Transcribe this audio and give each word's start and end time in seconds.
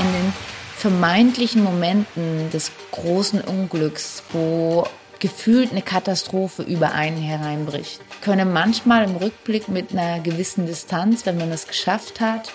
in 0.00 0.12
den 0.12 0.32
vermeintlichen 0.76 1.62
Momenten 1.62 2.50
des 2.50 2.70
großen 2.92 3.40
Unglücks, 3.40 4.22
wo 4.32 4.86
gefühlt 5.18 5.72
eine 5.72 5.82
Katastrophe 5.82 6.62
über 6.62 6.92
einen 6.92 7.20
hereinbricht, 7.20 8.00
können 8.22 8.52
manchmal 8.52 9.04
im 9.04 9.16
Rückblick 9.16 9.68
mit 9.68 9.92
einer 9.92 10.20
gewissen 10.20 10.66
Distanz, 10.66 11.26
wenn 11.26 11.38
man 11.38 11.50
es 11.50 11.66
geschafft 11.66 12.20
hat, 12.20 12.52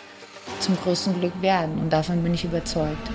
zum 0.60 0.78
größten 0.78 1.20
Glück 1.20 1.42
werden. 1.42 1.78
Und 1.80 1.92
davon 1.92 2.24
bin 2.24 2.34
ich 2.34 2.46
überzeugt. 2.46 3.10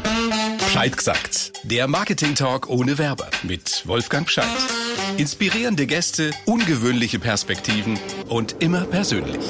Bescheid 0.59 0.97
gesagt. 0.97 1.53
Der 1.63 1.89
Marketing 1.89 2.35
Talk 2.35 2.69
ohne 2.69 2.99
Werber 2.99 3.29
mit 3.43 3.87
Wolfgang 3.87 4.27
Bescheid. 4.27 4.47
Inspirierende 5.17 5.87
Gäste, 5.87 6.31
ungewöhnliche 6.45 7.19
Perspektiven 7.19 7.99
und 8.29 8.57
immer 8.63 8.83
persönlich. 8.83 9.41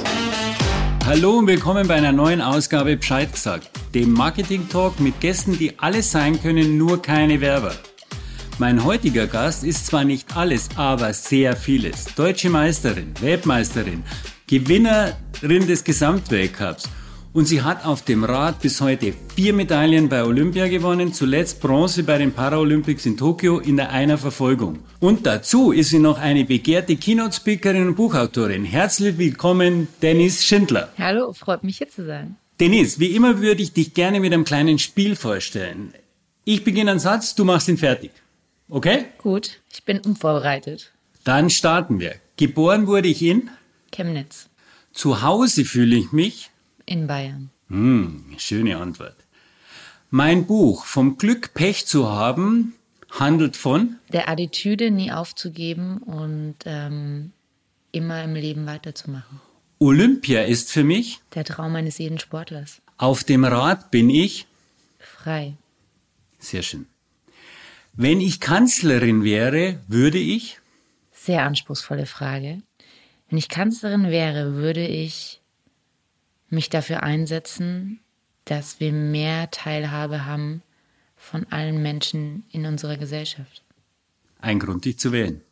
Hallo 1.08 1.38
und 1.38 1.46
willkommen 1.46 1.88
bei 1.88 1.94
einer 1.94 2.12
neuen 2.12 2.42
Ausgabe 2.42 2.94
Bescheid 2.94 3.32
gesagt, 3.32 3.70
dem 3.94 4.12
Marketing 4.12 4.68
Talk 4.68 5.00
mit 5.00 5.18
Gästen, 5.20 5.56
die 5.56 5.78
alles 5.78 6.12
sein 6.12 6.38
können, 6.38 6.76
nur 6.76 7.00
keine 7.00 7.40
Werber. 7.40 7.74
Mein 8.58 8.84
heutiger 8.84 9.26
Gast 9.26 9.64
ist 9.64 9.86
zwar 9.86 10.04
nicht 10.04 10.36
alles, 10.36 10.68
aber 10.76 11.14
sehr 11.14 11.56
vieles. 11.56 12.14
Deutsche 12.14 12.50
Meisterin, 12.50 13.14
Weltmeisterin, 13.22 14.02
Gewinnerin 14.46 15.66
des 15.66 15.82
Gesamtweltcups 15.82 16.90
und 17.32 17.46
sie 17.46 17.62
hat 17.62 17.84
auf 17.84 18.02
dem 18.02 18.24
Rad 18.24 18.60
bis 18.60 18.80
heute 18.80 19.14
vier 19.34 19.52
Medaillen 19.52 20.08
bei 20.08 20.24
Olympia 20.24 20.68
gewonnen, 20.68 21.12
zuletzt 21.12 21.60
Bronze 21.60 22.02
bei 22.02 22.18
den 22.18 22.32
Paralympics 22.32 23.06
in 23.06 23.16
Tokio 23.16 23.58
in 23.58 23.76
der 23.76 23.90
Einerverfolgung. 23.90 24.80
Und 25.00 25.26
dazu 25.26 25.72
ist 25.72 25.90
sie 25.90 25.98
noch 25.98 26.18
eine 26.18 26.44
begehrte 26.44 26.96
Keynote-Speakerin 26.96 27.88
und 27.88 27.94
Buchautorin. 27.94 28.64
Herzlich 28.64 29.18
willkommen, 29.18 29.88
Dennis 30.02 30.44
Schindler. 30.44 30.92
Hallo, 30.98 31.32
freut 31.32 31.64
mich 31.64 31.78
hier 31.78 31.88
zu 31.88 32.04
sein. 32.04 32.36
Dennis, 32.60 32.98
wie 32.98 33.14
immer 33.14 33.40
würde 33.40 33.62
ich 33.62 33.72
dich 33.72 33.94
gerne 33.94 34.18
mit 34.20 34.32
einem 34.32 34.44
kleinen 34.44 34.78
Spiel 34.78 35.14
vorstellen. 35.14 35.92
Ich 36.44 36.64
beginne 36.64 36.92
einen 36.92 37.00
Satz, 37.00 37.34
du 37.34 37.44
machst 37.44 37.68
ihn 37.68 37.78
fertig. 37.78 38.10
Okay? 38.68 39.04
Gut, 39.18 39.60
ich 39.72 39.84
bin 39.84 40.00
unvorbereitet. 40.00 40.92
Dann 41.24 41.50
starten 41.50 42.00
wir. 42.00 42.16
Geboren 42.36 42.86
wurde 42.86 43.08
ich 43.08 43.22
in? 43.22 43.50
Chemnitz. 43.92 44.48
Zu 44.92 45.22
Hause 45.22 45.64
fühle 45.64 45.96
ich 45.96 46.10
mich? 46.12 46.50
In 46.88 47.06
Bayern. 47.06 47.50
Hm, 47.68 48.24
schöne 48.38 48.78
Antwort. 48.78 49.16
Mein 50.08 50.46
Buch 50.46 50.86
Vom 50.86 51.18
Glück 51.18 51.52
Pech 51.52 51.84
zu 51.84 52.08
haben 52.08 52.72
handelt 53.10 53.58
von 53.58 53.98
der 54.10 54.30
Attitüde, 54.30 54.90
nie 54.90 55.12
aufzugeben 55.12 55.98
und 55.98 56.56
ähm, 56.64 57.32
immer 57.92 58.24
im 58.24 58.34
Leben 58.34 58.64
weiterzumachen. 58.64 59.38
Olympia 59.78 60.44
ist 60.44 60.72
für 60.72 60.82
mich 60.82 61.20
der 61.34 61.44
Traum 61.44 61.76
eines 61.76 61.98
jeden 61.98 62.18
Sportlers. 62.18 62.80
Auf 62.96 63.22
dem 63.22 63.44
Rad 63.44 63.90
bin 63.90 64.08
ich 64.08 64.46
frei. 64.98 65.58
Sehr 66.38 66.62
schön. 66.62 66.86
Wenn 67.92 68.22
ich 68.22 68.40
Kanzlerin 68.40 69.24
wäre, 69.24 69.78
würde 69.88 70.18
ich 70.18 70.58
sehr 71.12 71.42
anspruchsvolle 71.42 72.06
Frage. 72.06 72.62
Wenn 73.28 73.36
ich 73.36 73.50
Kanzlerin 73.50 74.08
wäre, 74.08 74.54
würde 74.54 74.86
ich 74.86 75.37
mich 76.50 76.70
dafür 76.70 77.02
einsetzen, 77.02 78.00
dass 78.44 78.80
wir 78.80 78.92
mehr 78.92 79.50
Teilhabe 79.50 80.24
haben 80.24 80.62
von 81.16 81.46
allen 81.50 81.82
Menschen 81.82 82.44
in 82.50 82.66
unserer 82.66 82.96
Gesellschaft. 82.96 83.62
Ein 84.40 84.58
Grund, 84.58 84.84
dich 84.84 84.98
zu 84.98 85.12
wählen. 85.12 85.42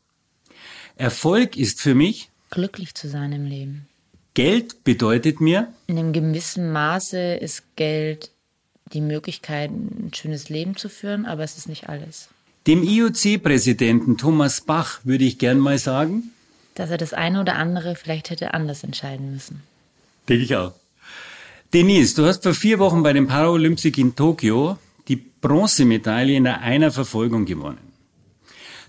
Erfolg 0.97 1.57
ist 1.57 1.81
für 1.81 1.95
mich 1.95 2.31
glücklich 2.51 2.95
zu 2.95 3.09
sein 3.09 3.33
im 3.33 3.45
Leben. 3.45 3.87
Geld 4.35 4.85
bedeutet 4.85 5.41
mir 5.41 5.73
in 5.87 5.99
einem 5.99 6.13
gewissen 6.13 6.73
Maße 6.73 7.35
ist 7.35 7.65
Geld 7.77 8.31
die 8.93 9.01
Möglichkeit, 9.01 9.71
ein 9.71 10.13
schönes 10.15 10.49
Leben 10.49 10.77
zu 10.77 10.89
führen, 10.89 11.27
aber 11.27 11.43
es 11.43 11.59
ist 11.59 11.69
nicht 11.69 11.89
alles. 11.89 12.29
Dem 12.67 12.83
IOC-Präsidenten 12.83 14.17
Thomas 14.17 14.61
Bach 14.61 15.01
würde 15.05 15.25
ich 15.25 15.39
gern 15.39 15.59
mal 15.59 15.79
sagen, 15.79 16.33
dass 16.75 16.91
er 16.91 16.99
das 16.99 17.12
eine 17.12 17.41
oder 17.41 17.56
andere 17.56 17.97
vielleicht 17.97 18.31
hätte 18.31 18.55
anders 18.55 18.85
entscheiden 18.85 19.33
müssen. 19.33 19.62
Denke 20.29 20.45
ich 20.45 20.56
auch. 20.56 20.75
Denise, 21.76 22.14
du 22.14 22.25
hast 22.25 22.42
vor 22.42 22.54
vier 22.54 22.78
Wochen 22.78 23.03
bei 23.03 23.12
den 23.12 23.26
Paralympics 23.26 23.98
in 23.98 24.16
Tokio 24.16 24.78
die 25.09 25.16
Bronzemedaille 25.16 26.34
in 26.34 26.44
der 26.44 26.62
Einerverfolgung 26.62 27.44
gewonnen. 27.44 27.92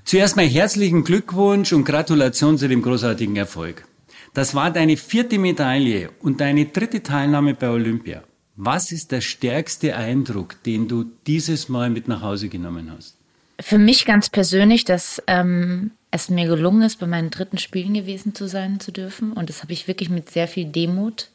Zuerst 0.05 0.37
mal 0.37 0.47
herzlichen 0.47 1.03
Glückwunsch 1.03 1.73
und 1.73 1.83
Gratulation 1.83 2.57
zu 2.57 2.69
dem 2.69 2.81
großartigen 2.81 3.35
Erfolg. 3.35 3.85
Das 4.33 4.55
war 4.55 4.71
deine 4.71 4.95
vierte 4.95 5.37
Medaille 5.37 6.11
und 6.21 6.39
deine 6.39 6.67
dritte 6.67 7.03
Teilnahme 7.03 7.55
bei 7.55 7.69
Olympia. 7.69 8.23
Was 8.55 8.93
ist 8.93 9.11
der 9.11 9.19
stärkste 9.19 9.97
Eindruck, 9.97 10.63
den 10.63 10.87
du 10.87 11.03
dieses 11.27 11.67
Mal 11.67 11.89
mit 11.89 12.07
nach 12.07 12.21
Hause 12.21 12.47
genommen 12.47 12.89
hast? 12.95 13.17
Für 13.59 13.79
mich 13.79 14.05
ganz 14.05 14.29
persönlich, 14.29 14.85
dass 14.85 15.21
ähm, 15.27 15.91
es 16.11 16.29
mir 16.29 16.47
gelungen 16.47 16.83
ist, 16.83 17.01
bei 17.01 17.07
meinen 17.07 17.31
dritten 17.31 17.57
Spielen 17.57 17.95
gewesen 17.95 18.33
zu 18.33 18.47
sein 18.47 18.79
zu 18.79 18.93
dürfen. 18.93 19.33
Und 19.33 19.49
das 19.49 19.61
habe 19.61 19.73
ich 19.73 19.89
wirklich 19.89 20.09
mit 20.09 20.29
sehr 20.29 20.47
viel 20.47 20.63
Demut 20.63 21.31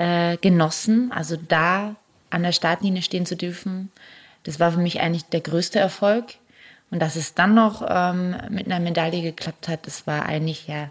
äh, 0.00 0.38
genossen. 0.38 1.12
Also 1.12 1.36
da 1.36 1.94
an 2.30 2.42
der 2.42 2.52
Startlinie 2.52 3.02
stehen 3.02 3.26
zu 3.26 3.36
dürfen, 3.36 3.90
das 4.44 4.58
war 4.58 4.72
für 4.72 4.80
mich 4.80 5.00
eigentlich 5.00 5.26
der 5.26 5.42
größte 5.42 5.78
Erfolg. 5.78 6.24
Und 6.90 7.00
dass 7.00 7.16
es 7.16 7.34
dann 7.34 7.54
noch 7.54 7.86
ähm, 7.88 8.34
mit 8.48 8.66
einer 8.66 8.80
Medaille 8.80 9.22
geklappt 9.22 9.68
hat, 9.68 9.86
das 9.86 10.06
war 10.06 10.26
eigentlich 10.26 10.66
ja 10.66 10.88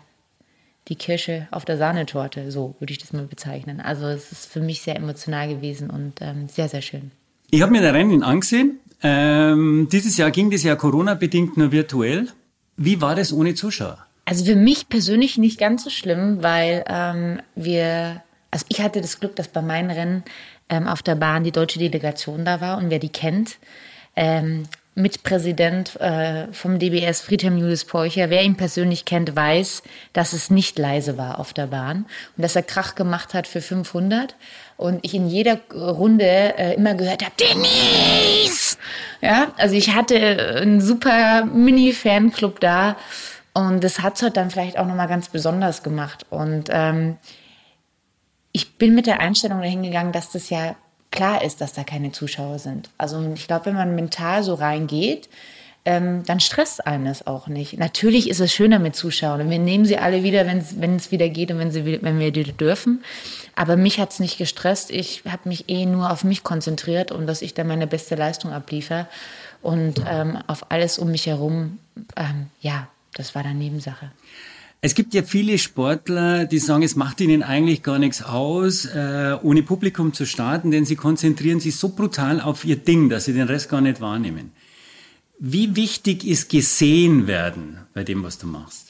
die 0.87 0.95
Kirsche 0.95 1.47
auf 1.51 1.65
der 1.65 1.77
Sahnetorte, 1.77 2.51
so 2.51 2.75
würde 2.79 2.93
ich 2.93 2.99
das 2.99 3.11
mal 3.11 3.25
bezeichnen. 3.25 3.81
Also 3.81 4.05
es 4.05 4.31
ist 4.31 4.45
für 4.45 4.61
mich 4.61 4.81
sehr 4.81 4.95
emotional 4.95 5.47
gewesen 5.49 5.89
und 5.89 6.13
ähm, 6.21 6.47
sehr, 6.47 6.69
sehr 6.69 6.81
schön. 6.81 7.11
Ich 7.49 7.61
habe 7.61 7.71
mir 7.71 7.81
der 7.81 7.93
Rennen 7.93 8.23
angesehen. 8.23 8.79
Ähm, 9.01 9.87
dieses 9.91 10.17
Jahr 10.17 10.31
ging 10.31 10.51
das 10.51 10.63
ja 10.63 10.75
Corona-bedingt 10.75 11.57
nur 11.57 11.71
virtuell. 11.71 12.27
Wie 12.77 13.01
war 13.01 13.15
das 13.15 13.33
ohne 13.33 13.55
Zuschauer? 13.55 14.05
Also 14.25 14.45
für 14.45 14.55
mich 14.55 14.87
persönlich 14.87 15.37
nicht 15.37 15.59
ganz 15.59 15.83
so 15.83 15.89
schlimm, 15.89 16.41
weil 16.41 16.85
ähm, 16.87 17.41
wir 17.55 18.21
also 18.51 18.65
ich 18.69 18.81
hatte 18.81 19.01
das 19.01 19.19
Glück, 19.19 19.35
dass 19.35 19.47
bei 19.47 19.61
meinen 19.61 19.91
Rennen 19.91 20.23
ähm, 20.69 20.87
auf 20.87 21.01
der 21.01 21.15
Bahn 21.15 21.43
die 21.43 21.51
deutsche 21.51 21.79
Delegation 21.79 22.45
da 22.45 22.61
war 22.61 22.77
und 22.77 22.89
wer 22.89 22.99
die 22.99 23.09
kennt, 23.09 23.57
ähm, 24.15 24.65
Mitpräsident 24.95 25.95
äh, 26.01 26.51
vom 26.51 26.77
DBS 26.77 27.21
Friedhelm 27.21 27.57
Julius 27.57 27.85
Peucher, 27.85 28.29
wer 28.29 28.43
ihn 28.43 28.57
persönlich 28.57 29.05
kennt, 29.05 29.35
weiß, 29.35 29.83
dass 30.13 30.33
es 30.33 30.49
nicht 30.49 30.77
leise 30.77 31.17
war 31.17 31.39
auf 31.39 31.53
der 31.53 31.67
Bahn 31.67 32.05
und 32.35 32.43
dass 32.43 32.55
er 32.55 32.63
Krach 32.63 32.95
gemacht 32.95 33.33
hat 33.33 33.47
für 33.47 33.61
500 33.61 34.35
und 34.77 34.99
ich 35.03 35.13
in 35.13 35.27
jeder 35.27 35.59
Runde 35.73 36.25
äh, 36.25 36.75
immer 36.75 36.95
gehört 36.95 37.23
habe, 37.23 37.33
Denise! 37.39 38.77
Ja, 39.21 39.53
also 39.57 39.75
ich 39.75 39.93
hatte 39.95 40.57
einen 40.61 40.81
super 40.81 41.45
Mini-Fanclub 41.45 42.59
da 42.59 42.97
und 43.53 43.83
das 43.83 43.99
hat 43.99 44.21
es 44.21 44.33
dann 44.33 44.51
vielleicht 44.51 44.77
auch 44.77 44.85
nochmal 44.85 45.07
ganz 45.07 45.29
besonders 45.29 45.83
gemacht 45.83 46.25
und 46.29 46.65
ähm, 46.69 47.17
ich 48.51 48.77
bin 48.77 48.95
mit 48.95 49.07
der 49.07 49.19
Einstellung 49.19 49.59
dahin 49.61 49.83
gegangen, 49.83 50.11
dass 50.11 50.31
das 50.31 50.49
ja 50.49 50.75
klar 51.11 51.43
ist, 51.43 51.61
dass 51.61 51.73
da 51.73 51.83
keine 51.83 52.11
Zuschauer 52.11 52.59
sind. 52.59 52.89
Also 52.97 53.21
ich 53.33 53.47
glaube, 53.47 53.67
wenn 53.67 53.75
man 53.75 53.95
mental 53.95 54.43
so 54.43 54.53
reingeht, 54.53 55.29
ähm, 55.85 56.23
dann 56.25 56.39
stresst 56.39 56.85
einen 56.85 57.05
das 57.05 57.25
auch 57.25 57.47
nicht. 57.47 57.79
Natürlich 57.79 58.29
ist 58.29 58.41
es 58.41 58.53
schöner 58.53 58.79
mit 58.79 58.95
Zuschauern 58.95 59.49
wir 59.49 59.59
nehmen 59.59 59.85
sie 59.85 59.97
alle 59.97 60.23
wieder, 60.23 60.45
wenn 60.45 60.95
es 60.95 61.11
wieder 61.11 61.29
geht 61.29 61.51
und 61.51 61.57
wenn, 61.57 61.71
sie, 61.71 61.99
wenn 62.01 62.19
wir 62.19 62.31
dürfen. 62.31 63.03
Aber 63.55 63.75
mich 63.75 63.99
hat 63.99 64.11
es 64.11 64.19
nicht 64.19 64.37
gestresst. 64.37 64.91
Ich 64.91 65.23
habe 65.25 65.47
mich 65.49 65.69
eh 65.69 65.85
nur 65.85 66.11
auf 66.11 66.23
mich 66.23 66.43
konzentriert 66.43 67.11
und 67.11 67.27
dass 67.27 67.41
ich 67.41 67.53
da 67.53 67.63
meine 67.63 67.87
beste 67.87 68.15
Leistung 68.15 68.51
abliefere. 68.51 69.07
Und 69.61 70.03
ähm, 70.07 70.37
auf 70.47 70.71
alles 70.71 70.99
um 70.99 71.11
mich 71.11 71.27
herum, 71.27 71.79
ähm, 72.15 72.47
ja, 72.61 72.87
das 73.15 73.33
war 73.35 73.43
dann 73.43 73.57
Nebensache. 73.57 74.11
Es 74.81 74.95
gibt 74.95 75.13
ja 75.13 75.23
viele 75.23 75.57
Sportler, 75.57 76.45
die 76.45 76.57
sagen, 76.57 76.83
es 76.83 76.95
macht 76.95 77.19
ihnen 77.19 77.43
eigentlich 77.43 77.83
gar 77.83 77.99
nichts 77.99 78.21
aus, 78.21 78.85
äh, 78.85 79.37
ohne 79.43 79.61
Publikum 79.61 80.13
zu 80.13 80.25
starten, 80.25 80.71
denn 80.71 80.85
sie 80.85 80.95
konzentrieren 80.95 81.59
sich 81.59 81.75
so 81.75 81.89
brutal 81.89 82.39
auf 82.39 82.63
ihr 82.63 82.77
Ding, 82.77 83.09
dass 83.09 83.25
sie 83.25 83.33
den 83.33 83.47
Rest 83.47 83.67
gar 83.69 83.81
nicht 83.81 83.99
wahrnehmen. 83.99 84.53
Wie 85.37 85.75
wichtig 85.75 86.25
ist 86.25 86.49
gesehen 86.49 87.27
werden 87.27 87.79
bei 87.93 88.05
dem, 88.05 88.23
was 88.23 88.37
du 88.37 88.47
machst? 88.47 88.88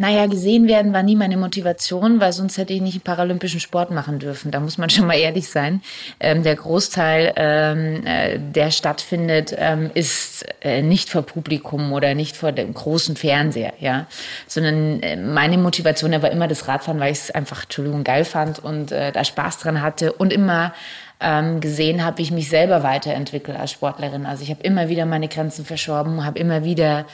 Naja, 0.00 0.26
gesehen 0.26 0.68
werden 0.68 0.92
war 0.92 1.02
nie 1.02 1.16
meine 1.16 1.36
Motivation, 1.36 2.20
weil 2.20 2.32
sonst 2.32 2.56
hätte 2.58 2.72
ich 2.72 2.80
nicht 2.80 3.04
paralympischen 3.04 3.60
Sport 3.60 3.90
machen 3.90 4.18
dürfen. 4.18 4.50
Da 4.50 4.60
muss 4.60 4.78
man 4.78 4.90
schon 4.90 5.06
mal 5.06 5.18
ehrlich 5.18 5.48
sein. 5.48 5.82
Ähm, 6.20 6.42
der 6.42 6.56
Großteil, 6.56 7.32
ähm, 7.36 8.06
äh, 8.06 8.38
der 8.38 8.70
stattfindet, 8.70 9.54
ähm, 9.56 9.90
ist 9.94 10.46
äh, 10.60 10.82
nicht 10.82 11.10
vor 11.10 11.22
Publikum 11.22 11.92
oder 11.92 12.14
nicht 12.14 12.36
vor 12.36 12.52
dem 12.52 12.74
großen 12.74 13.16
Fernseher, 13.16 13.72
ja. 13.80 14.06
Sondern 14.46 15.00
äh, 15.02 15.16
meine 15.16 15.58
Motivation 15.58 16.10
war 16.22 16.30
immer 16.30 16.48
das 16.48 16.68
Radfahren, 16.68 17.00
weil 17.00 17.12
ich 17.12 17.18
es 17.18 17.30
einfach, 17.30 17.64
Entschuldigung, 17.64 18.04
geil 18.04 18.24
fand 18.24 18.58
und 18.58 18.92
äh, 18.92 19.12
da 19.12 19.24
Spaß 19.24 19.58
dran 19.58 19.82
hatte 19.82 20.12
und 20.12 20.32
immer 20.32 20.72
ähm, 21.20 21.60
gesehen 21.60 22.04
habe, 22.04 22.18
wie 22.18 22.22
ich 22.22 22.30
mich 22.30 22.48
selber 22.48 22.82
weiterentwickle 22.82 23.58
als 23.58 23.72
Sportlerin. 23.72 24.26
Also 24.26 24.42
ich 24.42 24.50
habe 24.50 24.62
immer 24.62 24.88
wieder 24.88 25.06
meine 25.06 25.28
Grenzen 25.28 25.64
verschoben, 25.64 26.24
habe 26.24 26.38
immer 26.38 26.64
wieder 26.64 27.06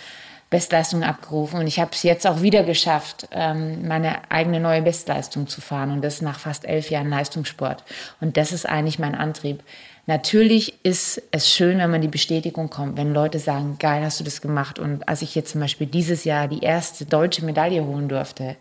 Bestleistung 0.55 1.03
abgerufen. 1.03 1.59
Und 1.59 1.67
ich 1.67 1.81
habe 1.81 1.91
es 1.93 2.05
jetzt 2.05 2.29
auch 2.29 2.41
wieder 2.41 2.63
geschafft, 2.63 3.27
ähm, 3.33 3.89
meine 3.89 4.31
eigene 4.31 4.61
neue 4.61 4.83
Bestleistung 4.83 5.49
zu 5.49 5.61
fahren. 5.61 5.91
Und 5.91 6.03
das 6.03 6.23
nach 6.23 6.39
fast 6.39 6.65
elf 6.65 6.91
Jahren 6.91 7.11
Leistungssport. 7.11 7.83
Und 8.21 8.37
das 8.37 8.53
ist 8.53 8.65
eigentlich 8.65 9.01
mein 9.01 9.17
Antrieb. 9.17 9.65
natürlich 10.07 10.85
ist 10.85 11.21
es 11.33 11.51
schön, 11.51 11.79
wenn 11.79 11.91
man 11.91 12.03
die 12.03 12.09
Bestätigung 12.09 12.69
kommt, 12.71 12.97
wenn 12.99 13.13
Leute 13.13 13.39
sagen, 13.41 13.79
geil, 13.81 14.05
hast 14.05 14.21
du 14.21 14.25
das 14.25 14.41
gemacht. 14.41 14.79
Und 14.79 15.09
als 15.09 15.23
ich 15.23 15.35
jetzt 15.35 15.53
zum 15.53 15.61
Beispiel 15.61 15.89
dieses 15.89 16.25
Jahr 16.25 16.47
die 16.47 16.63
erste 16.63 17.05
deutsche 17.05 17.45
Medaille 17.45 17.85
holen 17.85 18.09
durfte, 18.09 18.57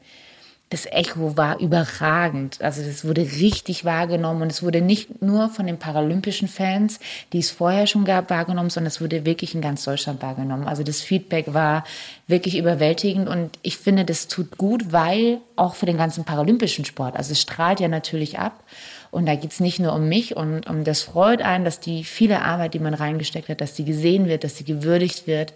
das 0.69 0.88
Echo 0.88 1.38
war 1.38 1.60
überragend. 1.60 2.60
Also 2.62 2.81
das 2.81 3.06
wurde 3.06 3.21
richtig 3.21 3.86
wahrgenommen 3.86 4.42
und 4.42 4.51
es 4.51 4.63
wurde 4.63 4.81
nicht 4.81 5.21
nur 5.21 5.50
von 5.50 5.68
den 5.68 5.77
paralympischen 5.77 6.48
Fans, 6.48 7.00
die 7.31 7.39
es 7.39 7.51
vorher 7.51 7.86
schon 7.86 8.06
gab, 8.06 8.31
wahrgenommen, 8.31 8.71
sondern 8.71 8.88
es 8.88 9.00
wurde 9.00 9.24
wirklich 9.24 9.54
in 9.54 9.62
ganz 9.62 9.83
Deutschland 9.83 10.24
wahrgenommen. 10.24 10.68
Also 10.68 10.81
das 10.81 11.01
Feedback 11.01 11.54
war 11.54 11.83
wirklich 12.25 12.57
überwältigend 12.57 13.30
und 13.30 13.60
ich 13.62 13.77
finde, 13.77 14.04
das 14.04 14.27
tut 14.27 14.57
gut, 14.57 14.92
weil 14.92 15.38
auch 15.56 15.75
für 15.75 15.86
den 15.86 15.98
ganzen 15.98 16.24
paralympischen 16.24 16.86
Sport, 16.86 17.16
also 17.16 17.33
es 17.33 17.42
strahlt 17.42 17.80
ja 17.80 17.88
natürlich 17.88 18.39
ab 18.39 18.63
und 19.12 19.27
da 19.27 19.36
geht 19.36 19.51
es 19.51 19.59
nicht 19.59 19.80
nur 19.80 19.94
um 19.94 20.09
mich 20.09 20.36
und 20.36 20.68
um 20.68 20.83
das 20.83 21.04
freut 21.04 21.44
einen, 21.44 21.66
dass 21.66 21.80
die 21.80 22.04
viele 22.04 22.42
Arbeit, 22.42 22.74
die 22.74 22.80
man 22.80 22.95
reingesteckt 22.95 23.48
hat, 23.48 23.62
dass 23.62 23.75
sie 23.75 23.86
gesehen 23.86 24.27
wird, 24.27 24.44
dass 24.44 24.57
sie 24.57 24.63
gewürdigt 24.63 25.27
wird. 25.27 25.54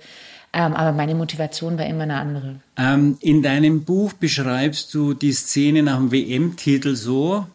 Ähm, 0.57 0.73
aber 0.73 0.91
meine 0.91 1.13
Motivation 1.13 1.77
war 1.77 1.85
immer 1.85 2.03
eine 2.03 2.15
andere. 2.15 2.55
Ähm, 2.77 3.17
in 3.21 3.43
deinem 3.43 3.83
Buch 3.83 4.13
beschreibst 4.13 4.91
du 4.91 5.13
die 5.13 5.31
Szene 5.31 5.83
nach 5.83 5.97
dem 5.97 6.11
WM-Titel 6.11 6.95
so: 6.95 7.45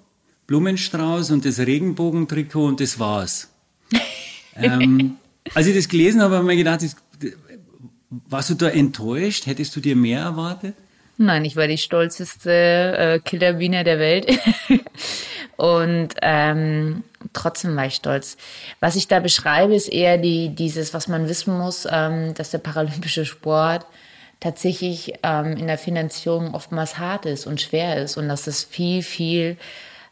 Blumenstrauß 0.46 1.32
und 1.32 1.44
das 1.44 1.58
Regenbogentrikot 1.58 2.64
und 2.64 2.80
das 2.80 3.00
war's. 3.00 3.50
ähm, 4.56 5.16
als 5.52 5.66
ich 5.66 5.74
das 5.74 5.88
gelesen 5.88 6.22
habe, 6.22 6.36
habe 6.36 6.44
ich 6.44 6.56
mir 6.56 6.56
gedacht, 6.56 6.86
warst 8.28 8.50
du 8.50 8.54
da 8.54 8.68
enttäuscht? 8.68 9.46
Hättest 9.46 9.74
du 9.74 9.80
dir 9.80 9.96
mehr 9.96 10.20
erwartet? 10.20 10.76
Nein, 11.18 11.44
ich 11.44 11.56
war 11.56 11.66
die 11.66 11.78
stolzeste 11.78 12.50
äh, 12.52 13.18
Killerbiene 13.18 13.82
der 13.82 13.98
Welt. 13.98 14.38
und 15.56 16.08
ähm, 16.22 17.04
trotzdem 17.32 17.76
war 17.76 17.86
ich 17.86 17.94
stolz. 17.94 18.36
Was 18.80 18.96
ich 18.96 19.08
da 19.08 19.20
beschreibe, 19.20 19.74
ist 19.74 19.88
eher 19.88 20.18
die, 20.18 20.48
dieses, 20.50 20.94
was 20.94 21.08
man 21.08 21.28
wissen 21.28 21.56
muss, 21.56 21.86
ähm, 21.90 22.34
dass 22.34 22.50
der 22.50 22.58
paralympische 22.58 23.24
Sport 23.24 23.86
tatsächlich 24.40 25.14
ähm, 25.22 25.56
in 25.56 25.68
der 25.68 25.78
Finanzierung 25.78 26.54
oftmals 26.54 26.98
hart 26.98 27.26
ist 27.26 27.46
und 27.46 27.60
schwer 27.60 28.02
ist 28.02 28.16
und 28.16 28.28
dass 28.28 28.46
es 28.46 28.64
viel, 28.64 29.02
viel, 29.02 29.56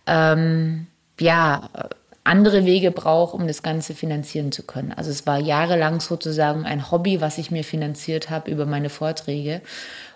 ähm, 0.06 0.86
ja, 1.18 1.68
andere 2.22 2.64
Wege 2.64 2.90
braucht, 2.90 3.34
um 3.34 3.46
das 3.46 3.62
Ganze 3.62 3.94
finanzieren 3.94 4.52
zu 4.52 4.62
können. 4.62 4.92
Also 4.92 5.10
es 5.10 5.26
war 5.26 5.38
jahrelang 5.38 6.00
sozusagen 6.00 6.64
ein 6.64 6.90
Hobby, 6.90 7.20
was 7.20 7.38
ich 7.38 7.50
mir 7.50 7.64
finanziert 7.64 8.30
habe 8.30 8.50
über 8.50 8.66
meine 8.66 8.90
Vorträge. 8.90 9.62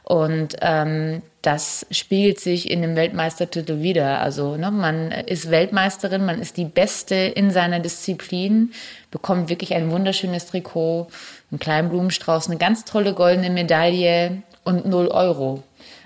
Und 0.05 0.57
ähm, 0.61 1.23
das 1.47 1.87
spiegelt 1.91 2.41
sich 2.41 2.71
in 2.71 2.81
dem 2.81 2.97
Weltmeistertitel 2.97 3.83
wieder. 3.83 4.21
Also 4.21 4.57
ne, 4.57 4.71
man 4.71 5.13
ist 5.13 5.51
Weltmeisterin, 5.51 6.25
man 6.25 6.41
ist 6.41 6.57
die 6.57 6.65
Beste 6.65 7.15
in 7.15 7.51
seiner 7.51 7.81
Disziplin, 7.81 8.73
bekommt 9.11 9.51
wirklich 9.51 9.75
ein 9.75 9.91
wunderschönes 9.91 10.47
Trikot, 10.47 11.09
einen 11.51 11.59
kleinen 11.59 11.91
Blumenstrauß, 11.91 12.49
eine 12.49 12.59
ganz 12.59 12.85
tolle 12.85 13.13
goldene 13.13 13.51
Medaille 13.51 14.43
und 14.65 14.87
0 14.87 15.09
Euro. 15.09 15.63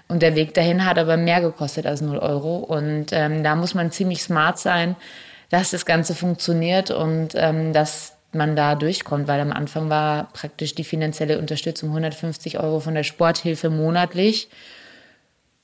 Und 0.09 0.23
der 0.23 0.35
Weg 0.35 0.55
dahin 0.55 0.85
hat 0.85 0.99
aber 0.99 1.17
mehr 1.17 1.41
gekostet 1.41 1.87
als 1.87 2.01
0 2.01 2.19
Euro. 2.19 2.57
Und 2.57 3.07
ähm, 3.13 3.45
da 3.45 3.55
muss 3.55 3.75
man 3.75 3.93
ziemlich 3.93 4.23
smart 4.23 4.59
sein, 4.59 4.97
dass 5.51 5.71
das 5.71 5.87
Ganze 5.87 6.15
funktioniert 6.15 6.91
und 6.91 7.35
ähm, 7.35 7.73
dass 7.73 8.15
man 8.33 8.57
da 8.57 8.75
durchkommt, 8.75 9.29
weil 9.29 9.41
am 9.41 9.53
Anfang 9.53 9.89
war 9.89 10.29
praktisch 10.33 10.75
die 10.75 10.85
finanzielle 10.85 11.39
Unterstützung 11.39 11.91
150 11.91 12.59
Euro 12.59 12.81
von 12.81 12.95
der 12.95 13.05
Sporthilfe 13.05 13.71
monatlich. 13.71 14.49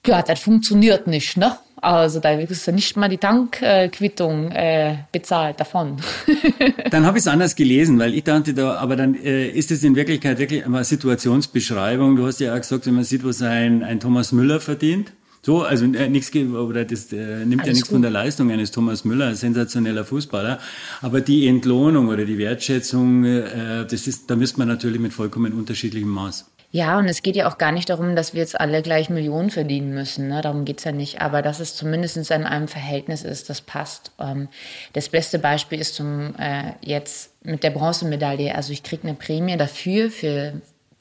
Ja, 0.06 0.22
das 0.22 0.40
funktioniert 0.40 1.06
nicht, 1.06 1.36
ne? 1.36 1.56
Also 1.80 2.18
da 2.18 2.30
ist 2.30 2.66
nicht 2.68 2.96
mal 2.96 3.08
die 3.08 3.18
Tankquittung 3.18 4.50
äh, 4.50 4.96
bezahlt 5.12 5.60
davon. 5.60 5.96
dann 6.90 7.04
habe 7.04 7.18
ich 7.18 7.24
es 7.24 7.28
anders 7.28 7.54
gelesen, 7.56 7.98
weil 7.98 8.14
ich 8.14 8.24
dachte 8.24 8.54
da, 8.54 8.76
aber 8.76 8.96
dann 8.96 9.14
äh, 9.14 9.48
ist 9.48 9.70
es 9.70 9.84
in 9.84 9.94
Wirklichkeit 9.94 10.38
wirklich 10.38 10.64
eine 10.64 10.82
Situationsbeschreibung. 10.82 12.16
Du 12.16 12.26
hast 12.26 12.40
ja 12.40 12.54
auch 12.54 12.58
gesagt, 12.58 12.86
wenn 12.86 12.94
man 12.94 13.04
sieht, 13.04 13.22
was 13.24 13.42
ein, 13.42 13.82
ein 13.82 14.00
Thomas 14.00 14.32
Müller 14.32 14.60
verdient, 14.60 15.12
so, 15.44 15.62
also 15.62 15.84
äh, 15.84 16.08
nichts 16.08 16.34
oder 16.34 16.86
das 16.86 17.12
äh, 17.12 17.44
nimmt 17.44 17.60
Alles 17.60 17.66
ja 17.66 17.72
nichts 17.74 17.88
von 17.90 18.00
der 18.00 18.10
Leistung 18.10 18.50
eines 18.50 18.70
Thomas 18.70 19.04
Müller, 19.04 19.34
sensationeller 19.34 20.06
Fußballer. 20.06 20.58
Aber 21.02 21.20
die 21.20 21.46
Entlohnung 21.46 22.08
oder 22.08 22.24
die 22.24 22.38
Wertschätzung, 22.38 23.24
äh, 23.26 23.84
das 23.84 24.06
ist, 24.06 24.30
da 24.30 24.36
misst 24.36 24.56
man 24.56 24.68
natürlich 24.68 25.00
mit 25.00 25.12
vollkommen 25.12 25.52
unterschiedlichem 25.52 26.08
Maß. 26.08 26.46
Ja, 26.74 26.98
und 26.98 27.08
es 27.08 27.22
geht 27.22 27.36
ja 27.36 27.48
auch 27.48 27.56
gar 27.56 27.70
nicht 27.70 27.88
darum, 27.88 28.16
dass 28.16 28.34
wir 28.34 28.40
jetzt 28.40 28.58
alle 28.58 28.82
gleich 28.82 29.08
Millionen 29.08 29.50
verdienen 29.50 29.94
müssen. 29.94 30.26
Ne? 30.26 30.40
Darum 30.40 30.64
geht's 30.64 30.82
ja 30.82 30.90
nicht. 30.90 31.20
Aber 31.20 31.40
dass 31.40 31.60
es 31.60 31.76
zumindest 31.76 32.16
in 32.16 32.44
einem 32.44 32.66
Verhältnis 32.66 33.22
ist, 33.22 33.48
das 33.48 33.60
passt. 33.60 34.10
Ähm, 34.18 34.48
das 34.92 35.08
beste 35.08 35.38
Beispiel 35.38 35.78
ist 35.78 35.94
zum 35.94 36.34
äh, 36.36 36.72
jetzt 36.80 37.30
mit 37.44 37.62
der 37.62 37.70
Bronzemedaille. 37.70 38.56
Also 38.56 38.72
ich 38.72 38.82
kriege 38.82 39.06
eine 39.06 39.14
Prämie 39.14 39.56
dafür, 39.56 40.10
für 40.10 40.54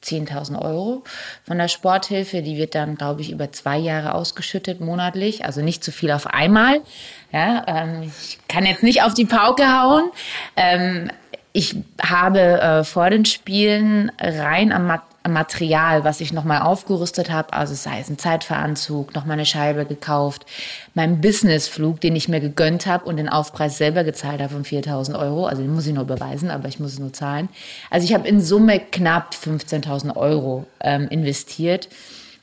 10.000 0.04 0.62
Euro 0.62 1.04
von 1.44 1.58
der 1.58 1.70
Sporthilfe. 1.70 2.44
Die 2.44 2.56
wird 2.56 2.76
dann, 2.76 2.96
glaube 2.96 3.22
ich, 3.22 3.32
über 3.32 3.52
zwei 3.52 3.80
Jahre 3.80 4.14
ausgeschüttet 4.14 4.80
monatlich. 4.80 5.44
Also 5.44 5.64
nicht 5.64 5.84
zu 5.84 5.92
viel 5.92 6.12
auf 6.12 6.28
einmal. 6.28 6.82
Ja, 7.32 7.66
ähm, 7.66 8.04
ich 8.04 8.38
kann 8.48 8.68
jetzt 8.68 8.84
nicht 8.84 9.02
auf 9.02 9.16
die 9.16 9.26
Pauke 9.26 9.64
hauen. 9.64 10.12
Ähm, 10.56 11.10
ich 11.52 11.78
habe 12.00 12.40
äh, 12.40 12.84
vor 12.84 13.10
den 13.10 13.26
Spielen 13.26 14.12
rein 14.20 14.72
am 14.72 14.86
Material, 15.28 16.04
was 16.04 16.22
ich 16.22 16.34
nochmal 16.34 16.62
aufgerüstet 16.62 17.32
habe, 17.32 17.54
also 17.54 17.74
sei 17.74 18.00
es 18.00 18.10
ein 18.10 18.18
Zeitveranzug, 18.18 19.16
nochmal 19.16 19.34
eine 19.34 19.46
Scheibe 19.46 19.86
gekauft, 19.86 20.46
mein 20.94 21.22
Businessflug, 21.22 22.02
den 22.02 22.16
ich 22.16 22.28
mir 22.28 22.40
gegönnt 22.40 22.86
habe 22.86 23.06
und 23.06 23.18
den 23.18 23.30
Aufpreis 23.30 23.78
selber 23.78 24.04
gezahlt 24.04 24.42
habe 24.42 24.54
von 24.54 24.66
4.000 24.66 25.18
Euro, 25.18 25.46
also 25.46 25.62
den 25.62 25.74
muss 25.74 25.88
ich 25.88 25.94
nur 25.94 26.06
beweisen, 26.06 26.52
aber 26.52 26.68
ich 26.68 26.80
muss 26.80 26.94
es 26.94 27.00
nur 27.00 27.14
zahlen. 27.14 27.50
Also 27.90 28.06
ich 28.06 28.14
habe 28.14 28.28
in 28.28 28.42
Summe 28.42 28.80
knapp 28.80 29.34
15.000 29.34 30.16
Euro 30.16 30.66
ähm, 30.82 31.08
investiert. 31.10 31.88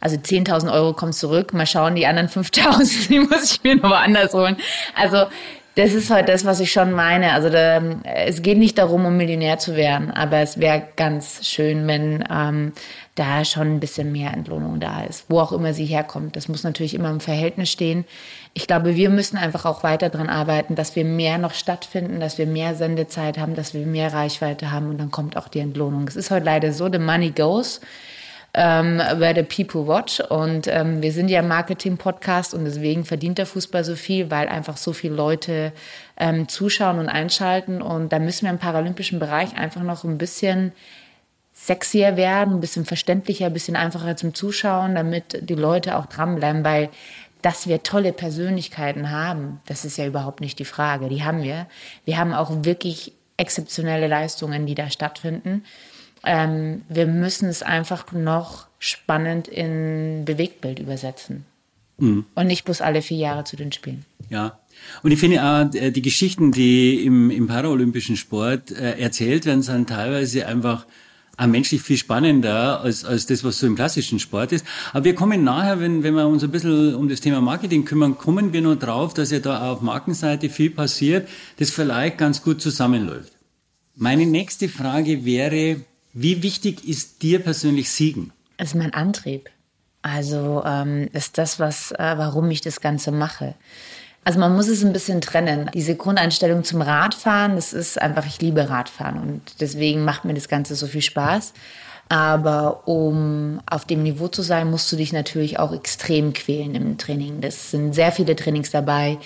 Also 0.02 0.16
10.000 0.16 0.72
Euro 0.72 0.94
kommen 0.94 1.12
zurück, 1.12 1.52
mal 1.52 1.66
schauen, 1.66 1.94
die 1.94 2.06
anderen 2.06 2.28
5.000, 2.28 3.08
die 3.10 3.18
muss 3.20 3.52
ich 3.52 3.62
mir 3.62 3.76
noch 3.76 3.90
woanders 3.90 4.32
holen. 4.32 4.56
Also 4.94 5.26
das 5.76 5.92
ist 5.92 6.10
halt 6.10 6.28
das, 6.28 6.44
was 6.44 6.60
ich 6.60 6.72
schon 6.72 6.92
meine. 6.92 7.32
Also 7.32 7.48
da, 7.48 7.80
es 8.04 8.42
geht 8.42 8.58
nicht 8.58 8.78
darum, 8.78 9.06
um 9.06 9.16
Millionär 9.16 9.58
zu 9.58 9.76
werden, 9.76 10.10
aber 10.10 10.38
es 10.38 10.58
wäre 10.58 10.82
ganz 10.96 11.46
schön, 11.46 11.86
wenn 11.86 12.24
ähm, 12.30 12.72
da 13.14 13.44
schon 13.44 13.76
ein 13.76 13.80
bisschen 13.80 14.12
mehr 14.12 14.32
Entlohnung 14.32 14.80
da 14.80 15.02
ist, 15.04 15.26
wo 15.28 15.40
auch 15.40 15.52
immer 15.52 15.72
sie 15.72 15.84
herkommt. 15.84 16.36
Das 16.36 16.48
muss 16.48 16.64
natürlich 16.64 16.94
immer 16.94 17.10
im 17.10 17.20
Verhältnis 17.20 17.70
stehen. 17.70 18.04
Ich 18.52 18.66
glaube, 18.66 18.96
wir 18.96 19.10
müssen 19.10 19.36
einfach 19.36 19.64
auch 19.64 19.84
weiter 19.84 20.08
daran 20.08 20.28
arbeiten, 20.28 20.74
dass 20.74 20.96
wir 20.96 21.04
mehr 21.04 21.38
noch 21.38 21.54
stattfinden, 21.54 22.18
dass 22.18 22.36
wir 22.36 22.46
mehr 22.46 22.74
Sendezeit 22.74 23.38
haben, 23.38 23.54
dass 23.54 23.74
wir 23.74 23.86
mehr 23.86 24.12
Reichweite 24.12 24.72
haben 24.72 24.88
und 24.90 24.98
dann 24.98 25.10
kommt 25.10 25.36
auch 25.36 25.48
die 25.48 25.60
Entlohnung. 25.60 26.08
Es 26.08 26.16
ist 26.16 26.30
heute 26.30 26.46
leider 26.46 26.72
so, 26.72 26.90
the 26.90 26.98
money 26.98 27.30
goes 27.30 27.80
ähm, 28.54 28.98
where 28.98 29.34
the 29.34 29.42
people 29.42 29.86
watch. 29.86 30.20
Und 30.20 30.66
ähm, 30.66 31.02
wir 31.02 31.12
sind 31.12 31.28
ja 31.28 31.42
Marketing-Podcast 31.42 32.54
und 32.54 32.64
deswegen 32.64 33.04
verdient 33.04 33.38
der 33.38 33.46
Fußball 33.46 33.84
so 33.84 33.94
viel, 33.94 34.30
weil 34.30 34.48
einfach 34.48 34.76
so 34.76 34.92
viele 34.92 35.14
Leute 35.14 35.72
ähm, 36.16 36.48
zuschauen 36.48 36.98
und 36.98 37.08
einschalten. 37.08 37.80
Und 37.82 38.12
da 38.12 38.18
müssen 38.18 38.44
wir 38.44 38.50
im 38.50 38.58
paralympischen 38.58 39.18
Bereich 39.18 39.56
einfach 39.56 39.82
noch 39.82 40.04
ein 40.04 40.18
bisschen 40.18 40.72
sexier 41.52 42.16
werden, 42.16 42.54
ein 42.54 42.60
bisschen 42.60 42.86
verständlicher, 42.86 43.46
ein 43.46 43.52
bisschen 43.52 43.76
einfacher 43.76 44.16
zum 44.16 44.34
Zuschauen, 44.34 44.94
damit 44.94 45.48
die 45.48 45.54
Leute 45.54 45.96
auch 45.96 46.06
dranbleiben, 46.06 46.64
weil 46.64 46.88
dass 47.42 47.66
wir 47.66 47.82
tolle 47.82 48.12
Persönlichkeiten 48.12 49.10
haben, 49.10 49.60
das 49.64 49.86
ist 49.86 49.96
ja 49.96 50.06
überhaupt 50.06 50.40
nicht 50.40 50.58
die 50.58 50.66
Frage. 50.66 51.08
Die 51.08 51.24
haben 51.24 51.42
wir. 51.42 51.66
Wir 52.04 52.18
haben 52.18 52.34
auch 52.34 52.50
wirklich 52.64 53.14
exzeptionelle 53.38 54.08
Leistungen, 54.08 54.66
die 54.66 54.74
da 54.74 54.90
stattfinden 54.90 55.64
ähm, 56.24 56.82
wir 56.88 57.06
müssen 57.06 57.48
es 57.48 57.62
einfach 57.62 58.12
noch 58.12 58.66
spannend 58.78 59.48
in 59.48 60.24
Bewegtbild 60.24 60.78
übersetzen. 60.78 61.44
Mhm. 61.98 62.24
Und 62.34 62.46
nicht 62.46 62.64
bloß 62.64 62.80
alle 62.80 63.02
vier 63.02 63.18
Jahre 63.18 63.44
zu 63.44 63.56
den 63.56 63.72
Spielen. 63.72 64.04
Ja. 64.28 64.58
Und 65.02 65.10
ich 65.10 65.18
finde 65.18 65.42
auch, 65.42 65.74
äh, 65.74 65.90
die 65.90 66.02
Geschichten, 66.02 66.52
die 66.52 67.04
im, 67.04 67.30
im 67.30 67.46
paralympischen 67.46 68.16
Sport 68.16 68.70
äh, 68.70 68.98
erzählt 68.98 69.44
werden, 69.46 69.62
sind 69.62 69.88
teilweise 69.88 70.46
einfach 70.46 70.86
auch 71.36 71.46
menschlich 71.46 71.80
viel 71.80 71.96
spannender 71.96 72.80
als, 72.80 73.04
als 73.04 73.26
das, 73.26 73.44
was 73.44 73.58
so 73.58 73.66
im 73.66 73.74
klassischen 73.74 74.18
Sport 74.18 74.52
ist. 74.52 74.64
Aber 74.92 75.04
wir 75.04 75.14
kommen 75.14 75.42
nachher, 75.42 75.80
wenn, 75.80 76.02
wenn 76.02 76.14
wir 76.14 76.26
uns 76.26 76.44
ein 76.44 76.50
bisschen 76.50 76.94
um 76.94 77.08
das 77.08 77.20
Thema 77.20 77.40
Marketing 77.40 77.84
kümmern, 77.84 78.18
kommen 78.18 78.52
wir 78.52 78.60
noch 78.60 78.76
drauf, 78.76 79.14
dass 79.14 79.30
ja 79.30 79.38
da 79.38 79.70
auf 79.70 79.80
Markenseite 79.80 80.50
viel 80.50 80.70
passiert, 80.70 81.28
das 81.58 81.70
vielleicht 81.70 82.18
ganz 82.18 82.42
gut 82.42 82.60
zusammenläuft. 82.60 83.32
Meine 83.96 84.26
nächste 84.26 84.68
Frage 84.68 85.24
wäre, 85.24 85.82
wie 86.12 86.42
wichtig 86.42 86.86
ist 86.86 87.22
dir 87.22 87.40
persönlich 87.40 87.90
Siegen? 87.90 88.32
Das 88.56 88.68
ist 88.68 88.74
mein 88.74 88.92
Antrieb. 88.92 89.50
Also 90.02 90.62
ähm, 90.64 91.08
ist 91.12 91.38
das, 91.38 91.60
was, 91.60 91.92
äh, 91.92 92.14
warum 92.16 92.50
ich 92.50 92.60
das 92.60 92.80
Ganze 92.80 93.12
mache. 93.12 93.54
Also 94.24 94.38
man 94.38 94.54
muss 94.54 94.68
es 94.68 94.84
ein 94.84 94.92
bisschen 94.92 95.20
trennen. 95.20 95.70
Diese 95.72 95.96
Grundeinstellung 95.96 96.64
zum 96.64 96.82
Radfahren, 96.82 97.56
das 97.56 97.72
ist 97.72 98.00
einfach, 98.00 98.26
ich 98.26 98.40
liebe 98.40 98.68
Radfahren 98.68 99.18
und 99.18 99.60
deswegen 99.60 100.04
macht 100.04 100.24
mir 100.24 100.34
das 100.34 100.48
Ganze 100.48 100.74
so 100.74 100.86
viel 100.86 101.02
Spaß. 101.02 101.52
Aber 102.10 102.88
um 102.88 103.60
auf 103.70 103.84
dem 103.84 104.02
Niveau 104.02 104.26
zu 104.26 104.42
sein, 104.42 104.68
musst 104.68 104.90
du 104.90 104.96
dich 104.96 105.12
natürlich 105.12 105.60
auch 105.60 105.72
extrem 105.72 106.32
quälen 106.32 106.74
im 106.74 106.98
Training. 106.98 107.40
Das 107.40 107.70
sind 107.70 107.94
sehr 107.94 108.10
viele 108.10 108.34
Trainings 108.34 108.72
dabei, 108.72 109.18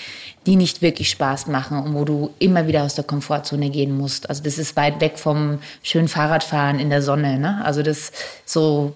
die 0.44 0.54
nicht 0.54 0.82
wirklich 0.82 1.08
Spaß 1.08 1.46
machen 1.46 1.78
und 1.78 1.94
wo 1.94 2.04
du 2.04 2.34
immer 2.38 2.66
wieder 2.66 2.82
aus 2.82 2.94
der 2.94 3.04
Komfortzone 3.04 3.70
gehen 3.70 3.96
musst. 3.96 4.28
Also 4.28 4.42
das 4.42 4.58
ist 4.58 4.76
weit 4.76 5.00
weg 5.00 5.18
vom 5.18 5.60
schönen 5.82 6.08
Fahrradfahren 6.08 6.78
in 6.78 6.90
der 6.90 7.00
Sonne. 7.00 7.38
Ne? 7.38 7.64
Also 7.64 7.82
das 7.82 8.12
so 8.44 8.92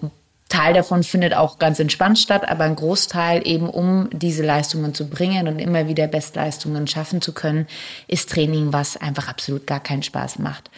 Teil 0.51 0.75
davon 0.75 1.03
findet 1.03 1.33
auch 1.33 1.59
ganz 1.59 1.79
entspannt 1.79 2.19
statt, 2.19 2.47
aber 2.47 2.65
ein 2.65 2.77
Großteil 2.77 3.47
eben, 3.47 3.71
um 3.71 4.11
diese 4.13 4.45
Leistungen 4.45 4.93
zu 4.93 5.09
bringen 5.09 5.49
und 5.49 5.59
immer 5.61 5.89
wieder 5.89 6.09
Bestleistungen 6.09 6.87
schaffen 6.89 7.23
zu 7.23 7.33
können, 7.33 7.67
ist 8.07 8.29
Training, 8.29 8.71
was 8.71 8.99
einfach 8.99 9.29
absolut 9.29 9.67
gar 9.67 9.81
keinen 9.81 10.03
Spaß 10.03 10.41
macht. 10.41 10.71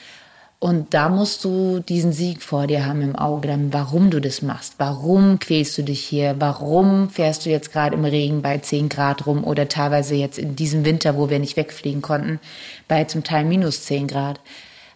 Und 0.63 0.93
da 0.93 1.09
musst 1.09 1.45
du 1.45 1.81
diesen 1.81 2.13
Sieg 2.13 2.43
vor 2.43 2.67
dir 2.67 2.85
haben 2.85 3.01
im 3.01 3.17
Auge, 3.17 3.49
dann 3.49 3.73
warum 3.73 4.11
du 4.11 4.21
das 4.21 4.43
machst. 4.43 4.75
Warum 4.77 5.39
quälst 5.39 5.79
du 5.79 5.83
dich 5.83 6.05
hier? 6.05 6.37
Warum 6.39 7.09
fährst 7.09 7.47
du 7.47 7.51
jetzt 7.51 7.73
gerade 7.73 7.97
im 7.97 8.05
Regen 8.05 8.43
bei 8.43 8.59
10 8.59 8.91
Grad 8.91 9.27
rum 9.27 9.43
oder 9.43 9.69
teilweise 9.69 10.17
jetzt 10.17 10.39
in 10.39 10.57
diesem 10.57 10.85
Winter, 10.85 11.17
wo 11.17 11.31
wir 11.31 11.39
nicht 11.39 11.57
wegfliegen 11.57 12.03
konnten, 12.03 12.41
bei 12.89 13.05
zum 13.05 13.25
Teil 13.25 13.47
minus 13.47 13.85
10 13.85 14.07
Grad? 14.07 14.39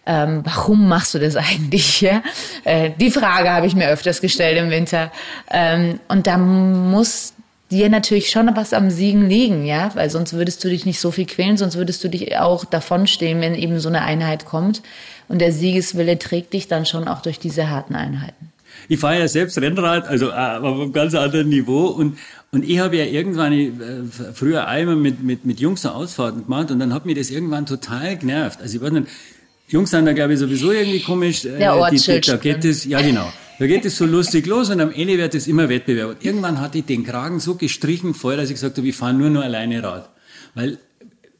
Ähm, 0.05 0.41
warum 0.43 0.87
machst 0.87 1.15
du 1.15 1.19
das 1.19 1.35
eigentlich? 1.35 1.99
Ja? 1.99 2.21
Äh, 2.63 2.91
die 2.99 3.09
Frage 3.09 3.49
habe 3.49 3.65
ich 3.65 3.73
mir 3.73 3.89
öfters 3.89 4.21
gestellt 4.21 4.59
im 4.59 4.69
Winter. 4.69 5.11
Ähm, 5.49 5.99
und 6.07 6.27
da 6.27 6.37
muss 6.37 7.33
dir 7.75 7.89
natürlich 7.89 8.29
schon 8.29 8.49
was 8.55 8.73
am 8.73 8.89
Siegen 8.89 9.27
liegen, 9.27 9.65
ja, 9.65 9.91
weil 9.95 10.09
sonst 10.09 10.33
würdest 10.33 10.63
du 10.63 10.69
dich 10.69 10.85
nicht 10.85 10.99
so 10.99 11.11
viel 11.11 11.25
quälen, 11.25 11.57
sonst 11.57 11.75
würdest 11.77 12.03
du 12.03 12.09
dich 12.09 12.37
auch 12.37 12.65
davonstehen, 12.65 13.41
wenn 13.41 13.55
eben 13.55 13.79
so 13.79 13.89
eine 13.89 14.01
Einheit 14.01 14.45
kommt. 14.45 14.81
Und 15.27 15.39
der 15.39 15.51
Siegeswille 15.51 16.19
trägt 16.19 16.53
dich 16.53 16.67
dann 16.67 16.85
schon 16.85 17.07
auch 17.07 17.21
durch 17.21 17.39
diese 17.39 17.69
harten 17.69 17.95
Einheiten. 17.95 18.51
Ich 18.87 18.99
fahre 18.99 19.19
ja 19.19 19.27
selbst 19.27 19.57
Rennrad, 19.59 20.07
also 20.07 20.29
äh, 20.29 20.31
auf 20.31 20.79
einem 20.79 20.93
ganz 20.93 21.15
anderen 21.15 21.49
Niveau. 21.49 21.87
Und, 21.87 22.17
und 22.51 22.67
ich 22.67 22.79
habe 22.79 22.97
ja 22.97 23.05
irgendwann 23.05 23.53
äh, 23.53 23.71
früher 24.33 24.67
einmal 24.67 24.95
mit, 24.95 25.23
mit, 25.23 25.45
mit 25.45 25.59
Jungs 25.59 25.81
so 25.81 25.89
Ausfahrten 25.89 26.43
gemacht 26.43 26.71
und 26.71 26.79
dann 26.79 26.93
hat 26.93 27.05
mir 27.05 27.15
das 27.15 27.31
irgendwann 27.31 27.65
total 27.65 28.17
genervt. 28.17 28.61
Also 28.61 28.77
ich 28.77 28.83
weiß 28.83 28.91
nicht, 28.91 29.07
Jungs 29.67 29.89
sind 29.89 30.05
da 30.05 30.13
glaube 30.13 30.33
ich 30.33 30.39
sowieso 30.39 30.71
irgendwie 30.71 30.99
komisch. 30.99 31.45
Äh, 31.45 31.57
der 31.57 31.75
Ortsschild. 31.75 32.27
Da 32.27 32.37
geht 32.37 32.63
es, 32.63 32.85
ja 32.85 33.01
genau. 33.01 33.31
Da 33.57 33.67
geht 33.67 33.85
es 33.85 33.97
so 33.97 34.05
lustig 34.05 34.47
los 34.47 34.69
und 34.69 34.81
am 34.81 34.91
Ende 34.91 35.17
wird 35.17 35.33
es 35.33 35.47
immer 35.47 35.69
Wettbewerb. 35.69 36.09
Und 36.09 36.25
irgendwann 36.25 36.59
hatte 36.59 36.79
ich 36.79 36.85
den 36.85 37.05
Kragen 37.05 37.39
so 37.39 37.55
gestrichen 37.55 38.13
voll, 38.13 38.35
dass 38.35 38.49
ich 38.49 38.55
gesagt 38.55 38.77
habe, 38.77 38.87
ich 38.87 38.95
fahre 38.95 39.13
nur 39.13 39.29
noch 39.29 39.43
alleine 39.43 39.81
Rad. 39.81 40.09
Weil 40.55 40.77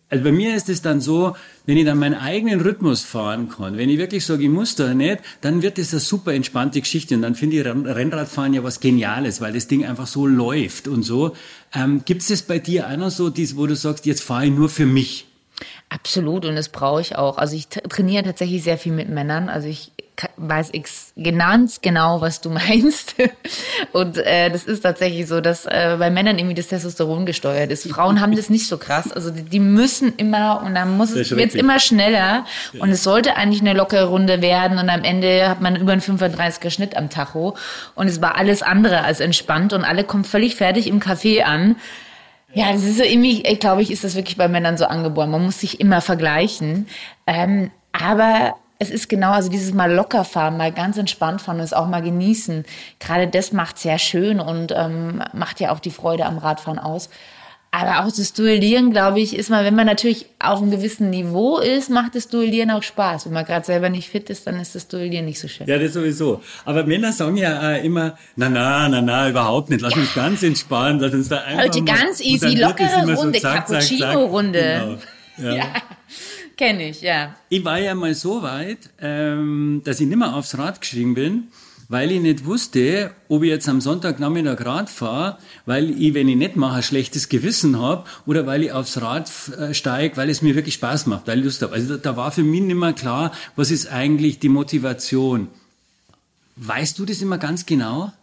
also 0.08 0.24
bei 0.24 0.32
mir 0.32 0.56
ist 0.56 0.70
es 0.70 0.82
dann 0.82 1.02
so, 1.02 1.36
wenn 1.66 1.78
ich 1.78 1.86
dann 1.86 1.98
meinen 1.98 2.14
eigenen 2.14 2.62
Rhythmus 2.62 3.04
fahren 3.04 3.50
kann, 3.50 3.76
wenn 3.78 3.90
ich 3.90 3.98
wirklich 3.98 4.24
sage, 4.24 4.44
ich 4.44 4.50
muss 4.50 4.76
da 4.76 4.94
nicht, 4.94 5.20
dann 5.42 5.64
wird 5.64 5.80
das 5.80 5.92
eine 5.94 6.00
super 6.00 6.34
entspannte 6.34 6.80
Geschichte 6.80 7.16
und 7.16 7.24
dann 7.24 7.34
finde 7.34 7.58
ich 7.58 7.66
Rennradfahren 7.66 8.54
ja 8.54 8.64
was 8.64 8.80
Geniales, 8.80 9.42
weil 9.42 9.54
das 9.54 9.68
Ding 9.68 9.84
einfach 9.84 10.06
so 10.06 10.28
läuft 10.28 10.88
und 10.88 11.02
so. 11.04 11.36
Ähm, 11.74 12.04
Gibt 12.06 12.22
es 12.22 12.28
das 12.28 12.44
bei 12.44 12.60
dir 12.60 12.88
auch 12.88 12.98
noch 12.98 13.10
so, 13.10 13.30
dies, 13.30 13.58
wo 13.58 13.66
du 13.66 13.76
sagst, 13.76 14.06
jetzt 14.06 14.22
fahre 14.22 14.46
ich 14.46 14.52
nur 14.52 14.70
für 14.70 14.86
mich? 14.86 15.26
Absolut 15.90 16.46
und 16.46 16.56
das 16.56 16.70
brauche 16.70 17.02
ich 17.02 17.16
auch. 17.16 17.38
Also 17.38 17.56
ich 17.56 17.68
trainiere 17.68 18.24
tatsächlich 18.24 18.64
sehr 18.64 18.78
viel 18.78 18.92
mit 18.92 19.10
Männern. 19.10 19.50
Also 19.50 19.68
ich 19.68 19.92
weiß 20.38 20.70
ich 20.74 20.86
ganz 21.22 21.82
genau, 21.82 22.22
was 22.22 22.42
du 22.42 22.50
meinst. 22.52 23.16
Und 23.92 24.18
äh, 24.18 24.50
das 24.50 24.66
ist 24.66 24.82
tatsächlich 24.82 25.28
so, 25.28 25.42
dass 25.42 25.66
äh, 25.66 25.96
bei 26.00 26.10
Männern 26.10 26.38
irgendwie 26.38 26.56
das 26.56 26.68
Testosteron 26.68 27.26
gesteuert 27.26 27.72
ist. 27.72 27.90
Frauen 27.90 28.22
haben 28.22 28.36
das 28.36 28.50
nicht 28.50 28.68
so 28.68 28.78
krass. 28.78 29.12
Also 29.12 29.32
die, 29.32 29.44
die 29.44 29.60
müssen 29.60 30.14
immer 30.18 30.62
und 30.66 30.76
dann 30.76 30.98
muss 30.98 31.12
es 31.12 31.30
jetzt 31.30 31.56
immer 31.56 31.80
schneller. 31.80 32.46
Und 32.80 32.90
es 32.90 33.04
sollte 33.04 33.36
eigentlich 33.36 33.62
eine 33.62 33.74
lockere 33.74 34.06
Runde 34.06 34.42
werden. 34.42 34.78
Und 34.78 34.90
am 34.90 35.04
Ende 35.04 35.50
hat 35.50 35.62
man 35.62 35.76
über 35.76 35.92
einen 35.92 36.02
35er 36.02 36.70
Schnitt 36.70 36.96
am 36.98 37.10
Tacho. 37.10 37.56
Und 37.96 38.08
es 38.08 38.22
war 38.22 38.36
alles 38.36 38.62
andere 38.62 39.04
als 39.04 39.20
entspannt. 39.20 39.74
Und 39.74 39.84
alle 39.84 40.04
kommen 40.04 40.24
völlig 40.24 40.56
fertig 40.56 40.88
im 40.88 41.00
Café 41.00 41.44
an. 41.44 41.76
Ja, 42.54 42.72
das 42.72 42.84
ist 42.84 42.98
so 42.98 43.04
irgendwie, 43.04 43.44
ich 43.46 43.60
glaube 43.60 43.82
ich, 43.82 43.92
ist 43.92 44.06
das 44.06 44.16
wirklich 44.16 44.38
bei 44.38 44.48
Männern 44.48 44.78
so 44.78 44.86
angeboren. 44.86 45.30
Man 45.30 45.44
muss 45.44 45.60
sich 45.60 45.82
immer 45.82 46.00
vergleichen. 46.00 46.88
Ähm, 47.28 47.70
aber 47.92 48.56
es 48.80 48.90
ist 48.90 49.10
genau, 49.10 49.32
also 49.32 49.50
dieses 49.50 49.74
Mal 49.74 49.94
locker 49.94 50.24
fahren, 50.24 50.58
mal 50.58 50.72
ganz 50.72 50.98
entspannt 50.98 51.42
fahren 51.42 51.58
und 51.58 51.64
es 51.64 51.74
auch 51.74 51.88
mal 51.88 52.02
genießen. 52.02 52.66
Gerade 53.00 53.28
das 53.28 53.52
macht 53.52 53.78
sehr 53.78 54.00
schön 54.00 54.40
und 54.40 54.74
ähm, 54.76 55.24
macht 55.34 55.60
ja 55.60 55.72
auch 55.72 55.80
die 55.80 55.92
Freude 55.92 56.26
am 56.26 56.38
Radfahren 56.38 56.80
aus. 56.80 57.10
Aber 57.72 58.06
auch 58.06 58.12
das 58.12 58.32
Duellieren, 58.32 58.92
glaube 58.92 59.20
ich, 59.20 59.36
ist 59.36 59.50
mal, 59.50 59.66
wenn 59.66 59.76
man 59.76 59.86
natürlich 59.86 60.28
auf 60.40 60.62
einem 60.62 60.72
gewissen 60.72 61.10
Niveau 61.10 61.58
ist, 61.58 61.90
macht 61.90 62.16
das 62.16 62.30
Duellieren 62.30 62.72
auch 62.72 62.84
Spaß. 62.84 63.26
Wenn 63.26 63.34
man 63.34 63.44
gerade 63.44 63.66
selber 63.66 63.90
nicht 63.90 64.08
fit 64.08 64.30
ist, 64.30 64.48
dann 64.48 64.58
ist 64.62 64.76
das 64.76 64.88
Duellieren 64.88 65.26
nicht 65.26 65.42
so 65.42 65.50
schön. 65.50 65.68
Ja, 65.68 65.78
das 65.78 65.92
sowieso. 65.92 66.42
Aber 66.64 66.86
Männer 66.86 67.12
sagen 67.12 67.36
ja 67.36 67.74
äh, 67.74 67.86
immer, 67.86 68.18
na, 68.38 68.48
na, 68.48 68.88
na, 68.88 69.02
na, 69.02 69.30
überhaupt 69.30 69.70
nicht. 69.70 69.82
Lass 69.82 69.94
ja. 69.94 70.02
uns 70.02 70.14
ganz 70.14 70.42
entspannen, 70.42 71.02
lass 71.02 71.14
uns 71.14 71.28
da 71.28 71.42
einfach 71.42 71.66
Heute 71.66 71.84
ganz 71.84 72.22
easy, 72.22 72.56
lockere 72.56 73.14
Runde, 73.14 73.40
so 73.40 73.48
Cappuccino-Runde. 73.48 74.98
Genau. 75.38 75.50
Ja. 75.50 75.56
ja. 75.58 75.66
Kenne 76.58 76.90
ich, 76.90 77.02
ja. 77.02 77.36
Ich 77.50 77.66
war 77.66 77.80
ja 77.80 77.96
mal 77.96 78.16
so 78.16 78.42
weit, 78.42 78.90
ähm, 79.02 79.82
dass 79.84 80.00
ich 80.00 80.08
nicht 80.08 80.18
mehr 80.18 80.34
aufs 80.36 80.58
Rad 80.58 80.80
geschrieben 80.80 81.14
bin, 81.14 81.44
weil 81.90 82.12
ich 82.12 82.22
nicht 82.22 82.46
wusste, 82.46 83.12
ob 83.28 83.44
ich 83.44 83.50
jetzt 83.50 83.68
am 83.68 83.82
Sonntagnachmittag 83.82 84.66
Rad 84.66 84.90
fahre, 84.90 85.38
weil 85.66 85.90
ich, 85.90 86.14
wenn 86.14 86.30
ich 86.30 86.38
nicht 86.38 86.56
mache, 86.56 86.78
ein 86.78 86.84
schlechtes 86.84 87.30
Gewissen 87.30 87.80
habe 87.80 88.06
oder 88.26 88.46
weil 88.46 88.64
ich 88.64 88.72
aufs 88.72 89.02
Rad 89.02 89.30
äh, 89.58 89.74
steige, 89.74 90.16
weil 90.18 90.30
es 90.30 90.42
mir 90.42 90.56
wirklich 90.56 90.76
Spaß 90.76 91.08
macht, 91.08 91.28
weil 91.28 91.40
ich 91.40 91.46
Lust 91.46 91.62
habe. 91.62 91.74
Also 91.74 91.96
da, 91.96 92.12
da 92.12 92.18
war 92.18 92.32
für 92.32 92.44
mich 92.44 92.62
nicht 92.62 92.76
mehr 92.76 92.94
klar, 92.94 93.32
was 93.56 93.70
ist 93.70 93.88
eigentlich 93.88 94.40
die 94.40 94.50
Motivation. 94.50 95.50
Weißt 96.56 96.98
du 96.98 97.06
das 97.06 97.22
immer 97.22 97.38
ganz 97.38 97.66
genau? 97.66 98.14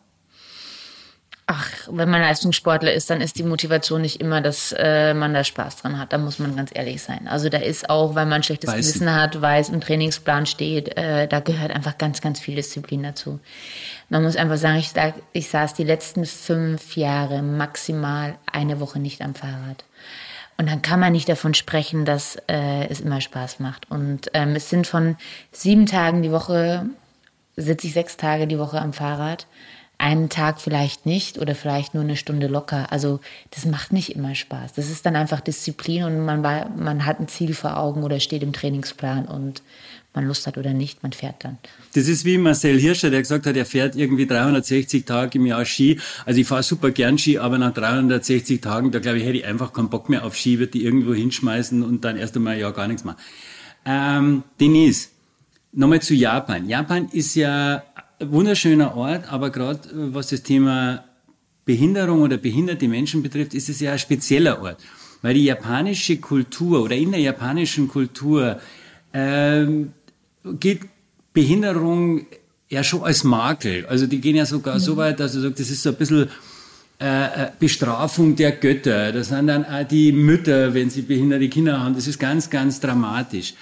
Ach, 1.55 1.69
wenn 1.91 2.09
man 2.09 2.23
Leistungssportler 2.23 2.95
ist, 2.95 3.11
dann 3.11 3.21
ist 3.21 3.39
die 3.39 3.43
Motivation 3.43 4.01
nicht 4.01 4.23
immer, 4.23 4.41
dass 4.41 4.75
äh, 4.79 5.13
man 5.13 5.35
da 5.35 5.45
Spaß 5.45 5.77
dran 5.77 5.99
hat. 5.99 6.15
Da 6.15 6.17
muss 6.17 6.39
man 6.39 6.57
ganz 6.57 6.71
ehrlich 6.73 7.03
sein. 7.03 7.29
Also 7.29 7.51
da 7.51 7.59
ist 7.59 7.91
auch, 7.91 8.15
weil 8.15 8.25
man 8.25 8.37
ein 8.37 8.43
schlechtes 8.43 8.71
weiß 8.71 8.77
Gewissen 8.77 9.15
hat, 9.15 9.43
weil 9.43 9.61
es 9.61 9.69
im 9.69 9.83
Trainingsplan 9.83 10.47
steht, 10.47 10.97
äh, 10.97 11.29
da 11.29 11.41
gehört 11.41 11.71
einfach 11.71 11.99
ganz, 11.99 12.23
ganz 12.23 12.41
viel 12.41 12.55
Disziplin 12.55 13.03
dazu. 13.03 13.39
Man 14.09 14.23
muss 14.23 14.37
einfach 14.37 14.57
sagen, 14.57 14.79
ich, 14.79 14.93
ich 15.35 15.51
saß 15.51 15.75
die 15.75 15.85
letzten 15.85 16.25
fünf 16.25 16.97
Jahre 16.97 17.43
maximal 17.43 18.37
eine 18.51 18.81
Woche 18.81 18.99
nicht 18.99 19.21
am 19.21 19.35
Fahrrad. 19.35 19.85
Und 20.57 20.71
dann 20.71 20.81
kann 20.81 21.01
man 21.01 21.13
nicht 21.13 21.29
davon 21.29 21.53
sprechen, 21.53 22.07
dass 22.07 22.37
äh, 22.49 22.87
es 22.89 23.01
immer 23.01 23.21
Spaß 23.21 23.61
macht. 23.61 23.91
Und 23.91 24.31
ähm, 24.33 24.57
es 24.57 24.71
sind 24.71 24.87
von 24.87 25.17
sieben 25.51 25.85
Tagen 25.85 26.23
die 26.23 26.33
Woche, 26.33 26.87
sitze 27.57 27.89
ich 27.89 27.93
sechs 27.93 28.17
Tage 28.17 28.47
die 28.47 28.59
Woche 28.59 28.81
am 28.81 28.95
Fahrrad 28.95 29.47
einen 30.03 30.29
Tag 30.29 30.61
vielleicht 30.61 31.07
nicht 31.07 31.39
oder 31.39 31.55
vielleicht 31.55 31.95
nur 31.95 32.03
eine 32.03 32.17
Stunde 32.17 32.49
locker. 32.49 32.91
Also 32.91 33.21
das 33.53 33.65
macht 33.65 33.93
nicht 33.93 34.17
immer 34.17 34.35
Spaß. 34.35 34.73
Das 34.73 34.91
ist 34.91 35.07
dann 35.07 35.15
einfach 35.15 35.41
Disziplin 35.41 36.03
und 36.03 36.25
man, 36.25 36.43
man 36.43 37.07
hat 37.07 37.21
ein 37.21 37.29
Ziel 37.29 37.55
vor 37.55 37.77
Augen 37.77 38.03
oder 38.03 38.19
steht 38.19 38.43
im 38.43 38.53
Trainingsplan 38.53 39.27
und 39.27 39.63
man 40.13 40.27
Lust 40.27 40.49
hat 40.49 40.59
oder 40.59 40.75
nicht, 40.75 41.05
man 41.05 41.13
fährt 41.13 41.45
dann. 41.45 41.57
Das 41.95 42.09
ist 42.09 42.25
wie 42.25 42.37
Marcel 42.37 42.81
Hirscher, 42.81 43.11
der 43.11 43.21
gesagt 43.21 43.47
hat, 43.47 43.57
er 43.57 43.65
fährt 43.65 43.95
irgendwie 43.95 44.27
360 44.27 45.05
Tage 45.05 45.39
im 45.39 45.47
Jahr 45.47 45.65
Ski. 45.65 46.01
Also 46.27 46.41
ich 46.41 46.49
fahre 46.49 46.65
super 46.65 46.91
gern 46.91 47.17
Ski, 47.17 47.39
aber 47.39 47.57
nach 47.57 47.73
360 47.73 48.61
Tagen, 48.61 48.91
da 48.91 48.99
glaube 48.99 49.19
ich, 49.19 49.25
hätte 49.25 49.39
ich 49.39 49.47
einfach 49.47 49.73
keinen 49.73 49.89
Bock 49.89 50.09
mehr 50.09 50.25
auf 50.25 50.35
Ski, 50.35 50.59
würde 50.59 50.73
die 50.73 50.85
irgendwo 50.85 51.15
hinschmeißen 51.15 51.81
und 51.81 52.05
dann 52.05 52.17
erst 52.17 52.35
einmal 52.35 52.59
ja 52.59 52.73
gar 52.73 52.89
nichts 52.89 53.05
machen. 53.05 53.19
Ähm, 53.87 54.43
Denise, 54.61 55.11
nochmal 55.73 56.03
zu 56.03 56.15
Japan. 56.15 56.69
Japan 56.69 57.09
ist 57.13 57.37
ja 57.37 57.85
wunderschöner 58.31 58.97
Ort, 58.97 59.33
aber 59.33 59.51
gerade 59.51 59.89
äh, 59.89 60.15
was 60.15 60.29
das 60.29 60.43
Thema 60.43 61.05
Behinderung 61.65 62.23
oder 62.23 62.37
behinderte 62.37 62.89
Menschen 62.89 63.23
betrifft, 63.23 63.55
ist 63.55 63.69
es 63.69 63.81
ja 63.81 63.93
ein 63.93 63.99
spezieller 63.99 64.63
Ort. 64.63 64.79
Weil 65.23 65.35
die 65.35 65.45
japanische 65.45 66.17
Kultur 66.17 66.83
oder 66.83 66.97
in 66.97 67.13
der 67.13 67.21
japanischen 67.21 67.87
Kultur 67.87 68.59
ähm, 69.13 69.93
geht 70.59 70.81
Behinderung 71.33 72.27
ja 72.69 72.83
schon 72.83 73.05
als 73.05 73.23
Makel. 73.23 73.87
Also 73.87 74.07
die 74.07 74.21
gehen 74.21 74.35
ja 74.35 74.47
sogar 74.47 74.75
mhm. 74.77 74.81
so 74.81 74.97
weit, 74.97 75.21
dass 75.21 75.33
du 75.33 75.41
sagst, 75.41 75.61
das 75.61 75.71
ist 75.71 75.83
so 75.83 75.91
ein 75.91 75.97
bisschen 75.97 76.29
äh, 77.01 77.25
äh, 77.25 77.51
Bestrafung 77.59 78.37
der 78.37 78.53
Götter. 78.53 79.13
Das 79.13 79.29
sind 79.29 79.47
dann 79.47 79.65
auch 79.65 79.87
die 79.87 80.13
Mütter, 80.13 80.73
wenn 80.75 80.89
sie 80.89 81.03
behinderte 81.03 81.49
Kinder 81.49 81.81
haben. 81.81 81.95
Das 81.95 82.07
ist 82.07 82.19
ganz, 82.19 82.49
ganz 82.49 82.81
dramatisch. 82.81 83.55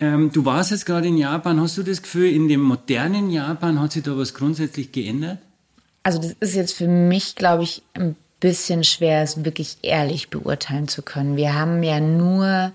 Ähm, 0.00 0.30
du 0.32 0.44
warst 0.44 0.70
jetzt 0.70 0.86
gerade 0.86 1.08
in 1.08 1.16
Japan. 1.16 1.60
Hast 1.60 1.76
du 1.76 1.82
das 1.82 2.02
Gefühl, 2.02 2.30
in 2.30 2.48
dem 2.48 2.60
modernen 2.60 3.30
Japan 3.30 3.80
hat 3.80 3.92
sich 3.92 4.02
da 4.02 4.16
was 4.16 4.34
grundsätzlich 4.34 4.92
geändert? 4.92 5.38
Also 6.02 6.18
das 6.20 6.34
ist 6.40 6.54
jetzt 6.54 6.74
für 6.74 6.88
mich, 6.88 7.34
glaube 7.34 7.64
ich, 7.64 7.82
ein 7.94 8.16
bisschen 8.40 8.84
schwer, 8.84 9.22
es 9.22 9.44
wirklich 9.44 9.78
ehrlich 9.82 10.30
beurteilen 10.30 10.88
zu 10.88 11.02
können. 11.02 11.36
Wir 11.36 11.54
haben 11.54 11.82
ja 11.82 12.00
nur 12.00 12.72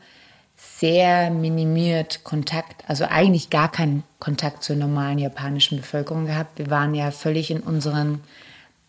sehr 0.58 1.30
minimiert 1.32 2.24
Kontakt, 2.24 2.88
also 2.90 3.06
eigentlich 3.06 3.50
gar 3.50 3.72
keinen 3.72 4.04
Kontakt 4.20 4.64
zur 4.64 4.76
normalen 4.76 5.20
japanischen 5.20 5.78
Bevölkerung 5.78 6.26
gehabt. 6.26 6.58
Wir 6.60 6.70
waren 6.70 6.94
ja 6.94 7.12
völlig 7.12 7.52
in 7.52 7.62
unseren 7.62 8.22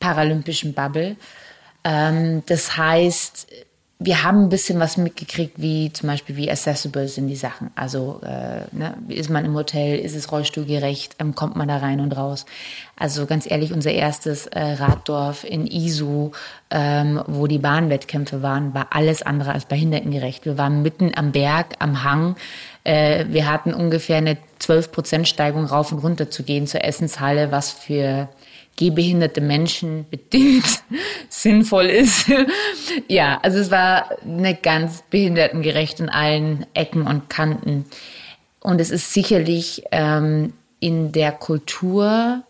paralympischen 0.01 0.75
Bubble. 0.75 1.17
Ähm, 1.85 2.43
das 2.47 2.77
heißt, 2.77 3.47
wir 4.05 4.23
haben 4.23 4.43
ein 4.45 4.49
bisschen 4.51 4.79
was 4.81 4.99
mitgekriegt, 4.99 5.61
wie 5.61 5.91
zum 5.93 6.09
Beispiel, 6.09 6.37
wie 6.37 6.51
accessible 6.51 7.09
sind 7.09 7.29
die 7.29 7.37
Sachen. 7.37 7.71
Also 7.75 8.21
äh, 8.23 8.63
ne, 8.73 8.95
ist 9.09 9.31
man 9.31 9.45
im 9.47 9.55
Hotel, 9.55 9.99
ist 9.99 10.15
es 10.15 10.31
rollstuhlgerecht, 10.31 11.17
ähm, 11.21 11.35
kommt 11.35 11.57
man 11.57 11.69
da 11.69 11.79
rein 11.79 12.01
und 12.01 12.15
raus. 12.15 12.45
Also 12.97 13.25
ganz 13.25 13.51
ehrlich, 13.51 13.73
unser 13.73 13.93
erstes 13.93 14.47
äh, 14.47 14.61
Raddorf 14.61 15.45
in 15.45 15.67
Isu, 15.67 16.33
ähm, 16.71 17.23
wo 17.27 17.47
die 17.47 17.59
Bahnwettkämpfe 17.59 18.43
waren, 18.43 18.75
war 18.75 18.89
alles 18.91 19.23
andere 19.23 19.53
als 19.53 19.65
behindertengerecht. 19.65 20.45
Wir 20.45 20.59
waren 20.59 20.83
mitten 20.83 21.13
am 21.17 21.33
Berg, 21.33 21.77
am 21.79 22.05
Hang. 22.05 22.37
Äh, 22.85 23.25
wir 23.29 23.51
hatten 23.51 23.73
ungefähr 23.73 24.19
eine 24.19 24.37
12% 24.61 25.25
Steigung 25.25 25.65
rauf 25.65 25.93
und 25.93 26.01
runter 26.01 26.31
zu 26.31 26.43
gehen 26.43 26.67
zur 26.67 26.85
Essenshalle, 26.85 27.51
was 27.51 27.71
für 27.71 28.29
gehbehinderte 28.77 29.41
Menschen 29.41 30.07
bedingt 30.11 30.83
sinnvoll 31.29 31.87
ist. 31.87 32.27
ja, 33.09 33.39
also 33.43 33.59
es 33.59 33.71
war 33.71 34.11
eine 34.23 34.55
ganz 34.55 35.03
behindertengerecht 35.11 36.01
in 36.01 36.09
allen 36.09 36.67
Ecken 36.75 37.07
und 37.07 37.31
Kanten. 37.31 37.87
Und 38.61 38.81
es 38.81 38.91
ist 38.91 39.13
sicherlich 39.13 39.85
ähm, 39.93 40.55
in 40.81 41.13
der 41.13 41.33
Kultur 41.33 42.43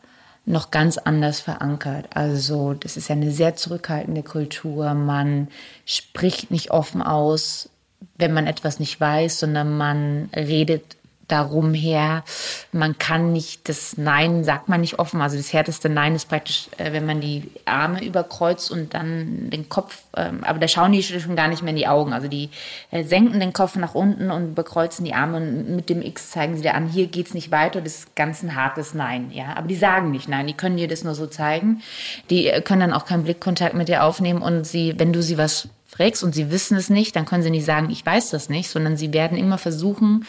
noch 0.46 0.70
ganz 0.70 0.98
anders 0.98 1.40
verankert. 1.40 2.06
Also 2.14 2.74
das 2.74 2.96
ist 2.96 3.08
ja 3.08 3.14
eine 3.14 3.30
sehr 3.30 3.56
zurückhaltende 3.56 4.22
Kultur. 4.22 4.94
Man 4.94 5.48
spricht 5.86 6.50
nicht 6.50 6.70
offen 6.70 7.02
aus, 7.02 7.70
wenn 8.16 8.32
man 8.32 8.46
etwas 8.46 8.78
nicht 8.78 9.00
weiß, 9.00 9.40
sondern 9.40 9.76
man 9.76 10.28
redet 10.34 10.96
darum 11.28 11.74
her. 11.74 12.24
Man 12.72 12.98
kann 12.98 13.32
nicht, 13.32 13.68
das 13.68 13.96
Nein 13.96 14.44
sagt 14.44 14.68
man 14.68 14.80
nicht 14.80 14.98
offen. 14.98 15.20
Also 15.20 15.36
das 15.36 15.52
härteste 15.52 15.88
Nein 15.88 16.14
ist 16.14 16.28
praktisch, 16.28 16.68
äh, 16.78 16.92
wenn 16.92 17.06
man 17.06 17.20
die 17.20 17.50
Arme 17.64 18.04
überkreuzt 18.04 18.70
und 18.70 18.94
dann 18.94 19.50
den 19.50 19.68
Kopf, 19.68 20.02
ähm, 20.16 20.44
aber 20.44 20.58
da 20.58 20.68
schauen 20.68 20.92
die 20.92 21.02
schon 21.02 21.36
gar 21.36 21.48
nicht 21.48 21.62
mehr 21.62 21.70
in 21.70 21.76
die 21.76 21.86
Augen. 21.86 22.12
Also 22.12 22.28
die 22.28 22.50
äh, 22.90 23.04
senken 23.04 23.40
den 23.40 23.52
Kopf 23.52 23.76
nach 23.76 23.94
unten 23.94 24.30
und 24.30 24.50
überkreuzen 24.52 25.04
die 25.04 25.14
Arme 25.14 25.38
und 25.38 25.76
mit 25.76 25.88
dem 25.88 26.02
X 26.02 26.30
zeigen 26.30 26.56
sie 26.56 26.62
dir 26.62 26.74
an, 26.74 26.88
hier 26.88 27.06
geht's 27.06 27.34
nicht 27.34 27.50
weiter. 27.50 27.80
Das 27.80 28.00
ist 28.00 28.16
ganz 28.16 28.42
ein 28.42 28.54
hartes 28.54 28.94
Nein, 28.94 29.30
ja. 29.32 29.56
Aber 29.56 29.68
die 29.68 29.76
sagen 29.76 30.10
nicht 30.10 30.28
Nein, 30.28 30.46
die 30.46 30.54
können 30.54 30.76
dir 30.76 30.88
das 30.88 31.04
nur 31.04 31.14
so 31.14 31.26
zeigen. 31.26 31.82
Die 32.30 32.48
äh, 32.48 32.60
können 32.60 32.80
dann 32.80 32.92
auch 32.92 33.06
keinen 33.06 33.24
Blickkontakt 33.24 33.74
mit 33.74 33.88
dir 33.88 34.04
aufnehmen 34.04 34.42
und 34.42 34.64
sie, 34.66 34.94
wenn 34.98 35.12
du 35.12 35.22
sie 35.22 35.38
was 35.38 35.68
fragst 35.86 36.24
und 36.24 36.34
sie 36.34 36.50
wissen 36.50 36.76
es 36.76 36.90
nicht, 36.90 37.14
dann 37.16 37.24
können 37.24 37.42
sie 37.42 37.50
nicht 37.50 37.64
sagen, 37.64 37.90
ich 37.90 38.04
weiß 38.04 38.30
das 38.30 38.48
nicht, 38.48 38.68
sondern 38.68 38.96
sie 38.96 39.12
werden 39.12 39.38
immer 39.38 39.58
versuchen, 39.58 40.26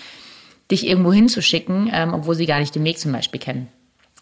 dich 0.72 0.88
irgendwo 0.88 1.13
hinzuschicken, 1.13 1.89
ähm, 1.93 2.13
obwohl 2.13 2.36
sie 2.36 2.45
gar 2.45 2.60
nicht 2.60 2.75
den 2.75 2.84
Weg 2.84 3.00
zum 3.00 3.12
Beispiel 3.12 3.39
kennen. 3.39 3.67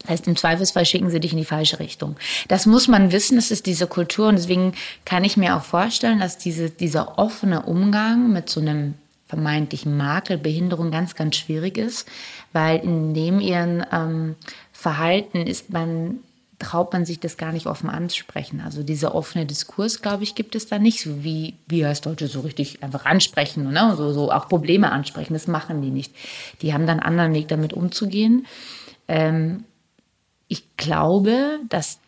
Das 0.02 0.10
heißt, 0.10 0.28
im 0.28 0.36
Zweifelsfall 0.36 0.86
schicken 0.86 1.10
sie 1.10 1.20
dich 1.20 1.32
in 1.32 1.38
die 1.38 1.46
falsche 1.46 1.80
Richtung. 1.80 2.18
Das 2.50 2.66
muss 2.66 2.88
man 2.88 3.12
wissen, 3.12 3.36
das 3.38 3.52
ist 3.52 3.66
diese 3.66 3.88
Kultur 3.88 4.28
und 4.28 4.36
deswegen 4.36 4.74
kann 5.06 5.24
ich 5.24 5.38
mir 5.38 5.56
auch 5.56 5.64
vorstellen, 5.64 6.20
dass 6.20 6.38
diese, 6.38 6.70
dieser 6.70 7.18
offene 7.18 7.64
Umgang 7.64 8.32
mit 8.34 8.50
so 8.50 8.60
einem 8.60 8.96
vermeintlichen 9.28 9.96
Makel, 9.96 10.38
Behinderung 10.38 10.92
ganz, 10.92 11.16
ganz 11.16 11.38
schwierig 11.38 11.78
ist, 11.78 12.08
weil 12.52 12.80
in 12.80 13.14
dem 13.14 13.40
ihren 13.40 13.86
ähm, 13.92 14.36
Verhalten 14.72 15.48
ist 15.48 15.72
man 15.72 16.20
traut 16.64 16.94
man 16.94 17.06
sich 17.06 17.20
das 17.20 17.38
gar 17.38 17.52
nicht 17.52 17.68
offen 17.68 17.90
ansprechen. 17.90 18.62
Also 18.62 18.84
dieser 18.84 19.14
offene 19.14 19.46
Diskurs, 19.46 20.02
glaube 20.02 20.24
ich, 20.24 20.34
gibt 20.34 20.56
es 20.56 20.68
da 20.68 20.80
nicht, 20.80 21.02
so 21.02 21.24
wie 21.24 21.56
wir 21.68 21.90
als 21.90 22.02
Deutsche 22.02 22.28
so 22.28 22.40
richtig 22.40 22.82
einfach 22.82 23.06
ansprechen, 23.06 23.72
ne? 23.72 23.94
so, 23.98 24.14
so 24.14 24.32
auch 24.32 24.48
Probleme 24.48 24.92
ansprechen. 24.92 25.34
Das 25.34 25.48
machen 25.48 25.82
die 25.82 25.92
nicht. 25.92 26.14
Die 26.62 26.74
haben 26.74 26.88
dann 26.88 27.00
einen 27.00 27.20
anderen 27.20 27.34
Weg, 27.34 27.50
damit 27.50 27.74
umzugehen. 27.74 28.48
Ähm, 29.08 29.66
ich 30.48 30.64
glaube, 30.78 31.60
dass 31.70 32.00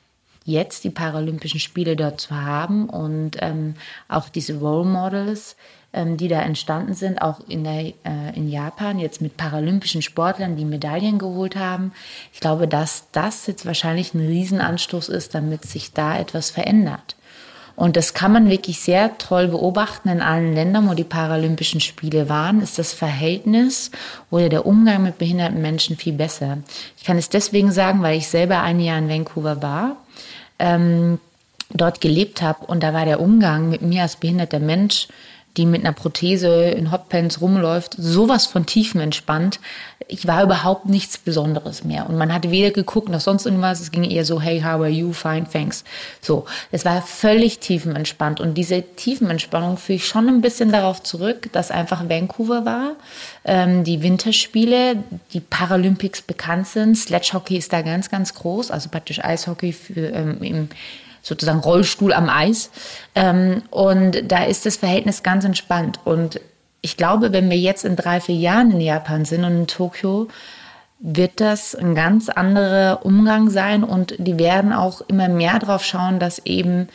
jetzt 0.45 0.83
die 0.83 0.91
Paralympischen 0.91 1.59
Spiele 1.59 1.95
dort 1.95 2.21
zu 2.21 2.35
haben 2.35 2.87
und 2.89 3.37
ähm, 3.41 3.75
auch 4.07 4.29
diese 4.29 4.57
Role 4.59 4.87
Models, 4.87 5.57
ähm, 5.95 6.17
die 6.17 6.27
da 6.27 6.41
entstanden 6.41 6.93
sind, 6.93 7.21
auch 7.21 7.39
in, 7.47 7.63
der, 7.63 7.85
äh, 8.03 8.35
in 8.35 8.49
Japan, 8.49 8.99
jetzt 8.99 9.21
mit 9.21 9.37
paralympischen 9.37 10.01
Sportlern, 10.01 10.57
die 10.57 10.65
Medaillen 10.65 11.17
geholt 11.17 11.55
haben. 11.55 11.93
Ich 12.33 12.41
glaube, 12.41 12.67
dass 12.67 13.05
das 13.13 13.47
jetzt 13.47 13.65
wahrscheinlich 13.65 14.13
ein 14.13 14.25
Riesenanstoß 14.25 15.09
ist, 15.09 15.33
damit 15.33 15.65
sich 15.65 15.93
da 15.93 16.17
etwas 16.19 16.49
verändert. 16.49 17.15
Und 17.77 17.97
das 17.97 18.13
kann 18.13 18.31
man 18.31 18.49
wirklich 18.49 18.79
sehr 18.79 19.17
toll 19.17 19.49
beobachten 19.49 20.07
in 20.09 20.21
allen 20.21 20.53
Ländern, 20.53 20.89
wo 20.89 20.93
die 20.93 21.03
Paralympischen 21.03 21.81
Spiele 21.81 22.29
waren, 22.29 22.61
ist 22.61 22.79
das 22.79 22.93
Verhältnis 22.93 23.91
oder 24.31 24.47
der 24.47 24.65
Umgang 24.65 25.03
mit 25.03 25.17
behinderten 25.17 25.61
Menschen 25.61 25.97
viel 25.97 26.13
besser. 26.13 26.59
Ich 26.97 27.03
kann 27.03 27.17
es 27.17 27.29
deswegen 27.29 27.71
sagen, 27.71 28.01
weil 28.01 28.17
ich 28.17 28.27
selber 28.27 28.61
ein 28.61 28.79
Jahr 28.79 28.97
in 28.97 29.09
Vancouver 29.09 29.61
war, 29.61 29.97
ähm, 30.57 31.19
dort 31.69 31.99
gelebt 31.99 32.41
habe 32.41 32.65
und 32.65 32.81
da 32.81 32.93
war 32.93 33.05
der 33.05 33.19
Umgang 33.19 33.69
mit 33.69 33.81
mir 33.81 34.03
als 34.03 34.15
behinderter 34.15 34.59
Mensch 34.59 35.07
die 35.57 35.65
mit 35.65 35.81
einer 35.81 35.93
Prothese 35.93 36.65
in 36.65 36.91
Hotpants 36.91 37.41
rumläuft, 37.41 37.95
sowas 37.97 38.45
von 38.45 38.65
tiefenentspannt. 38.65 39.59
Ich 40.07 40.27
war 40.27 40.43
überhaupt 40.43 40.87
nichts 40.87 41.17
Besonderes 41.17 41.83
mehr. 41.83 42.09
Und 42.09 42.17
man 42.17 42.33
hatte 42.33 42.51
weder 42.51 42.71
geguckt 42.71 43.09
noch 43.09 43.21
sonst 43.21 43.45
irgendwas. 43.45 43.79
Es 43.79 43.91
ging 43.91 44.03
eher 44.03 44.25
so, 44.25 44.41
hey, 44.41 44.59
how 44.59 44.81
are 44.81 44.89
you? 44.89 45.13
Fine, 45.13 45.45
thanks. 45.51 45.83
So, 46.21 46.45
es 46.71 46.83
war 46.83 47.01
völlig 47.01 47.59
tiefenentspannt. 47.59 48.39
Und 48.41 48.55
diese 48.55 48.81
Tiefenentspannung 48.81 49.77
führe 49.77 49.95
ich 49.95 50.07
schon 50.07 50.27
ein 50.27 50.41
bisschen 50.41 50.71
darauf 50.71 51.01
zurück, 51.01 51.49
dass 51.53 51.71
einfach 51.71 52.09
Vancouver 52.09 52.65
war. 52.65 52.91
Ähm, 53.45 53.83
die 53.83 54.03
Winterspiele, 54.03 54.97
die 55.33 55.39
Paralympics 55.39 56.21
bekannt 56.21 56.67
sind. 56.67 56.95
Sledgehockey 56.97 57.57
ist 57.57 57.71
da 57.71 57.81
ganz, 57.81 58.09
ganz 58.09 58.33
groß. 58.33 58.71
Also 58.71 58.89
praktisch 58.89 59.23
Eishockey 59.23 59.71
für, 59.71 60.09
ähm, 60.09 60.37
im 60.41 60.69
sozusagen 61.25 61.59
Rollstuhl 61.59 62.13
am 62.13 62.29
Eis. 62.29 62.69
Ähm, 63.15 63.63
und 63.71 64.31
da 64.31 64.45
ist 64.45 64.65
das 64.65 64.77
Verhältnis 64.77 65.23
ganz 65.23 65.43
entspannt. 65.43 65.99
Und 66.05 66.39
ich 66.81 66.97
glaube, 66.97 67.33
wenn 67.33 67.49
wir 67.49 67.57
jetzt 67.57 67.83
in 67.83 67.95
drei, 67.95 68.21
vier 68.21 68.35
Jahren 68.35 68.71
in 68.71 68.79
Japan 68.79 69.25
sind 69.25 69.43
und 69.43 69.57
in 69.57 69.67
Tokio, 69.67 70.27
wird 70.99 71.41
das 71.41 71.75
ein 71.75 71.95
ganz 71.95 72.29
anderer 72.29 73.05
Umgang 73.05 73.49
sein 73.49 73.83
und 73.83 74.15
die 74.17 74.39
werden 74.39 74.71
auch 74.71 75.01
immer 75.07 75.27
mehr 75.27 75.59
darauf 75.59 75.83
schauen, 75.83 76.19
dass 76.19 76.39
eben 76.45 76.87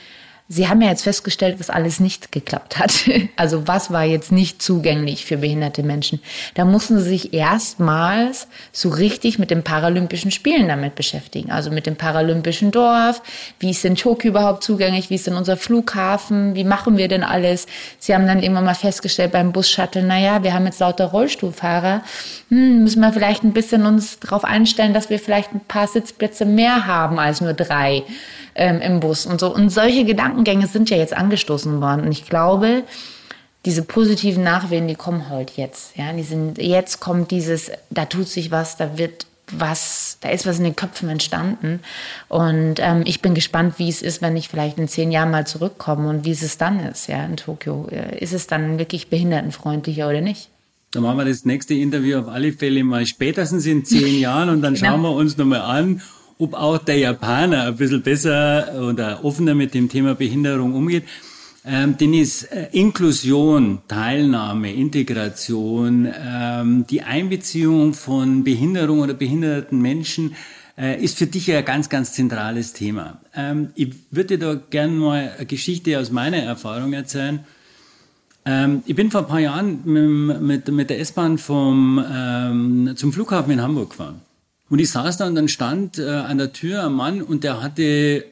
Sie 0.53 0.67
haben 0.67 0.83
ja 0.83 0.89
jetzt 0.89 1.05
festgestellt, 1.05 1.61
was 1.61 1.71
alles 1.71 2.01
nicht 2.01 2.33
geklappt 2.33 2.79
hat. 2.79 2.93
Also 3.37 3.69
was 3.69 3.91
war 3.91 4.05
jetzt 4.05 4.33
nicht 4.33 4.61
zugänglich 4.61 5.25
für 5.25 5.39
behinderte 5.39 5.83
Menschen? 5.83 6.21
Da 6.55 6.65
mussten 6.65 6.99
Sie 6.99 7.09
sich 7.09 7.33
erstmals 7.33 8.49
so 8.73 8.89
richtig 8.89 9.39
mit 9.39 9.51
den 9.51 9.63
Paralympischen 9.63 10.31
Spielen 10.31 10.69
damit 10.69 10.95
beschäftigen. 10.95 11.51
Also 11.51 11.71
mit 11.71 11.87
dem 11.87 11.97
Paralympischen 11.97 12.71
Dorf. 12.71 13.23
Wie 13.61 13.71
ist 13.71 13.85
denn 13.85 13.95
Tokio 13.95 14.31
überhaupt 14.31 14.65
zugänglich? 14.65 15.09
Wie 15.09 15.15
ist 15.15 15.27
denn 15.27 15.37
unser 15.37 15.57
Flughafen? 15.57 16.55
Wie 16.55 16.65
machen 16.65 16.99
wir 16.99 17.09
denn 17.09 17.23
alles? 17.23 17.67
Sie 17.99 18.15
haben 18.15 18.27
dann 18.27 18.43
irgendwann 18.43 18.65
mal 18.65 18.75
festgestellt 18.75 19.33
beim 19.33 19.53
Bus-Shuttle, 19.53 20.03
naja, 20.03 20.43
wir 20.43 20.53
haben 20.53 20.67
jetzt 20.67 20.81
lauter 20.81 21.07
Rollstuhlfahrer. 21.07 22.03
Hm, 22.49 22.83
müssen 22.83 23.01
wir 23.01 23.13
vielleicht 23.13 23.45
ein 23.45 23.53
bisschen 23.53 23.87
uns 23.87 24.19
darauf 24.19 24.45
einstellen, 24.45 24.93
dass 24.93 25.09
wir 25.09 25.21
vielleicht 25.21 25.55
ein 25.55 25.61
paar 25.61 25.87
Sitzplätze 25.87 26.45
mehr 26.45 26.87
haben 26.87 27.19
als 27.19 27.41
nur 27.41 27.55
drei 27.55 28.03
ähm, 28.61 28.81
im 28.83 29.01
Bus 29.01 29.25
und 29.25 29.41
so. 29.41 29.53
Und 29.53 29.71
solche 29.71 30.05
Gedankengänge 30.05 30.67
sind 30.67 30.91
ja 30.91 30.99
jetzt 30.99 31.17
angestoßen 31.17 31.81
worden. 31.81 32.03
Und 32.03 32.13
ich 32.13 32.27
glaube, 32.27 32.85
diese 33.65 33.83
positiven 33.83 34.45
Nachwehen, 34.45 34.87
die 34.87 34.95
kommen 34.95 35.31
halt 35.31 35.53
jetzt. 35.57 35.97
Ja, 35.97 36.13
die 36.13 36.23
sind, 36.23 36.59
jetzt 36.59 37.01
kommt 37.01 37.31
dieses, 37.31 37.71
da 37.89 38.05
tut 38.05 38.29
sich 38.29 38.51
was, 38.51 38.77
da 38.77 38.99
wird 38.99 39.27
was, 39.51 40.19
da 40.21 40.29
ist 40.29 40.47
was 40.47 40.59
in 40.59 40.65
den 40.65 40.77
Köpfen 40.77 41.09
entstanden. 41.09 41.81
Und 42.29 42.75
ähm, 42.79 43.03
ich 43.07 43.23
bin 43.23 43.35
gespannt, 43.35 43.79
wie 43.79 43.89
es 43.89 44.03
ist, 44.03 44.21
wenn 44.21 44.37
ich 44.37 44.49
vielleicht 44.49 44.79
in 44.79 44.89
zehn 44.89 45.11
Jahren 45.11 45.31
mal 45.31 45.47
zurückkomme 45.47 46.09
und 46.09 46.27
wie 46.27 46.33
es 46.33 46.59
dann 46.59 46.81
ist, 46.81 47.09
ja, 47.09 47.25
in 47.25 47.39
Tokio. 47.39 47.89
Äh, 47.91 48.23
ist 48.23 48.35
es 48.35 48.47
dann 48.47 48.79
wirklich 48.79 49.09
behindertenfreundlicher 49.09 50.07
oder 50.07 50.21
nicht? 50.21 50.51
Dann 50.93 51.03
machen 51.03 51.17
wir 51.17 51.25
das 51.25 51.47
nächste 51.47 51.75
Interview 51.75 52.19
auf 52.19 52.29
alle 52.29 52.53
Fälle 52.53 52.85
mal 52.85 53.07
spätestens 53.07 53.65
in 53.65 53.87
zehn 53.87 54.19
Jahren 54.21 54.51
und 54.51 54.61
dann 54.61 54.75
genau. 54.75 54.87
schauen 54.87 55.03
wir 55.03 55.13
uns 55.13 55.39
nochmal 55.39 55.63
an, 55.63 56.03
ob 56.41 56.55
auch 56.55 56.79
der 56.79 56.99
Japaner 56.99 57.65
ein 57.65 57.77
bisschen 57.77 58.03
besser 58.03 58.89
oder 58.89 59.25
offener 59.25 59.55
mit 59.55 59.75
dem 59.75 59.89
Thema 59.89 60.15
Behinderung 60.15 60.75
umgeht. 60.75 61.05
Ähm, 61.65 61.99
Dennis, 61.99 62.45
äh, 62.45 62.69
Inklusion, 62.73 63.81
Teilnahme, 63.87 64.73
Integration, 64.73 66.09
ähm, 66.11 66.87
die 66.89 67.03
Einbeziehung 67.03 67.93
von 67.93 68.45
Behinderung 68.45 69.01
oder 69.01 69.13
behinderten 69.13 69.83
Menschen 69.83 70.35
äh, 70.79 70.99
ist 71.05 71.19
für 71.19 71.27
dich 71.27 71.49
ja 71.49 71.59
ein 71.59 71.65
ganz, 71.67 71.91
ganz 71.91 72.15
zentrales 72.15 72.73
Thema. 72.73 73.21
Ähm, 73.37 73.69
ich 73.75 73.93
würde 74.11 74.39
dir 74.39 74.55
da 74.55 74.55
gerne 74.55 74.95
mal 74.95 75.33
eine 75.37 75.47
Geschichte 75.47 75.99
aus 75.99 76.11
meiner 76.11 76.39
Erfahrung 76.39 76.95
erzählen. 76.95 77.41
Ähm, 78.47 78.83
ich 78.87 78.97
bin 78.97 79.11
vor 79.11 79.21
ein 79.21 79.27
paar 79.27 79.41
Jahren 79.41 79.81
mit, 79.85 80.41
mit, 80.41 80.69
mit 80.69 80.89
der 80.89 81.01
S-Bahn 81.01 81.37
vom, 81.37 82.03
ähm, 82.11 82.95
zum 82.97 83.13
Flughafen 83.13 83.53
in 83.53 83.61
Hamburg 83.61 83.91
gefahren. 83.91 84.23
Und 84.71 84.79
ich 84.79 84.91
saß 84.91 85.19
da 85.19 85.27
und 85.27 85.35
dann 85.35 85.49
stand 85.49 85.99
äh, 85.99 86.09
an 86.09 86.39
der 86.39 86.53
Tür 86.53 86.87
ein 86.87 86.93
Mann 86.93 87.21
und 87.21 87.45
der 87.45 87.61
hatte 87.61 88.25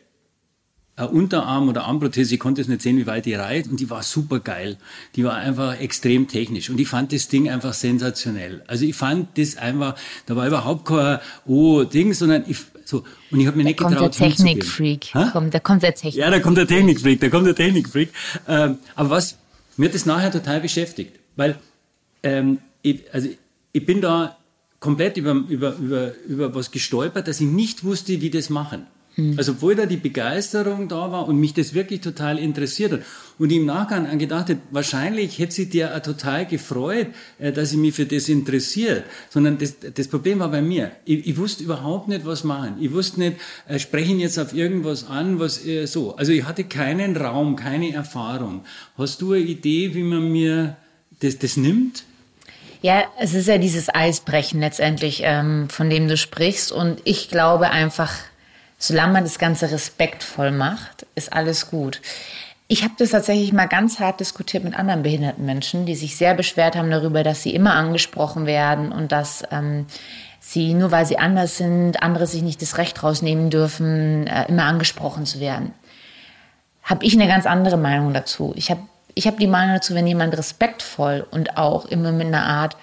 ein 0.95 1.09
Unterarm 1.09 1.69
oder 1.69 1.85
Armprothese, 1.85 2.35
ich 2.35 2.41
konnte 2.41 2.61
es 2.61 2.69
nicht 2.69 2.81
sehen, 2.81 2.97
wie 2.97 3.07
weit 3.07 3.27
die 3.27 3.35
reiht 3.35 3.69
und 3.69 3.79
die 3.81 3.91
war 3.91 4.03
super 4.03 4.41
geil. 4.41 4.79
Die 5.17 5.25
war 5.25 5.35
einfach 5.35 5.81
extrem 5.81 6.29
technisch 6.29 6.71
und 6.71 6.81
ich 6.81 6.89
fand 6.89 7.13
das 7.13 7.29
Ding 7.29 7.51
einfach 7.51 7.73
sensationell. 7.73 8.63
Also 8.67 8.85
ich 8.85 8.95
fand 8.95 9.37
das 9.37 9.57
einfach, 9.57 9.97
da 10.27 10.37
war 10.37 10.47
überhaupt 10.47 10.87
kein 10.87 11.19
oh 11.47 11.85
Ding, 11.85 12.15
sondern 12.15 12.45
ich 12.47 12.59
so 12.85 13.05
und 13.31 13.41
ich 13.41 13.47
habe 13.47 13.57
mir 13.57 13.65
da 13.65 13.69
nicht 13.71 13.79
kommt 13.79 13.93
getraut 13.93 14.19
der 14.19 14.29
Technikfreak. 14.29 15.11
Kommt, 15.33 15.55
da 15.55 15.61
kommt 15.61 15.83
der 15.83 15.95
Technikfreak. 15.95 16.25
Ja, 16.25 16.31
da 16.31 16.41
kommt 16.41 16.57
der 16.57 16.67
Technikfreak, 16.67 17.21
da 17.21 17.29
kommt 17.29 17.47
der 17.47 17.55
Technikfreak. 17.55 18.11
Ähm, 18.47 18.79
aber 18.95 19.11
was 19.11 19.37
Mir 19.77 19.87
hat 19.87 19.95
das 19.95 20.07
nachher 20.07 20.33
total 20.33 20.61
beschäftigt, 20.61 21.19
weil 21.37 21.59
ähm, 22.23 22.59
ich, 22.83 23.03
also 23.13 23.29
ich 23.73 23.87
bin 23.87 24.01
da 24.01 24.38
komplett 24.81 25.17
über, 25.17 25.33
über, 25.49 25.77
über, 25.77 26.13
über 26.27 26.55
was 26.55 26.71
gestolpert, 26.71 27.29
dass 27.29 27.41
ich 27.41 27.47
nicht 27.47 27.85
wusste, 27.85 28.21
wie 28.21 28.31
das 28.31 28.51
machen. 28.51 28.87
Hm. 29.19 29.35
Also 29.37 29.53
obwohl 29.53 29.75
da 29.75 29.85
die 29.85 29.97
Begeisterung 29.97 30.87
da 30.87 31.11
war 31.11 31.27
und 31.27 31.41
mich 31.41 31.53
das 31.53 31.75
wirklich 31.75 32.01
total 32.01 32.39
interessiert 32.39 32.93
hat. 32.93 33.01
Und 33.37 33.51
im 33.51 33.67
Nachgang 33.67 34.07
an 34.07 34.19
gedacht 34.19 34.49
hat, 34.49 34.59
wahrscheinlich 34.71 35.41
hätte 35.41 35.55
sich 35.55 35.71
der 35.71 36.01
total 36.03 36.47
gefreut, 36.47 37.09
äh, 37.41 37.51
dass 37.53 37.73
ich 37.73 37.79
mich 37.79 37.95
für 37.95 38.07
das 38.07 38.29
interessiert. 38.29 39.05
Sondern 39.29 39.59
das, 39.59 39.75
das 39.93 40.07
Problem 40.07 40.39
war 40.39 40.51
bei 40.53 40.63
mir. 40.63 40.93
Ich, 41.05 41.27
ich 41.27 41.37
wusste 41.37 41.65
überhaupt 41.65 42.07
nicht, 42.07 42.25
was 42.25 42.45
machen. 42.45 42.77
Ich 42.81 42.93
wusste 42.93 43.19
nicht, 43.19 43.37
äh, 43.67 43.81
sprechen 43.81 44.21
jetzt 44.21 44.39
auf 44.39 44.55
irgendwas 44.55 45.09
an, 45.09 45.41
was 45.41 45.67
äh, 45.67 45.87
so. 45.87 46.15
Also 46.15 46.31
ich 46.31 46.45
hatte 46.45 46.63
keinen 46.63 47.17
Raum, 47.17 47.57
keine 47.57 47.93
Erfahrung. 47.93 48.63
Hast 48.97 49.21
du 49.21 49.33
eine 49.33 49.43
Idee, 49.43 49.95
wie 49.95 50.05
man 50.05 50.31
mir 50.31 50.77
das, 51.19 51.39
das 51.39 51.57
nimmt? 51.57 52.05
Ja, 52.81 53.05
es 53.19 53.35
ist 53.35 53.49
ja 53.49 53.59
dieses 53.59 53.93
Eisbrechen 53.93 54.61
letztendlich, 54.61 55.23
ähm, 55.25 55.69
von 55.69 55.91
dem 55.91 56.07
du 56.07 56.17
sprichst. 56.17 56.71
Und 56.71 57.01
ich 57.05 57.29
glaube 57.29 57.71
einfach, 57.71 58.13
solange 58.79 59.15
man 59.15 59.25
das 59.25 59.39
Ganze 59.39 59.71
respektvoll 59.71 60.53
macht, 60.53 61.07
ist 61.15 61.33
alles 61.33 61.71
gut. 61.71 62.01
Ich 62.69 62.85
habe 62.85 62.95
das 62.99 63.11
tatsächlich 63.11 63.53
mal 63.53 63.67
ganz 63.67 63.99
hart 63.99 64.21
diskutiert 64.21 64.63
mit 64.63 64.79
anderen 64.79 65.03
behinderten 65.03 65.45
Menschen, 65.45 65.87
die 65.87 65.95
sich 65.95 66.17
sehr 66.17 66.35
beschwert 66.35 66.77
haben 66.77 66.91
darüber, 66.91 67.25
dass 67.25 67.43
sie 67.43 67.55
immer 67.55 67.75
angesprochen 67.75 68.47
werden 68.47 68.93
und 68.93 69.11
dass 69.11 69.43
ähm, 69.51 69.87
sie, 70.39 70.75
nur 70.75 70.91
weil 70.91 71.07
sie 71.07 71.19
anders 71.19 71.57
sind, 71.57 72.03
andere 72.03 72.27
sich 72.27 72.43
nicht 72.43 72.61
das 72.61 72.77
Recht 72.77 73.03
rausnehmen 73.03 73.51
dürfen, 73.51 74.27
äh, 74.27 74.45
immer 74.49 74.65
angesprochen 74.65 75.25
zu 75.25 75.41
werden. 75.41 75.73
Habe 76.83 77.05
ich 77.05 77.15
eine 77.15 77.27
ganz 77.27 77.47
andere 77.47 77.79
Meinung 77.79 78.13
dazu. 78.13 78.53
Ich 78.55 78.71
habe 78.71 78.83
ich 79.19 79.27
hab 79.27 79.39
die 79.39 79.49
Meinung 79.49 79.75
dazu, 79.75 79.95
wenn 79.95 80.07
jemand 80.07 80.39
respektvoll 80.39 81.27
und 81.31 81.57
auch 81.57 81.87
immer 81.87 82.13
mit 82.13 82.29
einer 82.29 82.45
Art 82.45 82.77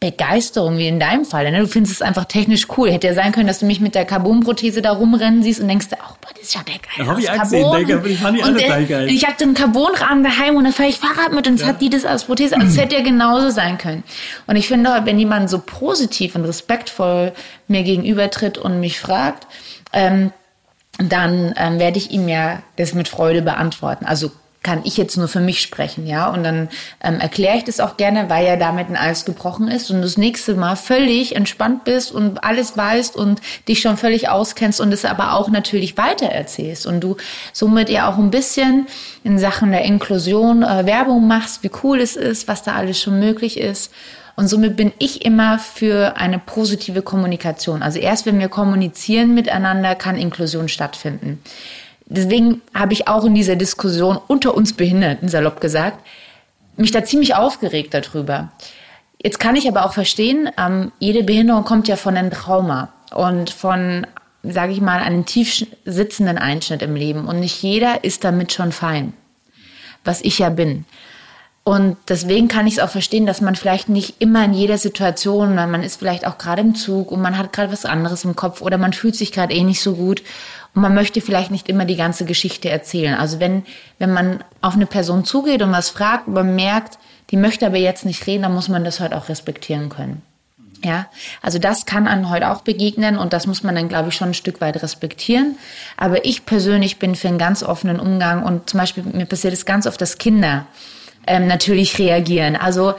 Begeisterung, 0.00 0.78
wie 0.78 0.86
in 0.86 1.00
deinem 1.00 1.24
Fall. 1.24 1.50
Ne? 1.50 1.58
Du 1.58 1.66
findest 1.66 1.96
es 1.96 2.02
einfach 2.02 2.24
technisch 2.24 2.68
cool. 2.76 2.90
Hätte 2.90 3.08
ja 3.08 3.14
sein 3.14 3.32
können, 3.32 3.48
dass 3.48 3.58
du 3.58 3.66
mich 3.66 3.80
mit 3.80 3.96
der 3.96 4.04
Carbonprothese 4.04 4.80
da 4.80 4.92
rumrennen 4.92 5.42
siehst 5.42 5.60
und 5.60 5.66
denkst, 5.66 5.88
oh, 5.92 6.14
boah, 6.20 6.30
das 6.34 6.44
ist 6.44 6.54
ja 6.54 6.60
der 6.62 6.76
geil. 6.78 7.06
Habe 7.06 7.20
ich 7.20 7.30
auch 7.30 7.42
gesehen, 7.42 7.86
der, 7.86 8.04
ich 8.04 8.18
fand 8.18 8.38
die 8.38 8.42
alle 8.42 8.56
total 8.56 8.86
geil. 8.86 9.08
Ich 9.08 9.26
hatte 9.26 9.44
einen 9.44 9.54
Carbonrahmen 9.54 10.22
daheim 10.22 10.56
und 10.56 10.64
dann 10.64 10.72
fahre 10.72 10.88
ich 10.88 10.98
Fahrrad 10.98 11.32
mit 11.32 11.48
und 11.48 11.60
ja. 11.60 11.66
hat 11.66 11.82
die 11.82 11.90
das 11.90 12.04
als 12.04 12.24
Prothese. 12.24 12.54
Also 12.54 12.68
es 12.68 12.78
hätte 12.78 12.94
ja 12.94 13.02
genauso 13.02 13.50
sein 13.50 13.76
können. 13.76 14.04
Und 14.46 14.54
ich 14.54 14.68
finde, 14.68 15.02
wenn 15.04 15.18
jemand 15.18 15.50
so 15.50 15.58
positiv 15.58 16.36
und 16.36 16.44
respektvoll 16.44 17.32
mir 17.66 17.82
gegenübertritt 17.82 18.56
und 18.56 18.78
mich 18.78 19.00
fragt, 19.00 19.48
ähm, 19.92 20.32
dann 20.98 21.54
ähm, 21.56 21.80
werde 21.80 21.98
ich 21.98 22.12
ihm 22.12 22.28
ja 22.28 22.62
das 22.76 22.94
mit 22.94 23.08
Freude 23.08 23.42
beantworten. 23.42 24.04
Also 24.06 24.30
kann 24.68 24.82
ich 24.84 24.98
jetzt 24.98 25.16
nur 25.16 25.28
für 25.28 25.40
mich 25.40 25.62
sprechen, 25.62 26.06
ja. 26.06 26.28
Und 26.28 26.44
dann 26.44 26.68
ähm, 27.02 27.20
erkläre 27.20 27.56
ich 27.56 27.64
das 27.64 27.80
auch 27.80 27.96
gerne, 27.96 28.28
weil 28.28 28.46
ja 28.46 28.56
damit 28.56 28.90
ein 28.90 28.96
Eis 28.96 29.24
gebrochen 29.24 29.68
ist 29.68 29.90
und 29.90 29.96
du 29.96 30.02
das 30.02 30.18
nächste 30.18 30.56
Mal 30.56 30.76
völlig 30.76 31.34
entspannt 31.34 31.84
bist 31.84 32.12
und 32.12 32.44
alles 32.44 32.76
weißt 32.76 33.16
und 33.16 33.40
dich 33.66 33.80
schon 33.80 33.96
völlig 33.96 34.28
auskennst 34.28 34.82
und 34.82 34.92
es 34.92 35.06
aber 35.06 35.32
auch 35.32 35.48
natürlich 35.48 35.96
weitererzählst 35.96 36.86
und 36.86 37.00
du 37.00 37.16
somit 37.54 37.88
ja 37.88 38.12
auch 38.12 38.18
ein 38.18 38.30
bisschen 38.30 38.88
in 39.24 39.38
Sachen 39.38 39.70
der 39.70 39.86
Inklusion 39.86 40.62
äh, 40.62 40.84
Werbung 40.84 41.26
machst, 41.26 41.62
wie 41.62 41.70
cool 41.82 41.98
es 42.02 42.14
ist, 42.14 42.46
was 42.46 42.62
da 42.62 42.74
alles 42.74 43.00
schon 43.00 43.18
möglich 43.18 43.58
ist. 43.58 43.90
Und 44.36 44.48
somit 44.48 44.76
bin 44.76 44.92
ich 44.98 45.24
immer 45.24 45.58
für 45.58 46.18
eine 46.18 46.38
positive 46.38 47.00
Kommunikation. 47.00 47.82
Also 47.82 48.00
erst 48.00 48.26
wenn 48.26 48.38
wir 48.38 48.50
kommunizieren 48.50 49.32
miteinander, 49.32 49.94
kann 49.94 50.16
Inklusion 50.16 50.68
stattfinden. 50.68 51.42
Deswegen 52.10 52.62
habe 52.74 52.94
ich 52.94 53.06
auch 53.06 53.24
in 53.24 53.34
dieser 53.34 53.56
Diskussion 53.56 54.18
unter 54.26 54.54
uns 54.54 54.72
Behinderten, 54.72 55.28
salopp 55.28 55.60
gesagt, 55.60 56.06
mich 56.76 56.90
da 56.90 57.04
ziemlich 57.04 57.34
aufgeregt 57.34 57.92
darüber. 57.92 58.50
Jetzt 59.22 59.38
kann 59.38 59.56
ich 59.56 59.68
aber 59.68 59.84
auch 59.84 59.92
verstehen, 59.92 60.48
ähm, 60.56 60.92
jede 60.98 61.22
Behinderung 61.22 61.64
kommt 61.64 61.88
ja 61.88 61.96
von 61.96 62.16
einem 62.16 62.30
Trauma 62.30 62.92
und 63.14 63.50
von, 63.50 64.06
sage 64.42 64.72
ich 64.72 64.80
mal, 64.80 65.00
einem 65.00 65.26
tief 65.26 65.66
sitzenden 65.84 66.38
Einschnitt 66.38 66.82
im 66.82 66.96
Leben. 66.96 67.26
Und 67.26 67.40
nicht 67.40 67.62
jeder 67.62 68.04
ist 68.04 68.24
damit 68.24 68.52
schon 68.52 68.72
fein, 68.72 69.12
was 70.04 70.22
ich 70.22 70.38
ja 70.38 70.48
bin. 70.48 70.86
Und 71.68 71.98
deswegen 72.08 72.48
kann 72.48 72.66
ich 72.66 72.78
es 72.78 72.78
auch 72.78 72.88
verstehen, 72.88 73.26
dass 73.26 73.42
man 73.42 73.54
vielleicht 73.54 73.90
nicht 73.90 74.22
immer 74.22 74.42
in 74.42 74.54
jeder 74.54 74.78
Situation, 74.78 75.54
man 75.54 75.82
ist 75.82 75.98
vielleicht 75.98 76.26
auch 76.26 76.38
gerade 76.38 76.62
im 76.62 76.74
Zug 76.74 77.12
und 77.12 77.20
man 77.20 77.36
hat 77.36 77.52
gerade 77.52 77.70
was 77.70 77.84
anderes 77.84 78.24
im 78.24 78.34
Kopf 78.34 78.62
oder 78.62 78.78
man 78.78 78.94
fühlt 78.94 79.14
sich 79.14 79.32
gerade 79.32 79.52
eh 79.52 79.62
nicht 79.62 79.82
so 79.82 79.94
gut 79.94 80.22
und 80.74 80.80
man 80.80 80.94
möchte 80.94 81.20
vielleicht 81.20 81.50
nicht 81.50 81.68
immer 81.68 81.84
die 81.84 81.96
ganze 81.96 82.24
Geschichte 82.24 82.70
erzählen. 82.70 83.16
Also 83.16 83.38
wenn, 83.38 83.66
wenn 83.98 84.10
man 84.10 84.42
auf 84.62 84.76
eine 84.76 84.86
Person 84.86 85.26
zugeht 85.26 85.60
und 85.60 85.70
was 85.70 85.90
fragt, 85.90 86.26
und 86.26 86.32
man 86.32 86.56
merkt, 86.56 86.98
die 87.28 87.36
möchte 87.36 87.66
aber 87.66 87.76
jetzt 87.76 88.06
nicht 88.06 88.26
reden, 88.26 88.44
dann 88.44 88.54
muss 88.54 88.70
man 88.70 88.82
das 88.82 88.98
halt 88.98 89.12
auch 89.12 89.28
respektieren 89.28 89.90
können. 89.90 90.22
Ja, 90.82 91.04
also 91.42 91.58
das 91.58 91.84
kann 91.84 92.08
einem 92.08 92.30
heute 92.30 92.48
auch 92.48 92.62
begegnen 92.62 93.18
und 93.18 93.34
das 93.34 93.46
muss 93.46 93.62
man 93.62 93.74
dann, 93.74 93.90
glaube 93.90 94.08
ich, 94.08 94.14
schon 94.14 94.28
ein 94.28 94.34
Stück 94.34 94.62
weit 94.62 94.82
respektieren. 94.82 95.58
Aber 95.98 96.24
ich 96.24 96.46
persönlich 96.46 96.98
bin 96.98 97.14
für 97.14 97.28
einen 97.28 97.36
ganz 97.36 97.62
offenen 97.62 98.00
Umgang 98.00 98.42
und 98.42 98.70
zum 98.70 98.80
Beispiel 98.80 99.02
mir 99.02 99.26
passiert 99.26 99.52
es 99.52 99.66
ganz 99.66 99.86
oft, 99.86 100.00
dass 100.00 100.16
Kinder 100.16 100.64
ähm, 101.28 101.46
natürlich 101.46 101.98
reagieren. 101.98 102.56
Also 102.56 102.94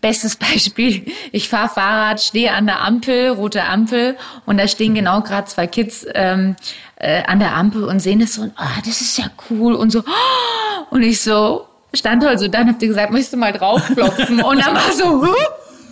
Bestes 0.00 0.36
Beispiel, 0.36 1.06
ich 1.32 1.48
fahre 1.48 1.68
Fahrrad, 1.68 2.20
stehe 2.20 2.52
an 2.52 2.66
der 2.66 2.82
Ampel, 2.82 3.30
rote 3.30 3.64
Ampel, 3.64 4.16
und 4.44 4.58
da 4.58 4.68
stehen 4.68 4.94
genau 4.94 5.22
gerade 5.22 5.46
zwei 5.46 5.66
Kids 5.66 6.06
ähm, 6.14 6.54
äh, 6.96 7.22
an 7.24 7.40
der 7.40 7.54
Ampel 7.54 7.84
und 7.84 8.00
sehen 8.00 8.20
das 8.20 8.34
so, 8.34 8.42
und, 8.42 8.52
oh, 8.58 8.80
das 8.84 9.00
ist 9.00 9.18
ja 9.18 9.24
cool 9.50 9.74
und 9.74 9.90
so. 9.90 10.02
Und 10.88 11.02
ich 11.02 11.20
so, 11.20 11.66
stand 11.92 12.24
halt 12.24 12.38
so, 12.38 12.46
dann 12.46 12.68
habt 12.68 12.80
ihr 12.80 12.86
gesagt, 12.86 13.10
möchtest 13.10 13.32
du 13.32 13.38
mal 13.38 13.52
draufklopfen? 13.52 14.40
und 14.40 14.64
dann 14.64 14.72
war 14.76 14.92
so, 14.92 15.04
huh? 15.26 15.34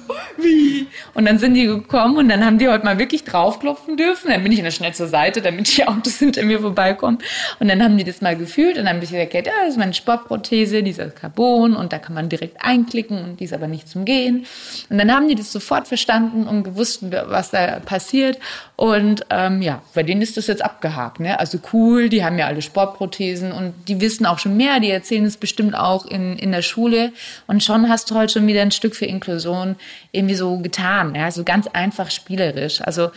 wie? 0.36 0.86
Und 1.14 1.26
dann 1.26 1.38
sind 1.38 1.54
die 1.54 1.66
gekommen 1.66 2.16
und 2.16 2.28
dann 2.28 2.44
haben 2.44 2.58
die 2.58 2.68
heute 2.68 2.84
mal 2.84 2.98
wirklich 2.98 3.24
draufklopfen 3.24 3.96
dürfen. 3.96 4.30
Dann 4.30 4.42
bin 4.42 4.52
ich 4.52 4.62
dann 4.62 4.72
schnell 4.72 4.94
zur 4.94 5.08
Seite, 5.08 5.42
damit 5.42 5.76
die 5.76 5.86
Autos 5.88 6.18
hinter 6.18 6.42
mir 6.44 6.60
vorbeikommen. 6.60 7.18
Und 7.60 7.68
dann 7.68 7.82
haben 7.82 7.96
die 7.96 8.04
das 8.04 8.20
mal 8.20 8.36
gefühlt 8.36 8.78
und 8.78 8.84
dann 8.84 8.96
habe 8.96 9.04
ich 9.04 9.10
gesagt, 9.10 9.34
ja, 9.34 9.40
das 9.42 9.70
ist 9.70 9.78
meine 9.78 9.94
Sportprothese, 9.94 10.82
dieser 10.82 11.10
Carbon 11.10 11.74
und 11.74 11.92
da 11.92 11.98
kann 11.98 12.14
man 12.14 12.28
direkt 12.28 12.56
einklicken 12.60 13.22
und 13.22 13.40
die 13.40 13.44
ist 13.44 13.52
aber 13.52 13.66
nicht 13.66 13.88
zum 13.88 14.04
Gehen. 14.04 14.46
Und 14.90 14.98
dann 14.98 15.12
haben 15.12 15.28
die 15.28 15.34
das 15.34 15.52
sofort 15.52 15.88
verstanden 15.88 16.46
und 16.46 16.64
gewusst, 16.64 17.00
was 17.02 17.50
da 17.50 17.80
passiert. 17.80 18.38
Und 18.76 19.24
ähm, 19.30 19.62
ja, 19.62 19.82
bei 19.94 20.02
denen 20.02 20.22
ist 20.22 20.36
das 20.36 20.46
jetzt 20.46 20.64
abgehakt. 20.64 21.20
Ne? 21.20 21.38
Also 21.38 21.58
cool, 21.72 22.08
die 22.08 22.24
haben 22.24 22.38
ja 22.38 22.46
alle 22.46 22.62
Sportprothesen 22.62 23.52
und 23.52 23.74
die 23.88 24.00
wissen 24.00 24.26
auch 24.26 24.38
schon 24.38 24.56
mehr, 24.56 24.80
die 24.80 24.90
erzählen 24.90 25.24
es 25.24 25.36
bestimmt 25.36 25.74
auch 25.74 26.06
in, 26.06 26.36
in 26.38 26.52
der 26.52 26.62
Schule. 26.62 27.12
Und 27.46 27.62
schon 27.62 27.88
hast 27.88 28.10
du 28.10 28.16
heute 28.16 28.34
schon 28.34 28.46
wieder 28.46 28.62
ein 28.62 28.70
Stück 28.70 28.96
für 28.96 29.06
Inklusion 29.06 29.76
irgendwie 30.12 30.34
so 30.34 30.58
getan, 30.58 31.14
ja, 31.14 31.30
so 31.30 31.44
ganz 31.44 31.66
einfach 31.68 32.10
spielerisch. 32.10 32.80
Also 32.80 33.10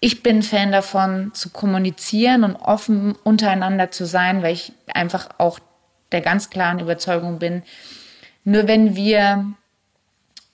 ich 0.00 0.22
bin 0.22 0.42
Fan 0.42 0.72
davon, 0.72 1.32
zu 1.34 1.50
kommunizieren 1.50 2.44
und 2.44 2.56
offen 2.56 3.14
untereinander 3.24 3.90
zu 3.90 4.04
sein, 4.04 4.42
weil 4.42 4.52
ich 4.52 4.72
einfach 4.92 5.28
auch 5.38 5.58
der 6.12 6.20
ganz 6.20 6.50
klaren 6.50 6.78
Überzeugung 6.78 7.38
bin, 7.38 7.62
nur 8.44 8.68
wenn 8.68 8.94
wir 8.94 9.54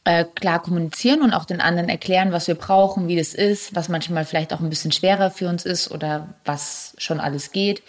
äh, 0.05 0.25
klar 0.25 0.63
kommunizieren 0.63 1.23
und 1.23 1.35
auch 1.35 1.45
den 1.45 1.61
anderen 1.61 1.89
erklären, 1.89 2.33
was 2.33 2.49
wir 2.49 2.55
brauchen, 2.55 3.09
wie 3.09 3.17
das 3.17 3.35
ist, 3.35 3.75
was 3.75 3.89
manchmal 3.89 4.25
vielleicht 4.25 4.55
auch 4.55 4.61
ein 4.61 4.71
bisschen 4.71 4.93
schwerer 4.93 5.31
für 5.31 5.49
uns 5.49 5.67
ist 5.67 5.91
oder 5.91 6.29
was 6.45 6.95
schon 6.99 7.21
alles 7.21 7.53
geht, 7.53 7.83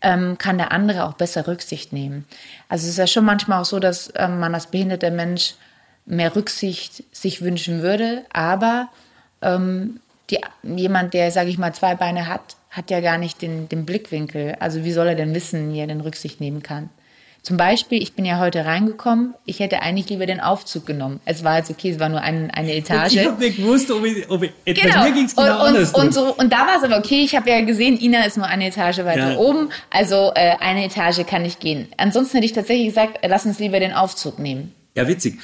ähm, 0.00 0.38
kann 0.38 0.56
der 0.56 0.72
andere 0.72 1.04
auch 1.04 1.14
besser 1.14 1.46
Rücksicht 1.46 1.92
nehmen. 1.92 2.26
Also 2.68 2.84
es 2.84 2.92
ist 2.92 2.98
ja 2.98 3.06
schon 3.06 3.24
manchmal 3.24 3.60
auch 3.60 3.66
so, 3.66 3.80
dass 3.80 4.12
ähm, 4.16 4.40
man 4.40 4.54
als 4.54 4.68
behinderter 4.68 5.10
Mensch 5.10 5.54
mehr 6.08 6.34
Rücksicht 6.34 7.04
sich 7.12 7.42
wünschen 7.42 7.82
würde. 7.82 8.24
Aber 8.32 8.88
ähm, 9.42 10.00
die, 10.30 10.38
jemand, 10.62 11.14
der, 11.14 11.30
sage 11.30 11.50
ich 11.50 11.58
mal, 11.58 11.72
zwei 11.74 11.94
Beine 11.94 12.26
hat, 12.26 12.56
hat 12.70 12.90
ja 12.90 13.00
gar 13.00 13.18
nicht 13.18 13.40
den, 13.42 13.68
den 13.68 13.86
Blickwinkel. 13.86 14.56
Also 14.60 14.84
wie 14.84 14.92
soll 14.92 15.08
er 15.08 15.14
denn 15.14 15.34
wissen, 15.34 15.72
wie 15.72 15.80
er 15.80 15.86
denn 15.86 16.00
Rücksicht 16.00 16.40
nehmen 16.40 16.62
kann? 16.62 16.90
Zum 17.42 17.56
Beispiel, 17.56 18.02
ich 18.02 18.14
bin 18.14 18.24
ja 18.24 18.40
heute 18.40 18.66
reingekommen, 18.66 19.32
ich 19.46 19.60
hätte 19.60 19.80
eigentlich 19.80 20.10
lieber 20.10 20.26
den 20.26 20.40
Aufzug 20.40 20.84
genommen. 20.84 21.20
Es 21.24 21.44
war 21.44 21.56
jetzt 21.56 21.70
okay, 21.70 21.90
es 21.90 22.00
war 22.00 22.08
nur 22.08 22.20
ein, 22.20 22.50
eine 22.50 22.74
Etage. 22.74 23.14
Ich 23.14 23.26
habe 23.26 23.42
nicht 23.42 23.56
gewusst, 23.56 23.90
ob 23.90 24.04
ich, 24.04 24.28
ob 24.28 24.42
ich 24.42 24.52
genau. 24.64 24.96
bei 24.96 25.08
mir 25.08 25.14
ging 25.14 25.24
es 25.24 25.36
genau 25.36 25.66
und, 25.66 25.76
und, 25.76 25.94
und, 25.94 26.14
so, 26.14 26.34
und 26.34 26.52
da 26.52 26.66
war 26.66 26.76
es 26.76 26.82
aber 26.82 26.98
okay, 26.98 27.22
ich 27.22 27.36
habe 27.36 27.48
ja 27.48 27.60
gesehen, 27.62 27.98
Ina 27.98 28.24
ist 28.24 28.36
nur 28.36 28.46
eine 28.46 28.66
Etage 28.66 28.98
weiter 28.98 29.32
ja. 29.32 29.38
oben, 29.38 29.70
also 29.88 30.32
äh, 30.34 30.56
eine 30.60 30.84
Etage 30.84 31.24
kann 31.26 31.44
ich 31.44 31.58
gehen. 31.58 31.88
Ansonsten 31.96 32.36
hätte 32.36 32.46
ich 32.46 32.52
tatsächlich 32.52 32.88
gesagt, 32.88 33.20
lass 33.26 33.46
uns 33.46 33.58
lieber 33.60 33.80
den 33.80 33.94
Aufzug 33.94 34.38
nehmen. 34.38 34.74
Ja, 34.98 35.08
witzig. 35.08 35.38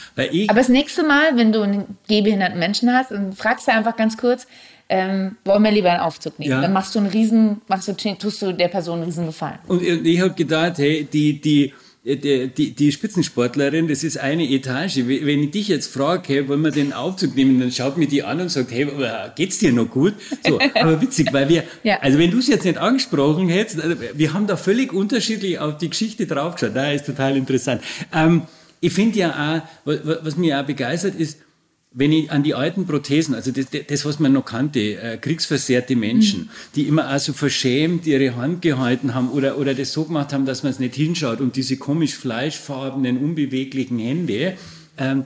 Aber 0.49 0.59
das 0.59 0.69
nächste 0.69 1.03
Mal, 1.03 1.37
wenn 1.37 1.53
du 1.53 1.63
einen 1.63 1.97
gehbehinderten 2.09 2.59
Menschen 2.59 2.93
hast, 2.93 3.11
dann 3.11 3.33
fragst 3.33 3.69
du 3.69 3.73
einfach 3.73 3.97
ganz 3.97 4.17
kurz, 4.17 4.47
ähm, 4.89 5.37
wollen 5.45 5.63
wir 5.63 5.71
lieber 5.71 5.91
einen 5.91 6.01
Aufzug 6.01 6.39
nehmen? 6.39 6.51
Ja. 6.51 6.61
Dann 6.61 6.73
machst 6.73 6.95
du 6.95 6.99
einen 6.99 7.09
riesen, 7.09 7.63
machst 7.69 7.89
du, 7.89 7.93
tust 7.95 8.43
du 8.43 8.53
der 8.53 8.69
Person 8.69 8.99
einen 8.99 9.05
riesen 9.05 9.27
Gefallen. 9.27 9.59
Und 9.67 9.83
ich 9.83 10.21
habe 10.21 10.35
gedacht, 10.35 10.79
hey, 10.79 11.09
die, 11.11 11.41
die, 11.41 11.73
die, 12.05 12.49
die, 12.49 12.73
die 12.73 12.93
Spitzensportlerin, 12.93 13.89
das 13.89 14.05
ist 14.05 14.19
eine 14.19 14.45
Etage. 14.45 14.99
Wenn 15.07 15.45
ich 15.45 15.51
dich 15.53 15.69
jetzt 15.69 15.93
frage, 15.93 16.23
hey, 16.27 16.49
wollen 16.49 16.61
wir 16.61 16.71
den 16.71 16.93
Aufzug 16.93 17.35
nehmen, 17.35 17.59
dann 17.61 17.71
schaut 17.71 17.97
mir 17.97 18.07
die 18.07 18.23
an 18.23 18.43
und 18.43 18.51
sagt, 18.51 18.73
hey, 18.73 18.87
geht's 19.37 19.59
dir 19.59 19.73
noch 19.73 19.89
gut? 19.89 20.13
So, 20.47 20.59
aber 20.75 21.01
witzig, 21.01 21.33
weil 21.33 21.49
wir, 21.49 21.65
ja. 21.83 21.99
also 22.01 22.19
wenn 22.19 22.31
du 22.31 22.39
es 22.39 22.49
jetzt 22.49 22.65
nicht 22.65 22.77
angesprochen 22.77 23.49
hättest, 23.49 23.81
also 23.81 23.97
wir 24.13 24.35
haben 24.35 24.47
da 24.47 24.59
völlig 24.59 24.93
unterschiedlich 24.93 25.59
auf 25.59 25.79
die 25.79 25.89
Geschichte 25.89 26.27
draufgeschaut. 26.27 26.77
Da 26.77 26.93
ist 26.93 27.07
total 27.07 27.39
interessant. 27.39 27.81
Ähm, 28.13 28.43
ich 28.85 28.93
finde 28.93 29.19
ja 29.19 29.63
auch, 29.87 29.89
was 30.23 30.37
mich 30.37 30.55
auch 30.55 30.65
begeistert 30.65 31.15
ist, 31.15 31.39
wenn 31.97 32.13
ich 32.13 32.31
an 32.31 32.43
die 32.43 32.55
alten 32.55 32.87
Prothesen, 32.87 33.35
also 33.35 33.53
das, 33.53 33.67
das 33.87 34.05
was 34.05 34.19
man 34.19 34.33
noch 34.33 34.45
kannte, 34.45 35.01
äh, 35.01 35.17
kriegsversehrte 35.17 35.95
Menschen, 35.95 36.41
mhm. 36.41 36.49
die 36.75 36.89
immer 36.89 37.07
also 37.07 37.33
verschämt 37.33 38.05
ihre 38.07 38.35
Hand 38.35 38.63
gehalten 38.63 39.15
haben 39.15 39.31
oder, 39.31 39.59
oder 39.59 39.75
das 39.75 39.93
so 39.93 40.05
gemacht 40.05 40.33
haben, 40.33 40.45
dass 40.45 40.65
man 40.65 40.73
es 40.73 40.81
nicht 40.81 40.97
hinschaut 40.97 41.41
und 41.41 41.55
diese 41.55 41.77
komisch 41.77 42.15
fleischfarbenen, 42.15 43.17
unbeweglichen 43.17 43.99
Hände. 44.01 44.59
Ähm, 44.99 45.25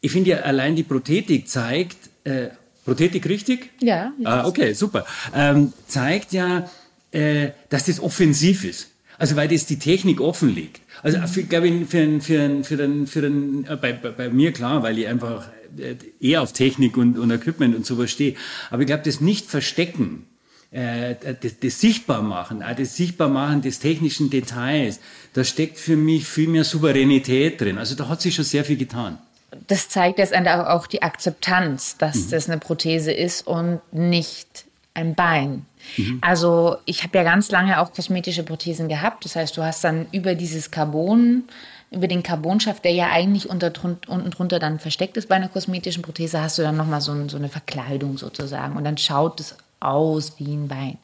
ich 0.00 0.12
finde 0.12 0.30
ja 0.30 0.36
allein 0.38 0.76
die 0.76 0.84
Prothetik 0.84 1.48
zeigt, 1.48 1.98
äh, 2.22 2.48
Prothetik 2.84 3.28
richtig? 3.28 3.70
Ja. 3.80 4.12
Ah, 4.22 4.46
okay, 4.46 4.72
super. 4.72 5.04
Ähm, 5.34 5.72
zeigt 5.88 6.32
ja, 6.32 6.70
äh, 7.10 7.50
dass 7.70 7.86
das 7.86 7.98
offensiv 7.98 8.64
ist. 8.64 8.90
Also 9.18 9.36
weil 9.36 9.48
das 9.48 9.66
die 9.66 9.78
Technik 9.78 10.20
offenlegt. 10.20 10.80
Also 11.04 11.18
glaube 11.50 11.68
ich, 11.68 11.86
für, 11.86 12.20
für, 12.20 12.64
für, 12.64 12.76
den, 12.78 13.06
für 13.06 13.20
den, 13.20 13.66
äh, 13.68 13.76
bei, 13.76 13.92
bei, 13.92 14.08
bei 14.08 14.30
mir 14.30 14.52
klar, 14.52 14.82
weil 14.82 14.98
ich 14.98 15.06
einfach 15.06 15.50
äh, 15.76 15.96
eher 16.18 16.40
auf 16.40 16.54
Technik 16.54 16.96
und, 16.96 17.18
und 17.18 17.30
Equipment 17.30 17.76
und 17.76 17.84
sowas 17.84 18.10
stehe. 18.10 18.36
Aber 18.70 18.80
ich 18.80 18.86
glaube, 18.86 19.02
das 19.04 19.20
Nicht-Verstecken, 19.20 20.24
äh, 20.70 21.14
das, 21.42 21.60
das 21.60 21.78
Sichtbarmachen, 21.78 22.62
auch 22.62 22.74
das 22.74 22.96
Sichtbarmachen 22.96 23.60
des 23.60 23.80
technischen 23.80 24.30
Details, 24.30 24.98
da 25.34 25.44
steckt 25.44 25.78
für 25.78 25.96
mich 25.96 26.24
viel 26.24 26.48
mehr 26.48 26.64
Souveränität 26.64 27.60
drin. 27.60 27.76
Also 27.76 27.94
da 27.96 28.08
hat 28.08 28.22
sich 28.22 28.34
schon 28.34 28.46
sehr 28.46 28.64
viel 28.64 28.78
getan. 28.78 29.18
Das 29.66 29.90
zeigt 29.90 30.18
jetzt 30.18 30.34
auch 30.34 30.86
die 30.86 31.02
Akzeptanz, 31.02 31.98
dass 31.98 32.16
mhm. 32.16 32.30
das 32.30 32.48
eine 32.48 32.58
Prothese 32.58 33.12
ist 33.12 33.46
und 33.46 33.80
nicht 33.92 34.64
ein 34.94 35.14
Bein. 35.14 35.66
Mhm. 35.96 36.18
Also 36.20 36.76
ich 36.84 37.02
habe 37.02 37.18
ja 37.18 37.24
ganz 37.24 37.50
lange 37.50 37.80
auch 37.80 37.92
kosmetische 37.92 38.42
Prothesen 38.42 38.88
gehabt. 38.88 39.24
Das 39.24 39.36
heißt, 39.36 39.56
du 39.56 39.62
hast 39.62 39.84
dann 39.84 40.06
über 40.12 40.34
dieses 40.34 40.70
Carbon, 40.70 41.44
über 41.90 42.08
den 42.08 42.22
Carbonschaft, 42.22 42.84
der 42.84 42.92
ja 42.92 43.10
eigentlich 43.10 43.48
unter, 43.48 43.72
unten 44.08 44.30
drunter 44.30 44.58
dann 44.58 44.78
versteckt 44.78 45.16
ist 45.16 45.28
bei 45.28 45.36
einer 45.36 45.48
kosmetischen 45.48 46.02
Prothese, 46.02 46.40
hast 46.40 46.58
du 46.58 46.62
dann 46.62 46.76
nochmal 46.76 47.00
so, 47.00 47.28
so 47.28 47.36
eine 47.36 47.48
Verkleidung 47.48 48.18
sozusagen. 48.18 48.76
Und 48.76 48.84
dann 48.84 48.98
schaut 48.98 49.40
es 49.40 49.56
aus 49.80 50.34
wie 50.38 50.54
ein 50.54 50.68
Bein. 50.68 50.98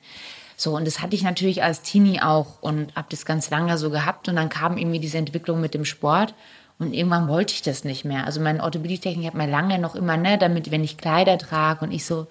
So, 0.56 0.76
und 0.76 0.86
das 0.86 1.00
hatte 1.00 1.16
ich 1.16 1.22
natürlich 1.22 1.62
als 1.62 1.82
Teenie 1.82 2.20
auch 2.20 2.60
und 2.60 2.94
habe 2.94 3.06
das 3.10 3.24
ganz 3.24 3.48
lange 3.48 3.78
so 3.78 3.88
gehabt. 3.88 4.28
Und 4.28 4.36
dann 4.36 4.50
kam 4.50 4.76
irgendwie 4.76 5.00
diese 5.00 5.16
Entwicklung 5.16 5.60
mit 5.60 5.72
dem 5.72 5.84
Sport. 5.84 6.34
Und 6.78 6.94
irgendwann 6.94 7.28
wollte 7.28 7.54
ich 7.54 7.62
das 7.62 7.84
nicht 7.84 8.04
mehr. 8.04 8.26
Also 8.26 8.40
meine 8.40 8.62
Orthopädie-Technik 8.62 9.26
hat 9.26 9.34
mir 9.34 9.46
lange 9.46 9.78
noch 9.78 9.94
immer, 9.94 10.16
ne, 10.16 10.38
damit, 10.38 10.70
wenn 10.70 10.82
ich 10.84 10.96
Kleider 10.96 11.38
trage 11.38 11.84
und 11.84 11.92
ich 11.92 12.04
so, 12.04 12.26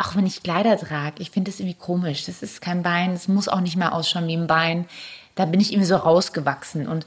auch 0.00 0.16
wenn 0.16 0.26
ich 0.26 0.42
Kleider 0.42 0.78
trage, 0.78 1.20
ich 1.22 1.30
finde 1.30 1.50
das 1.50 1.60
irgendwie 1.60 1.78
komisch. 1.78 2.24
Das 2.24 2.42
ist 2.42 2.62
kein 2.62 2.82
Bein, 2.82 3.12
es 3.12 3.28
muss 3.28 3.48
auch 3.48 3.60
nicht 3.60 3.76
mehr 3.76 3.94
ausschauen 3.94 4.26
wie 4.28 4.36
ein 4.36 4.46
Bein. 4.46 4.86
Da 5.34 5.44
bin 5.44 5.60
ich 5.60 5.72
irgendwie 5.72 5.88
so 5.88 5.96
rausgewachsen. 5.96 6.88
Und 6.88 7.06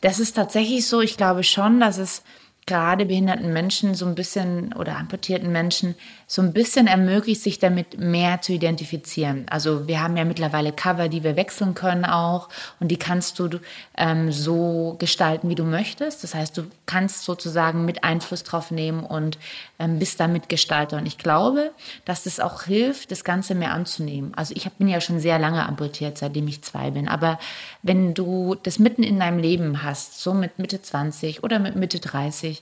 das 0.00 0.18
ist 0.18 0.34
tatsächlich 0.34 0.86
so, 0.86 1.00
ich 1.00 1.16
glaube 1.16 1.44
schon, 1.44 1.78
dass 1.78 1.96
es 1.96 2.24
gerade 2.66 3.06
behinderten 3.06 3.52
Menschen 3.52 3.94
so 3.94 4.06
ein 4.06 4.16
bisschen 4.16 4.72
oder 4.72 4.96
amputierten 4.96 5.52
Menschen 5.52 5.94
so 6.34 6.42
ein 6.42 6.52
bisschen 6.52 6.88
ermöglicht, 6.88 7.42
sich 7.42 7.60
damit 7.60 8.00
mehr 8.00 8.40
zu 8.40 8.52
identifizieren. 8.52 9.46
Also 9.50 9.86
wir 9.86 10.02
haben 10.02 10.16
ja 10.16 10.24
mittlerweile 10.24 10.72
Cover, 10.72 11.08
die 11.08 11.22
wir 11.22 11.36
wechseln 11.36 11.74
können 11.74 12.04
auch 12.04 12.48
und 12.80 12.88
die 12.88 12.96
kannst 12.96 13.38
du 13.38 13.60
ähm, 13.96 14.32
so 14.32 14.96
gestalten, 14.98 15.48
wie 15.48 15.54
du 15.54 15.62
möchtest. 15.62 16.24
Das 16.24 16.34
heißt, 16.34 16.58
du 16.58 16.64
kannst 16.86 17.22
sozusagen 17.22 17.84
mit 17.84 18.02
Einfluss 18.02 18.42
drauf 18.42 18.72
nehmen 18.72 19.04
und 19.04 19.38
ähm, 19.78 20.00
bist 20.00 20.18
damit 20.18 20.48
Gestalter. 20.48 20.96
Und 20.96 21.06
ich 21.06 21.18
glaube, 21.18 21.70
dass 22.04 22.24
das 22.24 22.40
auch 22.40 22.64
hilft, 22.64 23.12
das 23.12 23.22
Ganze 23.22 23.54
mehr 23.54 23.70
anzunehmen. 23.70 24.32
Also 24.34 24.54
ich 24.56 24.68
bin 24.72 24.88
ja 24.88 25.00
schon 25.00 25.20
sehr 25.20 25.38
lange 25.38 25.64
amputiert, 25.64 26.18
seitdem 26.18 26.48
ich 26.48 26.62
zwei 26.62 26.90
bin. 26.90 27.06
Aber 27.06 27.38
wenn 27.82 28.12
du 28.12 28.56
das 28.60 28.80
mitten 28.80 29.04
in 29.04 29.20
deinem 29.20 29.38
Leben 29.38 29.84
hast, 29.84 30.20
so 30.20 30.34
mit 30.34 30.58
Mitte 30.58 30.82
20 30.82 31.44
oder 31.44 31.60
mit 31.60 31.76
Mitte 31.76 32.00
30, 32.00 32.60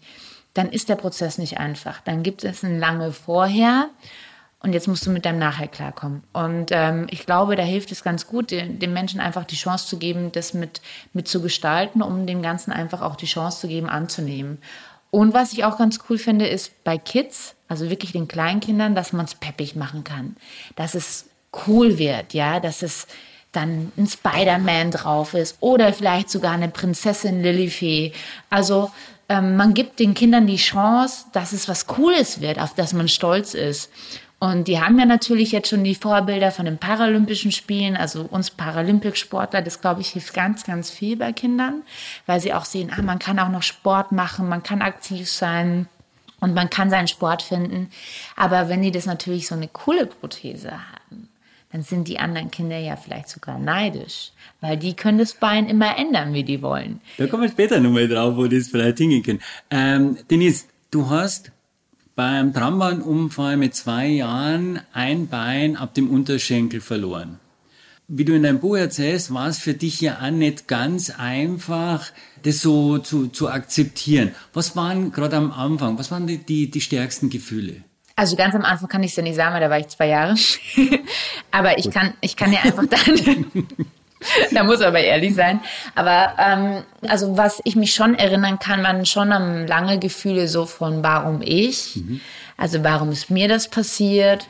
dann 0.55 0.71
ist 0.71 0.89
der 0.89 0.97
Prozess 0.97 1.39
nicht 1.39 1.59
einfach. 1.59 2.01
Dann 2.01 2.23
gibt 2.23 2.45
es 2.45 2.63
ein 2.63 2.79
lange 2.79 3.13
Vorher 3.13 3.89
und 4.61 4.73
jetzt 4.73 4.87
musst 4.87 5.05
du 5.07 5.11
mit 5.11 5.25
deinem 5.25 5.39
Nachher 5.39 5.67
klarkommen. 5.67 6.23
Und 6.33 6.67
ähm, 6.71 7.07
ich 7.11 7.27
glaube, 7.27 7.57
da 7.57 7.63
hilft 7.63 7.91
es 7.91 8.05
ganz 8.05 8.27
gut, 8.27 8.53
den, 8.53 8.93
Menschen 8.93 9.19
einfach 9.19 9.45
die 9.45 9.57
Chance 9.57 9.87
zu 9.89 9.99
geben, 9.99 10.31
das 10.31 10.55
mit, 10.55 10.81
mit 11.13 11.27
zu 11.27 11.43
gestalten, 11.43 12.01
um 12.01 12.27
dem 12.27 12.43
Ganzen 12.43 12.71
einfach 12.71 13.03
auch 13.03 13.17
die 13.17 13.27
Chance 13.27 13.63
zu 13.63 13.69
geben, 13.69 13.89
anzunehmen. 13.89 14.59
Und 15.11 15.35
was 15.35 15.53
ich 15.53 15.65
auch 15.65 15.79
ganz 15.79 15.99
cool 16.09 16.17
finde, 16.17 16.47
ist 16.47 16.85
bei 16.85 16.97
Kids, 16.97 17.55
also 17.69 17.91
wirklich 17.91 18.13
den 18.13 18.29
Kleinkindern, 18.29 18.95
dass 18.95 19.13
man 19.13 19.27
es 19.27 19.35
peppig 19.35 19.75
machen 19.75 20.05
kann. 20.05 20.37
Dass 20.77 20.95
es 20.95 21.27
cool 21.67 21.99
wird, 21.99 22.33
ja, 22.33 22.61
dass 22.61 22.83
es 22.83 23.09
dann 23.51 23.93
ein 23.99 24.07
Spider-Man 24.07 24.93
drauf 24.93 25.35
ist 25.35 25.57
oder 25.61 25.93
vielleicht 25.93 26.31
sogar 26.31 26.53
eine 26.53 26.69
Prinzessin 26.69 27.43
Lilifee. 27.43 28.13
Also 28.49 28.91
ähm, 29.29 29.57
man 29.57 29.75
gibt 29.75 29.99
den 30.01 30.15
Kindern 30.15 30.47
die 30.47 30.57
Chance, 30.57 31.27
dass 31.33 31.53
es 31.53 31.69
was 31.69 31.87
Cooles 31.87 32.41
wird, 32.41 32.59
auf 32.59 32.75
das 32.75 32.93
man 32.93 33.09
stolz 33.09 33.55
ist. 33.55 33.91
Und 34.43 34.67
die 34.67 34.81
haben 34.81 34.99
ja 34.99 35.05
natürlich 35.05 35.53
jetzt 35.53 35.69
schon 35.69 35.85
die 35.85 35.95
Vorbilder 35.95 36.51
von 36.51 36.65
den 36.65 36.79
Paralympischen 36.79 37.53
Spielen, 37.53 37.97
also 37.97 38.23
uns 38.23 38.51
Paralympiksportler, 38.51 39.63
das 39.63 39.81
glaube 39.81 40.01
ich 40.01 40.09
hilft 40.09 40.35
ganz, 40.35 40.65
ganz 40.65 40.91
viel 40.91 41.17
bei 41.17 41.33
Kindern, 41.33 41.83
weil 42.27 42.41
sie 42.41 42.53
auch 42.53 42.65
sehen, 42.65 42.91
ah, 42.93 43.03
man 43.03 43.21
kann 43.21 43.39
auch 43.39 43.51
noch 43.51 43.63
Sport 43.63 44.11
machen, 44.11 44.49
man 44.49 44.65
kann 44.65 44.83
aktiv 44.83 45.31
sein 45.31 45.87
und 46.41 46.55
man 46.55 46.71
kann 46.71 46.91
seinen 46.91 47.07
Sport 47.07 47.43
finden. 47.43 47.89
Aber 48.35 48.69
wenn 48.69 48.83
die 48.83 48.91
das 48.91 49.07
natürlich 49.07 49.47
so 49.47 49.55
eine 49.55 49.69
coole 49.69 50.07
Prothese 50.07 50.73
haben, 50.73 51.29
dann 51.73 51.83
sind 51.83 52.07
die 52.07 52.19
anderen 52.19 52.51
Kinder 52.51 52.79
ja 52.79 52.97
vielleicht 52.97 53.31
sogar 53.31 53.59
neidisch, 53.59 54.33
weil 54.61 54.77
die 54.77 54.95
können 54.95 55.19
das 55.19 55.33
Bein 55.33 55.69
immer 55.69 55.97
ändern, 55.97 56.35
wie 56.35 56.45
die 56.45 56.61
wollen. 56.61 57.01
Da 57.17 57.27
kommen 57.27 57.45
wir 57.45 57.49
später 57.49 57.81
nochmal 57.81 58.09
drauf, 58.09 58.37
wo 58.37 58.47
das 58.47 58.69
vielleicht 58.69 58.99
hingehen 58.99 59.23
kann. 59.23 59.39
Ähm, 59.71 60.19
Denise, 60.31 60.67
du 60.91 61.09
hast 61.09 61.51
beim 62.15 62.53
Trambahnunfall 62.53 63.57
mit 63.57 63.75
zwei 63.75 64.07
Jahren 64.07 64.81
ein 64.93 65.29
Bein 65.29 65.77
ab 65.77 65.95
dem 65.95 66.11
Unterschenkel 66.11 66.83
verloren. 66.83 67.39
Wie 68.07 68.27
du 68.27 68.35
in 68.35 68.43
deinem 68.43 68.61
Buch 68.61 68.77
erzählst, 68.77 69.33
war 69.33 69.49
es 69.49 69.59
für 69.59 69.73
dich 69.73 70.01
ja 70.03 70.19
auch 70.21 70.31
nicht 70.31 70.69
ganz 70.69 71.09
einfach, 71.09 72.13
das 72.43 72.61
so 72.61 72.99
zu, 72.99 73.29
zu 73.29 73.49
akzeptieren. 73.49 74.35
Was 74.53 74.77
waren 74.77 75.13
gerade 75.13 75.37
am 75.37 75.51
Anfang, 75.51 75.99
was 75.99 76.11
waren 76.11 76.27
die, 76.27 76.37
die, 76.37 76.71
die 76.71 76.81
stärksten 76.83 77.31
Gefühle? 77.31 77.77
Also 78.17 78.37
ganz 78.37 78.55
am 78.55 78.65
Anfang 78.65 78.89
kann 78.89 79.03
ich 79.03 79.11
es 79.11 79.17
ja 79.17 79.23
nicht 79.23 79.37
sagen, 79.37 79.55
weil 79.55 79.61
da 79.61 79.71
war 79.71 79.79
ich 79.79 79.89
zwei 79.89 80.09
Jahre. 80.09 80.35
aber 81.51 81.79
ich 81.79 81.91
kann, 81.91 82.15
ich 82.21 82.37
kann 82.37 82.53
ja 82.53 82.61
einfach 82.63 82.85
dann. 82.87 83.57
da 84.53 84.65
muss 84.65 84.81
aber 84.81 85.01
ehrlich 85.01 85.35
sein. 85.35 85.61
Aber 85.95 86.35
ähm, 86.39 86.83
also 87.09 87.37
was 87.37 87.61
ich 87.65 87.77
mich 87.77 87.95
schon 87.95 88.15
erinnern 88.15 88.59
kann, 88.59 88.83
waren 88.83 89.07
schon 89.07 89.29
lange 89.67 89.99
Gefühle 89.99 90.49
so 90.49 90.67
von 90.67 91.03
warum 91.03 91.41
ich, 91.43 91.97
mhm. 91.97 92.21
also 92.57 92.85
warum 92.85 93.13
ist 93.13 93.31
mir 93.31 93.49
das 93.49 93.69
passiert 93.69 94.47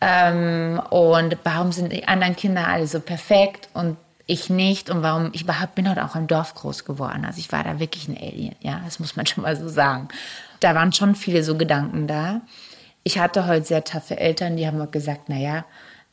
ähm, 0.00 0.80
und 0.90 1.38
warum 1.44 1.72
sind 1.72 1.92
die 1.92 2.06
anderen 2.06 2.36
Kinder 2.36 2.68
alle 2.68 2.86
so 2.86 3.00
perfekt 3.00 3.68
und 3.74 3.96
ich 4.26 4.48
nicht 4.48 4.88
und 4.88 5.02
warum 5.02 5.30
ich 5.34 5.44
bin 5.74 5.88
halt 5.88 5.98
auch 5.98 6.16
im 6.16 6.26
Dorf 6.26 6.54
groß 6.54 6.84
geworden. 6.84 7.24
Also 7.26 7.38
ich 7.38 7.52
war 7.52 7.62
da 7.62 7.78
wirklich 7.78 8.08
ein 8.08 8.16
Alien, 8.16 8.56
ja, 8.60 8.80
das 8.84 8.98
muss 8.98 9.16
man 9.16 9.26
schon 9.26 9.42
mal 9.42 9.56
so 9.56 9.68
sagen. 9.68 10.08
Da 10.60 10.74
waren 10.74 10.92
schon 10.92 11.14
viele 11.14 11.42
so 11.42 11.56
Gedanken 11.56 12.06
da 12.06 12.40
ich 13.04 13.18
hatte 13.18 13.46
heute 13.46 13.64
sehr 13.64 13.84
taffe 13.84 14.18
Eltern, 14.18 14.56
die 14.56 14.66
haben 14.66 14.90
gesagt, 14.90 15.28
naja, 15.28 15.64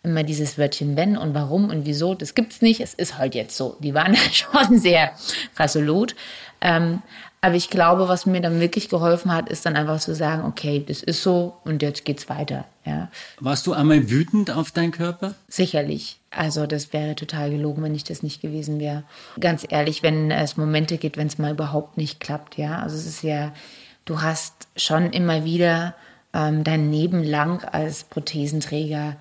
immer 0.03 0.23
dieses 0.23 0.57
Wörtchen 0.57 0.95
wenn 0.95 1.15
und 1.15 1.33
warum 1.33 1.69
und 1.69 1.85
wieso, 1.85 2.15
das 2.15 2.35
gibt's 2.35 2.61
nicht, 2.61 2.81
es 2.81 2.93
ist 2.93 3.17
halt 3.17 3.35
jetzt 3.35 3.55
so. 3.55 3.77
Die 3.79 3.93
waren 3.93 4.15
schon 4.31 4.79
sehr 4.79 5.11
resolut. 5.57 6.15
Ähm, 6.59 7.01
aber 7.43 7.55
ich 7.55 7.71
glaube, 7.71 8.07
was 8.07 8.27
mir 8.27 8.39
dann 8.39 8.59
wirklich 8.59 8.87
geholfen 8.87 9.33
hat, 9.33 9.49
ist 9.49 9.65
dann 9.65 9.75
einfach 9.75 9.99
zu 9.99 10.13
sagen, 10.13 10.45
okay, 10.45 10.83
das 10.87 11.01
ist 11.01 11.23
so 11.23 11.57
und 11.63 11.81
jetzt 11.81 12.05
geht's 12.05 12.29
weiter. 12.29 12.65
Ja. 12.85 13.09
Warst 13.39 13.65
du 13.65 13.73
einmal 13.73 14.11
wütend 14.11 14.51
auf 14.51 14.71
deinen 14.71 14.91
Körper? 14.91 15.33
Sicherlich. 15.47 16.19
Also 16.29 16.67
das 16.67 16.93
wäre 16.93 17.15
total 17.15 17.49
gelogen, 17.49 17.81
wenn 17.81 17.95
ich 17.95 18.03
das 18.03 18.21
nicht 18.21 18.41
gewesen 18.41 18.79
wäre. 18.79 19.03
Ganz 19.39 19.65
ehrlich, 19.67 20.03
wenn 20.03 20.29
es 20.29 20.55
Momente 20.55 20.97
gibt, 20.97 21.17
wenn 21.17 21.27
es 21.27 21.39
mal 21.39 21.51
überhaupt 21.51 21.97
nicht 21.97 22.19
klappt, 22.19 22.57
ja. 22.57 22.79
Also 22.79 22.95
es 22.95 23.07
ist 23.07 23.23
ja, 23.23 23.53
du 24.05 24.21
hast 24.21 24.67
schon 24.75 25.11
immer 25.11 25.43
wieder 25.43 25.95
ähm, 26.33 26.63
dein 26.63 26.91
Leben 26.91 27.23
lang 27.23 27.63
als 27.63 28.03
Prothesenträger 28.03 29.17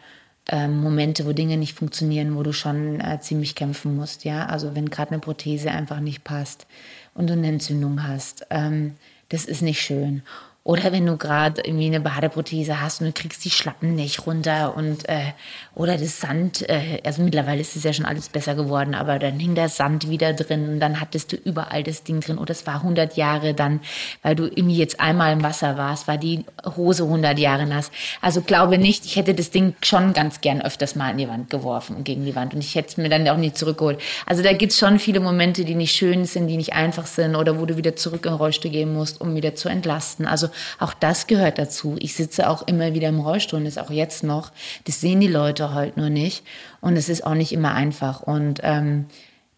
ähm, 0.49 0.81
Momente, 0.81 1.27
wo 1.27 1.33
Dinge 1.33 1.57
nicht 1.57 1.75
funktionieren, 1.75 2.37
wo 2.37 2.43
du 2.43 2.53
schon 2.53 3.01
äh, 3.01 3.21
ziemlich 3.21 3.55
kämpfen 3.55 3.97
musst, 3.97 4.25
ja. 4.25 4.47
Also 4.47 4.75
wenn 4.75 4.91
gerade 4.91 5.13
eine 5.13 5.21
Prothese 5.21 5.71
einfach 5.71 6.01
nicht 6.01 6.25
passt 6.25 6.67
und 7.15 7.29
du 7.29 7.35
eine 7.35 7.49
Entzündung 7.49 8.07
hast, 8.07 8.47
ähm, 8.51 8.97
das 9.29 9.45
ist 9.45 9.63
nicht 9.63 9.81
schön. 9.81 10.23
Oder 10.63 10.93
wenn 10.93 11.07
du 11.07 11.17
gerade 11.17 11.63
irgendwie 11.65 11.87
eine 11.87 12.01
Badeprothese 12.01 12.83
hast 12.83 13.01
und 13.01 13.07
du 13.07 13.13
kriegst 13.15 13.43
die 13.47 13.51
Schlappen 13.51 13.95
nicht 13.95 14.27
runter 14.27 14.77
und 14.77 15.09
äh, 15.09 15.33
oder 15.75 15.97
das 15.97 16.21
Sand, 16.21 16.69
äh, 16.69 17.01
also 17.03 17.23
mittlerweile 17.23 17.63
ist 17.63 17.77
es 17.77 17.85
ja 17.85 17.95
schon 17.95 18.05
alles 18.05 18.29
besser 18.29 18.55
geworden, 18.55 18.95
aber 18.95 19.19
dann 19.19 19.41
hing 19.41 19.55
der 19.55 19.71
Sand 19.71 20.11
wieder 20.11 20.35
drin 20.35 20.69
und 20.69 20.81
dann 20.81 21.01
hattest 21.01 21.33
du 21.33 21.37
überall 21.37 21.83
das 21.83 22.05
Ding 22.05 22.21
drin. 22.21 22.37
Oder 22.37 22.51
es 22.51 22.67
war 22.67 22.75
100 22.75 23.17
Jahre 23.17 23.55
dann, 23.55 23.81
weil 24.23 24.35
du 24.35 24.45
irgendwie 24.45 24.77
jetzt 24.77 25.01
einmal 25.01 25.33
im 25.33 25.43
Wasser 25.43 25.79
warst, 25.79 26.07
war 26.07 26.19
die 26.19 26.45
Hose 26.77 27.05
100 27.05 27.39
Jahre 27.39 27.65
nass. 27.65 27.91
Also 28.21 28.43
glaube 28.43 28.77
nicht, 28.77 29.07
ich 29.07 29.17
hätte 29.17 29.33
das 29.33 29.51
Ding 29.51 29.75
schon 29.83 30.13
ganz 30.13 30.43
gern 30.43 30.61
öfters 30.61 30.95
mal 30.95 31.11
in 31.13 31.17
die 31.17 31.29
Wand 31.29 31.49
geworfen 31.49 31.97
und 31.97 32.05
gegen 32.05 32.27
die 32.27 32.37
Wand 32.37 32.53
und 32.53 32.61
ich 32.61 32.75
hätte 32.75 32.89
es 32.89 32.97
mir 32.99 33.09
dann 33.09 33.27
auch 33.29 33.39
nie 33.39 33.55
zurückgeholt. 33.55 33.99
Also 34.27 34.43
da 34.43 34.53
gibt's 34.53 34.79
schon 34.79 34.99
viele 34.99 35.21
Momente, 35.21 35.65
die 35.65 35.75
nicht 35.75 35.95
schön 35.95 36.27
sind, 36.27 36.49
die 36.49 36.59
nicht 36.59 36.75
einfach 36.75 37.07
sind 37.07 37.35
oder 37.35 37.59
wo 37.59 37.65
du 37.65 37.79
wieder 37.79 37.97
zurück 37.97 38.27
in 38.27 38.35
Rollstuhl 38.35 38.71
gehen 38.71 38.93
musst, 38.93 39.23
um 39.23 39.35
wieder 39.35 39.55
zu 39.55 39.71
entlasten. 39.71 40.27
Also 40.27 40.50
auch 40.79 40.95
das 40.95 41.27
gehört 41.27 41.59
dazu. 41.59 41.97
Ich 41.99 42.15
sitze 42.15 42.49
auch 42.49 42.67
immer 42.67 42.95
wieder 42.95 43.09
im 43.09 43.21
Rollstuhl 43.21 43.59
und 43.59 43.65
das 43.65 43.79
auch 43.79 43.91
jetzt 43.91 44.23
noch. 44.23 44.53
Das 44.85 45.01
sehen 45.01 45.21
die 45.21 45.29
Leute 45.29 45.75
heute 45.75 45.99
nur 45.99 46.11
nicht. 46.11 46.45
Und 46.81 46.97
es 46.97 47.09
ist 47.09 47.25
auch 47.25 47.35
nicht 47.35 47.53
immer 47.53 47.75
einfach. 47.75 48.21
Und 48.23 48.61
ähm, 48.63 49.07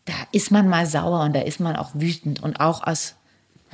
da 0.05 0.15
ist 0.33 0.51
man 0.51 0.69
mal 0.69 0.87
sauer 0.87 1.25
und 1.25 1.35
da 1.35 1.41
ist 1.41 1.61
man 1.61 1.77
auch 1.77 1.91
wütend. 1.95 2.43
Und 2.43 2.61
auch 2.61 2.83
als 2.83 3.15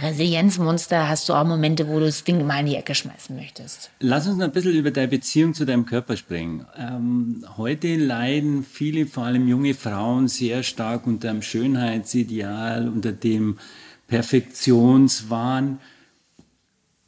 Resilienzmonster 0.00 1.08
hast 1.08 1.28
du 1.28 1.34
auch 1.34 1.44
Momente, 1.44 1.88
wo 1.88 1.98
du 1.98 2.06
das 2.06 2.22
Ding 2.22 2.46
mal 2.46 2.60
in 2.60 2.66
die 2.66 2.76
Ecke 2.76 2.94
schmeißen 2.94 3.34
möchtest. 3.34 3.90
Lass 3.98 4.28
uns 4.28 4.36
noch 4.36 4.44
ein 4.44 4.52
bisschen 4.52 4.74
über 4.74 4.92
deine 4.92 5.08
Beziehung 5.08 5.54
zu 5.54 5.64
deinem 5.64 5.86
Körper 5.86 6.16
sprechen. 6.16 6.66
Ähm, 6.76 7.44
heute 7.56 7.96
leiden 7.96 8.62
viele, 8.62 9.06
vor 9.06 9.24
allem 9.24 9.48
junge 9.48 9.74
Frauen, 9.74 10.28
sehr 10.28 10.62
stark 10.62 11.06
unter 11.06 11.28
dem 11.28 11.42
Schönheitsideal, 11.42 12.88
unter 12.88 13.10
dem 13.10 13.58
Perfektionswahn. 14.06 15.80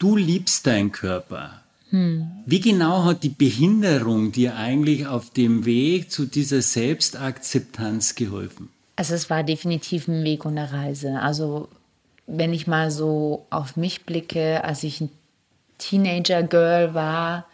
Du 0.00 0.16
liebst 0.16 0.66
deinen 0.66 0.92
Körper. 0.92 1.60
Hm. 1.90 2.30
Wie 2.46 2.60
genau 2.60 3.04
hat 3.04 3.22
die 3.22 3.28
Behinderung 3.28 4.32
dir 4.32 4.56
eigentlich 4.56 5.06
auf 5.06 5.28
dem 5.28 5.66
Weg 5.66 6.10
zu 6.10 6.24
dieser 6.24 6.62
Selbstakzeptanz 6.62 8.14
geholfen? 8.14 8.70
Also 8.96 9.14
es 9.14 9.28
war 9.28 9.44
definitiv 9.44 10.08
ein 10.08 10.24
Weg 10.24 10.46
und 10.46 10.56
eine 10.56 10.72
Reise. 10.72 11.20
Also 11.20 11.68
wenn 12.26 12.54
ich 12.54 12.66
mal 12.66 12.90
so 12.90 13.46
auf 13.50 13.76
mich 13.76 14.06
blicke, 14.06 14.64
als 14.64 14.84
ich 14.84 15.02
ein 15.02 15.10
Teenager-Girl 15.76 16.94
war, 16.94 17.44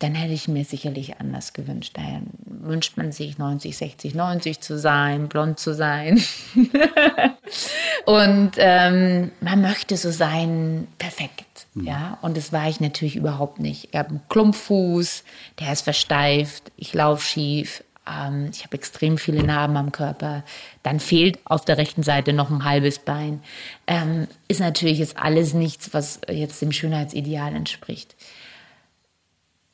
dann 0.00 0.16
hätte 0.16 0.32
ich 0.32 0.48
mir 0.48 0.64
sicherlich 0.64 1.20
anders 1.20 1.52
gewünscht. 1.52 1.92
Daher 1.94 2.22
wünscht 2.46 2.96
man 2.96 3.12
sich 3.12 3.38
90, 3.38 3.76
60, 3.76 4.14
90 4.16 4.60
zu 4.60 4.76
sein, 4.76 5.28
blond 5.28 5.60
zu 5.60 5.72
sein. 5.74 6.20
und 8.06 8.52
ähm, 8.56 9.30
man 9.40 9.60
möchte 9.60 9.96
so 9.96 10.10
sein, 10.10 10.88
perfekt. 10.98 11.44
Mhm. 11.74 11.86
Ja, 11.86 12.18
und 12.22 12.36
das 12.36 12.52
war 12.52 12.68
ich 12.68 12.80
natürlich 12.80 13.16
überhaupt 13.16 13.60
nicht. 13.60 13.88
Ich 13.90 13.98
habe 13.98 14.10
einen 14.10 14.22
Klumpfuß, 14.28 15.24
der 15.58 15.72
ist 15.72 15.82
versteift, 15.82 16.72
ich 16.76 16.92
laufe 16.94 17.24
schief, 17.24 17.84
ähm, 18.08 18.50
ich 18.52 18.64
habe 18.64 18.76
extrem 18.76 19.18
viele 19.18 19.42
Narben 19.42 19.76
am 19.76 19.92
Körper. 19.92 20.44
Dann 20.82 21.00
fehlt 21.00 21.38
auf 21.44 21.64
der 21.64 21.78
rechten 21.78 22.02
Seite 22.02 22.32
noch 22.32 22.50
ein 22.50 22.64
halbes 22.64 22.98
Bein. 22.98 23.42
Ähm, 23.86 24.26
ist 24.48 24.60
natürlich 24.60 24.98
jetzt 24.98 25.16
alles 25.16 25.54
nichts, 25.54 25.94
was 25.94 26.20
jetzt 26.28 26.60
dem 26.60 26.72
Schönheitsideal 26.72 27.54
entspricht 27.54 28.16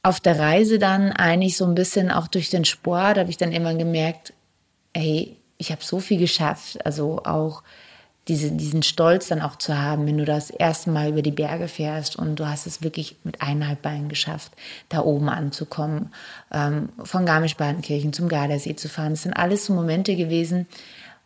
auf 0.06 0.20
der 0.20 0.38
Reise 0.38 0.78
dann 0.78 1.10
eigentlich 1.10 1.56
so 1.56 1.64
ein 1.64 1.74
bisschen 1.74 2.12
auch 2.12 2.28
durch 2.28 2.48
den 2.48 2.64
Sport 2.64 3.18
habe 3.18 3.28
ich 3.28 3.38
dann 3.38 3.50
immer 3.50 3.74
gemerkt, 3.74 4.32
hey, 4.94 5.36
ich 5.58 5.72
habe 5.72 5.82
so 5.82 5.98
viel 5.98 6.18
geschafft, 6.18 6.84
also 6.86 7.24
auch 7.24 7.64
diese, 8.28 8.50
diesen 8.50 8.82
Stolz 8.82 9.28
dann 9.28 9.40
auch 9.40 9.56
zu 9.56 9.78
haben, 9.78 10.06
wenn 10.06 10.18
du 10.18 10.24
das 10.24 10.50
erste 10.50 10.90
Mal 10.90 11.10
über 11.10 11.22
die 11.22 11.30
Berge 11.30 11.68
fährst 11.68 12.16
und 12.16 12.36
du 12.36 12.48
hast 12.48 12.66
es 12.66 12.82
wirklich 12.82 13.16
mit 13.22 13.40
eineinhalb 13.40 13.82
Beinen 13.82 14.08
geschafft, 14.08 14.52
da 14.88 15.00
oben 15.00 15.28
anzukommen, 15.28 16.12
ähm, 16.52 16.88
von 17.04 17.24
Garmisch-Partenkirchen 17.24 18.12
zum 18.12 18.28
Gardasee 18.28 18.74
zu 18.74 18.88
fahren. 18.88 19.12
Das 19.12 19.22
sind 19.22 19.34
alles 19.34 19.66
so 19.66 19.74
Momente 19.74 20.16
gewesen, 20.16 20.66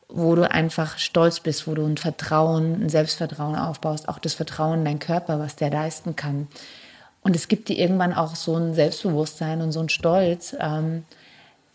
wo 0.08 0.34
du 0.34 0.50
einfach 0.50 0.98
stolz 0.98 1.40
bist, 1.40 1.66
wo 1.66 1.74
du 1.74 1.86
ein 1.86 1.96
Vertrauen, 1.96 2.82
ein 2.82 2.88
Selbstvertrauen 2.90 3.56
aufbaust, 3.56 4.08
auch 4.08 4.18
das 4.18 4.34
Vertrauen 4.34 4.80
in 4.80 4.84
deinen 4.84 4.98
Körper, 4.98 5.38
was 5.38 5.56
der 5.56 5.70
leisten 5.70 6.16
kann. 6.16 6.48
Und 7.22 7.34
es 7.34 7.48
gibt 7.48 7.68
dir 7.68 7.78
irgendwann 7.78 8.12
auch 8.12 8.34
so 8.34 8.56
ein 8.56 8.74
Selbstbewusstsein 8.74 9.62
und 9.62 9.72
so 9.72 9.80
ein 9.80 9.88
Stolz, 9.88 10.54
ähm, 10.58 11.04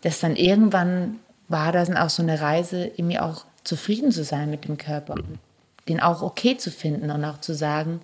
dass 0.02 0.20
dann 0.20 0.36
irgendwann 0.36 1.18
war 1.48 1.72
das 1.72 1.90
auch 1.90 2.10
so 2.10 2.22
eine 2.22 2.40
Reise, 2.40 2.84
irgendwie 2.96 3.18
auch 3.18 3.44
zufrieden 3.66 4.12
zu 4.12 4.24
sein 4.24 4.50
mit 4.50 4.66
dem 4.66 4.78
Körper, 4.78 5.16
den 5.88 6.00
auch 6.00 6.22
okay 6.22 6.56
zu 6.56 6.70
finden 6.70 7.10
und 7.10 7.24
auch 7.24 7.40
zu 7.40 7.54
sagen, 7.54 8.00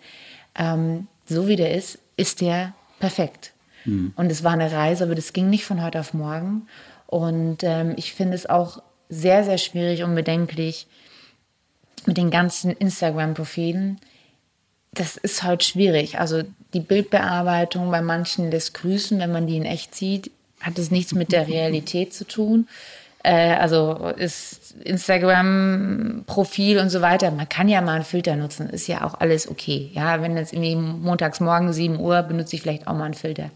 ähm, 0.55 1.07
so 1.27 1.49
wie 1.49 1.57
der 1.57 1.75
ist, 1.75 1.99
ist 2.17 2.41
der 2.41 2.75
perfekt. 2.99 3.53
Mhm. 3.85 4.13
Und 4.17 4.31
es 4.31 4.45
war 4.45 4.53
eine 4.53 4.71
Reise, 4.71 5.05
aber 5.05 5.15
das 5.15 5.33
ging 5.33 5.51
nicht 5.51 5.65
von 5.65 5.83
heute 5.83 6.01
auf 6.01 6.15
morgen. 6.15 6.69
Und 7.07 7.59
ähm, 7.63 7.95
ich 7.97 8.15
finde 8.15 8.35
es 8.35 8.49
auch 8.49 8.83
sehr, 9.09 9.45
sehr 9.45 9.59
schwierig 9.59 10.03
und 10.03 10.15
bedenklich 10.15 10.87
mit 12.07 12.17
den 12.17 12.31
ganzen 12.31 12.73
Instagram-Profilen, 12.73 14.01
das 14.93 15.17
ist 15.17 15.43
halt 15.43 15.65
schwierig. 15.65 16.19
Also 16.19 16.43
die 16.75 16.81
Bildbearbeitung 16.81 17.91
bei 17.91 18.03
manchen 18.03 18.51
des 18.51 18.73
Grüßen, 18.73 19.19
wenn 19.19 19.33
man 19.33 19.47
die 19.47 19.57
in 19.57 19.65
echt 19.65 19.95
sieht, 19.95 20.31
hat 20.61 20.79
es 20.79 20.91
nichts 20.91 21.15
mit 21.15 21.33
der 21.33 21.49
Realität 21.49 22.15
zu 22.15 22.27
tun. 22.27 22.69
Äh, 23.23 23.55
also 23.55 24.13
ist 24.17 24.75
Instagram-Profil 24.83 26.79
und 26.79 26.91
so 26.91 27.01
weiter. 27.01 27.31
Man 27.31 27.49
kann 27.49 27.69
ja 27.69 27.81
mal 27.81 27.95
einen 27.95 28.05
Filter 28.05 28.37
nutzen, 28.37 28.69
ist 28.69 28.89
ja 28.89 29.05
auch 29.05 29.15
alles 29.21 29.49
okay. 29.49 29.91
Ja, 29.93 30.23
wenn 30.23 30.37
jetzt 30.37 30.53
irgendwie 30.53 30.77
montags 30.77 31.41
morgen 31.41 31.73
7 31.73 31.99
Uhr 32.01 32.23
benutze 32.23 32.57
ich 32.57 32.63
vielleicht 32.63 32.89
auch 32.89 32.95
mal 32.95 33.05
einen 33.05 33.15
Filter. 33.15 33.51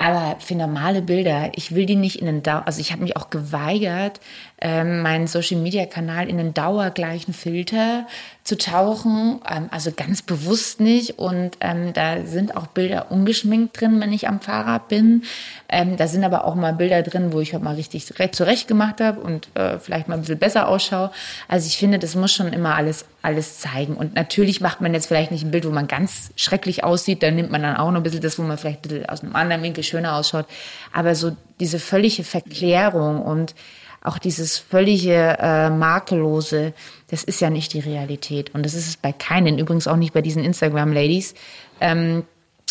Aber 0.00 0.36
für 0.38 0.54
normale 0.54 1.02
Bilder, 1.02 1.50
ich 1.56 1.74
will 1.74 1.84
die 1.84 1.96
nicht 1.96 2.20
in 2.20 2.26
den 2.26 2.44
Dauer, 2.44 2.62
also 2.66 2.80
ich 2.80 2.92
habe 2.92 3.02
mich 3.02 3.16
auch 3.16 3.30
geweigert, 3.30 4.20
ähm, 4.60 5.02
meinen 5.02 5.26
Social 5.26 5.60
Media 5.60 5.86
Kanal 5.86 6.28
in 6.28 6.38
den 6.38 6.54
dauergleichen 6.54 7.34
Filter 7.34 8.06
zu 8.48 8.56
tauchen, 8.56 9.40
ähm, 9.46 9.68
also 9.70 9.92
ganz 9.94 10.22
bewusst 10.22 10.80
nicht. 10.80 11.18
Und 11.18 11.58
ähm, 11.60 11.92
da 11.92 12.24
sind 12.24 12.56
auch 12.56 12.66
Bilder 12.66 13.10
ungeschminkt 13.10 13.78
drin, 13.78 14.00
wenn 14.00 14.10
ich 14.10 14.26
am 14.26 14.40
Fahrrad 14.40 14.88
bin. 14.88 15.24
Ähm, 15.68 15.98
da 15.98 16.08
sind 16.08 16.24
aber 16.24 16.46
auch 16.46 16.54
mal 16.54 16.72
Bilder 16.72 17.02
drin, 17.02 17.34
wo 17.34 17.40
ich 17.40 17.52
halt 17.52 17.62
mal 17.62 17.74
richtig 17.74 18.06
zurecht 18.32 18.66
gemacht 18.66 19.02
habe 19.02 19.20
und 19.20 19.48
äh, 19.54 19.78
vielleicht 19.78 20.08
mal 20.08 20.14
ein 20.14 20.22
bisschen 20.22 20.38
besser 20.38 20.66
ausschaue. 20.66 21.10
Also 21.46 21.66
ich 21.66 21.76
finde, 21.76 21.98
das 21.98 22.16
muss 22.16 22.32
schon 22.32 22.54
immer 22.54 22.74
alles 22.74 23.04
alles 23.20 23.58
zeigen. 23.58 23.96
Und 23.96 24.14
natürlich 24.14 24.62
macht 24.62 24.80
man 24.80 24.94
jetzt 24.94 25.08
vielleicht 25.08 25.30
nicht 25.30 25.44
ein 25.44 25.50
Bild, 25.50 25.66
wo 25.66 25.70
man 25.70 25.86
ganz 25.86 26.30
schrecklich 26.36 26.84
aussieht, 26.84 27.22
dann 27.22 27.34
nimmt 27.34 27.50
man 27.50 27.62
dann 27.62 27.76
auch 27.76 27.90
noch 27.90 27.98
ein 27.98 28.02
bisschen 28.02 28.22
das, 28.22 28.38
wo 28.38 28.42
man 28.42 28.56
vielleicht 28.56 28.78
ein 28.78 28.88
bisschen 28.88 29.06
aus 29.10 29.22
einem 29.22 29.36
anderen 29.36 29.62
Winkel 29.62 29.84
schöner 29.84 30.14
ausschaut. 30.14 30.46
Aber 30.94 31.14
so 31.14 31.36
diese 31.60 31.80
völlige 31.80 32.24
Verklärung 32.24 33.20
und 33.20 33.54
auch 34.02 34.18
dieses 34.18 34.58
völlige 34.58 35.36
äh, 35.38 35.70
makellose, 35.70 36.72
das 37.10 37.24
ist 37.24 37.40
ja 37.40 37.50
nicht 37.50 37.74
die 37.74 37.80
Realität. 37.80 38.54
Und 38.54 38.64
das 38.64 38.74
ist 38.74 38.88
es 38.88 38.96
bei 38.96 39.12
keinen, 39.12 39.58
übrigens 39.58 39.88
auch 39.88 39.96
nicht 39.96 40.12
bei 40.12 40.22
diesen 40.22 40.44
Instagram-Ladies. 40.44 41.34
Ähm, 41.80 42.24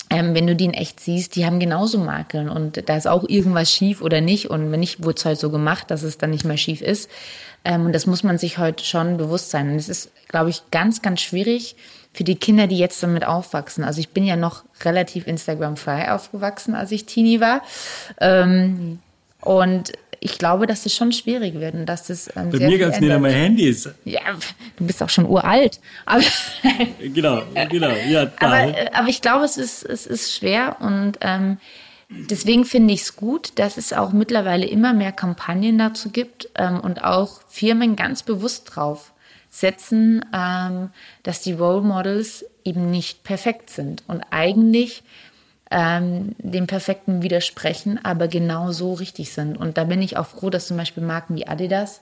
ähm, 0.10 0.34
wenn 0.34 0.48
du 0.48 0.56
die 0.56 0.66
in 0.66 0.74
echt 0.74 1.00
siehst, 1.02 1.36
die 1.36 1.46
haben 1.46 1.60
genauso 1.60 1.98
Makeln 1.98 2.48
und 2.48 2.88
da 2.88 2.96
ist 2.96 3.08
auch 3.08 3.28
irgendwas 3.28 3.72
schief 3.72 4.02
oder 4.02 4.22
nicht. 4.22 4.50
Und 4.50 4.72
wenn 4.72 4.80
nicht, 4.80 5.04
wurde 5.04 5.18
es 5.18 5.26
halt 5.26 5.40
so 5.40 5.50
gemacht, 5.50 5.92
dass 5.92 6.04
es 6.04 6.18
dann 6.18 6.30
nicht 6.30 6.46
mehr 6.46 6.58
schief 6.58 6.82
ist. 6.82 7.10
Ähm, 7.66 7.86
und 7.86 7.94
das 7.94 8.06
muss 8.06 8.24
man 8.24 8.38
sich 8.38 8.58
heute 8.58 8.86
schon 8.86 9.18
bewusst 9.18 9.52
sein. 9.52 9.70
Und 9.70 9.76
es 9.76 9.90
ist, 9.90 10.12
glaube 10.30 10.50
ich, 10.50 10.64
ganz, 10.72 11.02
ganz 11.02 11.20
schwierig 11.22 11.76
für 12.14 12.24
die 12.24 12.36
Kinder, 12.36 12.68
die 12.68 12.78
jetzt 12.78 13.04
damit 13.04 13.26
aufwachsen. 13.26 13.84
Also 13.84 14.00
ich 14.00 14.10
bin 14.10 14.24
ja 14.24 14.38
noch 14.38 14.64
relativ 14.86 15.28
Instagram-frei 15.28 16.12
aufgewachsen, 16.12 16.74
als 16.74 16.92
ich 16.92 17.06
Teenie 17.06 17.42
war. 17.42 17.62
Ähm, 18.22 19.00
und 19.42 19.92
ich 20.20 20.38
glaube, 20.38 20.68
dass 20.68 20.86
es 20.86 20.96
schon 20.96 21.12
schwierig 21.12 21.56
wird 21.56 21.76
und 21.76 21.86
dass 21.86 22.08
das 22.08 22.30
ähm, 22.36 22.50
Bei 22.50 22.60
mir 22.60 22.78
gab 22.78 22.94
es 22.94 23.00
nicht 23.00 23.12
einmal 23.12 23.32
Handys. 23.32 23.90
Ja, 24.06 24.22
du 24.78 24.86
bist 24.86 25.02
auch 25.04 25.10
schon 25.10 25.26
uralt. 25.26 25.80
Aber 26.06 26.24
genau, 27.00 27.44
genau. 27.70 27.92
Ja, 28.10 28.32
aber, 28.40 28.78
äh, 28.78 28.90
aber 28.94 29.08
ich 29.08 29.22
glaube, 29.22 29.46
es 29.46 29.58
ist, 29.58 29.84
es 29.84 30.06
ist 30.06 30.36
schwer 30.36 30.78
und 30.80 31.14
ähm, 31.22 31.58
deswegen 32.10 32.66
finde 32.66 32.94
ich 32.94 33.02
es 33.02 33.16
gut, 33.16 33.60
dass 33.60 33.78
es 33.78 33.94
auch 33.94 34.12
mittlerweile 34.12 34.66
immer 34.66 34.94
mehr 34.94 35.12
Kampagnen 35.12 35.78
dazu 35.78 36.10
gibt 36.10 36.50
ähm, 36.56 36.80
und 36.80 37.04
auch 37.04 37.42
Firmen 37.48 37.96
ganz 37.96 38.24
bewusst 38.24 38.76
drauf 38.76 39.14
setzen, 39.50 40.26
ähm, 40.34 40.90
dass 41.24 41.42
die 41.42 41.54
Role 41.54 41.82
Models 41.82 42.46
eben 42.64 42.92
nicht 42.92 43.24
perfekt 43.24 43.70
sind 43.70 44.04
und 44.08 44.22
eigentlich 44.30 45.04
ähm, 45.72 46.36
dem 46.40 46.68
Perfekten 46.68 47.22
widersprechen, 47.22 48.00
aber 48.04 48.28
genau 48.28 48.72
so 48.72 48.94
richtig 48.94 49.32
sind. 49.32 49.58
Und 49.58 49.78
da 49.78 49.84
bin 49.84 50.02
ich 50.02 50.18
auch 50.18 50.28
froh, 50.28 50.50
dass 50.50 50.68
zum 50.68 50.78
Beispiel 50.78 51.04
Marken 51.04 51.36
wie 51.36 51.48
Adidas 51.48 52.02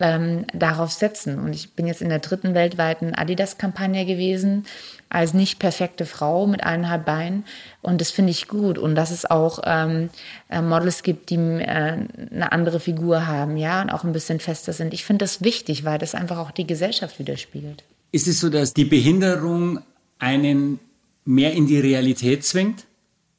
ähm, 0.00 0.46
darauf 0.52 0.90
setzen. 0.90 1.38
Und 1.38 1.54
ich 1.54 1.72
bin 1.72 1.86
jetzt 1.86 2.02
in 2.02 2.08
der 2.08 2.18
dritten 2.18 2.54
weltweiten 2.54 3.14
Adidas-Kampagne 3.14 4.06
gewesen, 4.06 4.66
als 5.08 5.34
nicht 5.34 5.58
perfekte 5.58 6.06
Frau 6.06 6.46
mit 6.46 6.64
eineinhalb 6.64 7.04
Beinen. 7.04 7.44
Und 7.82 8.00
das 8.00 8.10
finde 8.10 8.30
ich 8.32 8.48
gut. 8.48 8.78
Und 8.78 8.94
dass 8.94 9.10
es 9.10 9.28
auch 9.30 9.60
ähm, 9.64 10.10
äh, 10.48 10.60
Models 10.60 11.02
gibt, 11.02 11.30
die 11.30 11.36
äh, 11.36 11.98
eine 12.32 12.52
andere 12.52 12.80
Figur 12.80 13.26
haben, 13.26 13.56
ja, 13.56 13.82
und 13.82 13.90
auch 13.90 14.04
ein 14.04 14.12
bisschen 14.12 14.40
fester 14.40 14.72
sind. 14.72 14.94
Ich 14.94 15.04
finde 15.04 15.24
das 15.24 15.42
wichtig, 15.42 15.84
weil 15.84 15.98
das 15.98 16.14
einfach 16.14 16.38
auch 16.38 16.50
die 16.50 16.66
Gesellschaft 16.66 17.18
widerspiegelt. 17.18 17.84
Ist 18.10 18.26
es 18.26 18.40
so, 18.40 18.48
dass 18.48 18.74
die 18.74 18.84
Behinderung 18.84 19.80
einen 20.18 20.80
mehr 21.24 21.52
in 21.52 21.66
die 21.66 21.80
Realität 21.80 22.44
zwingt. 22.44 22.84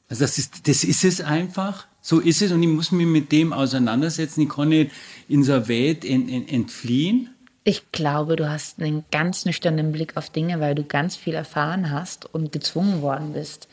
Also 0.08 0.24
das 0.24 0.38
ist, 0.38 0.68
das 0.68 0.84
ist 0.84 1.04
es 1.04 1.20
einfach. 1.20 1.86
So 2.00 2.20
ist 2.20 2.40
es 2.40 2.52
und 2.52 2.62
ich 2.62 2.68
muss 2.68 2.92
mich 2.92 3.06
mit 3.06 3.32
dem 3.32 3.52
auseinandersetzen. 3.52 4.42
Ich 4.42 4.48
kann 4.48 4.68
nicht 4.68 4.92
in 5.28 5.42
so 5.42 5.66
Welt 5.68 6.04
ent, 6.04 6.30
ent, 6.30 6.52
entfliehen. 6.52 7.30
Ich 7.64 7.90
glaube, 7.90 8.36
du 8.36 8.48
hast 8.48 8.80
einen 8.80 9.04
ganz 9.10 9.44
nüchternen 9.44 9.90
Blick 9.90 10.16
auf 10.16 10.30
Dinge, 10.30 10.60
weil 10.60 10.76
du 10.76 10.84
ganz 10.84 11.16
viel 11.16 11.34
erfahren 11.34 11.90
hast 11.90 12.32
und 12.32 12.52
gezwungen 12.52 13.02
worden 13.02 13.32
bist, 13.32 13.66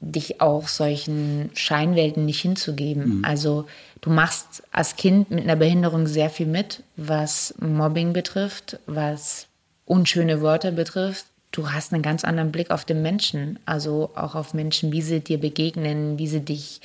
dich 0.00 0.40
auch 0.40 0.68
solchen 0.68 1.50
Scheinwelten 1.52 2.24
nicht 2.24 2.40
hinzugeben. 2.40 3.18
Mhm. 3.18 3.24
Also 3.26 3.66
du 4.00 4.08
machst 4.08 4.62
als 4.72 4.96
Kind 4.96 5.30
mit 5.30 5.44
einer 5.44 5.56
Behinderung 5.56 6.06
sehr 6.06 6.30
viel 6.30 6.46
mit, 6.46 6.82
was 6.96 7.54
Mobbing 7.60 8.14
betrifft, 8.14 8.78
was 8.86 9.48
unschöne 9.84 10.40
Wörter 10.40 10.72
betrifft. 10.72 11.26
Du 11.52 11.72
hast 11.72 11.92
einen 11.92 12.02
ganz 12.02 12.24
anderen 12.24 12.52
Blick 12.52 12.70
auf 12.70 12.84
den 12.84 13.02
Menschen, 13.02 13.58
also 13.66 14.10
auch 14.14 14.34
auf 14.34 14.54
Menschen, 14.54 14.92
wie 14.92 15.02
sie 15.02 15.20
dir 15.20 15.38
begegnen, 15.38 16.18
wie 16.18 16.28
sie 16.28 16.40
dich 16.40 16.80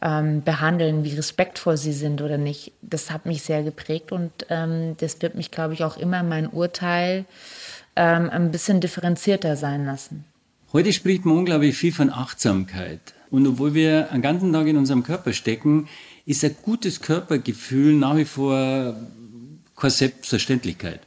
ähm, 0.00 0.42
behandeln, 0.42 1.04
wie 1.04 1.14
respektvoll 1.14 1.76
sie 1.76 1.92
sind 1.92 2.22
oder 2.22 2.38
nicht. 2.38 2.72
Das 2.82 3.10
hat 3.10 3.26
mich 3.26 3.42
sehr 3.42 3.62
geprägt 3.62 4.12
und 4.12 4.30
ähm, 4.50 4.96
das 4.98 5.20
wird 5.20 5.34
mich, 5.34 5.50
glaube 5.50 5.74
ich, 5.74 5.82
auch 5.82 5.96
immer 5.96 6.22
mein 6.22 6.48
Urteil 6.48 7.24
ähm, 7.96 8.30
ein 8.30 8.52
bisschen 8.52 8.80
differenzierter 8.80 9.56
sein 9.56 9.84
lassen. 9.84 10.24
Heute 10.72 10.92
spricht 10.92 11.24
man 11.24 11.38
unglaublich 11.38 11.76
viel 11.76 11.92
von 11.92 12.10
Achtsamkeit. 12.10 13.00
Und 13.30 13.46
obwohl 13.46 13.74
wir 13.74 14.12
einen 14.12 14.22
ganzen 14.22 14.52
Tag 14.52 14.66
in 14.66 14.76
unserem 14.76 15.02
Körper 15.02 15.32
stecken, 15.32 15.88
ist 16.26 16.44
ein 16.44 16.54
gutes 16.62 17.00
Körpergefühl 17.00 17.94
nach 17.94 18.16
wie 18.16 18.24
vor 18.24 18.94
keine 19.76 19.90
Selbstverständlichkeit. 19.90 21.00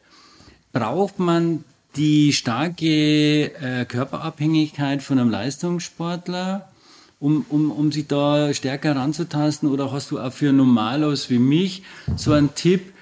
Braucht 0.73 1.19
man 1.19 1.63
die 1.95 2.33
starke 2.33 2.85
äh, 2.85 3.85
Körperabhängigkeit 3.85 5.01
von 5.01 5.19
einem 5.19 5.29
Leistungssportler? 5.29 6.69
um, 7.19 7.45
um, 7.49 7.71
um 7.71 7.91
sich 7.91 8.07
da 8.07 8.53
stärker 8.53 8.95
ranzutasten? 8.95 9.69
Oder 9.69 9.91
hast 9.91 10.11
du 10.11 10.19
auch 10.19 10.31
für 10.31 10.53
Normalos 10.53 11.29
wie 11.29 11.39
mich 11.39 11.83
so 12.15 12.33
einen 12.33 12.53
Tipp, 12.55 12.93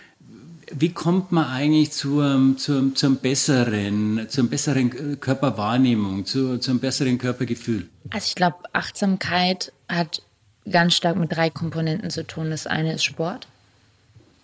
wie 0.72 0.92
kommt 0.92 1.32
man 1.32 1.46
eigentlich 1.46 1.92
zur, 1.92 2.56
zur, 2.58 2.96
zum 2.96 3.18
besseren, 3.18 4.26
zur 4.30 4.50
besseren 4.50 5.20
Körperwahrnehmung, 5.20 6.26
zu, 6.26 6.58
zum 6.60 6.80
besseren 6.80 7.18
Körpergefühl? 7.18 7.88
Also 8.10 8.28
ich 8.28 8.36
glaube, 8.36 8.58
Achtsamkeit 8.74 9.72
hat 9.88 10.22
ganz 10.70 10.96
stark 10.96 11.18
mit 11.18 11.32
drei 11.32 11.50
Komponenten 11.50 12.10
zu 12.10 12.26
tun. 12.26 12.50
Das 12.50 12.66
eine 12.66 12.94
ist 12.94 13.04
Sport. 13.04 13.48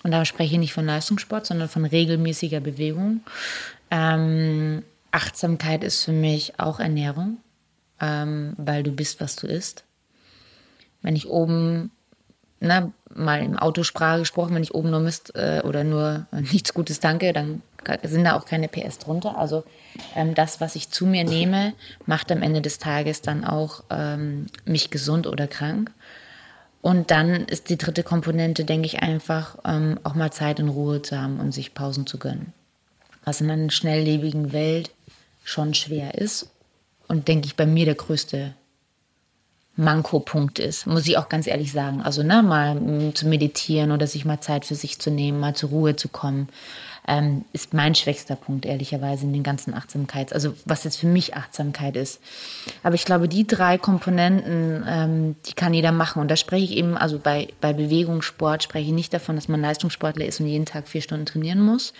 Und 0.03 0.11
da 0.11 0.25
spreche 0.25 0.53
ich 0.53 0.59
nicht 0.59 0.73
von 0.73 0.85
Leistungssport, 0.85 1.45
sondern 1.45 1.69
von 1.69 1.85
regelmäßiger 1.85 2.59
Bewegung. 2.59 3.21
Ähm, 3.91 4.83
Achtsamkeit 5.11 5.83
ist 5.83 6.03
für 6.03 6.13
mich 6.13 6.59
auch 6.59 6.79
Ernährung 6.79 7.37
ähm, 8.01 8.53
weil 8.57 8.83
du 8.83 8.91
bist, 8.91 9.21
was 9.21 9.35
du 9.35 9.47
isst. 9.47 9.85
Wenn 11.01 11.15
ich 11.15 11.29
oben, 11.29 11.91
na, 12.59 12.91
mal 13.13 13.43
im 13.43 13.57
Autosprache 13.57 14.19
gesprochen, 14.19 14.55
wenn 14.55 14.63
ich 14.63 14.73
oben 14.73 14.89
nur 14.89 14.99
Mist 14.99 15.35
äh, 15.35 15.61
oder 15.63 15.83
nur 15.83 16.25
nichts 16.31 16.73
Gutes 16.73 16.99
danke, 16.99 17.31
dann 17.31 17.61
sind 18.03 18.25
da 18.25 18.35
auch 18.35 18.45
keine 18.45 18.67
PS 18.67 18.99
drunter. 18.99 19.37
Also 19.37 19.63
ähm, 20.15 20.35
das, 20.35 20.61
was 20.61 20.75
ich 20.75 20.89
zu 20.89 21.05
mir 21.05 21.23
nehme, 21.23 21.73
macht 22.05 22.31
am 22.31 22.41
Ende 22.41 22.61
des 22.61 22.77
Tages 22.77 23.21
dann 23.21 23.43
auch 23.43 23.83
ähm, 23.89 24.47
mich 24.65 24.91
gesund 24.91 25.27
oder 25.27 25.47
krank. 25.47 25.91
Und 26.81 27.11
dann 27.11 27.45
ist 27.45 27.69
die 27.69 27.77
dritte 27.77 28.01
Komponente, 28.01 28.65
denke 28.65 28.87
ich, 28.87 29.03
einfach 29.03 29.57
ähm, 29.65 29.99
auch 30.03 30.15
mal 30.15 30.31
Zeit 30.31 30.59
und 30.59 30.69
Ruhe 30.69 31.01
zu 31.01 31.19
haben 31.19 31.39
und 31.39 31.51
sich 31.51 31.75
Pausen 31.75 32.07
zu 32.07 32.17
gönnen. 32.17 32.53
Was 33.23 33.41
in 33.41 33.51
einer 33.51 33.69
schnelllebigen 33.69 34.51
Welt 34.51 34.91
schon 35.43 35.73
schwer 35.73 36.15
ist 36.15 36.49
und 37.07 37.27
denke 37.27 37.47
ich 37.47 37.55
bei 37.55 37.65
mir 37.65 37.85
der 37.85 37.95
größte 37.95 38.53
Manko-Punkt 39.75 40.59
ist, 40.59 40.85
muss 40.85 41.07
ich 41.07 41.17
auch 41.17 41.29
ganz 41.29 41.47
ehrlich 41.47 41.71
sagen. 41.71 42.01
Also 42.01 42.23
ne, 42.23 42.43
mal 42.43 42.75
mm, 42.75 43.15
zu 43.15 43.27
meditieren 43.27 43.91
oder 43.91 44.05
sich 44.05 44.25
mal 44.25 44.41
Zeit 44.41 44.65
für 44.65 44.75
sich 44.75 44.99
zu 44.99 45.09
nehmen, 45.09 45.39
mal 45.39 45.55
zur 45.55 45.69
Ruhe 45.69 45.95
zu 45.95 46.09
kommen, 46.09 46.49
ähm, 47.07 47.45
ist 47.51 47.73
mein 47.73 47.95
schwächster 47.95 48.35
Punkt, 48.35 48.65
ehrlicherweise, 48.65 49.25
in 49.25 49.33
den 49.33 49.43
ganzen 49.43 49.73
Achtsamkeits. 49.73 50.33
Also 50.33 50.53
was 50.65 50.83
jetzt 50.83 50.97
für 50.97 51.07
mich 51.07 51.35
Achtsamkeit 51.35 51.95
ist. 51.95 52.21
Aber 52.83 52.95
ich 52.95 53.05
glaube, 53.05 53.27
die 53.27 53.47
drei 53.47 53.77
Komponenten, 53.77 54.83
ähm, 54.87 55.35
die 55.47 55.53
kann 55.53 55.73
jeder 55.73 55.91
machen. 55.91 56.21
Und 56.21 56.29
da 56.29 56.35
spreche 56.35 56.65
ich 56.65 56.71
eben, 56.71 56.97
also 56.97 57.17
bei, 57.17 57.47
bei 57.59 57.73
Bewegung, 57.73 58.21
Sport, 58.21 58.63
spreche 58.63 58.87
ich 58.87 58.93
nicht 58.93 59.13
davon, 59.13 59.35
dass 59.35 59.47
man 59.47 59.61
Leistungssportler 59.61 60.25
ist 60.25 60.39
und 60.39 60.47
jeden 60.47 60.65
Tag 60.65 60.87
vier 60.87 61.01
Stunden 61.01 61.25
trainieren 61.25 61.61
muss, 61.61 61.93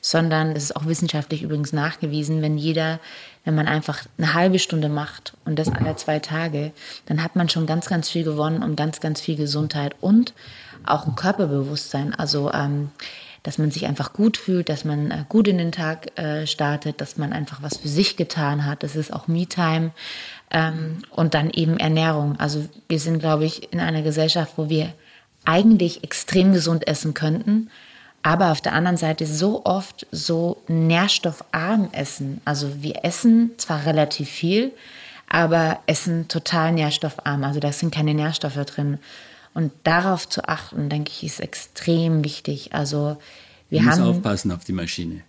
sondern 0.00 0.52
es 0.52 0.64
ist 0.64 0.76
auch 0.76 0.86
wissenschaftlich 0.86 1.42
übrigens 1.42 1.72
nachgewiesen, 1.72 2.40
wenn 2.42 2.56
jeder 2.56 3.00
wenn 3.46 3.54
man 3.54 3.68
einfach 3.68 4.00
eine 4.18 4.34
halbe 4.34 4.58
Stunde 4.58 4.88
macht 4.88 5.34
und 5.44 5.56
das 5.56 5.68
alle 5.68 5.94
zwei 5.94 6.18
Tage, 6.18 6.72
dann 7.06 7.22
hat 7.22 7.36
man 7.36 7.48
schon 7.48 7.64
ganz, 7.64 7.86
ganz 7.86 8.10
viel 8.10 8.24
gewonnen 8.24 8.60
und 8.60 8.74
ganz, 8.74 8.98
ganz 8.98 9.20
viel 9.20 9.36
Gesundheit 9.36 9.94
und 10.00 10.34
auch 10.84 11.06
ein 11.06 11.14
Körperbewusstsein. 11.14 12.12
Also 12.12 12.52
ähm, 12.52 12.90
dass 13.46 13.58
man 13.58 13.70
sich 13.70 13.86
einfach 13.86 14.12
gut 14.12 14.36
fühlt, 14.36 14.68
dass 14.68 14.84
man 14.84 15.10
äh, 15.10 15.24
gut 15.28 15.46
in 15.46 15.58
den 15.58 15.70
Tag 15.70 16.18
äh, 16.18 16.46
startet, 16.46 17.00
dass 17.00 17.16
man 17.16 17.32
einfach 17.32 17.62
was 17.62 17.76
für 17.76 17.88
sich 17.88 18.16
getan 18.16 18.66
hat. 18.66 18.82
Das 18.82 18.96
ist 18.96 19.12
auch 19.12 19.28
Me-Time. 19.28 19.92
Ähm, 20.50 20.98
und 21.10 21.34
dann 21.34 21.50
eben 21.50 21.78
Ernährung. 21.78 22.38
Also 22.38 22.68
wir 22.88 22.98
sind, 22.98 23.20
glaube 23.20 23.44
ich, 23.44 23.72
in 23.72 23.78
einer 23.78 24.02
Gesellschaft, 24.02 24.54
wo 24.56 24.68
wir 24.68 24.92
eigentlich 25.44 26.02
extrem 26.02 26.52
gesund 26.52 26.88
essen 26.88 27.14
könnten, 27.14 27.70
aber 28.22 28.50
auf 28.50 28.60
der 28.60 28.72
anderen 28.72 28.96
Seite 28.96 29.26
so 29.26 29.64
oft 29.64 30.08
so 30.10 30.60
nährstoffarm 30.66 31.90
essen. 31.92 32.40
Also 32.44 32.82
wir 32.82 33.04
essen 33.04 33.52
zwar 33.56 33.86
relativ 33.86 34.28
viel, 34.28 34.72
aber 35.28 35.78
essen 35.86 36.26
total 36.26 36.72
nährstoffarm. 36.72 37.44
Also 37.44 37.60
da 37.60 37.70
sind 37.70 37.94
keine 37.94 38.14
Nährstoffe 38.14 38.64
drin. 38.66 38.98
Und 39.56 39.72
darauf 39.84 40.28
zu 40.28 40.46
achten, 40.46 40.90
denke 40.90 41.10
ich, 41.10 41.24
ist 41.24 41.40
extrem 41.40 42.22
wichtig. 42.22 42.74
Also 42.74 43.16
wir 43.70 43.80
man 43.80 43.92
haben. 43.92 44.00
muss 44.00 44.16
aufpassen 44.16 44.52
auf 44.52 44.64
die 44.64 44.72
Maschine. 44.72 45.22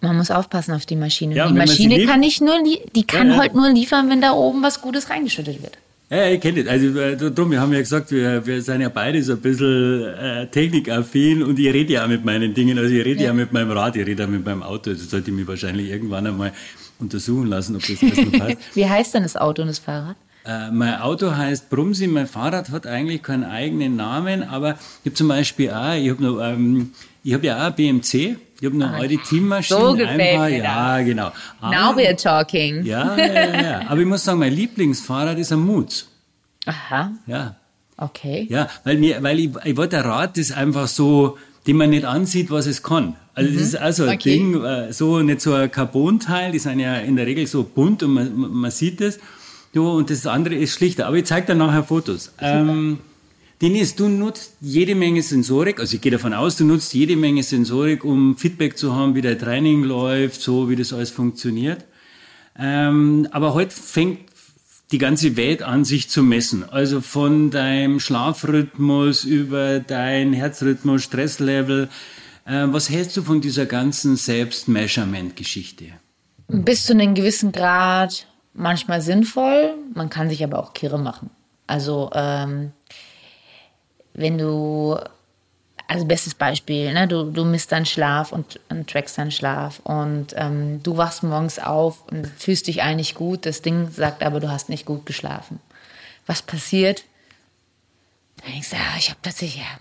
Man 0.00 0.16
muss 0.16 0.30
aufpassen 0.30 0.72
auf 0.72 0.86
die 0.86 0.96
Maschine. 0.96 1.34
Ja, 1.34 1.48
die 1.48 1.52
Maschine 1.52 2.06
kann 2.06 2.20
nicht 2.20 2.40
nur, 2.40 2.54
die 2.64 3.06
kann 3.06 3.28
ja, 3.28 3.36
halt 3.36 3.54
nur 3.54 3.68
liefern, 3.68 4.08
wenn 4.08 4.22
da 4.22 4.32
oben 4.32 4.62
was 4.62 4.80
Gutes 4.80 5.10
reingeschüttet 5.10 5.62
wird. 5.62 5.76
Ja, 6.08 6.28
ich 6.28 6.40
kenne 6.40 6.64
das. 6.64 6.72
Also 6.72 6.98
äh, 6.98 7.30
darum, 7.30 7.50
wir 7.50 7.60
haben 7.60 7.74
ja 7.74 7.80
gesagt, 7.80 8.10
wir, 8.10 8.46
wir 8.46 8.62
sind 8.62 8.80
ja 8.80 8.88
beide 8.88 9.22
so 9.22 9.32
ein 9.32 9.40
bisschen 9.42 10.02
äh, 10.14 10.46
technikaffin 10.46 11.42
und 11.42 11.58
ich 11.58 11.70
rede 11.70 11.92
ja 11.92 12.04
auch 12.04 12.08
mit 12.08 12.24
meinen 12.24 12.54
Dingen. 12.54 12.78
Also 12.78 12.90
ich 12.90 13.04
rede 13.04 13.20
ja. 13.20 13.26
ja 13.28 13.32
mit 13.34 13.52
meinem 13.52 13.70
Rad, 13.70 13.96
ich 13.96 14.06
rede 14.06 14.24
auch 14.24 14.28
mit 14.28 14.46
meinem 14.46 14.62
Auto. 14.62 14.92
Das 14.92 15.10
sollte 15.10 15.30
ich 15.30 15.36
mich 15.36 15.46
wahrscheinlich 15.46 15.90
irgendwann 15.90 16.26
einmal 16.26 16.52
untersuchen 16.98 17.48
lassen, 17.48 17.76
ob 17.76 17.82
das 17.82 18.00
noch 18.00 18.32
passt. 18.32 18.56
Wie 18.74 18.88
heißt 18.88 19.12
denn 19.12 19.24
das 19.24 19.36
Auto 19.36 19.60
und 19.60 19.68
das 19.68 19.78
Fahrrad? 19.78 20.16
Äh, 20.46 20.70
mein 20.70 21.00
Auto 21.00 21.34
heißt 21.34 21.70
Brumsi, 21.70 22.06
mein 22.06 22.26
Fahrrad 22.26 22.70
hat 22.70 22.86
eigentlich 22.86 23.22
keinen 23.22 23.44
eigenen 23.44 23.96
Namen, 23.96 24.42
aber 24.42 24.72
ich 25.02 25.10
habe 25.10 25.14
zum 25.14 25.28
Beispiel 25.28 25.70
auch, 25.70 25.94
ich 25.94 26.10
habe 26.10 26.44
ähm, 26.44 26.92
ich 27.22 27.42
ja 27.42 27.66
auch 27.66 27.72
BMC, 27.72 28.36
ich 28.60 28.66
habe 28.66 28.76
noch 28.76 28.90
ah, 28.90 28.98
alte 28.98 29.16
Teammaschine. 29.18 29.80
So 29.80 29.92
gefällt 29.94 30.20
einfach, 30.20 30.48
mir 30.48 30.58
Ja, 30.58 30.98
das. 30.98 31.06
genau. 31.06 31.32
Aber, 31.60 31.74
Now 31.74 31.96
we're 31.96 32.22
talking. 32.22 32.84
Ja, 32.84 33.16
ja, 33.16 33.26
ja, 33.26 33.62
ja. 33.62 33.82
Aber 33.88 34.00
ich 34.00 34.06
muss 34.06 34.24
sagen, 34.24 34.38
mein 34.38 34.52
Lieblingsfahrrad 34.52 35.38
ist 35.38 35.52
ein 35.52 35.60
Moods. 35.60 36.08
Aha. 36.66 37.12
Ja. 37.26 37.56
Okay. 37.96 38.46
Ja, 38.50 38.68
weil 38.84 38.98
mir, 38.98 39.22
weil 39.22 39.38
ich, 39.38 39.50
ich 39.64 39.76
wollte 39.76 39.98
ein 39.98 40.04
Rad, 40.04 40.36
das 40.36 40.52
einfach 40.52 40.88
so, 40.88 41.38
den 41.66 41.76
man 41.76 41.90
nicht 41.90 42.04
ansieht, 42.04 42.50
was 42.50 42.66
es 42.66 42.82
kann. 42.82 43.16
Also 43.34 43.50
mhm. 43.50 43.54
das 43.54 43.62
ist 43.68 43.76
also 43.76 44.04
ein 44.04 44.16
okay. 44.16 44.36
Ding, 44.36 44.64
äh, 44.64 44.92
so 44.92 45.20
nicht 45.20 45.40
so 45.40 45.54
ein 45.54 45.70
Carbon-Teil, 45.70 46.52
die 46.52 46.58
sind 46.58 46.80
ja 46.80 46.96
in 46.96 47.16
der 47.16 47.26
Regel 47.26 47.46
so 47.46 47.62
bunt 47.62 48.02
und 48.02 48.12
man, 48.12 48.36
man 48.36 48.70
sieht 48.70 49.00
es. 49.00 49.18
Ja, 49.74 49.82
und 49.82 50.08
das 50.08 50.26
andere 50.26 50.54
ist 50.54 50.72
schlichter. 50.72 51.06
Aber 51.06 51.16
ich 51.16 51.26
zeige 51.26 51.48
dir 51.48 51.54
nachher 51.56 51.82
Fotos. 51.82 52.32
Ähm, 52.40 52.98
Dennis, 53.60 53.96
du 53.96 54.08
nutzt 54.08 54.54
jede 54.60 54.94
Menge 54.94 55.22
Sensorik, 55.22 55.80
also 55.80 55.94
ich 55.94 56.00
gehe 56.00 56.12
davon 56.12 56.34
aus, 56.34 56.56
du 56.56 56.64
nutzt 56.64 56.92
jede 56.92 57.16
Menge 57.16 57.42
Sensorik, 57.42 58.04
um 58.04 58.36
Feedback 58.36 58.76
zu 58.76 58.94
haben, 58.94 59.14
wie 59.14 59.22
dein 59.22 59.38
Training 59.38 59.84
läuft, 59.84 60.42
so 60.42 60.68
wie 60.68 60.76
das 60.76 60.92
alles 60.92 61.10
funktioniert. 61.10 61.84
Ähm, 62.58 63.28
aber 63.30 63.54
heute 63.54 63.74
fängt 63.74 64.20
die 64.92 64.98
ganze 64.98 65.36
Welt 65.36 65.62
an, 65.62 65.84
sich 65.84 66.08
zu 66.10 66.22
messen. 66.22 66.68
Also 66.68 67.00
von 67.00 67.50
deinem 67.50 68.00
Schlafrhythmus 68.00 69.24
über 69.24 69.80
dein 69.80 70.32
Herzrhythmus, 70.32 71.02
Stresslevel. 71.02 71.88
Äh, 72.44 72.66
was 72.66 72.90
hältst 72.90 73.16
du 73.16 73.22
von 73.22 73.40
dieser 73.40 73.66
ganzen 73.66 74.16
Selbstmeasurement-Geschichte? 74.16 75.86
Bis 76.48 76.84
zu 76.84 76.92
einem 76.92 77.14
gewissen 77.14 77.50
Grad 77.50 78.26
manchmal 78.54 79.00
sinnvoll, 79.00 79.74
man 79.94 80.10
kann 80.10 80.28
sich 80.28 80.42
aber 80.42 80.58
auch 80.58 80.72
kirre 80.72 80.98
machen. 80.98 81.30
Also 81.66 82.10
ähm, 82.14 82.72
wenn 84.14 84.38
du, 84.38 84.98
also 85.88 86.06
bestes 86.06 86.34
Beispiel, 86.34 86.92
ne, 86.92 87.08
du, 87.08 87.24
du 87.30 87.44
misst 87.44 87.72
deinen 87.72 87.86
Schlaf 87.86 88.32
und, 88.32 88.60
und 88.68 88.88
trackst 88.88 89.18
deinen 89.18 89.32
Schlaf 89.32 89.80
und 89.80 90.28
ähm, 90.36 90.82
du 90.82 90.96
wachst 90.96 91.22
morgens 91.22 91.58
auf 91.58 92.06
und 92.10 92.26
fühlst 92.26 92.68
dich 92.68 92.82
eigentlich 92.82 93.14
gut, 93.14 93.44
das 93.44 93.60
Ding 93.60 93.90
sagt 93.90 94.22
aber, 94.22 94.40
du 94.40 94.50
hast 94.50 94.68
nicht 94.68 94.86
gut 94.86 95.04
geschlafen. 95.04 95.60
Was 96.26 96.42
passiert? 96.42 97.04
Dann 98.42 98.52
denkst 98.52 98.70
du, 98.70 98.76
ja, 98.76 98.82
ich 98.96 99.10
habe 99.10 99.20
tatsächlich, 99.22 99.62
ja, 99.62 99.78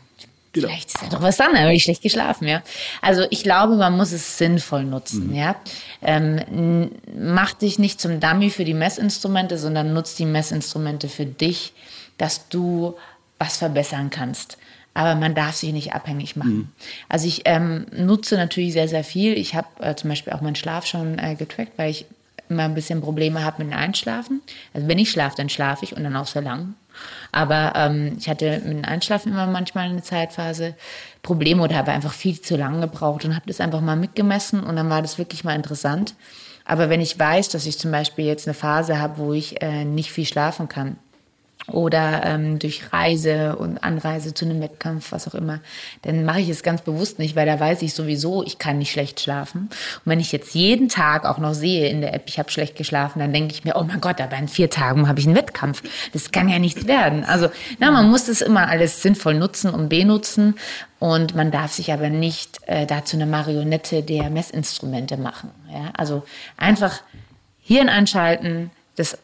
Genau. 0.54 0.68
Vielleicht 0.68 0.90
ist 0.90 1.02
ja 1.02 1.10
doch 1.10 1.22
was 1.22 1.38
dran, 1.38 1.58
habe 1.58 1.74
ich 1.74 1.84
schlecht 1.84 2.04
geschlafen, 2.04 2.48
ja. 2.48 2.62
Also 3.02 3.26
ich 3.32 3.42
glaube, 3.42 3.76
man 3.76 3.98
muss 3.98 4.12
es 4.12 4.38
sinnvoll 4.38 4.84
nutzen, 4.84 5.30
mhm. 5.30 5.36
ja. 5.36 5.56
Ähm, 6.04 6.92
mach 7.18 7.54
dich 7.54 7.80
nicht 7.80 8.00
zum 8.00 8.20
Dummy 8.20 8.52
für 8.52 8.64
die 8.64 8.76
Messinstrumente, 8.76 9.58
sondern 9.58 9.94
nutz 9.94 10.14
die 10.14 10.26
Messinstrumente 10.26 11.10
für 11.10 11.26
dich, 11.26 11.74
dass 12.20 12.48
du 12.50 12.96
was 13.40 13.58
verbessern 13.58 14.12
kannst. 14.12 14.58
Aber 14.94 15.16
man 15.16 15.34
darf 15.34 15.56
sich 15.56 15.74
nicht 15.74 15.94
abhängig 15.94 16.36
machen. 16.36 16.56
Mhm. 16.56 16.68
Also 17.10 17.28
ich 17.28 17.42
ähm, 17.46 17.88
nutze 17.92 18.36
natürlich 18.36 18.74
sehr, 18.74 18.88
sehr 18.88 19.04
viel. 19.04 19.34
Ich 19.34 19.56
habe 19.56 19.68
äh, 19.80 19.96
zum 19.96 20.12
Beispiel 20.12 20.34
auch 20.34 20.42
meinen 20.42 20.56
Schlaf 20.56 20.86
schon 20.86 21.18
äh, 21.18 21.34
getrackt, 21.34 21.72
weil 21.78 21.90
ich 21.90 22.06
immer 22.48 22.66
ein 22.66 22.76
bisschen 22.76 23.02
Probleme 23.02 23.44
habe 23.44 23.64
mit 23.64 23.74
dem 23.74 23.78
Einschlafen. 23.80 24.42
Also 24.72 24.88
wenn 24.88 25.00
ich 25.00 25.10
schlafe, 25.10 25.36
dann 25.36 25.50
schlafe 25.50 25.84
ich 25.84 25.98
und 25.98 26.04
dann 26.04 26.16
auch 26.16 26.28
so 26.28 26.40
lang. 26.40 26.76
Aber 27.32 27.74
ähm, 27.76 28.16
ich 28.18 28.30
hatte 28.30 28.62
mit 28.66 28.78
dem 28.78 28.86
Einschlafen 28.86 29.32
immer 29.32 29.48
manchmal 29.48 29.90
eine 29.90 30.04
Zeitphase 30.04 30.76
Probleme 31.22 31.64
oder 31.64 31.76
habe 31.76 31.92
einfach 31.92 32.14
viel 32.14 32.40
zu 32.40 32.56
lange 32.56 32.82
gebraucht 32.82 33.26
und 33.26 33.36
habe 33.36 33.46
das 33.48 33.62
einfach 33.62 33.82
mal 33.82 33.96
mitgemessen 33.96 34.64
und 34.64 34.76
dann 34.76 34.90
war 34.90 35.02
das 35.02 35.18
wirklich 35.18 35.44
mal 35.44 35.56
interessant. 35.56 36.16
Aber 36.66 36.90
wenn 36.90 37.02
ich 37.02 37.18
weiß, 37.18 37.50
dass 37.50 37.66
ich 37.66 37.78
zum 37.78 37.92
Beispiel 37.92 38.26
jetzt 38.26 38.48
eine 38.48 38.54
Phase 38.54 39.00
habe, 39.00 39.18
wo 39.18 39.34
ich 39.34 39.62
äh, 39.62 39.86
nicht 39.86 40.12
viel 40.12 40.26
schlafen 40.26 40.70
kann, 40.70 40.98
oder 41.68 42.24
ähm, 42.26 42.60
durch 42.60 42.92
Reise 42.92 43.56
und 43.56 43.84
Anreise 43.84 44.34
zu 44.34 44.46
einem 44.46 44.62
Wettkampf, 44.62 45.12
was 45.12 45.28
auch 45.28 45.36
immer, 45.36 45.60
dann 46.02 46.26
mache 46.26 46.42
ich 46.42 46.50
es 46.50 46.62
ganz 46.62 46.82
bewusst 46.82 47.20
nicht, 47.20 47.36
weil 47.36 47.46
da 47.46 47.60
weiß 47.60 47.82
ich 47.84 47.94
sowieso, 47.94 48.44
ich 48.44 48.60
kann 48.60 48.80
nicht 48.80 48.92
schlecht 48.92 49.22
schlafen. 49.22 49.62
Und 49.62 50.06
wenn 50.06 50.20
ich 50.20 50.32
jetzt 50.32 50.54
jeden 50.56 50.90
Tag 50.90 51.26
auch 51.26 51.38
noch 51.38 51.54
sehe 51.54 51.88
in 51.88 52.02
der 52.02 52.14
App, 52.14 52.24
ich 52.28 52.38
habe 52.38 52.52
schlecht 52.52 52.76
geschlafen, 52.76 53.20
dann 53.20 53.32
denke 53.32 53.54
ich 53.54 53.64
mir, 53.64 53.76
oh 53.78 53.84
mein 53.84 54.02
Gott, 54.02 54.20
aber 54.20 54.38
in 54.38 54.50
vier 54.50 54.70
Tagen 54.70 55.08
habe 55.08 55.20
ich 55.20 55.26
einen 55.26 55.36
Wettkampf. 55.36 55.84
Das 56.12 56.32
kann 56.32 56.50
ja 56.50 56.60
nichts 56.60 56.86
werden. 56.86 57.24
Also 57.24 57.50
na, 57.80 57.92
man 57.92 58.10
muss 58.10 58.26
das 58.26 58.42
immer 58.42 58.68
alles 58.68 59.02
sinnvoll 59.02 59.36
nutzen 59.36 59.70
und 59.70 59.88
benutzen. 59.88 60.56
Und 61.00 61.36
man 61.36 61.52
darf 61.52 61.74
sich 61.74 61.92
aber 61.92 62.10
nicht 62.10 62.60
äh, 62.66 62.86
dazu 62.86 63.18
eine 63.18 63.26
Marionette 63.26 64.04
der 64.04 64.30
Messinstrumente 64.30 65.18
machen. 65.18 65.52
Ja? 65.70 65.92
Also 65.98 66.24
einfach 66.56 67.02
Hirn 67.62 67.90
einschalten, 67.90 68.72
das 68.96 69.18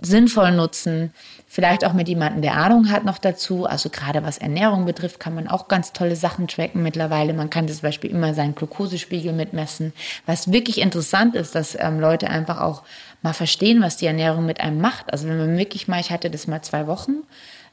sinnvoll 0.00 0.52
nutzen, 0.52 1.12
vielleicht 1.54 1.84
auch 1.84 1.92
mit 1.92 2.08
jemandem, 2.08 2.42
der 2.42 2.56
Ahnung 2.56 2.90
hat, 2.90 3.04
noch 3.04 3.18
dazu. 3.18 3.64
Also 3.64 3.88
gerade 3.88 4.24
was 4.24 4.38
Ernährung 4.38 4.86
betrifft, 4.86 5.20
kann 5.20 5.36
man 5.36 5.46
auch 5.46 5.68
ganz 5.68 5.92
tolle 5.92 6.16
Sachen 6.16 6.48
tracken 6.48 6.82
mittlerweile. 6.82 7.32
Man 7.32 7.48
kann 7.48 7.68
zum 7.68 7.82
Beispiel 7.82 8.10
immer 8.10 8.34
seinen 8.34 8.56
Glukosespiegel 8.56 9.32
mitmessen. 9.32 9.92
Was 10.26 10.50
wirklich 10.50 10.80
interessant 10.80 11.36
ist, 11.36 11.54
dass 11.54 11.78
ähm, 11.78 12.00
Leute 12.00 12.28
einfach 12.28 12.60
auch 12.60 12.82
mal 13.22 13.34
verstehen, 13.34 13.82
was 13.82 13.96
die 13.96 14.06
Ernährung 14.06 14.46
mit 14.46 14.60
einem 14.60 14.80
macht. 14.80 15.12
Also 15.12 15.28
wenn 15.28 15.38
man 15.38 15.56
wirklich 15.56 15.86
mal, 15.86 16.00
ich 16.00 16.10
hatte 16.10 16.28
das 16.28 16.48
mal 16.48 16.60
zwei 16.62 16.88
Wochen, 16.88 17.22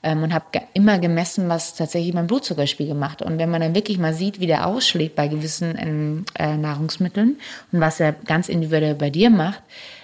ähm, 0.03 0.21
und 0.23 0.33
habe 0.33 0.45
immer 0.73 0.99
gemessen, 0.99 1.49
was 1.49 1.75
tatsächlich 1.75 2.13
mein 2.13 2.27
Blutzuckerspiegel 2.27 2.95
macht. 2.95 3.21
Und 3.21 3.39
wenn 3.39 3.49
man 3.49 3.61
dann 3.61 3.75
wirklich 3.75 3.97
mal 3.97 4.13
sieht, 4.13 4.39
wie 4.39 4.47
der 4.47 4.67
ausschlägt 4.67 5.15
bei 5.15 5.27
gewissen 5.27 5.75
ähm, 5.79 6.25
äh, 6.37 6.55
Nahrungsmitteln 6.55 7.37
und 7.71 7.79
was 7.79 7.99
er 7.99 8.13
ganz 8.13 8.49
individuell 8.49 8.95
bei 8.95 9.09
dir 9.09 9.29
macht, 9.29 9.61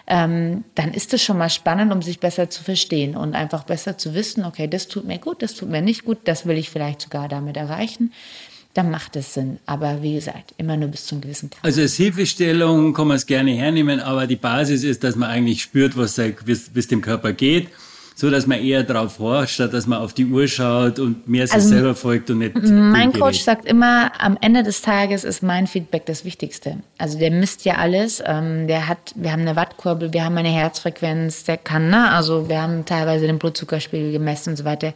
ähm, 0.08 0.64
dann 0.76 0.94
ist 0.94 1.14
es 1.14 1.24
schon 1.24 1.38
mal 1.38 1.50
spannend, 1.50 1.92
um 1.92 2.02
sich 2.02 2.20
besser 2.20 2.50
zu 2.50 2.64
verstehen 2.64 3.16
und 3.16 3.36
einfach 3.36 3.64
besser 3.64 3.98
zu 3.98 4.14
wissen, 4.14 4.46
okay, 4.46 4.68
das 4.68 4.88
tut 4.88 5.06
mir 5.06 5.20
gut, 5.20 5.42
das 5.42 5.54
tut 5.54 5.70
mir 5.70 5.82
nicht 5.82 6.06
gut, 6.06 6.20
das 6.26 6.46
will 6.46 6.58
ich 6.58 6.70
vielleicht 6.70 7.02
sogar 7.02 7.28
damit 7.28 7.58
erreichen 7.58 8.12
dann 8.78 8.92
macht 8.92 9.16
es 9.16 9.34
Sinn. 9.34 9.58
Aber 9.66 10.04
wie 10.04 10.14
gesagt, 10.14 10.54
immer 10.58 10.78
nur 10.78 10.90
bis 10.90 11.08
zum 11.08 11.20
gewissen 11.20 11.50
Grad. 11.50 11.64
Also 11.64 11.82
als 11.82 11.96
Hilfestellung 11.96 12.94
kann 12.94 13.08
man 13.08 13.18
es 13.18 13.26
gerne 13.26 13.52
hernehmen, 13.52 14.00
aber 14.00 14.28
die 14.28 14.36
Basis 14.36 14.84
ist, 14.84 15.04
dass 15.04 15.16
man 15.16 15.32
eigentlich 15.32 15.64
spürt, 15.64 15.98
was 15.98 16.16
es 16.20 16.88
dem 16.88 17.02
Körper 17.02 17.34
geht 17.34 17.70
so 18.20 18.32
dass 18.32 18.48
man 18.48 18.60
eher 18.60 18.82
darauf 18.82 19.20
horcht, 19.20 19.52
statt 19.52 19.74
dass 19.74 19.86
man 19.86 20.00
auf 20.00 20.12
die 20.12 20.26
Uhr 20.26 20.48
schaut 20.48 20.98
und 20.98 21.28
mehr 21.28 21.46
sich 21.46 21.54
also, 21.54 21.70
selber 21.70 21.94
folgt 21.94 22.32
und 22.32 22.40
nicht. 22.40 22.56
Mein 22.64 23.14
Coach 23.14 23.42
sagt 23.42 23.66
immer, 23.66 24.12
am 24.20 24.40
Ende 24.42 24.64
des 24.64 24.82
Tages 24.82 25.24
ist 25.24 25.44
mein 25.44 25.68
Feedback 25.68 26.08
das 26.08 26.26
Wichtigste. 26.26 26.78
Also 26.98 27.20
der 27.20 27.30
misst 27.30 27.64
ja 27.64 27.76
alles. 27.76 28.24
Ähm, 28.26 28.66
der 28.68 28.88
hat, 28.88 29.14
wir 29.14 29.32
haben 29.32 29.44
eine 29.44 29.56
Wattkurbel, 29.56 30.14
wir 30.14 30.26
haben 30.26 30.36
eine 30.36 30.50
Herzfrequenz, 30.50 31.44
der 31.44 31.58
kann, 31.58 31.92
ne? 31.92 32.10
Also 32.10 32.50
wir 32.50 32.60
haben 32.60 32.86
teilweise 32.86 33.28
den 33.28 33.38
Blutzuckerspiegel 33.38 34.12
gemessen 34.12 34.50
und 34.50 34.56
so 34.56 34.66
weiter. 34.66 34.96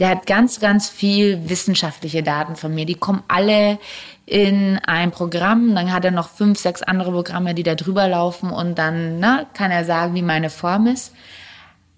Der 0.00 0.08
hat 0.08 0.26
ganz, 0.26 0.58
ganz 0.58 0.88
viel 0.88 1.48
wissenschaftliche 1.48 2.24
Daten 2.24 2.56
von 2.56 2.74
mir. 2.74 2.84
Die 2.84 2.96
kommen 2.96 3.22
alle 3.28 3.78
in 4.26 4.80
ein 4.84 5.12
Programm, 5.12 5.72
dann 5.76 5.92
hat 5.92 6.04
er 6.04 6.10
noch 6.10 6.30
fünf, 6.30 6.58
sechs 6.58 6.82
andere 6.82 7.12
Programme, 7.12 7.54
die 7.54 7.62
da 7.62 7.76
drüber 7.76 8.08
laufen 8.08 8.50
und 8.50 8.76
dann 8.76 9.20
ne, 9.20 9.46
kann 9.54 9.70
er 9.70 9.84
sagen, 9.84 10.16
wie 10.16 10.22
meine 10.22 10.50
Form 10.50 10.88
ist. 10.88 11.12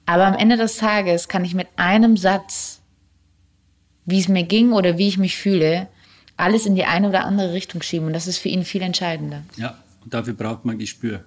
Aber 0.09 0.25
am 0.25 0.33
Ende 0.33 0.57
des 0.57 0.79
Tages 0.79 1.29
kann 1.29 1.45
ich 1.45 1.55
mit 1.55 1.69
einem 1.77 2.17
Satz, 2.17 2.81
wie 4.07 4.19
es 4.19 4.27
mir 4.27 4.43
ging 4.43 4.73
oder 4.73 4.97
wie 4.97 5.07
ich 5.07 5.19
mich 5.19 5.37
fühle, 5.37 5.87
alles 6.39 6.65
in 6.65 6.75
die 6.75 6.85
eine 6.85 7.11
oder 7.11 7.27
andere 7.27 7.53
Richtung 7.53 7.83
schieben. 7.83 8.07
Und 8.07 8.15
das 8.15 8.27
ist 8.27 8.39
für 8.39 8.49
ihn 8.49 8.65
viel 8.65 8.81
entscheidender. 8.81 9.43
Ja, 9.59 9.77
und 10.03 10.15
dafür 10.15 10.33
braucht 10.33 10.65
man 10.65 10.79
Gespür. 10.79 11.25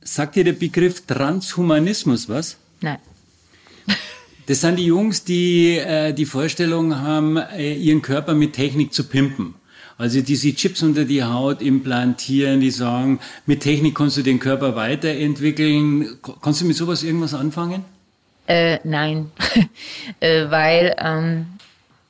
Sagt 0.00 0.36
dir 0.36 0.44
der 0.44 0.52
Begriff 0.52 1.04
Transhumanismus 1.06 2.28
was? 2.28 2.56
Nein. 2.80 2.98
Das 4.46 4.60
sind 4.60 4.76
die 4.76 4.86
Jungs, 4.86 5.22
die 5.22 5.76
äh, 5.78 6.12
die 6.12 6.26
Vorstellung 6.26 6.98
haben, 6.98 7.36
äh, 7.36 7.74
ihren 7.74 8.02
Körper 8.02 8.34
mit 8.34 8.52
Technik 8.54 8.92
zu 8.92 9.04
pimpen. 9.04 9.54
Also 10.02 10.20
diese 10.20 10.52
Chips 10.52 10.82
unter 10.82 11.04
die 11.04 11.22
Haut 11.22 11.62
implantieren, 11.62 12.58
die 12.58 12.72
sagen, 12.72 13.20
mit 13.46 13.60
Technik 13.60 13.94
kannst 13.94 14.16
du 14.16 14.22
den 14.22 14.40
Körper 14.40 14.74
weiterentwickeln. 14.74 16.18
Kannst 16.42 16.60
du 16.60 16.64
mit 16.64 16.76
sowas 16.76 17.04
irgendwas 17.04 17.34
anfangen? 17.34 17.84
Äh, 18.48 18.80
nein, 18.82 19.30
äh, 20.20 20.50
weil 20.50 20.96
ähm, 20.98 21.46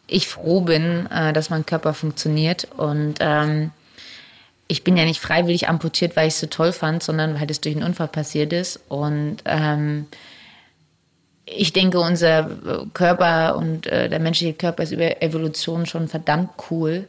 ich 0.07 0.26
froh 0.26 0.62
bin, 0.62 1.07
äh, 1.11 1.34
dass 1.34 1.51
mein 1.51 1.66
Körper 1.66 1.93
funktioniert 1.93 2.66
und 2.78 3.16
ähm, 3.20 3.72
ich 4.68 4.84
bin 4.84 4.97
ja 4.97 5.05
nicht 5.05 5.20
freiwillig 5.20 5.68
amputiert, 5.68 6.16
weil 6.16 6.28
ich 6.28 6.34
es 6.34 6.40
so 6.40 6.47
toll 6.47 6.72
fand, 6.72 7.03
sondern 7.03 7.38
weil 7.38 7.51
es 7.51 7.61
durch 7.61 7.76
einen 7.76 7.84
Unfall 7.84 8.09
passiert 8.09 8.55
ist 8.55 8.80
und 8.88 9.43
ähm, 9.45 10.07
ich 11.45 11.74
denke, 11.74 12.01
unser 12.01 12.49
Körper 12.95 13.57
und 13.57 13.86
äh, 13.86 14.09
der 14.09 14.18
menschliche 14.18 14.55
Körper 14.55 14.84
ist 14.84 14.93
über 14.93 15.20
Evolution 15.20 15.84
schon 15.84 16.09
verdammt 16.09 16.49
cool. 16.70 17.07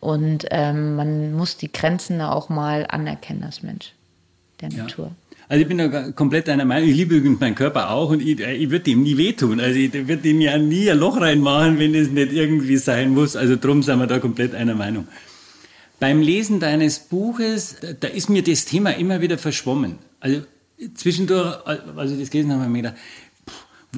Und 0.00 0.46
ähm, 0.50 0.96
man 0.96 1.32
muss 1.32 1.56
die 1.56 1.72
Grenzen 1.72 2.20
auch 2.20 2.48
mal 2.48 2.86
anerkennen 2.88 3.42
als 3.42 3.62
Mensch 3.62 3.92
der 4.60 4.70
Natur. 4.70 5.06
Ja. 5.06 5.12
Also 5.48 5.62
ich 5.62 5.68
bin 5.68 5.78
da 5.78 6.12
komplett 6.12 6.48
einer 6.48 6.66
Meinung. 6.66 6.88
Ich 6.90 6.96
liebe 6.96 7.16
übrigens 7.16 7.40
meinen 7.40 7.54
Körper 7.54 7.90
auch 7.90 8.10
und 8.10 8.20
ich, 8.20 8.38
ich 8.38 8.70
würde 8.70 8.84
dem 8.84 9.02
nie 9.02 9.16
wehtun. 9.16 9.60
Also 9.60 9.78
ich 9.78 9.92
würde 9.92 10.28
ihm 10.28 10.42
ja 10.42 10.58
nie 10.58 10.90
ein 10.90 10.98
Loch 10.98 11.18
reinmachen, 11.20 11.78
wenn 11.78 11.94
es 11.94 12.10
nicht 12.10 12.32
irgendwie 12.32 12.76
sein 12.76 13.14
muss. 13.14 13.34
Also 13.34 13.56
drum 13.56 13.82
sind 13.82 13.98
wir 13.98 14.06
da 14.06 14.18
komplett 14.18 14.54
einer 14.54 14.74
Meinung. 14.74 15.08
Beim 16.00 16.20
Lesen 16.20 16.60
deines 16.60 16.98
Buches, 16.98 17.76
da 18.00 18.08
ist 18.08 18.28
mir 18.28 18.42
das 18.42 18.66
Thema 18.66 18.90
immer 18.90 19.20
wieder 19.22 19.38
verschwommen. 19.38 19.98
Also 20.20 20.42
zwischendurch, 20.94 21.66
als 21.66 22.12
ich 22.12 22.20
das 22.20 22.30
gelesen 22.30 22.52
habe, 22.52 22.62
habe 22.62 22.70
ich 22.70 22.82
mir 22.82 22.90
gedacht, 22.90 23.00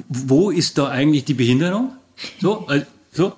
wo 0.07 0.51
ist 0.51 0.77
da 0.77 0.87
eigentlich 0.87 1.25
die 1.25 1.33
Behinderung? 1.33 1.91
So, 2.39 2.65
also, 2.67 2.85
so. 3.11 3.33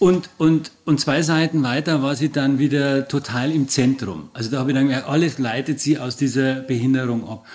Und, 0.00 0.30
und, 0.38 0.72
und 0.86 0.98
zwei 0.98 1.20
Seiten 1.20 1.62
weiter 1.62 2.02
war 2.02 2.16
sie 2.16 2.30
dann 2.30 2.58
wieder 2.58 3.06
total 3.06 3.52
im 3.52 3.68
Zentrum. 3.68 4.30
Also 4.32 4.50
da 4.50 4.60
habe 4.60 4.70
ich 4.70 4.74
dann 4.74 4.86
gemerkt, 4.86 5.06
alles 5.06 5.38
leitet 5.38 5.78
sie 5.78 5.98
aus 5.98 6.16
dieser 6.16 6.54
Behinderung 6.60 7.28
ab. 7.28 7.46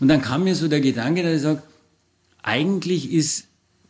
Und 0.00 0.08
dann 0.08 0.20
kam 0.20 0.42
mir 0.42 0.56
so 0.56 0.66
der 0.66 0.80
Gedanke, 0.80 1.22
dass 1.22 1.36
ich 1.36 1.42
sage, 1.42 1.62
eigentlich 2.42 3.12
ist 3.12 3.44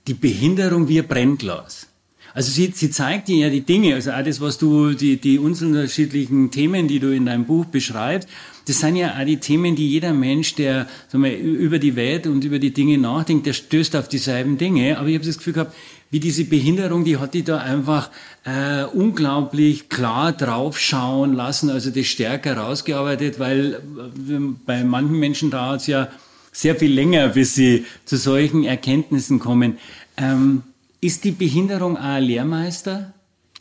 die 0.08 0.12
Behinderung 0.12 0.88
wie 0.88 1.00
ein 1.00 1.08
Brennglas. 1.08 1.86
Also 2.34 2.50
sie, 2.50 2.70
sie 2.74 2.90
zeigt 2.90 3.28
dir 3.28 3.46
ja 3.46 3.48
die 3.48 3.62
Dinge, 3.62 3.94
also 3.94 4.10
auch 4.10 4.22
das, 4.22 4.42
was 4.42 4.58
du, 4.58 4.92
die, 4.92 5.16
die 5.16 5.38
unterschiedlichen 5.38 6.50
Themen, 6.50 6.88
die 6.88 6.98
du 6.98 7.14
in 7.14 7.24
deinem 7.24 7.46
Buch 7.46 7.64
beschreibst, 7.64 8.28
das 8.66 8.80
sind 8.80 8.96
ja 8.96 9.18
auch 9.18 9.24
die 9.24 9.38
Themen, 9.38 9.74
die 9.74 9.88
jeder 9.88 10.12
Mensch, 10.12 10.54
der 10.54 10.86
sagen 11.08 11.24
wir, 11.24 11.36
über 11.38 11.78
die 11.78 11.96
Welt 11.96 12.26
und 12.26 12.44
über 12.44 12.58
die 12.58 12.74
Dinge 12.74 12.98
nachdenkt, 12.98 13.46
der 13.46 13.54
stößt 13.54 13.96
auf 13.96 14.08
dieselben 14.08 14.58
Dinge. 14.58 14.98
Aber 14.98 15.08
ich 15.08 15.14
habe 15.14 15.24
das 15.24 15.38
Gefühl 15.38 15.54
gehabt, 15.54 15.74
wie 16.12 16.20
diese 16.20 16.44
Behinderung, 16.44 17.04
die 17.04 17.16
hat 17.16 17.32
die 17.32 17.42
da 17.42 17.56
einfach 17.56 18.10
äh, 18.44 18.84
unglaublich 18.84 19.88
klar 19.88 20.32
draufschauen 20.32 21.32
lassen, 21.32 21.70
also 21.70 21.90
das 21.90 22.06
stärker 22.06 22.58
rausgearbeitet, 22.58 23.38
weil 23.38 23.74
äh, 23.74 24.38
bei 24.66 24.84
manchen 24.84 25.18
Menschen 25.18 25.50
dauert 25.50 25.80
es 25.80 25.86
ja 25.86 26.08
sehr 26.52 26.76
viel 26.76 26.92
länger, 26.92 27.28
bis 27.28 27.54
sie 27.54 27.86
zu 28.04 28.18
solchen 28.18 28.62
Erkenntnissen 28.62 29.38
kommen. 29.38 29.78
Ähm, 30.18 30.64
ist 31.00 31.24
die 31.24 31.30
Behinderung 31.30 31.96
ein 31.96 32.22
Lehrmeister? 32.22 33.14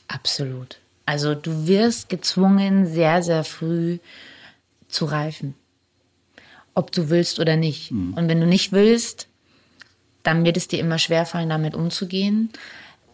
Absolut. 0.10 0.78
Also 1.06 1.36
du 1.36 1.68
wirst 1.68 2.10
gezwungen, 2.10 2.86
sehr, 2.86 3.24
sehr 3.24 3.46
früh 3.46 4.00
zu 4.90 5.06
reifen. 5.06 5.56
Ob 6.74 6.92
du 6.92 7.10
willst 7.10 7.40
oder 7.40 7.56
nicht. 7.56 7.92
Mhm. 7.92 8.14
Und 8.14 8.28
wenn 8.28 8.42
du 8.42 8.46
nicht 8.46 8.74
willst, 8.74 9.30
dann 10.24 10.46
wird 10.46 10.58
es 10.58 10.68
dir 10.68 10.80
immer 10.80 11.00
schwerfallen, 11.00 11.50
damit 11.50 11.76
umzugehen. 11.76 12.50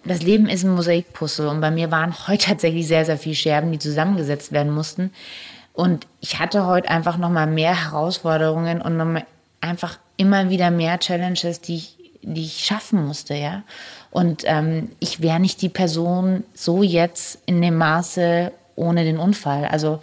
Das 0.04 0.22
Leben 0.22 0.48
ist 0.48 0.64
ein 0.64 0.76
Mosaikpuzzle 0.76 1.50
und 1.50 1.62
bei 1.62 1.72
mir 1.72 1.92
waren 1.92 2.28
heute 2.28 2.46
tatsächlich 2.46 2.88
sehr, 2.88 3.06
sehr 3.06 3.18
viele 3.18 3.36
Scherben, 3.36 3.72
die 3.72 3.80
zusammengesetzt 3.80 4.52
werden 4.52 4.74
mussten. 4.74 5.12
Und 5.74 6.08
ich 6.22 6.40
hatte 6.40 6.66
heute 6.66 6.90
einfach 6.90 7.18
nochmal 7.18 7.48
mehr 7.48 7.86
Herausforderungen 7.86 8.82
und 8.82 8.98
noch 8.98 9.22
einfach 9.62 10.00
immer 10.16 10.50
wieder 10.50 10.72
mehr 10.72 11.00
Challenges, 11.00 11.62
die 11.62 11.76
ich 11.76 11.98
die 12.28 12.44
ich 12.44 12.66
schaffen 12.66 13.06
musste, 13.06 13.36
ja. 13.36 13.64
Und 14.12 14.44
ähm, 14.46 14.90
ich 15.00 15.22
wäre 15.22 15.40
nicht 15.40 15.62
die 15.62 15.70
Person 15.70 16.44
so 16.54 16.84
jetzt 16.84 17.40
in 17.46 17.62
dem 17.62 17.78
Maße 17.78 18.52
ohne 18.76 19.04
den 19.04 19.18
Unfall. 19.18 19.66
Also 19.66 20.02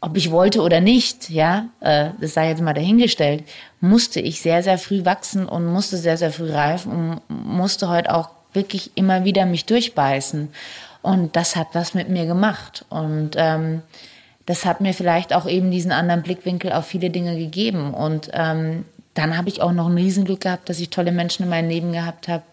ob 0.00 0.16
ich 0.16 0.30
wollte 0.30 0.62
oder 0.62 0.80
nicht, 0.80 1.28
ja, 1.28 1.68
äh, 1.80 2.10
das 2.20 2.34
sei 2.34 2.48
jetzt 2.48 2.62
mal 2.62 2.74
dahingestellt, 2.74 3.44
musste 3.80 4.20
ich 4.20 4.40
sehr, 4.40 4.62
sehr 4.62 4.78
früh 4.78 5.04
wachsen 5.04 5.46
und 5.46 5.66
musste 5.66 5.96
sehr, 5.96 6.16
sehr 6.16 6.30
früh 6.30 6.50
reifen 6.50 6.92
und 6.92 7.20
musste 7.28 7.88
heute 7.88 8.14
auch 8.14 8.30
wirklich 8.52 8.92
immer 8.94 9.24
wieder 9.24 9.44
mich 9.44 9.66
durchbeißen. 9.66 10.48
Und 11.02 11.36
das 11.36 11.56
hat 11.56 11.68
was 11.72 11.94
mit 11.94 12.08
mir 12.08 12.26
gemacht. 12.26 12.84
Und 12.88 13.30
ähm, 13.36 13.82
das 14.46 14.64
hat 14.64 14.80
mir 14.80 14.94
vielleicht 14.94 15.32
auch 15.32 15.46
eben 15.46 15.70
diesen 15.70 15.92
anderen 15.92 16.22
Blickwinkel 16.22 16.72
auf 16.72 16.86
viele 16.86 17.10
Dinge 17.10 17.36
gegeben. 17.36 17.92
Und 17.92 18.30
ähm, 18.32 18.84
dann 19.14 19.36
habe 19.36 19.48
ich 19.48 19.62
auch 19.62 19.72
noch 19.72 19.88
ein 19.88 19.96
Riesenglück 19.96 20.42
gehabt, 20.42 20.68
dass 20.68 20.80
ich 20.80 20.90
tolle 20.90 21.12
Menschen 21.12 21.42
in 21.44 21.48
meinem 21.48 21.68
Leben 21.68 21.92
gehabt 21.92 22.28
habe, 22.28 22.44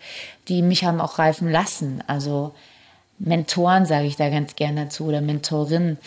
die 0.47 0.61
mich 0.61 0.83
haben 0.83 0.99
auch 0.99 1.19
reifen 1.19 1.51
lassen. 1.51 2.03
Also 2.07 2.53
Mentoren 3.19 3.85
sage 3.85 4.07
ich 4.07 4.15
da 4.15 4.29
ganz 4.29 4.55
gerne 4.55 4.85
dazu 4.85 5.05
oder 5.05 5.21
Mentorinnen, 5.21 5.97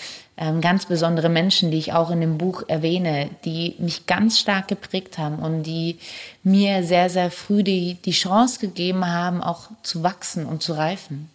ganz 0.61 0.87
besondere 0.87 1.29
Menschen, 1.29 1.71
die 1.71 1.79
ich 1.79 1.93
auch 1.93 2.11
in 2.11 2.21
dem 2.21 2.39
Buch 2.39 2.63
erwähne, 2.69 3.31
die 3.45 3.75
mich 3.79 4.07
ganz 4.07 4.39
stark 4.39 4.69
geprägt 4.69 5.19
haben 5.19 5.41
und 5.41 5.65
die 5.65 5.97
mir 6.45 6.85
sehr, 6.85 7.11
sehr 7.11 7.31
früh 7.31 7.65
die, 7.65 7.97
die 8.05 8.13
Chance 8.13 8.61
gegeben 8.61 9.07
haben, 9.07 9.43
auch 9.43 9.71
zu 9.83 10.03
wachsen 10.03 10.47
und 10.47 10.63
zu 10.63 10.75
reifen. 10.75 11.29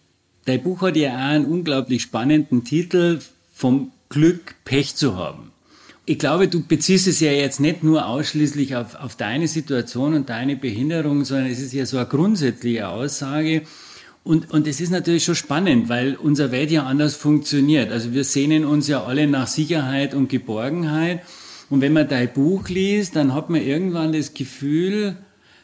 Dein 0.46 0.62
Buch 0.62 0.82
hat 0.82 0.96
ja 0.96 1.10
auch 1.12 1.18
einen 1.18 1.44
unglaublich 1.44 2.02
spannenden 2.02 2.64
Titel 2.64 3.20
vom 3.52 3.92
Glück, 4.08 4.54
Pech 4.64 4.94
zu 4.94 5.16
haben. 5.16 5.52
Ich 6.06 6.18
glaube, 6.18 6.48
du 6.48 6.62
beziehst 6.62 7.06
es 7.06 7.20
ja 7.20 7.32
jetzt 7.32 7.60
nicht 7.60 7.82
nur 7.82 8.06
ausschließlich 8.06 8.76
auf, 8.76 8.94
auf 8.94 9.16
deine 9.16 9.48
Situation 9.48 10.14
und 10.14 10.28
deine 10.28 10.56
Behinderung, 10.56 11.24
sondern 11.24 11.50
es 11.50 11.60
ist 11.60 11.72
ja 11.72 11.86
so 11.86 11.96
eine 11.96 12.06
grundsätzliche 12.06 12.88
Aussage. 12.88 13.62
Und, 14.24 14.50
und 14.50 14.66
es 14.66 14.80
ist 14.80 14.90
natürlich 14.90 15.24
schon 15.24 15.34
spannend, 15.34 15.90
weil 15.90 16.16
unser 16.16 16.50
Welt 16.50 16.70
ja 16.70 16.84
anders 16.84 17.14
funktioniert. 17.14 17.92
Also 17.92 18.14
wir 18.14 18.24
sehnen 18.24 18.64
uns 18.64 18.88
ja 18.88 19.04
alle 19.04 19.26
nach 19.26 19.46
Sicherheit 19.46 20.14
und 20.14 20.30
Geborgenheit. 20.30 21.22
Und 21.68 21.82
wenn 21.82 21.92
man 21.92 22.08
dein 22.08 22.32
Buch 22.32 22.68
liest, 22.70 23.16
dann 23.16 23.34
hat 23.34 23.50
man 23.50 23.60
irgendwann 23.60 24.14
das 24.14 24.32
Gefühl, 24.32 25.16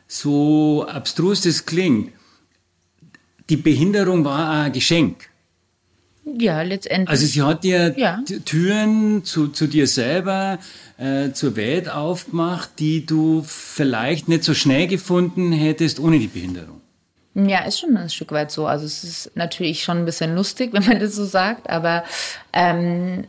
so 0.06 0.86
abstrus 0.86 1.40
das 1.40 1.64
klingt, 1.64 2.12
die 3.48 3.56
Behinderung 3.56 4.24
war 4.24 4.50
ein 4.50 4.72
Geschenk. 4.72 5.30
Ja, 6.24 6.62
letztendlich. 6.62 7.08
Also 7.08 7.26
sie 7.26 7.42
hat 7.42 7.64
dir 7.64 7.94
ja. 7.98 8.22
Türen 8.44 9.24
zu, 9.24 9.48
zu 9.48 9.66
dir 9.66 9.86
selber, 9.86 10.58
äh, 10.98 11.32
zur 11.32 11.56
Welt 11.56 11.88
aufgemacht, 11.88 12.70
die 12.78 13.06
du 13.06 13.42
vielleicht 13.46 14.28
nicht 14.28 14.44
so 14.44 14.52
schnell 14.52 14.86
gefunden 14.86 15.50
hättest 15.50 15.98
ohne 15.98 16.18
die 16.18 16.28
Behinderung. 16.28 16.79
Ja, 17.34 17.60
ist 17.60 17.78
schon 17.78 17.96
ein 17.96 18.10
Stück 18.10 18.32
weit 18.32 18.50
so. 18.50 18.66
Also 18.66 18.86
es 18.86 19.04
ist 19.04 19.36
natürlich 19.36 19.84
schon 19.84 19.98
ein 19.98 20.04
bisschen 20.04 20.34
lustig, 20.34 20.70
wenn 20.72 20.84
man 20.84 21.00
das 21.00 21.14
so 21.14 21.24
sagt, 21.24 21.70
aber 21.70 22.04
ähm, 22.52 23.24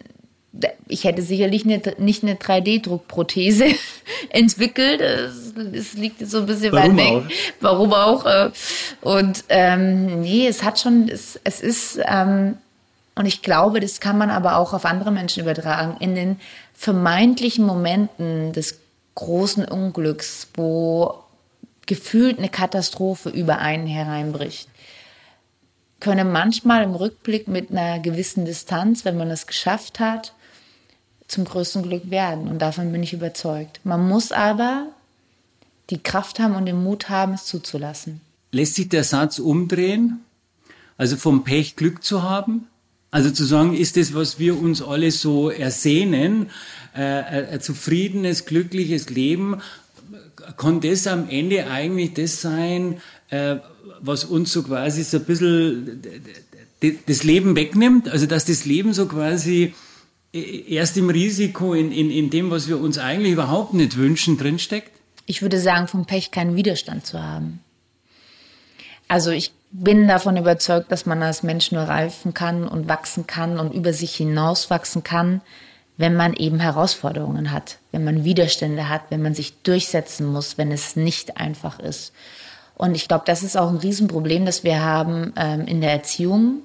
ich 0.87 1.05
hätte 1.05 1.21
sicherlich 1.21 1.63
nicht, 1.63 1.99
nicht 1.99 2.23
eine 2.23 2.35
3D-Druckprothese 2.35 3.73
entwickelt. 4.29 4.99
Es, 4.99 5.53
es, 5.73 5.93
liegt 5.93 6.27
so 6.27 6.39
ein 6.39 6.45
bisschen 6.45 6.73
Warum 6.73 6.97
weit 6.97 7.05
weg. 7.05 7.13
Auch? 7.13 7.61
Warum 7.61 7.93
auch? 7.93 8.25
Äh, 8.25 8.51
und 9.01 9.45
ähm, 9.49 10.21
nee, 10.21 10.47
es 10.47 10.63
hat 10.63 10.79
schon, 10.79 11.07
es, 11.07 11.39
es 11.43 11.61
ist 11.61 11.99
ähm, 12.05 12.57
und 13.15 13.25
ich 13.25 13.41
glaube, 13.41 13.79
das 13.79 13.99
kann 13.99 14.17
man 14.17 14.29
aber 14.29 14.57
auch 14.57 14.73
auf 14.73 14.85
andere 14.85 15.11
Menschen 15.11 15.43
übertragen. 15.43 15.97
In 15.99 16.15
den 16.15 16.39
vermeintlichen 16.73 17.65
Momenten 17.65 18.53
des 18.53 18.79
großen 19.15 19.65
Unglücks, 19.65 20.47
wo 20.55 21.20
gefühlt 21.91 22.37
eine 22.37 22.47
Katastrophe 22.47 23.27
über 23.27 23.57
einen 23.57 23.85
hereinbricht, 23.85 24.69
können 25.99 26.31
manchmal 26.31 26.83
im 26.83 26.95
Rückblick 26.95 27.49
mit 27.49 27.69
einer 27.69 27.99
gewissen 27.99 28.45
Distanz, 28.45 29.03
wenn 29.03 29.17
man 29.17 29.29
es 29.29 29.45
geschafft 29.45 29.99
hat, 29.99 30.33
zum 31.27 31.43
größten 31.43 31.83
Glück 31.83 32.09
werden. 32.09 32.47
Und 32.47 32.59
davon 32.59 32.93
bin 32.93 33.03
ich 33.03 33.11
überzeugt. 33.11 33.81
Man 33.83 34.07
muss 34.07 34.31
aber 34.31 34.87
die 35.89 36.01
Kraft 36.01 36.39
haben 36.39 36.55
und 36.55 36.65
den 36.65 36.81
Mut 36.81 37.09
haben, 37.09 37.33
es 37.33 37.43
zuzulassen. 37.43 38.21
Lässt 38.53 38.75
sich 38.75 38.87
der 38.87 39.03
Satz 39.03 39.37
umdrehen? 39.37 40.21
Also 40.97 41.17
vom 41.17 41.43
Pech 41.43 41.75
Glück 41.75 42.05
zu 42.05 42.23
haben? 42.23 42.67
Also 43.09 43.31
zu 43.31 43.43
sagen, 43.43 43.75
ist 43.75 43.97
das, 43.97 44.13
was 44.13 44.39
wir 44.39 44.57
uns 44.57 44.81
alle 44.81 45.11
so 45.11 45.49
ersehnen, 45.49 46.49
äh, 46.95 47.01
ein 47.01 47.59
zufriedenes, 47.59 48.45
glückliches 48.45 49.09
Leben, 49.09 49.61
kann 50.57 50.81
das 50.81 51.07
am 51.07 51.29
Ende 51.29 51.67
eigentlich 51.67 52.13
das 52.13 52.41
sein, 52.41 53.01
äh, 53.29 53.57
was 53.99 54.25
uns 54.25 54.51
so 54.51 54.63
quasi 54.63 55.03
so 55.03 55.17
ein 55.17 55.25
bisschen 55.25 56.01
das 57.05 57.23
Leben 57.23 57.55
wegnimmt? 57.55 58.09
Also 58.09 58.25
dass 58.25 58.45
das 58.45 58.65
Leben 58.65 58.93
so 58.93 59.07
quasi 59.07 59.73
äh, 60.33 60.73
erst 60.73 60.97
im 60.97 61.09
Risiko, 61.09 61.73
in, 61.73 61.91
in, 61.91 62.09
in 62.09 62.29
dem, 62.29 62.51
was 62.51 62.67
wir 62.67 62.79
uns 62.79 62.97
eigentlich 62.97 63.33
überhaupt 63.33 63.73
nicht 63.73 63.97
wünschen, 63.97 64.37
drinsteckt? 64.37 64.91
Ich 65.25 65.41
würde 65.41 65.59
sagen, 65.59 65.87
vom 65.87 66.05
Pech 66.05 66.31
keinen 66.31 66.55
Widerstand 66.55 67.05
zu 67.05 67.21
haben. 67.21 67.59
Also 69.07 69.31
ich 69.31 69.51
bin 69.71 70.07
davon 70.07 70.37
überzeugt, 70.37 70.91
dass 70.91 71.05
man 71.05 71.21
als 71.21 71.43
Mensch 71.43 71.71
nur 71.71 71.83
reifen 71.83 72.33
kann 72.33 72.67
und 72.67 72.87
wachsen 72.87 73.27
kann 73.27 73.59
und 73.59 73.73
über 73.73 73.93
sich 73.93 74.15
hinaus 74.15 74.69
wachsen 74.69 75.03
kann, 75.03 75.41
wenn 76.01 76.15
man 76.15 76.33
eben 76.33 76.59
Herausforderungen 76.59 77.51
hat, 77.51 77.77
wenn 77.91 78.03
man 78.03 78.25
Widerstände 78.25 78.89
hat, 78.89 79.03
wenn 79.09 79.21
man 79.21 79.33
sich 79.33 79.53
durchsetzen 79.61 80.25
muss, 80.25 80.57
wenn 80.57 80.71
es 80.71 80.95
nicht 80.95 81.37
einfach 81.37 81.79
ist. 81.79 82.11
Und 82.75 82.95
ich 82.95 83.07
glaube, 83.07 83.23
das 83.27 83.43
ist 83.43 83.55
auch 83.55 83.69
ein 83.69 83.77
Riesenproblem, 83.77 84.45
das 84.45 84.63
wir 84.63 84.83
haben 84.83 85.33
ähm, 85.37 85.67
in 85.67 85.81
der 85.81 85.91
Erziehung, 85.91 86.61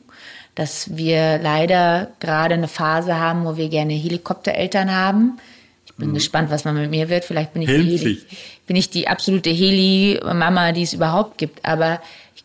dass 0.55 0.97
wir 0.97 1.39
leider 1.39 2.11
gerade 2.19 2.55
eine 2.55 2.69
Phase 2.69 3.19
haben, 3.19 3.45
wo 3.45 3.57
wir 3.59 3.69
gerne 3.69 3.93
Helikoptereltern 3.93 4.91
haben. 4.91 5.39
Ich 5.85 5.95
bin 5.95 6.11
mhm. 6.11 6.15
gespannt, 6.15 6.51
was 6.51 6.65
man 6.65 6.75
mit 6.75 6.91
mir 6.91 7.11
wird. 7.11 7.25
Vielleicht 7.25 7.53
bin 7.53 7.63
ich, 7.63 7.69
die, 7.69 7.99
Heli, 7.99 8.23
bin 8.67 8.77
ich 8.77 8.89
die 8.89 9.09
absolute 9.09 9.51
Heli-Mama, 9.51 10.73
die 10.73 10.83
es 10.83 10.95
überhaupt 10.95 11.37
gibt. 11.37 11.63
Aber 11.65 12.01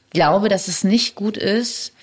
glaube, 0.09 0.49
dass 0.49 0.67
es 0.67 0.83
nicht 0.83 1.15
gut 1.15 1.37
ist, 1.37 1.93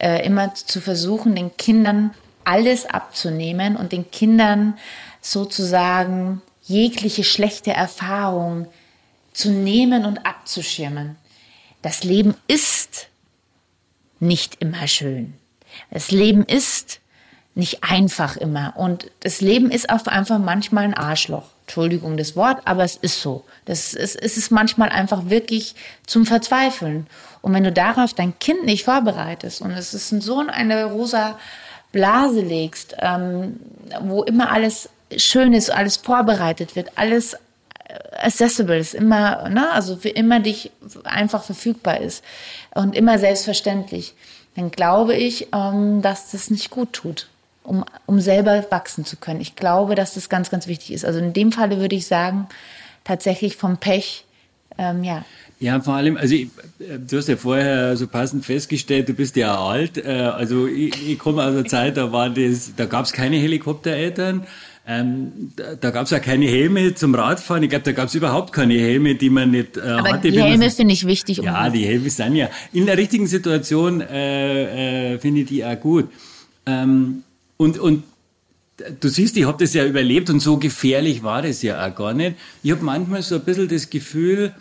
äh, 0.00 0.24
immer 0.24 0.54
zu 0.54 0.80
versuchen, 0.80 1.34
den 1.34 1.56
Kindern 1.56 2.12
alles 2.46 2.86
abzunehmen 2.86 3.76
und 3.76 3.92
den 3.92 4.10
Kindern 4.10 4.78
sozusagen 5.20 6.42
jegliche 6.62 7.24
schlechte 7.24 7.72
Erfahrung 7.72 8.68
zu 9.32 9.50
nehmen 9.50 10.04
und 10.04 10.24
abzuschirmen. 10.24 11.16
Das 11.82 12.04
Leben 12.04 12.34
ist 12.48 13.08
nicht 14.18 14.56
immer 14.60 14.88
schön. 14.88 15.34
Das 15.90 16.10
Leben 16.10 16.44
ist 16.44 17.00
nicht 17.54 17.82
einfach 17.82 18.36
immer. 18.36 18.74
Und 18.76 19.10
das 19.20 19.40
Leben 19.40 19.70
ist 19.70 19.90
auch 19.90 20.06
einfach 20.06 20.38
manchmal 20.38 20.84
ein 20.84 20.94
Arschloch. 20.94 21.48
Entschuldigung 21.62 22.16
das 22.16 22.36
Wort, 22.36 22.60
aber 22.64 22.84
es 22.84 22.96
ist 22.96 23.20
so. 23.20 23.44
Das 23.64 23.92
ist, 23.94 24.14
es 24.14 24.36
ist 24.36 24.50
manchmal 24.50 24.90
einfach 24.90 25.30
wirklich 25.30 25.74
zum 26.06 26.26
Verzweifeln. 26.26 27.06
Und 27.42 27.54
wenn 27.54 27.64
du 27.64 27.72
darauf 27.72 28.14
dein 28.14 28.38
Kind 28.38 28.64
nicht 28.64 28.84
vorbereitest 28.84 29.62
und 29.62 29.72
es 29.72 29.94
ist 29.94 30.08
so 30.08 30.40
in 30.40 30.50
eine 30.50 30.84
rosa 30.84 31.38
Blase 31.96 32.42
legst, 32.42 32.94
ähm, 33.00 33.58
wo 34.02 34.22
immer 34.22 34.52
alles 34.52 34.90
schön 35.16 35.54
ist, 35.54 35.70
alles 35.70 35.96
vorbereitet 35.96 36.76
wird, 36.76 36.92
alles 36.96 37.34
äh, 37.34 37.38
accessible 38.18 38.76
ist, 38.76 38.94
immer, 38.94 39.48
ne, 39.48 39.70
also 39.72 39.96
für 39.96 40.10
immer 40.10 40.40
dich 40.40 40.70
einfach 41.04 41.42
verfügbar 41.42 42.00
ist 42.00 42.22
und 42.74 42.94
immer 42.94 43.18
selbstverständlich, 43.18 44.14
dann 44.56 44.70
glaube 44.70 45.14
ich, 45.14 45.48
ähm, 45.54 46.02
dass 46.02 46.32
das 46.32 46.50
nicht 46.50 46.70
gut 46.70 46.92
tut 46.92 47.28
um, 47.66 47.84
um 48.06 48.20
selber 48.20 48.64
wachsen 48.70 49.04
zu 49.04 49.16
können. 49.16 49.40
Ich 49.40 49.56
glaube, 49.56 49.94
dass 49.94 50.14
das 50.14 50.28
ganz, 50.28 50.50
ganz 50.50 50.66
wichtig 50.66 50.92
ist. 50.92 51.04
Also 51.04 51.18
in 51.18 51.32
dem 51.32 51.52
Falle 51.52 51.78
würde 51.78 51.96
ich 51.96 52.06
sagen, 52.06 52.46
tatsächlich 53.04 53.56
vom 53.56 53.78
Pech, 53.78 54.24
ähm, 54.78 55.04
ja. 55.04 55.24
Ja, 55.58 55.80
vor 55.80 55.94
allem, 55.94 56.18
also 56.18 56.34
ich, 56.34 56.48
du 56.78 57.16
hast 57.16 57.28
ja 57.28 57.36
vorher 57.36 57.96
so 57.96 58.06
passend 58.06 58.44
festgestellt, 58.44 59.08
du 59.08 59.14
bist 59.14 59.36
ja 59.36 59.58
alt. 59.58 59.96
Äh, 59.96 60.10
also 60.10 60.66
ich, 60.66 61.08
ich 61.08 61.18
komme 61.18 61.42
aus 61.42 61.54
einer 61.54 61.64
Zeit, 61.64 61.96
da 61.96 62.12
war 62.12 62.28
das, 62.28 62.72
da 62.76 62.84
gab 62.84 63.06
es 63.06 63.12
keine 63.12 63.36
Helikoptereltern. 63.36 64.46
Ähm, 64.88 65.52
da 65.56 65.74
da 65.74 65.90
gab 65.90 66.04
es 66.04 66.10
ja 66.10 66.20
keine 66.20 66.46
Helme 66.46 66.94
zum 66.94 67.14
Radfahren. 67.14 67.62
Ich 67.64 67.70
glaube, 67.70 67.84
da 67.84 67.92
gab 67.92 68.06
es 68.06 68.14
überhaupt 68.14 68.52
keine 68.52 68.74
Helme, 68.74 69.16
die 69.16 69.30
man 69.30 69.50
nicht 69.50 69.76
äh, 69.78 69.80
Aber 69.80 70.12
hatte. 70.12 70.30
Die 70.30 70.40
Helme 70.40 70.70
finde 70.70 70.92
ich 70.92 71.06
wichtig. 71.06 71.40
Um 71.40 71.46
ja, 71.46 71.68
die 71.70 71.84
Helme 71.84 72.08
sind 72.08 72.36
ja 72.36 72.50
in 72.72 72.86
der 72.86 72.96
richtigen 72.96 73.26
Situation 73.26 74.00
äh, 74.00 75.14
äh, 75.14 75.18
finde 75.18 75.40
ich 75.40 75.48
die 75.48 75.64
auch 75.64 75.80
gut. 75.80 76.08
Ähm, 76.66 77.24
und, 77.56 77.78
und 77.78 78.04
du 79.00 79.08
siehst, 79.08 79.36
ich 79.36 79.46
habe 79.46 79.62
das 79.62 79.74
ja 79.74 79.84
überlebt 79.84 80.30
und 80.30 80.40
so 80.40 80.58
gefährlich 80.58 81.22
war 81.22 81.42
das 81.42 81.62
ja 81.62 81.84
auch 81.84 81.94
gar 81.94 82.14
nicht. 82.14 82.36
Ich 82.62 82.70
habe 82.70 82.84
manchmal 82.84 83.22
so 83.22 83.36
ein 83.36 83.44
bisschen 83.44 83.68
das 83.68 83.90
Gefühl, 83.90 84.52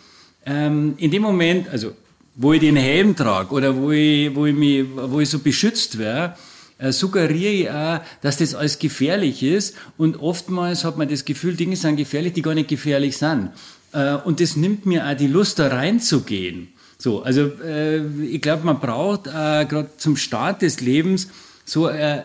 ähm, 0.45 0.93
in 0.97 1.11
dem 1.11 1.21
Moment, 1.21 1.69
also 1.69 1.93
wo 2.35 2.53
ich 2.53 2.59
den 2.59 2.75
Helm 2.75 3.15
trage 3.15 3.53
oder 3.53 3.75
wo 3.75 3.91
ich, 3.91 4.35
wo 4.35 4.45
ich, 4.45 4.55
mich, 4.55 4.85
wo 4.93 5.19
ich 5.19 5.29
so 5.29 5.39
beschützt 5.39 5.97
wäre, 5.97 6.35
äh, 6.77 6.91
suggeriere 6.91 7.51
ich 7.51 7.69
auch, 7.69 8.01
dass 8.21 8.37
das 8.37 8.53
alles 8.53 8.79
gefährlich 8.79 9.41
ist. 9.43 9.75
Und 9.97 10.19
oftmals 10.19 10.83
hat 10.83 10.97
man 10.97 11.07
das 11.07 11.23
Gefühl, 11.25 11.55
Dinge 11.55 11.75
sind 11.75 11.95
gefährlich, 11.95 12.33
die 12.33 12.41
gar 12.41 12.53
nicht 12.53 12.67
gefährlich 12.67 13.17
sind. 13.17 13.51
Äh, 13.93 14.15
und 14.15 14.41
das 14.41 14.55
nimmt 14.57 14.85
mir 14.85 15.07
auch 15.07 15.15
die 15.15 15.27
Lust, 15.27 15.59
da 15.59 15.67
reinzugehen. 15.67 16.69
So, 16.97 17.23
also 17.23 17.51
äh, 17.63 18.05
ich 18.25 18.41
glaube, 18.41 18.65
man 18.65 18.79
braucht 18.79 19.27
äh, 19.27 19.65
gerade 19.65 19.89
zum 19.97 20.17
Start 20.17 20.61
des 20.61 20.81
Lebens 20.81 21.29
so 21.63 21.87
äh, 21.87 22.23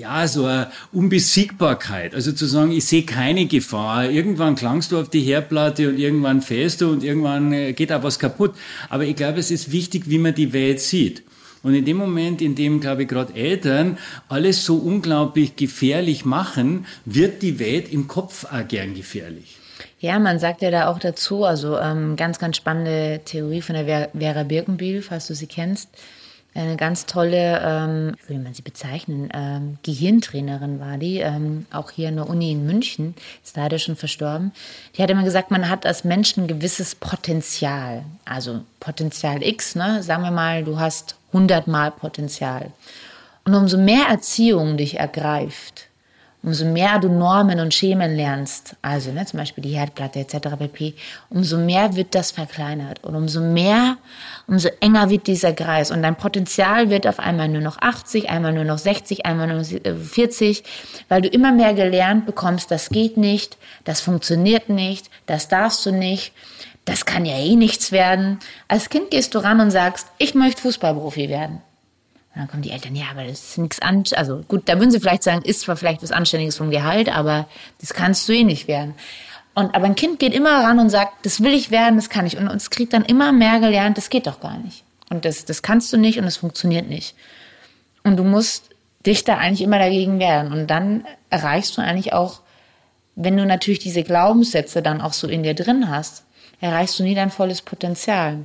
ja, 0.00 0.26
so 0.26 0.46
eine 0.46 0.70
Unbesiegbarkeit. 0.92 2.14
Also 2.14 2.32
zu 2.32 2.46
sagen, 2.46 2.72
ich 2.72 2.86
sehe 2.86 3.02
keine 3.02 3.46
Gefahr. 3.46 4.10
Irgendwann 4.10 4.56
klangst 4.56 4.92
du 4.92 4.98
auf 4.98 5.10
die 5.10 5.20
Herdplatte 5.20 5.88
und 5.88 5.98
irgendwann 5.98 6.40
fällst 6.42 6.80
du 6.80 6.90
und 6.90 7.04
irgendwann 7.04 7.52
äh, 7.52 7.72
geht 7.72 7.92
auch 7.92 8.02
was 8.02 8.18
kaputt. 8.18 8.54
Aber 8.88 9.04
ich 9.04 9.14
glaube, 9.14 9.38
es 9.38 9.50
ist 9.50 9.72
wichtig, 9.72 10.04
wie 10.06 10.18
man 10.18 10.34
die 10.34 10.52
Welt 10.52 10.80
sieht. 10.80 11.22
Und 11.62 11.74
in 11.74 11.84
dem 11.84 11.98
Moment, 11.98 12.40
in 12.40 12.54
dem, 12.54 12.80
glaube 12.80 13.02
ich, 13.02 13.08
gerade 13.08 13.34
Eltern 13.34 13.98
alles 14.30 14.64
so 14.64 14.76
unglaublich 14.76 15.56
gefährlich 15.56 16.24
machen, 16.24 16.86
wird 17.04 17.42
die 17.42 17.58
Welt 17.58 17.92
im 17.92 18.08
Kopf 18.08 18.46
auch 18.46 18.66
gern 18.66 18.94
gefährlich. 18.94 19.58
Ja, 19.98 20.18
man 20.18 20.38
sagt 20.38 20.62
ja 20.62 20.70
da 20.70 20.88
auch 20.88 20.98
dazu, 20.98 21.44
also 21.44 21.78
ähm, 21.78 22.16
ganz, 22.16 22.38
ganz 22.38 22.56
spannende 22.56 23.20
Theorie 23.26 23.60
von 23.60 23.74
der 23.74 24.08
Vera 24.18 24.44
Birkenbiel, 24.44 25.02
falls 25.02 25.26
du 25.26 25.34
sie 25.34 25.46
kennst 25.46 25.90
eine 26.54 26.76
ganz 26.76 27.06
tolle, 27.06 27.60
ähm, 27.64 28.16
wie 28.26 28.34
will 28.34 28.42
man 28.42 28.54
sie 28.54 28.62
bezeichnen, 28.62 29.28
ähm, 29.32 29.78
Gehirntrainerin 29.82 30.80
war 30.80 30.98
die, 30.98 31.18
ähm, 31.18 31.66
auch 31.70 31.90
hier 31.90 32.08
in 32.08 32.16
der 32.16 32.28
Uni 32.28 32.52
in 32.52 32.66
München, 32.66 33.14
ist 33.44 33.56
leider 33.56 33.78
schon 33.78 33.96
verstorben. 33.96 34.52
Die 34.96 35.02
hat 35.02 35.10
immer 35.10 35.22
gesagt, 35.22 35.50
man 35.50 35.68
hat 35.68 35.86
als 35.86 36.04
Mensch 36.04 36.36
ein 36.36 36.48
gewisses 36.48 36.94
Potenzial, 36.94 38.04
also 38.24 38.60
Potenzial 38.80 39.42
X, 39.42 39.76
ne? 39.76 40.02
sagen 40.02 40.22
wir 40.22 40.32
mal, 40.32 40.64
du 40.64 40.78
hast 40.78 41.16
100 41.28 41.68
Mal 41.68 41.92
Potenzial. 41.92 42.72
Und 43.44 43.54
umso 43.54 43.78
mehr 43.78 44.06
Erziehung 44.08 44.76
dich 44.76 44.98
ergreift, 44.98 45.89
umso 46.42 46.64
mehr 46.64 46.98
du 46.98 47.08
Normen 47.08 47.60
und 47.60 47.74
Schemen 47.74 48.16
lernst, 48.16 48.76
also 48.80 49.12
ne, 49.12 49.26
zum 49.26 49.38
Beispiel 49.38 49.62
die 49.62 49.76
Herdplatte 49.76 50.20
etc. 50.20 50.56
pp., 50.58 50.94
umso 51.28 51.58
mehr 51.58 51.94
wird 51.96 52.14
das 52.14 52.30
verkleinert 52.30 53.04
und 53.04 53.14
umso 53.14 53.40
mehr, 53.40 53.98
umso 54.46 54.68
enger 54.80 55.10
wird 55.10 55.26
dieser 55.26 55.52
Kreis 55.52 55.90
und 55.90 56.02
dein 56.02 56.16
Potenzial 56.16 56.88
wird 56.88 57.06
auf 57.06 57.18
einmal 57.18 57.48
nur 57.48 57.60
noch 57.60 57.78
80, 57.80 58.30
einmal 58.30 58.52
nur 58.52 58.64
noch 58.64 58.78
60, 58.78 59.26
einmal 59.26 59.48
nur 59.48 59.58
noch 59.58 59.96
40, 60.02 60.64
weil 61.08 61.22
du 61.22 61.28
immer 61.28 61.52
mehr 61.52 61.74
gelernt 61.74 62.26
bekommst, 62.26 62.70
das 62.70 62.88
geht 62.88 63.16
nicht, 63.16 63.58
das 63.84 64.00
funktioniert 64.00 64.68
nicht, 64.68 65.10
das 65.26 65.48
darfst 65.48 65.84
du 65.84 65.92
nicht, 65.92 66.32
das 66.86 67.04
kann 67.04 67.26
ja 67.26 67.36
eh 67.36 67.56
nichts 67.56 67.92
werden. 67.92 68.38
Als 68.66 68.88
Kind 68.88 69.10
gehst 69.10 69.34
du 69.34 69.38
ran 69.38 69.60
und 69.60 69.70
sagst, 69.70 70.08
ich 70.18 70.34
möchte 70.34 70.62
Fußballprofi 70.62 71.28
werden. 71.28 71.60
Und 72.34 72.42
dann 72.42 72.48
kommen 72.48 72.62
die 72.62 72.70
Eltern, 72.70 72.94
ja, 72.94 73.06
aber 73.10 73.24
das 73.24 73.50
ist 73.50 73.58
nichts 73.58 73.82
an, 73.82 74.04
also 74.14 74.42
gut, 74.46 74.68
da 74.68 74.78
würden 74.78 74.92
sie 74.92 75.00
vielleicht 75.00 75.24
sagen, 75.24 75.42
ist 75.42 75.62
zwar 75.62 75.76
vielleicht 75.76 76.02
was 76.02 76.12
Anständiges 76.12 76.56
vom 76.56 76.70
Gehalt, 76.70 77.08
aber 77.08 77.48
das 77.80 77.92
kannst 77.92 78.28
du 78.28 78.32
eh 78.32 78.44
nicht 78.44 78.68
werden. 78.68 78.94
Und, 79.54 79.74
aber 79.74 79.86
ein 79.86 79.96
Kind 79.96 80.20
geht 80.20 80.32
immer 80.32 80.62
ran 80.62 80.78
und 80.78 80.90
sagt, 80.90 81.26
das 81.26 81.42
will 81.42 81.52
ich 81.52 81.70
werden, 81.72 81.96
das 81.96 82.08
kann 82.08 82.26
ich. 82.26 82.36
Und 82.36 82.46
es 82.46 82.70
kriegt 82.70 82.92
dann 82.92 83.04
immer 83.04 83.32
mehr 83.32 83.58
gelernt, 83.58 83.98
das 83.98 84.10
geht 84.10 84.28
doch 84.28 84.40
gar 84.40 84.58
nicht. 84.58 84.84
Und 85.10 85.24
das, 85.24 85.44
das 85.44 85.62
kannst 85.62 85.92
du 85.92 85.96
nicht 85.96 86.18
und 86.18 86.24
es 86.24 86.36
funktioniert 86.36 86.88
nicht. 86.88 87.16
Und 88.04 88.16
du 88.16 88.22
musst 88.22 88.70
dich 89.04 89.24
da 89.24 89.38
eigentlich 89.38 89.62
immer 89.62 89.78
dagegen 89.78 90.20
wehren. 90.20 90.52
Und 90.52 90.68
dann 90.68 91.04
erreichst 91.30 91.76
du 91.76 91.82
eigentlich 91.82 92.12
auch, 92.12 92.40
wenn 93.16 93.36
du 93.36 93.44
natürlich 93.44 93.80
diese 93.80 94.04
Glaubenssätze 94.04 94.82
dann 94.82 95.00
auch 95.00 95.12
so 95.12 95.26
in 95.26 95.42
dir 95.42 95.54
drin 95.54 95.90
hast, 95.90 96.24
erreichst 96.60 96.98
du 96.98 97.02
nie 97.02 97.14
dein 97.14 97.30
volles 97.30 97.60
Potenzial. 97.60 98.44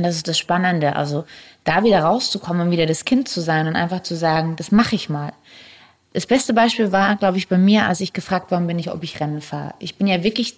Und 0.00 0.04
das 0.04 0.16
ist 0.16 0.28
das 0.28 0.38
Spannende. 0.38 0.96
Also 0.96 1.26
da 1.64 1.84
wieder 1.84 2.00
rauszukommen 2.00 2.62
und 2.62 2.70
wieder 2.70 2.86
das 2.86 3.04
Kind 3.04 3.28
zu 3.28 3.42
sein 3.42 3.66
und 3.66 3.76
einfach 3.76 4.02
zu 4.02 4.16
sagen, 4.16 4.56
das 4.56 4.72
mache 4.72 4.94
ich 4.94 5.10
mal. 5.10 5.34
Das 6.14 6.24
beste 6.24 6.54
Beispiel 6.54 6.90
war, 6.90 7.16
glaube 7.16 7.36
ich, 7.36 7.48
bei 7.48 7.58
mir, 7.58 7.86
als 7.86 8.00
ich 8.00 8.14
gefragt 8.14 8.50
worden 8.50 8.66
bin, 8.66 8.78
ich, 8.78 8.90
ob 8.90 9.02
ich 9.02 9.20
Rennen 9.20 9.42
fahre. 9.42 9.74
Ich 9.78 9.96
bin 9.96 10.06
ja 10.06 10.22
wirklich, 10.22 10.56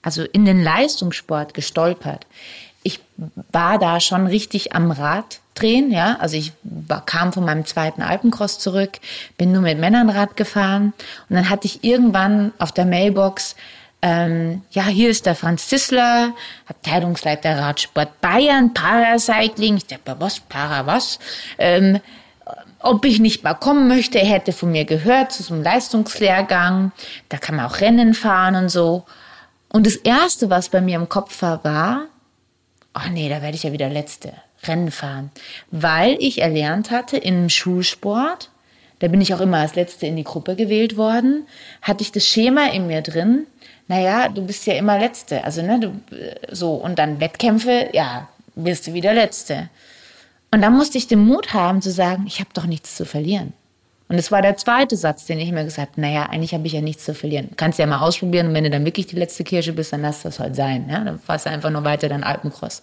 also 0.00 0.22
in 0.22 0.44
den 0.44 0.62
Leistungssport 0.62 1.54
gestolpert. 1.54 2.24
Ich 2.84 3.00
war 3.50 3.80
da 3.80 3.98
schon 3.98 4.28
richtig 4.28 4.76
am 4.76 4.92
Rad 4.92 5.40
drehen, 5.56 5.90
ja. 5.90 6.16
Also 6.20 6.36
ich 6.36 6.52
war, 6.62 7.04
kam 7.04 7.32
von 7.32 7.44
meinem 7.44 7.66
zweiten 7.66 8.00
Alpencross 8.00 8.60
zurück, 8.60 9.00
bin 9.36 9.50
nur 9.50 9.62
mit 9.62 9.80
Männern 9.80 10.08
Rad 10.08 10.36
gefahren 10.36 10.92
und 11.28 11.34
dann 11.34 11.50
hatte 11.50 11.66
ich 11.66 11.82
irgendwann 11.82 12.52
auf 12.58 12.70
der 12.70 12.84
Mailbox 12.84 13.56
ähm, 14.06 14.60
ja, 14.70 14.86
hier 14.86 15.08
ist 15.08 15.24
der 15.24 15.34
Franz 15.34 15.68
Zissler, 15.68 16.34
Abteilungsleiter 16.66 17.58
Radsport 17.58 18.20
Bayern, 18.20 18.74
Paracycling. 18.74 19.78
Ich 19.78 19.86
dachte, 19.86 20.16
was, 20.18 20.40
Para 20.40 20.84
was? 20.84 21.18
Ähm, 21.56 22.00
ob 22.80 23.06
ich 23.06 23.18
nicht 23.18 23.44
mal 23.44 23.54
kommen 23.54 23.88
möchte, 23.88 24.18
er 24.18 24.26
hätte 24.26 24.52
von 24.52 24.70
mir 24.70 24.84
gehört 24.84 25.32
zu 25.32 25.42
so 25.42 25.54
einem 25.54 25.62
Leistungslehrgang. 25.62 26.92
Da 27.30 27.38
kann 27.38 27.56
man 27.56 27.64
auch 27.64 27.80
Rennen 27.80 28.12
fahren 28.12 28.56
und 28.56 28.68
so. 28.68 29.04
Und 29.70 29.86
das 29.86 29.96
Erste, 29.96 30.50
was 30.50 30.68
bei 30.68 30.82
mir 30.82 30.96
im 30.96 31.08
Kopf 31.08 31.40
war, 31.40 31.64
war, 31.64 32.04
ach 32.92 33.08
nee, 33.08 33.30
da 33.30 33.40
werde 33.40 33.56
ich 33.56 33.62
ja 33.62 33.72
wieder 33.72 33.88
Letzte. 33.88 34.34
Rennen 34.64 34.90
fahren. 34.90 35.30
Weil 35.70 36.18
ich 36.20 36.42
erlernt 36.42 36.90
hatte 36.90 37.16
im 37.16 37.48
Schulsport, 37.48 38.50
da 38.98 39.08
bin 39.08 39.22
ich 39.22 39.32
auch 39.34 39.40
immer 39.40 39.58
als 39.58 39.76
Letzte 39.76 40.06
in 40.06 40.16
die 40.16 40.24
Gruppe 40.24 40.56
gewählt 40.56 40.98
worden, 40.98 41.46
hatte 41.80 42.02
ich 42.02 42.12
das 42.12 42.26
Schema 42.26 42.66
in 42.66 42.86
mir 42.86 43.00
drin, 43.00 43.46
naja, 43.88 44.28
du 44.28 44.46
bist 44.46 44.66
ja 44.66 44.74
immer 44.74 44.98
Letzte. 44.98 45.44
Also, 45.44 45.62
ne, 45.62 45.80
du, 45.80 45.92
so, 46.50 46.74
und 46.74 46.98
dann 46.98 47.20
Wettkämpfe, 47.20 47.88
ja, 47.92 48.28
wirst 48.54 48.86
du 48.86 48.94
wieder 48.94 49.12
Letzte. 49.12 49.68
Und 50.50 50.62
dann 50.62 50.72
musste 50.72 50.98
ich 50.98 51.08
den 51.08 51.18
Mut 51.18 51.52
haben 51.52 51.82
zu 51.82 51.90
sagen, 51.90 52.24
ich 52.26 52.40
habe 52.40 52.50
doch 52.54 52.66
nichts 52.66 52.96
zu 52.96 53.04
verlieren. 53.04 53.52
Und 54.08 54.16
das 54.16 54.30
war 54.30 54.42
der 54.42 54.56
zweite 54.56 54.96
Satz, 54.96 55.24
den 55.24 55.40
ich 55.40 55.50
mir 55.50 55.64
gesagt 55.64 55.92
habe, 55.92 56.00
naja, 56.00 56.26
eigentlich 56.26 56.54
habe 56.54 56.66
ich 56.66 56.74
ja 56.74 56.80
nichts 56.80 57.04
zu 57.04 57.14
verlieren. 57.14 57.50
Kannst 57.56 57.78
ja 57.78 57.86
mal 57.86 58.00
ausprobieren 58.00 58.48
und 58.48 58.54
wenn 58.54 58.64
du 58.64 58.70
dann 58.70 58.84
wirklich 58.84 59.06
die 59.06 59.16
letzte 59.16 59.44
Kirsche 59.44 59.72
bist, 59.72 59.92
dann 59.92 60.02
lass 60.02 60.22
das 60.22 60.38
halt 60.38 60.54
sein. 60.54 60.88
Ja? 60.88 61.00
Dann 61.00 61.18
fahrst 61.18 61.46
du 61.46 61.50
einfach 61.50 61.70
nur 61.70 61.84
weiter 61.84 62.08
dein 62.08 62.22
Alpencross. 62.22 62.82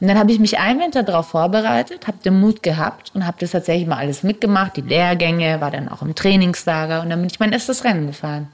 Und 0.00 0.08
dann 0.08 0.18
habe 0.18 0.32
ich 0.32 0.40
mich 0.40 0.58
einen 0.58 0.80
Winter 0.80 1.02
darauf 1.02 1.28
vorbereitet, 1.28 2.06
habe 2.08 2.18
den 2.24 2.40
Mut 2.40 2.62
gehabt 2.62 3.12
und 3.14 3.26
habe 3.26 3.36
das 3.38 3.52
tatsächlich 3.52 3.86
mal 3.86 3.98
alles 3.98 4.22
mitgemacht, 4.22 4.76
die 4.76 4.80
Lehrgänge, 4.80 5.60
war 5.60 5.70
dann 5.70 5.88
auch 5.88 6.02
im 6.02 6.14
Trainingslager 6.14 7.02
und 7.02 7.10
dann 7.10 7.20
bin 7.20 7.30
ich 7.30 7.38
mein 7.38 7.52
erstes 7.52 7.84
Rennen 7.84 8.08
gefahren. 8.08 8.48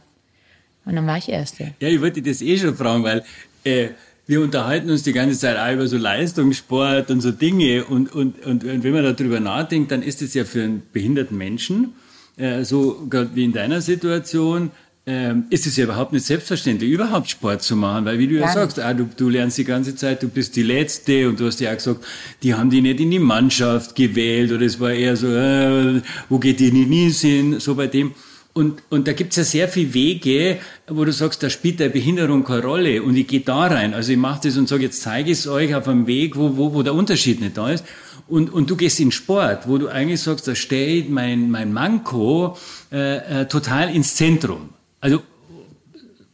Und 0.90 0.96
dann 0.96 1.06
war 1.06 1.18
ich 1.18 1.28
Erste. 1.28 1.72
Ja, 1.78 1.88
ich 1.88 2.00
wollte 2.00 2.20
das 2.20 2.42
eh 2.42 2.58
schon 2.58 2.74
fragen, 2.74 3.04
weil 3.04 3.22
äh, 3.62 3.90
wir 4.26 4.40
unterhalten 4.40 4.90
uns 4.90 5.04
die 5.04 5.12
ganze 5.12 5.38
Zeit 5.38 5.56
auch 5.56 5.72
über 5.72 5.86
so 5.86 5.96
Leistungssport 5.96 7.12
und 7.12 7.20
so 7.20 7.30
Dinge. 7.30 7.84
Und, 7.84 8.12
und, 8.12 8.44
und, 8.44 8.64
und 8.64 8.82
wenn 8.82 8.92
man 8.92 9.04
darüber 9.04 9.38
nachdenkt, 9.38 9.92
dann 9.92 10.02
ist 10.02 10.20
es 10.20 10.34
ja 10.34 10.44
für 10.44 10.64
einen 10.64 10.82
behinderten 10.92 11.38
Menschen, 11.38 11.94
äh, 12.36 12.64
so 12.64 13.06
gerade 13.08 13.30
wie 13.34 13.44
in 13.44 13.52
deiner 13.52 13.80
Situation, 13.80 14.72
äh, 15.06 15.34
ist 15.50 15.68
es 15.68 15.76
ja 15.76 15.84
überhaupt 15.84 16.12
nicht 16.12 16.26
selbstverständlich, 16.26 16.90
überhaupt 16.90 17.30
Sport 17.30 17.62
zu 17.62 17.76
machen, 17.76 18.04
weil 18.04 18.18
wie 18.18 18.26
du 18.26 18.34
ja, 18.34 18.46
ja 18.46 18.52
sagst, 18.52 18.80
ah, 18.80 18.92
du, 18.92 19.08
du 19.16 19.28
lernst 19.28 19.58
die 19.58 19.64
ganze 19.64 19.94
Zeit, 19.94 20.24
du 20.24 20.28
bist 20.28 20.56
die 20.56 20.64
Letzte 20.64 21.28
und 21.28 21.38
du 21.38 21.46
hast 21.46 21.60
ja 21.60 21.70
auch 21.70 21.76
gesagt, 21.76 22.04
die 22.42 22.54
haben 22.54 22.70
die 22.70 22.80
nicht 22.80 22.98
in 22.98 23.12
die 23.12 23.20
Mannschaft 23.20 23.94
gewählt 23.94 24.50
oder 24.50 24.66
es 24.66 24.80
war 24.80 24.90
eher 24.90 25.16
so, 25.16 25.28
äh, 25.28 26.02
wo 26.28 26.40
geht 26.40 26.58
die 26.58 26.72
nie 26.72 27.10
hin, 27.10 27.60
so 27.60 27.76
bei 27.76 27.86
dem. 27.86 28.12
Und, 28.52 28.82
und 28.90 29.06
da 29.06 29.12
gibt's 29.12 29.36
ja 29.36 29.44
sehr 29.44 29.68
viele 29.68 29.94
Wege, 29.94 30.58
wo 30.88 31.04
du 31.04 31.12
sagst, 31.12 31.42
da 31.42 31.50
spielt 31.50 31.78
der 31.78 31.88
Behinderung 31.88 32.42
keine 32.42 32.62
Rolle 32.62 33.02
und 33.02 33.16
ich 33.16 33.28
gehe 33.28 33.40
da 33.40 33.66
rein. 33.66 33.94
Also 33.94 34.10
ich 34.10 34.18
mache 34.18 34.48
das 34.48 34.56
und 34.56 34.68
sage, 34.68 34.82
jetzt 34.82 35.02
zeige 35.02 35.30
ich 35.30 35.38
es 35.38 35.46
euch 35.46 35.74
auf 35.74 35.86
einem 35.86 36.08
Weg, 36.08 36.36
wo, 36.36 36.56
wo, 36.56 36.74
wo 36.74 36.82
der 36.82 36.94
Unterschied 36.94 37.40
nicht 37.40 37.56
da 37.56 37.70
ist. 37.70 37.84
Und, 38.26 38.52
und 38.52 38.68
du 38.68 38.76
gehst 38.76 38.98
in 38.98 39.12
Sport, 39.12 39.68
wo 39.68 39.78
du 39.78 39.88
eigentlich 39.88 40.20
sagst, 40.20 40.48
da 40.48 40.54
steht 40.54 41.10
mein, 41.10 41.50
mein 41.50 41.72
Manko 41.72 42.56
äh, 42.92 43.42
äh, 43.42 43.46
total 43.46 43.94
ins 43.94 44.16
Zentrum. 44.16 44.70
Also 45.00 45.22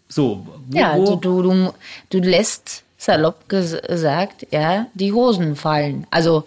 so. 0.09 0.47
Wo, 0.69 0.79
ja, 0.79 0.97
du, 0.97 1.17
du, 1.17 1.73
du 2.11 2.19
lässt 2.19 2.83
salopp 2.97 3.49
gesagt, 3.49 4.47
ja, 4.51 4.87
die 4.95 5.12
Hosen 5.12 5.55
fallen. 5.55 6.07
Also 6.11 6.45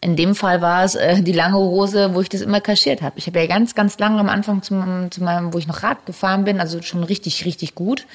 in 0.00 0.16
dem 0.16 0.34
Fall 0.34 0.60
war 0.60 0.84
es 0.84 0.94
äh, 0.94 1.22
die 1.22 1.32
lange 1.32 1.56
Hose, 1.56 2.14
wo 2.14 2.20
ich 2.20 2.28
das 2.28 2.42
immer 2.42 2.60
kaschiert 2.60 3.02
habe. 3.02 3.18
Ich 3.18 3.26
habe 3.26 3.40
ja 3.40 3.46
ganz, 3.46 3.74
ganz 3.74 3.98
lange 3.98 4.20
am 4.20 4.28
Anfang, 4.28 4.62
zum, 4.62 5.10
zu 5.10 5.22
meinem, 5.22 5.52
wo 5.52 5.58
ich 5.58 5.66
noch 5.66 5.82
Rad 5.82 6.04
gefahren 6.06 6.44
bin, 6.44 6.60
also 6.60 6.82
schon 6.82 7.02
richtig, 7.02 7.44
richtig 7.44 7.74
gut, 7.74 8.06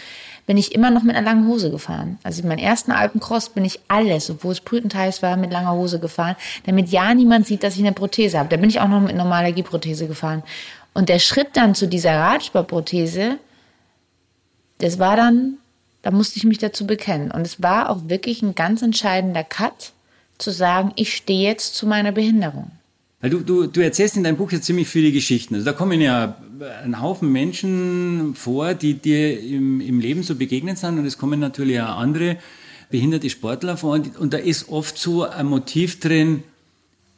bin 0.46 0.58
ich 0.58 0.74
immer 0.74 0.92
noch 0.92 1.04
mit 1.04 1.16
einer 1.16 1.26
langen 1.26 1.48
Hose 1.48 1.72
gefahren. 1.72 2.20
Also 2.24 2.42
in 2.42 2.48
meinem 2.48 2.60
ersten 2.60 2.92
Alpencross 2.92 3.50
bin 3.50 3.66
ich 3.66 3.80
alles, 3.88 4.30
obwohl 4.30 4.52
es 4.52 4.62
brütenteils 4.62 5.22
war, 5.22 5.38
mit 5.38 5.52
langer 5.52 5.74
Hose 5.74 6.00
gefahren, 6.00 6.36
damit 6.66 6.90
ja 6.90 7.14
niemand 7.14 7.48
sieht, 7.48 7.64
dass 7.64 7.76
ich 7.76 7.82
eine 7.82 7.94
Prothese 7.94 8.40
habe. 8.40 8.50
Da 8.50 8.58
bin 8.58 8.70
ich 8.70 8.80
auch 8.80 8.88
noch 8.88 9.02
mit 9.02 9.16
normaler 9.16 9.52
Gehprothese 9.52 10.08
gefahren. 10.08 10.44
Und 10.94 11.10
der 11.10 11.20
Schritt 11.20 11.50
dann 11.54 11.74
zu 11.74 11.88
dieser 11.88 12.16
Radsportprothese, 12.18 13.38
das 14.80 15.00
war 15.00 15.16
dann, 15.16 15.58
da 16.02 16.12
musste 16.12 16.38
ich 16.38 16.44
mich 16.44 16.58
dazu 16.58 16.86
bekennen. 16.86 17.32
Und 17.32 17.42
es 17.42 17.62
war 17.62 17.90
auch 17.90 18.00
wirklich 18.08 18.42
ein 18.42 18.56
ganz 18.56 18.82
entscheidender 18.82 19.44
Cut, 19.44 19.94
zu 20.42 20.52
sagen, 20.52 20.92
ich 20.96 21.16
stehe 21.16 21.48
jetzt 21.48 21.76
zu 21.76 21.88
meiner 21.88 22.12
Behinderung. 22.12 22.72
Du, 23.22 23.40
du, 23.42 23.68
du 23.68 23.82
erzählst 23.82 24.18
in 24.18 24.24
deinem 24.24 24.38
Buch 24.38 24.52
ja 24.52 24.60
ziemlich 24.60 24.88
viele 24.88 25.12
Geschichten. 25.12 25.54
Also 25.54 25.66
da 25.66 25.74
kommen 25.74 26.02
ja 26.02 26.38
ein 26.84 27.00
Haufen 27.00 27.32
Menschen 27.32 28.34
vor, 28.36 28.74
die 28.74 28.96
dir 28.96 29.40
im, 29.40 29.80
im 29.80 30.00
Leben 30.00 30.24
so 30.24 30.36
begegnet 30.36 30.80
sind 30.80 30.98
und 30.98 31.06
es 31.06 31.18
kommen 31.18 31.40
natürlich 31.40 31.80
auch 31.80 31.98
andere 31.98 32.38
behinderte 32.90 33.30
Sportler 33.30 33.78
vor 33.78 33.94
und, 33.94 34.18
und 34.18 34.34
da 34.34 34.38
ist 34.38 34.70
oft 34.70 34.98
so 34.98 35.24
ein 35.24 35.46
Motiv 35.46 36.00
drin, 36.00 36.44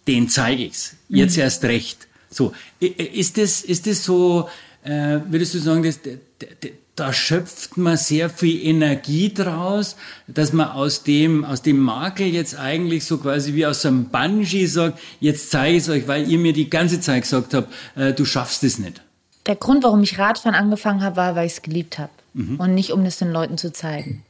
den 0.07 0.29
zeige 0.29 0.63
ich's. 0.63 0.95
Jetzt 1.09 1.37
mhm. 1.37 1.43
erst 1.43 1.63
recht. 1.63 2.07
So, 2.29 2.53
ist 2.79 3.37
das, 3.37 3.61
ist 3.61 3.87
das 3.87 4.03
so, 4.03 4.49
äh, 4.83 5.19
würdest 5.29 5.53
du 5.53 5.59
sagen, 5.59 5.83
dass 5.83 5.99
da 6.95 7.11
schöpft 7.11 7.75
man 7.77 7.97
sehr 7.97 8.29
viel 8.29 8.65
Energie 8.65 9.33
draus, 9.33 9.95
dass 10.27 10.53
man 10.53 10.69
aus 10.69 11.03
dem, 11.03 11.43
aus 11.43 11.63
dem 11.63 11.79
Makel 11.79 12.27
jetzt 12.27 12.57
eigentlich 12.59 13.05
so 13.05 13.17
quasi 13.17 13.55
wie 13.55 13.65
aus 13.65 13.85
einem 13.85 14.05
Bungee 14.09 14.67
sagt, 14.67 14.99
jetzt 15.19 15.49
zeige 15.49 15.77
ich 15.77 15.83
es 15.83 15.89
euch, 15.89 16.07
weil 16.07 16.29
ihr 16.29 16.37
mir 16.37 16.53
die 16.53 16.69
ganze 16.69 16.99
Zeit 16.99 17.23
gesagt 17.23 17.53
habt, 17.53 17.73
äh, 17.95 18.13
du 18.13 18.25
schaffst 18.25 18.63
es 18.63 18.77
nicht. 18.77 19.01
Der 19.47 19.55
Grund, 19.55 19.83
warum 19.83 20.03
ich 20.03 20.19
Radfahren 20.19 20.55
angefangen 20.55 21.01
habe, 21.01 21.15
war, 21.15 21.35
weil 21.35 21.47
ich 21.47 21.53
es 21.53 21.61
geliebt 21.63 21.97
habe 21.97 22.11
mhm. 22.33 22.59
und 22.59 22.75
nicht, 22.75 22.91
um 22.91 23.03
es 23.05 23.17
den 23.17 23.31
Leuten 23.31 23.57
zu 23.57 23.73
zeigen. 23.73 24.23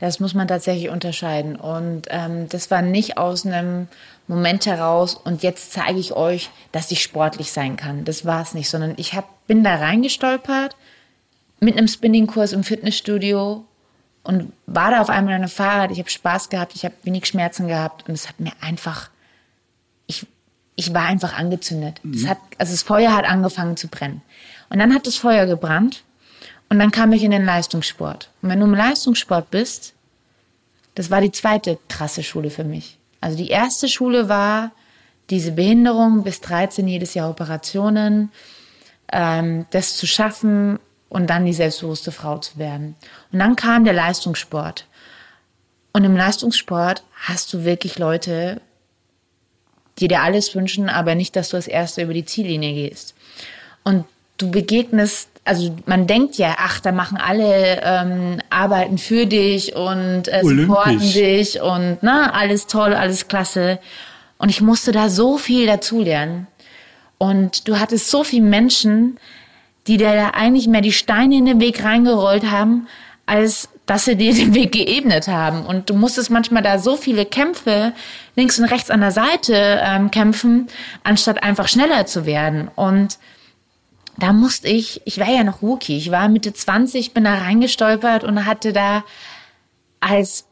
Das 0.00 0.20
muss 0.20 0.34
man 0.34 0.46
tatsächlich 0.46 0.90
unterscheiden. 0.90 1.56
Und 1.56 2.02
ähm, 2.10 2.48
das 2.48 2.70
war 2.70 2.82
nicht 2.82 3.18
aus 3.18 3.46
einem 3.46 3.88
Moment 4.26 4.66
heraus 4.66 5.14
und 5.14 5.42
jetzt 5.42 5.72
zeige 5.72 5.98
ich 5.98 6.12
euch, 6.12 6.50
dass 6.70 6.90
ich 6.90 7.02
sportlich 7.02 7.50
sein 7.50 7.76
kann. 7.76 8.04
Das 8.04 8.24
war 8.24 8.42
es 8.42 8.52
nicht, 8.52 8.68
sondern 8.68 8.94
ich 8.96 9.14
hab, 9.14 9.46
bin 9.46 9.64
da 9.64 9.76
reingestolpert 9.76 10.76
mit 11.60 11.76
einem 11.76 11.88
Spinningkurs 11.88 12.52
im 12.52 12.64
Fitnessstudio 12.64 13.64
und 14.22 14.52
war 14.66 14.90
da 14.90 15.00
auf 15.00 15.10
einmal 15.10 15.34
an 15.34 15.42
einem 15.42 15.50
Fahrrad. 15.50 15.90
Ich 15.90 15.98
habe 15.98 16.10
Spaß 16.10 16.50
gehabt, 16.50 16.74
ich 16.74 16.84
habe 16.84 16.94
wenig 17.02 17.26
Schmerzen 17.26 17.68
gehabt 17.68 18.08
und 18.08 18.14
es 18.14 18.28
hat 18.28 18.40
mir 18.40 18.52
einfach, 18.60 19.10
ich, 20.06 20.26
ich 20.76 20.92
war 20.94 21.06
einfach 21.06 21.36
angezündet. 21.36 22.00
Mhm. 22.02 22.12
Das 22.12 22.30
hat, 22.30 22.38
also 22.58 22.72
das 22.72 22.82
Feuer 22.82 23.14
hat 23.14 23.24
angefangen 23.24 23.76
zu 23.76 23.88
brennen. 23.88 24.22
Und 24.70 24.78
dann 24.78 24.94
hat 24.94 25.06
das 25.06 25.16
Feuer 25.16 25.46
gebrannt 25.46 26.04
und 26.68 26.78
dann 26.78 26.90
kam 26.90 27.12
ich 27.12 27.22
in 27.24 27.30
den 27.30 27.44
Leistungssport. 27.44 28.30
Und 28.42 28.50
wenn 28.50 28.60
du 28.60 28.66
im 28.66 28.74
Leistungssport 28.74 29.50
bist, 29.50 29.94
das 30.94 31.10
war 31.10 31.20
die 31.20 31.32
zweite 31.32 31.78
krasse 31.88 32.22
Schule 32.22 32.50
für 32.50 32.64
mich. 32.64 32.98
Also 33.20 33.36
die 33.36 33.48
erste 33.48 33.88
Schule 33.88 34.28
war 34.28 34.72
diese 35.30 35.52
Behinderung 35.52 36.22
bis 36.22 36.40
13 36.40 36.86
jedes 36.86 37.14
Jahr 37.14 37.30
Operationen, 37.30 38.30
ähm, 39.12 39.66
das 39.70 39.96
zu 39.96 40.06
schaffen 40.06 40.78
und 41.08 41.28
dann 41.28 41.46
die 41.46 41.52
selbstbewusste 41.52 42.12
Frau 42.12 42.38
zu 42.38 42.58
werden. 42.58 42.94
Und 43.32 43.38
dann 43.38 43.56
kam 43.56 43.84
der 43.84 43.94
Leistungssport. 43.94 44.86
Und 45.92 46.04
im 46.04 46.16
Leistungssport 46.16 47.02
hast 47.26 47.52
du 47.52 47.64
wirklich 47.64 47.98
Leute, 47.98 48.60
die 49.98 50.08
dir 50.08 50.22
alles 50.22 50.54
wünschen, 50.54 50.88
aber 50.88 51.14
nicht, 51.14 51.34
dass 51.34 51.48
du 51.48 51.56
als 51.56 51.66
Erste 51.66 52.02
über 52.02 52.14
die 52.14 52.24
Ziellinie 52.24 52.72
gehst. 52.72 53.14
Und 53.84 54.04
du 54.36 54.50
begegnest, 54.50 55.28
also 55.44 55.74
man 55.86 56.06
denkt 56.06 56.36
ja, 56.36 56.56
ach, 56.58 56.80
da 56.80 56.92
machen 56.92 57.18
alle 57.18 57.80
ähm, 57.82 58.40
Arbeiten 58.50 58.98
für 58.98 59.26
dich 59.26 59.74
und 59.74 60.28
äh, 60.28 60.42
supporten 60.44 61.00
dich 61.00 61.60
und 61.60 61.98
na, 62.02 62.32
alles 62.32 62.66
toll, 62.66 62.94
alles 62.94 63.28
klasse. 63.28 63.78
Und 64.38 64.50
ich 64.50 64.60
musste 64.60 64.92
da 64.92 65.08
so 65.08 65.36
viel 65.38 65.66
dazulernen. 65.66 66.46
Und 67.18 67.66
du 67.66 67.80
hattest 67.80 68.10
so 68.10 68.22
viele 68.22 68.44
Menschen, 68.44 69.18
die 69.88 69.96
dir 69.96 70.12
da 70.12 70.30
eigentlich 70.30 70.68
mehr 70.68 70.82
die 70.82 70.92
Steine 70.92 71.36
in 71.36 71.46
den 71.46 71.60
Weg 71.60 71.82
reingerollt 71.82 72.50
haben, 72.50 72.86
als 73.26 73.68
dass 73.86 74.04
sie 74.04 74.16
dir 74.16 74.34
den 74.34 74.54
Weg 74.54 74.72
geebnet 74.72 75.28
haben. 75.28 75.64
Und 75.64 75.88
du 75.90 75.94
musstest 75.94 76.30
manchmal 76.30 76.62
da 76.62 76.78
so 76.78 76.96
viele 76.96 77.24
Kämpfe 77.24 77.94
links 78.36 78.58
und 78.58 78.66
rechts 78.66 78.90
an 78.90 79.00
der 79.00 79.10
Seite 79.10 79.80
ähm, 79.82 80.10
kämpfen, 80.10 80.68
anstatt 81.04 81.42
einfach 81.42 81.68
schneller 81.68 82.04
zu 82.04 82.26
werden. 82.26 82.68
Und 82.74 83.18
da 84.18 84.32
musste 84.32 84.68
ich, 84.68 85.00
ich 85.04 85.18
war 85.18 85.30
ja 85.30 85.42
noch 85.42 85.62
Rookie, 85.62 85.96
ich 85.96 86.10
war 86.10 86.28
Mitte 86.28 86.52
20, 86.52 87.14
bin 87.14 87.24
da 87.24 87.34
reingestolpert 87.34 88.24
und 88.24 88.44
hatte 88.44 88.72
da 88.72 89.04
als 90.00 90.47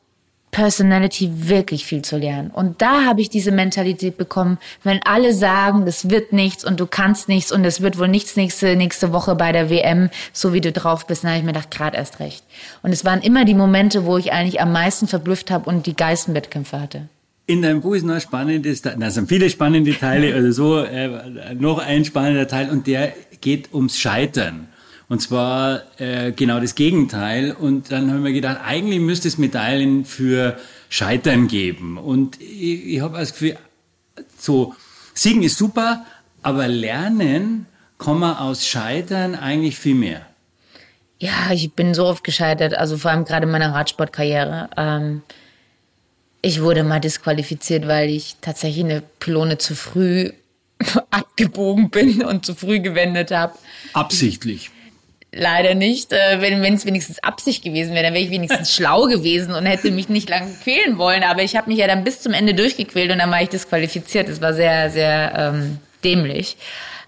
Personality 0.51 1.49
wirklich 1.49 1.85
viel 1.85 2.03
zu 2.03 2.17
lernen. 2.17 2.51
Und 2.51 2.81
da 2.81 3.05
habe 3.05 3.21
ich 3.21 3.29
diese 3.29 3.53
Mentalität 3.53 4.17
bekommen, 4.17 4.59
wenn 4.83 5.03
alle 5.03 5.35
sagen, 5.35 5.85
das 5.85 6.09
wird 6.09 6.33
nichts 6.33 6.65
und 6.65 6.81
du 6.81 6.87
kannst 6.87 7.29
nichts 7.29 7.53
und 7.53 7.65
es 7.65 7.83
wird 7.83 7.99
wohl 7.99 8.09
nichts 8.09 8.37
nächste, 8.37 8.75
nächste 8.75 9.13
Woche 9.13 9.35
bei 9.35 9.53
der 9.53 9.69
WM, 9.69 10.09
so 10.33 10.53
wie 10.53 10.63
du 10.63 10.73
drauf 10.73 11.07
bist, 11.07 11.25
dann 11.25 11.31
habe 11.31 11.41
ich 11.41 11.45
mir 11.45 11.53
gedacht, 11.53 11.71
gerade 11.71 11.97
erst 11.97 12.21
recht. 12.21 12.43
Und 12.83 12.93
es 12.93 13.05
waren 13.05 13.21
immer 13.21 13.45
die 13.45 13.55
Momente, 13.55 14.07
wo 14.07 14.17
ich 14.17 14.33
eigentlich 14.33 14.61
am 14.61 14.73
meisten 14.73 15.09
verblüfft 15.09 15.51
habe 15.51 15.69
und 15.69 15.87
die 15.87 15.95
geilsten 15.95 16.35
Wettkämpfe 16.35 16.81
hatte. 16.81 17.09
In 17.49 17.63
deinem 17.63 17.81
Buch 17.81 17.95
ist 17.95 18.05
noch 18.05 18.15
ein 18.15 18.21
spannendes, 18.21 18.83
da 18.83 19.11
sind 19.11 19.29
viele 19.29 19.51
spannende 19.51 19.97
Teile, 19.97 20.35
also 20.35 20.51
so 20.51 20.79
äh, 20.79 21.55
noch 21.55 21.79
ein 21.79 22.05
spannender 22.05 22.49
Teil 22.49 22.71
und 22.71 22.87
der 22.87 23.13
geht 23.41 23.73
ums 23.73 23.99
Scheitern. 23.99 24.69
Und 25.09 25.21
zwar 25.21 25.83
äh, 25.99 26.33
genau 26.33 26.59
das 26.61 26.75
Gegenteil. 26.75 27.53
Und 27.53 27.93
dann 27.93 28.11
haben 28.11 28.25
wir 28.25 28.33
gedacht, 28.33 28.59
eigentlich 28.65 29.01
müsste 29.01 29.29
es 29.29 29.39
Medaillen 29.39 30.05
für 30.05 30.59
Scheitern 30.89 31.47
geben. 31.49 31.97
Und 31.97 32.41
ich, 32.41 32.87
ich 32.87 33.01
habe 33.01 33.19
das 33.19 33.33
Gefühl, 33.33 33.57
so, 34.39 34.75
Siegen 35.15 35.43
ist 35.43 35.59
super, 35.59 36.05
aber 36.43 36.69
lernen 36.69 37.67
kann 37.99 38.19
man 38.19 38.37
aus 38.37 38.67
Scheitern 38.67 39.35
eigentlich 39.35 39.77
viel 39.77 39.95
mehr. 39.95 40.27
Ja, 41.19 41.51
ich 41.53 41.73
bin 41.73 41.95
so 41.95 42.05
oft 42.05 42.25
gescheitert, 42.25 42.75
also 42.75 42.99
vor 42.99 43.11
allem 43.11 43.25
gerade 43.25 43.47
in 43.47 43.53
meiner 43.53 43.73
Radsportkarriere. 43.73 44.69
Ähm, 44.77 45.23
ich 46.43 46.61
wurde 46.61 46.85
mal 46.85 47.01
disqualifiziert, 47.01 47.89
weil 47.89 48.11
ich 48.11 48.37
tatsächlich 48.41 48.85
eine 48.85 49.03
Pylone 49.19 49.57
zu 49.57 49.75
früh 49.75 50.31
abgebogen 51.11 51.91
bin 51.91 52.23
und 52.23 52.45
zu 52.45 52.55
früh 52.55 52.81
gewendet 52.81 53.31
habe. 53.31 53.55
Absichtlich. 53.95 54.71
Leider 55.39 55.75
nicht. 55.75 56.13
Äh, 56.13 56.41
wenn 56.41 56.75
es 56.75 56.87
wenigstens 56.87 57.19
Absicht 57.23 57.63
gewesen 57.63 57.93
wäre, 57.95 58.05
dann 58.05 58.15
wäre 58.15 58.25
ich 58.25 58.31
wenigstens 58.31 58.73
schlau 58.75 59.03
gewesen 59.03 59.55
und 59.55 59.67
hätte 59.67 59.91
mich 59.91 60.09
nicht 60.09 60.29
lange 60.31 60.51
quälen 60.63 60.97
wollen. 60.97 61.23
Aber 61.23 61.43
ich 61.43 61.57
habe 61.57 61.69
mich 61.69 61.79
ja 61.79 61.87
dann 61.87 62.05
bis 62.05 62.23
zum 62.23 62.33
Ende 62.33 62.55
durchgequält 62.55 63.13
und 63.13 63.19
dann 63.19 63.31
war 63.31 63.43
ich 63.43 63.51
disqualifiziert. 63.51 64.29
Das 64.29 64.41
war 64.41 64.55
sehr, 64.55 64.91
sehr 64.91 65.33
ähm, 65.37 65.79
dämlich. 66.03 66.57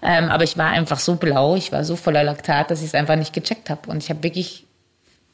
Ähm, 0.03 0.29
aber 0.29 0.43
ich 0.43 0.57
war 0.57 0.69
einfach 0.69 0.99
so 0.99 1.15
blau, 1.15 1.55
ich 1.55 1.71
war 1.71 1.83
so 1.83 1.95
voller 1.95 2.23
Laktat, 2.23 2.71
dass 2.71 2.81
ich 2.81 2.87
es 2.87 2.95
einfach 2.95 3.15
nicht 3.15 3.33
gecheckt 3.33 3.69
habe. 3.69 3.89
Und 3.89 4.03
ich 4.03 4.09
habe 4.09 4.21
wirklich 4.21 4.65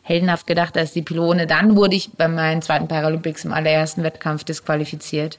heldenhaft 0.01 0.47
gedacht, 0.47 0.77
als 0.77 0.93
die 0.93 1.01
Pylone. 1.01 1.47
Dann 1.47 1.75
wurde 1.75 1.95
ich 1.95 2.11
bei 2.13 2.29
meinen 2.29 2.61
zweiten 2.61 2.87
Paralympics 2.87 3.43
im 3.43 3.51
allerersten 3.51 4.03
Wettkampf 4.03 4.45
disqualifiziert. 4.45 5.37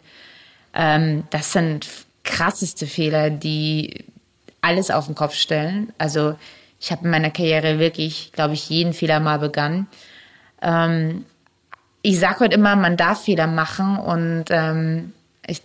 Ähm, 0.74 1.24
das 1.30 1.52
sind 1.52 1.88
krasseste 2.22 2.86
Fehler, 2.86 3.30
die 3.30 4.04
alles 4.61 4.90
auf 4.90 5.07
den 5.07 5.14
Kopf 5.14 5.34
stellen. 5.34 5.92
Also 5.96 6.34
ich 6.80 6.92
habe 6.92 7.04
in 7.04 7.10
meiner 7.10 7.30
Karriere 7.30 7.78
wirklich, 7.78 8.32
glaube 8.32 8.54
ich, 8.54 8.68
jeden 8.68 8.92
Fehler 8.92 9.20
mal 9.20 9.38
begangen. 9.38 9.86
Ähm, 10.62 11.24
ich 12.02 12.18
sage 12.20 12.40
heute 12.40 12.54
immer, 12.54 12.76
man 12.76 12.96
darf 12.96 13.24
Fehler 13.24 13.46
machen 13.46 13.98
und 13.98 14.44
ähm, 14.50 15.12
ich, 15.46 15.62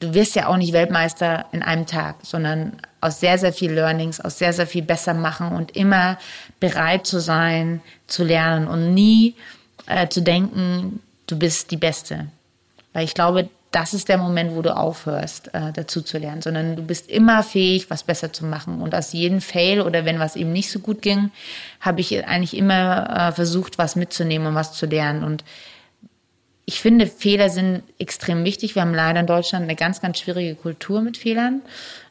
du 0.00 0.14
wirst 0.14 0.36
ja 0.36 0.46
auch 0.46 0.56
nicht 0.56 0.72
Weltmeister 0.72 1.46
in 1.52 1.62
einem 1.62 1.86
Tag, 1.86 2.16
sondern 2.22 2.78
aus 3.00 3.20
sehr, 3.20 3.38
sehr 3.38 3.52
viel 3.52 3.72
Learnings, 3.72 4.20
aus 4.20 4.38
sehr, 4.38 4.52
sehr 4.52 4.66
viel 4.66 4.82
besser 4.82 5.14
machen 5.14 5.52
und 5.52 5.76
immer 5.76 6.18
bereit 6.60 7.06
zu 7.06 7.20
sein, 7.20 7.82
zu 8.06 8.24
lernen 8.24 8.68
und 8.68 8.94
nie 8.94 9.34
äh, 9.86 10.08
zu 10.08 10.22
denken, 10.22 11.00
du 11.26 11.38
bist 11.38 11.70
die 11.70 11.76
Beste. 11.76 12.28
Weil 12.92 13.04
ich 13.04 13.14
glaube, 13.14 13.50
das 13.70 13.94
ist 13.94 14.08
der 14.08 14.18
Moment, 14.18 14.54
wo 14.54 14.62
du 14.62 14.74
aufhörst, 14.74 15.52
äh, 15.54 15.72
dazu 15.72 16.00
zu 16.00 16.18
lernen, 16.18 16.40
sondern 16.40 16.76
du 16.76 16.82
bist 16.82 17.10
immer 17.10 17.42
fähig, 17.42 17.90
was 17.90 18.04
besser 18.04 18.32
zu 18.32 18.46
machen. 18.46 18.80
Und 18.80 18.94
aus 18.94 19.12
jedem 19.12 19.40
Fail 19.40 19.80
oder 19.80 20.04
wenn 20.04 20.18
was 20.18 20.36
eben 20.36 20.52
nicht 20.52 20.70
so 20.70 20.78
gut 20.78 21.02
ging, 21.02 21.30
habe 21.80 22.00
ich 22.00 22.26
eigentlich 22.26 22.56
immer 22.56 23.28
äh, 23.28 23.32
versucht, 23.32 23.76
was 23.78 23.96
mitzunehmen 23.96 24.48
und 24.48 24.54
was 24.54 24.72
zu 24.72 24.86
lernen. 24.86 25.24
Und 25.24 25.44
ich 26.64 26.80
finde, 26.80 27.06
Fehler 27.06 27.50
sind 27.50 27.82
extrem 27.98 28.44
wichtig. 28.44 28.74
Wir 28.74 28.82
haben 28.82 28.94
leider 28.94 29.20
in 29.20 29.26
Deutschland 29.26 29.64
eine 29.64 29.76
ganz, 29.76 30.00
ganz 30.00 30.18
schwierige 30.18 30.54
Kultur 30.54 31.00
mit 31.00 31.16
Fehlern. 31.16 31.62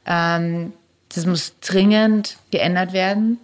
Ähm, 0.06 0.74
das 1.14 1.26
muss 1.26 1.60
dringend 1.60 2.38
geändert 2.52 2.94
werden. 2.94 3.40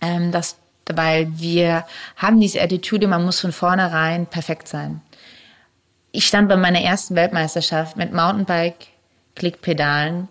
Ähm, 0.00 0.32
das, 0.32 0.56
weil 0.86 1.28
wir 1.38 1.84
haben 2.16 2.40
diese 2.40 2.60
Attitüde, 2.62 3.06
man 3.06 3.24
muss 3.24 3.40
von 3.40 3.52
vornherein 3.52 4.26
perfekt 4.26 4.68
sein. 4.68 5.00
Ich 6.16 6.26
stand 6.26 6.48
bei 6.48 6.56
meiner 6.56 6.80
ersten 6.80 7.14
Weltmeisterschaft 7.14 7.98
mit 7.98 8.10
Mountainbike, 8.14 8.86
Klickpedalen, 9.34 10.28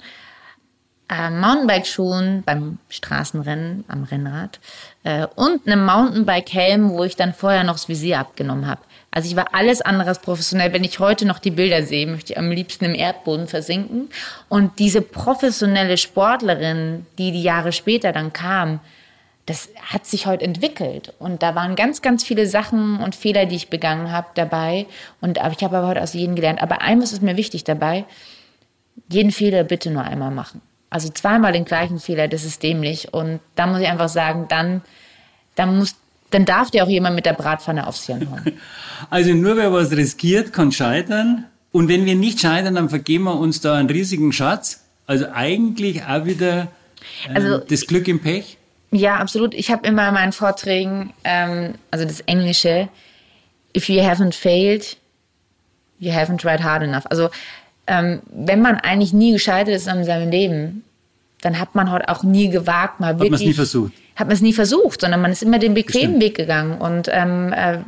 äh, 1.09 1.29
Mountainbike-Schuhen 1.29 2.41
beim 2.43 2.79
Straßenrennen 2.89 3.85
am 3.87 4.03
Rennrad 4.03 4.59
äh, 5.03 5.27
und 5.35 5.67
einem 5.67 5.85
Mountainbike-Helm, 5.85 6.89
wo 6.89 7.03
ich 7.03 7.15
dann 7.15 7.35
vorher 7.35 7.63
noch 7.63 7.73
das 7.73 7.87
Visier 7.87 8.17
abgenommen 8.17 8.65
habe. 8.65 8.81
Also 9.11 9.29
ich 9.29 9.35
war 9.35 9.53
alles 9.53 9.83
andere 9.83 10.09
als 10.09 10.17
professionell. 10.17 10.73
Wenn 10.73 10.83
ich 10.83 10.97
heute 10.97 11.27
noch 11.27 11.37
die 11.37 11.51
Bilder 11.51 11.83
sehe, 11.83 12.07
möchte 12.07 12.33
ich 12.33 12.39
am 12.39 12.49
liebsten 12.49 12.85
im 12.85 12.95
Erdboden 12.95 13.45
versinken. 13.45 14.09
Und 14.49 14.79
diese 14.79 15.03
professionelle 15.03 15.97
Sportlerin, 15.97 17.05
die 17.19 17.31
die 17.31 17.43
Jahre 17.43 17.71
später 17.71 18.11
dann 18.11 18.33
kam, 18.33 18.79
das 19.45 19.69
hat 19.81 20.05
sich 20.05 20.25
heute 20.25 20.43
entwickelt. 20.43 21.13
Und 21.19 21.43
da 21.43 21.53
waren 21.53 21.75
ganz, 21.75 22.01
ganz 22.01 22.23
viele 22.23 22.47
Sachen 22.47 22.99
und 22.99 23.15
Fehler, 23.15 23.45
die 23.45 23.55
ich 23.55 23.69
begangen 23.69 24.11
habe 24.11 24.27
dabei. 24.33 24.87
Und 25.21 25.37
ich 25.37 25.63
habe 25.63 25.77
aber 25.77 25.87
heute 25.87 26.01
aus 26.01 26.13
jedem 26.13 26.35
gelernt. 26.35 26.61
Aber 26.61 26.81
eines 26.81 27.13
ist 27.13 27.21
mir 27.21 27.37
wichtig 27.37 27.63
dabei, 27.63 28.05
jeden 29.07 29.31
Fehler 29.31 29.63
bitte 29.63 29.91
nur 29.91 30.03
einmal 30.03 30.31
machen. 30.31 30.61
Also 30.89 31.09
zweimal 31.09 31.53
den 31.53 31.65
gleichen 31.65 31.99
Fehler, 31.99 32.27
das 32.27 32.43
ist 32.43 32.63
dämlich. 32.63 33.13
Und 33.13 33.39
da 33.55 33.67
muss 33.67 33.81
ich 33.81 33.87
einfach 33.87 34.09
sagen, 34.09 34.47
dann, 34.49 34.81
dann 35.53 35.77
muss, 35.77 35.95
dann 36.31 36.45
darf 36.45 36.71
dir 36.71 36.83
auch 36.83 36.89
jemand 36.89 37.15
mit 37.15 37.27
der 37.27 37.33
Bratpfanne 37.33 37.85
aufs 37.85 38.05
Hirn 38.05 38.29
hauen. 38.31 38.53
Also 39.09 39.33
nur 39.33 39.57
wer 39.57 39.73
was 39.73 39.91
riskiert, 39.91 40.53
kann 40.53 40.71
scheitern. 40.71 41.43
Und 41.73 41.89
wenn 41.89 42.05
wir 42.05 42.15
nicht 42.15 42.39
scheitern, 42.39 42.75
dann 42.75 42.87
vergeben 42.87 43.25
wir 43.25 43.37
uns 43.37 43.59
da 43.59 43.75
einen 43.75 43.89
riesigen 43.89 44.31
Schatz. 44.31 44.85
Also 45.05 45.25
eigentlich 45.33 46.05
auch 46.05 46.23
wieder 46.23 46.69
äh, 47.27 47.35
also, 47.35 47.57
das 47.57 47.85
Glück 47.87 48.07
im 48.07 48.21
Pech. 48.21 48.57
Ja, 48.95 49.17
absolut. 49.17 49.53
Ich 49.53 49.71
habe 49.71 49.87
immer 49.87 50.07
in 50.07 50.13
meinen 50.13 50.31
Vorträgen, 50.31 51.11
ähm, 51.23 51.75
also 51.91 52.05
das 52.05 52.21
Englische, 52.21 52.87
if 53.75 53.89
you 53.89 54.01
haven't 54.01 54.33
failed, 54.33 54.97
you 55.99 56.11
haven't 56.11 56.37
tried 56.37 56.63
hard 56.63 56.83
enough. 56.83 57.05
Also 57.09 57.29
ähm, 57.87 58.21
wenn 58.31 58.61
man 58.61 58.77
eigentlich 58.77 59.13
nie 59.13 59.33
gescheitert 59.33 59.75
ist 59.75 59.87
in 59.87 60.03
seinem 60.05 60.29
Leben, 60.29 60.83
dann 61.41 61.59
hat 61.59 61.75
man 61.75 61.91
halt 61.91 62.07
auch 62.07 62.23
nie 62.23 62.49
gewagt, 62.49 62.99
mal 62.99 63.19
wirklich. 63.19 63.31
Hat 63.31 63.31
man 63.31 63.41
es 63.41 63.45
nie 63.47 63.53
versucht. 63.53 63.93
Hat 64.15 64.27
man 64.27 64.33
es 64.33 64.41
nie 64.41 64.53
versucht, 64.53 65.01
sondern 65.01 65.21
man 65.21 65.31
ist 65.31 65.43
immer 65.43 65.59
den 65.59 65.73
bequemen 65.73 66.21
Weg 66.21 66.35
gegangen. 66.35 66.79
Und 66.79 67.09
ähm, 67.11 67.53
äh, 67.53 67.79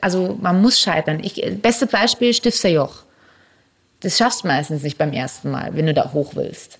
also 0.00 0.38
man 0.40 0.62
muss 0.62 0.80
scheitern. 0.80 1.20
Ich, 1.22 1.42
beste 1.60 1.86
Beispiel, 1.86 2.32
Stifter 2.32 2.68
Joch. 2.68 3.02
Das 4.00 4.16
schaffst 4.16 4.44
du 4.44 4.48
meistens 4.48 4.82
nicht 4.82 4.96
beim 4.96 5.12
ersten 5.12 5.50
Mal, 5.50 5.70
wenn 5.72 5.86
du 5.86 5.92
da 5.92 6.12
hoch 6.12 6.36
willst. 6.36 6.78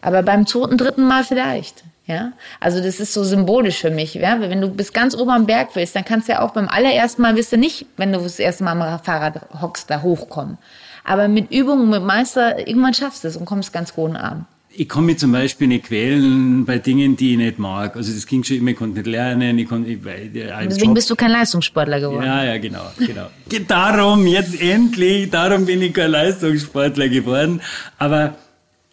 Aber 0.00 0.22
beim 0.22 0.46
zweiten, 0.46 0.76
dritten 0.76 1.06
Mal 1.06 1.22
vielleicht. 1.22 1.84
Ja, 2.06 2.32
also 2.60 2.82
das 2.82 3.00
ist 3.00 3.14
so 3.14 3.24
symbolisch 3.24 3.78
für 3.78 3.90
mich. 3.90 4.14
Ja? 4.14 4.38
Wenn 4.40 4.60
du 4.60 4.68
bis 4.68 4.92
ganz 4.92 5.14
oben 5.14 5.30
am 5.30 5.46
Berg 5.46 5.70
willst, 5.74 5.96
dann 5.96 6.04
kannst 6.04 6.28
du 6.28 6.32
ja 6.32 6.42
auch 6.42 6.52
beim 6.52 6.68
allerersten 6.68 7.22
Mal, 7.22 7.34
wirst 7.34 7.52
du 7.52 7.56
nicht, 7.56 7.86
wenn 7.96 8.12
du 8.12 8.18
das 8.20 8.38
erste 8.38 8.62
Mal 8.64 8.80
am 8.80 9.00
Fahrrad 9.00 9.40
hockst, 9.60 9.88
da 9.88 10.02
hochkommen. 10.02 10.58
Aber 11.02 11.28
mit 11.28 11.50
Übung, 11.50 11.88
mit 11.88 12.02
Meister, 12.02 12.66
irgendwann 12.66 12.92
schaffst 12.92 13.24
du 13.24 13.28
es 13.28 13.36
und 13.36 13.46
kommst 13.46 13.72
ganz 13.72 13.96
hohen 13.96 14.16
an. 14.16 14.46
Ich 14.76 14.88
kann 14.88 15.06
mich 15.06 15.18
zum 15.18 15.30
Beispiel 15.30 15.68
nicht 15.68 15.84
quälen 15.84 16.64
bei 16.64 16.78
Dingen, 16.78 17.16
die 17.16 17.32
ich 17.32 17.38
nicht 17.38 17.58
mag. 17.58 17.96
Also 17.96 18.12
das 18.12 18.26
ging 18.26 18.42
schon 18.42 18.56
immer, 18.56 18.72
ich 18.72 18.76
konnte 18.76 18.98
nicht 18.98 19.06
lernen, 19.06 19.56
ich 19.56 19.68
konnte... 19.68 19.88
Ich, 19.90 20.00
Deswegen 20.02 20.86
Job. 20.86 20.94
bist 20.94 21.08
du 21.08 21.16
kein 21.16 21.30
Leistungssportler 21.30 22.00
geworden. 22.00 22.26
Ja, 22.26 22.44
ja, 22.44 22.58
genau, 22.58 22.82
genau. 22.98 23.28
darum, 23.68 24.26
jetzt 24.26 24.60
endlich, 24.60 25.30
darum 25.30 25.64
bin 25.64 25.80
ich 25.80 25.94
kein 25.94 26.10
Leistungssportler 26.10 27.08
geworden. 27.08 27.60
Aber 27.98 28.34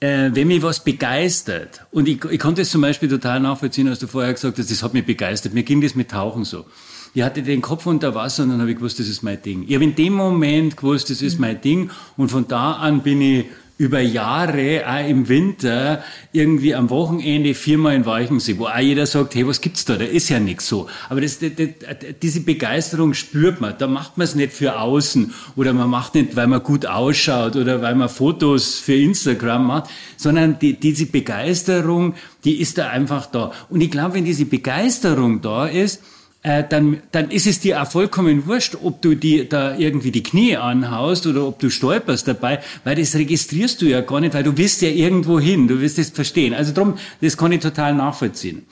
äh, 0.01 0.31
wenn 0.33 0.47
mich 0.47 0.61
was 0.63 0.83
begeistert, 0.83 1.85
und 1.91 2.07
ich, 2.07 2.25
ich 2.25 2.39
konnte 2.39 2.63
es 2.63 2.71
zum 2.71 2.81
Beispiel 2.81 3.07
total 3.07 3.39
nachvollziehen, 3.39 3.87
als 3.87 3.99
du 3.99 4.07
vorher 4.07 4.33
gesagt 4.33 4.57
hast, 4.57 4.69
das 4.69 4.83
hat 4.83 4.93
mich 4.93 5.05
begeistert. 5.05 5.53
Mir 5.53 5.63
ging 5.63 5.79
das 5.79 5.95
mit 5.95 6.11
Tauchen 6.11 6.43
so. 6.43 6.65
Ich 7.13 7.21
hatte 7.21 7.43
den 7.43 7.61
Kopf 7.61 7.85
unter 7.85 8.15
Wasser 8.15 8.43
und 8.43 8.49
dann 8.49 8.61
habe 8.61 8.71
ich 8.71 8.77
gewusst, 8.77 8.99
das 8.99 9.07
ist 9.07 9.21
mein 9.21 9.41
Ding. 9.41 9.65
Ich 9.67 9.75
habe 9.75 9.83
in 9.83 9.95
dem 9.95 10.13
Moment 10.13 10.75
gewusst, 10.75 11.09
das 11.09 11.21
ist 11.21 11.39
mein 11.39 11.61
Ding 11.61 11.91
und 12.17 12.29
von 12.29 12.47
da 12.47 12.73
an 12.73 13.03
bin 13.03 13.21
ich 13.21 13.45
über 13.81 13.99
Jahre, 13.99 14.83
auch 14.87 15.09
im 15.09 15.27
Winter, 15.27 16.03
irgendwie 16.31 16.75
am 16.75 16.91
Wochenende 16.91 17.55
viermal 17.55 17.95
in 17.95 18.05
Weichensee, 18.05 18.59
wo 18.59 18.67
auch 18.67 18.77
jeder 18.77 19.07
sagt, 19.07 19.33
hey, 19.33 19.47
was 19.47 19.59
gibt's 19.59 19.85
da? 19.85 19.95
Da 19.95 20.05
ist 20.05 20.29
ja 20.29 20.39
nichts 20.39 20.67
so. 20.67 20.87
Aber 21.09 21.19
das, 21.19 21.39
das, 21.39 21.51
das, 21.55 21.69
diese 22.21 22.41
Begeisterung 22.41 23.15
spürt 23.15 23.59
man. 23.59 23.73
Da 23.79 23.87
macht 23.87 24.19
man 24.19 24.25
es 24.25 24.35
nicht 24.35 24.53
für 24.53 24.79
außen 24.79 25.33
oder 25.55 25.73
man 25.73 25.89
macht 25.89 26.13
nicht, 26.13 26.35
weil 26.35 26.45
man 26.45 26.61
gut 26.61 26.85
ausschaut 26.85 27.55
oder 27.55 27.81
weil 27.81 27.95
man 27.95 28.07
Fotos 28.07 28.75
für 28.75 28.93
Instagram 28.93 29.65
macht, 29.65 29.89
sondern 30.15 30.59
die, 30.59 30.79
diese 30.79 31.07
Begeisterung, 31.07 32.13
die 32.45 32.61
ist 32.61 32.77
da 32.77 32.89
einfach 32.89 33.25
da. 33.25 33.51
Und 33.71 33.81
ich 33.81 33.89
glaube, 33.89 34.13
wenn 34.13 34.25
diese 34.25 34.45
Begeisterung 34.45 35.41
da 35.41 35.65
ist, 35.65 36.03
äh, 36.43 36.63
dann, 36.67 37.01
dann 37.11 37.29
ist 37.29 37.45
es 37.45 37.59
dir 37.59 37.81
auch 37.81 37.91
vollkommen 37.91 38.47
wurscht, 38.47 38.75
ob 38.81 39.01
du 39.01 39.15
die, 39.15 39.47
da 39.47 39.75
irgendwie 39.77 40.11
die 40.11 40.23
Knie 40.23 40.57
anhaust 40.57 41.27
oder 41.27 41.45
ob 41.45 41.59
du 41.59 41.69
stolperst 41.69 42.27
dabei, 42.27 42.59
weil 42.83 42.95
das 42.95 43.15
registrierst 43.15 43.81
du 43.81 43.85
ja 43.85 44.01
gar 44.01 44.21
nicht, 44.21 44.33
weil 44.33 44.43
du 44.43 44.57
willst 44.57 44.81
ja 44.81 44.89
irgendwo 44.89 45.39
hin, 45.39 45.67
du 45.67 45.81
wirst 45.81 45.99
es 45.99 46.09
verstehen. 46.09 46.53
Also 46.53 46.73
drum, 46.73 46.97
das 47.21 47.37
kann 47.37 47.51
ich 47.51 47.59
total 47.59 47.93
nachvollziehen. 47.93 48.65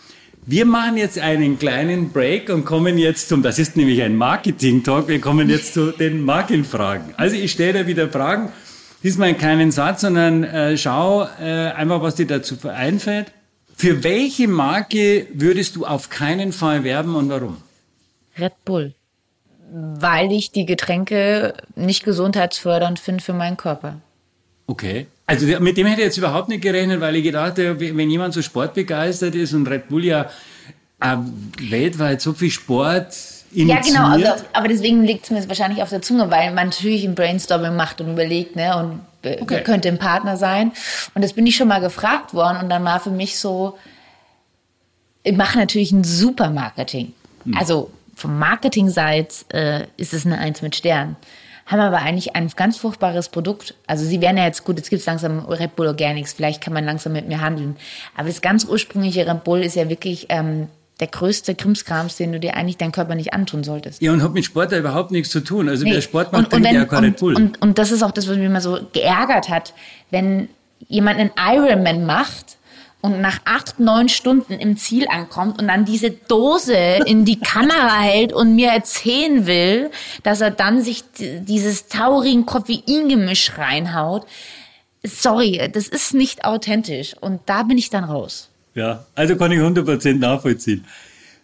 Wir 0.45 0.65
machen 0.65 0.97
jetzt 0.97 1.19
einen 1.19 1.59
kleinen 1.59 2.09
Break 2.09 2.49
und 2.49 2.65
kommen 2.65 2.97
jetzt 2.97 3.29
zum, 3.29 3.43
das 3.43 3.59
ist 3.59 3.77
nämlich 3.77 4.01
ein 4.01 4.15
Marketing-Talk, 4.15 5.07
wir 5.07 5.21
kommen 5.21 5.47
jetzt 5.47 5.75
zu 5.75 5.91
den 5.91 6.23
Markenfragen. 6.23 7.13
Also 7.17 7.35
ich 7.35 7.51
stelle 7.51 7.83
dir 7.83 7.87
wieder 7.87 8.09
Fragen, 8.09 8.49
diesmal 9.03 9.35
keinen 9.35 9.71
Satz, 9.71 10.01
sondern 10.01 10.43
äh, 10.43 10.75
schau 10.75 11.27
äh, 11.39 11.43
einfach, 11.43 12.01
was 12.01 12.15
dir 12.15 12.25
dazu 12.25 12.55
einfällt. 12.67 13.31
Für 13.79 14.03
welche 14.03 14.49
Marke 14.49 15.27
würdest 15.33 15.77
du 15.77 15.85
auf 15.85 16.09
keinen 16.09 16.51
Fall 16.51 16.83
werben 16.83 17.15
und 17.15 17.29
warum? 17.29 17.63
Red 18.37 18.51
Bull. 18.65 18.93
Weil 19.71 20.33
ich 20.33 20.51
die 20.51 20.65
Getränke 20.65 21.53
nicht 21.75 22.03
gesundheitsfördernd 22.03 22.99
finde 22.99 23.23
für 23.23 23.31
meinen 23.31 23.55
Körper. 23.55 24.01
Okay. 24.67 25.07
Also 25.27 25.45
mit 25.61 25.77
dem 25.77 25.87
hätte 25.87 26.01
ich 26.01 26.07
jetzt 26.07 26.17
überhaupt 26.17 26.49
nicht 26.49 26.61
gerechnet, 26.61 26.99
weil 26.99 27.15
ich 27.15 27.23
gedacht 27.23 27.57
habe, 27.57 27.79
wenn 27.79 28.09
jemand 28.09 28.33
so 28.33 28.41
sportbegeistert 28.41 29.33
ist 29.33 29.53
und 29.53 29.65
Red 29.65 29.87
Bull 29.87 30.03
ja 30.03 30.29
äh, 30.99 31.15
weltweit 31.61 32.19
so 32.19 32.33
viel 32.33 32.51
Sport 32.51 33.15
Initiiert. 33.53 33.85
Ja, 33.85 33.91
genau, 33.91 34.29
also, 34.29 34.43
aber 34.51 34.67
deswegen 34.67 35.05
liegt 35.05 35.23
es 35.23 35.31
mir 35.31 35.47
wahrscheinlich 35.47 35.81
auf 35.81 35.89
der 35.89 36.01
Zunge, 36.01 36.29
weil 36.29 36.53
man 36.53 36.67
natürlich 36.67 37.05
ein 37.05 37.15
Brainstorming 37.15 37.77
macht 37.77 38.01
und 38.01 38.11
überlegt, 38.11 38.57
ne, 38.57 38.77
und 38.77 38.99
okay. 39.23 39.63
könnte 39.63 39.89
ein 39.89 39.97
Partner 39.97 40.37
sein. 40.37 40.71
Und 41.13 41.23
das 41.23 41.33
bin 41.33 41.45
ich 41.45 41.55
schon 41.55 41.67
mal 41.67 41.81
gefragt 41.81 42.33
worden 42.33 42.59
und 42.63 42.69
dann 42.69 42.83
war 42.83 42.99
für 42.99 43.11
mich 43.11 43.37
so, 43.39 43.77
ich 45.23 45.35
mache 45.35 45.57
natürlich 45.57 45.91
ein 45.91 46.03
super 46.03 46.49
Marketing. 46.49 47.13
Hm. 47.43 47.57
Also 47.57 47.91
vom 48.15 48.37
Marketing-Seite 48.37 49.45
äh, 49.53 49.87
ist 49.97 50.13
es 50.13 50.25
eine 50.25 50.37
Eins 50.37 50.61
mit 50.61 50.75
Stern. 50.75 51.15
Haben 51.65 51.81
aber 51.81 51.99
eigentlich 51.99 52.35
ein 52.35 52.49
ganz 52.55 52.77
furchtbares 52.77 53.29
Produkt. 53.29 53.75
Also 53.85 54.03
sie 54.03 54.21
werden 54.21 54.37
ja 54.37 54.45
jetzt 54.45 54.63
gut, 54.63 54.77
jetzt 54.77 54.89
gibt 54.89 55.01
es 55.01 55.05
langsam 55.05 55.39
Red 55.45 55.75
Bull 55.75 55.87
Organics, 55.87 56.33
vielleicht 56.33 56.61
kann 56.61 56.73
man 56.73 56.83
langsam 56.83 57.13
mit 57.13 57.27
mir 57.27 57.41
handeln. 57.41 57.77
Aber 58.15 58.27
das 58.27 58.41
ganz 58.41 58.65
ursprüngliche 58.65 59.27
Red 59.27 59.43
Bull 59.43 59.61
ist 59.61 59.75
ja 59.75 59.87
wirklich 59.87 60.25
ähm, 60.29 60.67
der 60.99 61.07
größte 61.07 61.55
Krimskrams, 61.55 62.17
den 62.17 62.31
du 62.33 62.39
dir 62.39 62.55
eigentlich 62.55 62.77
deinen 62.77 62.91
Körper 62.91 63.15
nicht 63.15 63.33
antun 63.33 63.63
solltest. 63.63 64.01
Ja, 64.01 64.11
und 64.11 64.21
hat 64.21 64.33
mit 64.33 64.45
Sport 64.45 64.71
ja 64.71 64.79
überhaupt 64.79 65.11
nichts 65.11 65.29
zu 65.29 65.39
tun. 65.39 65.69
Also 65.69 65.85
nee. 65.85 65.93
wer 65.93 66.01
Sport 66.01 66.33
macht, 66.33 66.45
und, 66.45 66.53
und 66.53 66.63
wenn, 66.63 66.75
ja 66.75 66.83
gar 66.83 67.01
nicht 67.01 67.21
und, 67.21 67.35
und, 67.35 67.61
und 67.61 67.77
das 67.77 67.91
ist 67.91 68.03
auch 68.03 68.11
das, 68.11 68.27
was 68.27 68.35
mich 68.35 68.45
immer 68.45 68.61
so 68.61 68.79
geärgert 68.91 69.49
hat, 69.49 69.73
wenn 70.11 70.49
jemand 70.87 71.19
einen 71.19 71.31
Ironman 71.37 72.05
macht 72.05 72.57
und 73.01 73.21
nach 73.21 73.39
acht, 73.45 73.79
neun 73.79 74.09
Stunden 74.09 74.53
im 74.53 74.75
Ziel 74.75 75.07
ankommt 75.07 75.61
und 75.61 75.69
dann 75.69 75.85
diese 75.85 76.11
Dose 76.11 76.75
in 77.05 77.23
die 77.23 77.39
Kamera 77.39 77.99
hält 77.99 78.33
und 78.33 78.55
mir 78.55 78.69
erzählen 78.69 79.45
will, 79.45 79.91
dass 80.23 80.41
er 80.41 80.51
dann 80.51 80.81
sich 80.81 81.03
dieses 81.15 81.87
Taurin-Koffein-Gemisch 81.87 83.57
reinhaut. 83.57 84.25
Sorry, 85.03 85.69
das 85.71 85.87
ist 85.87 86.13
nicht 86.13 86.43
authentisch. 86.43 87.15
Und 87.21 87.39
da 87.45 87.63
bin 87.63 87.77
ich 87.77 87.89
dann 87.89 88.03
raus. 88.03 88.49
Ja, 88.79 89.05
also 89.13 89.35
kann 89.35 89.51
ich 89.51 89.59
100% 89.59 90.19
nachvollziehen. 90.19 90.85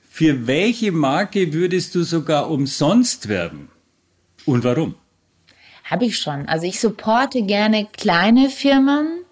Für 0.09 0.47
welche 0.47 0.93
Marke 0.93 1.51
würdest 1.51 1.93
du 1.93 2.03
sogar 2.03 2.49
umsonst 2.49 3.27
werben? 3.27 3.67
Und 4.45 4.63
warum? 4.63 4.95
Habe 5.83 6.05
ich 6.05 6.17
schon. 6.17 6.47
Also 6.47 6.65
ich 6.65 6.79
supporte 6.79 7.41
gerne 7.41 7.87
kleine 7.91 8.49
Firmen, 8.49 9.25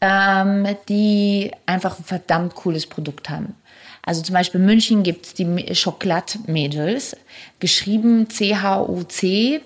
ähm, 0.00 0.68
die 0.88 1.50
einfach 1.66 1.98
ein 1.98 2.04
verdammt 2.04 2.54
cooles 2.54 2.86
Produkt 2.86 3.28
haben. 3.28 3.56
Also 4.02 4.22
zum 4.22 4.34
Beispiel 4.34 4.60
in 4.60 4.66
München 4.66 5.02
gibt 5.02 5.26
es 5.26 5.34
die 5.34 5.74
Chocolat-Mädels, 5.74 7.16
geschrieben 7.58 8.30
C-H-O-C-Q-L-A-T-E. 8.30 9.60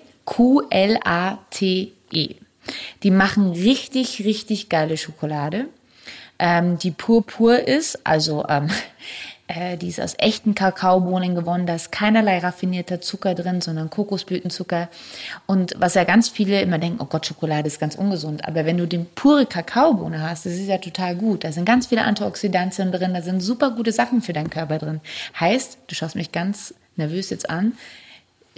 Die 3.03 3.11
machen 3.11 3.51
richtig, 3.51 4.25
richtig 4.25 4.67
geile 4.67 4.97
Schokolade 4.97 5.67
ähm, 6.39 6.77
die 6.77 6.91
pur 6.91 7.25
pur 7.25 7.67
ist, 7.67 8.05
also 8.05 8.45
ähm, 8.47 8.69
äh, 9.47 9.77
die 9.77 9.87
ist 9.87 9.99
aus 9.99 10.15
echten 10.17 10.55
Kakaobohnen 10.55 11.35
gewonnen, 11.35 11.65
da 11.65 11.75
ist 11.75 11.91
keinerlei 11.91 12.39
raffinierter 12.39 13.01
Zucker 13.01 13.35
drin, 13.35 13.61
sondern 13.61 13.89
Kokosblütenzucker. 13.89 14.89
Und 15.45 15.73
was 15.77 15.95
ja 15.95 16.03
ganz 16.03 16.29
viele 16.29 16.61
immer 16.61 16.77
denken, 16.77 16.99
oh 17.01 17.05
Gott, 17.05 17.25
Schokolade 17.25 17.67
ist 17.67 17.79
ganz 17.79 17.95
ungesund. 17.95 18.45
Aber 18.47 18.65
wenn 18.65 18.77
du 18.77 18.87
den 18.87 19.05
pure 19.15 19.45
Kakaobohne 19.45 20.21
hast, 20.21 20.45
das 20.45 20.53
ist 20.53 20.67
ja 20.67 20.77
total 20.77 21.15
gut. 21.15 21.43
Da 21.43 21.51
sind 21.51 21.65
ganz 21.65 21.87
viele 21.87 22.03
Antioxidantien 22.03 22.91
drin, 22.91 23.13
da 23.13 23.21
sind 23.21 23.41
super 23.41 23.71
gute 23.71 23.91
Sachen 23.91 24.21
für 24.21 24.33
deinen 24.33 24.49
Körper 24.49 24.77
drin. 24.77 25.01
Heißt, 25.39 25.77
du 25.87 25.95
schaust 25.95 26.15
mich 26.15 26.31
ganz 26.31 26.73
nervös 26.95 27.29
jetzt 27.29 27.49
an, 27.49 27.73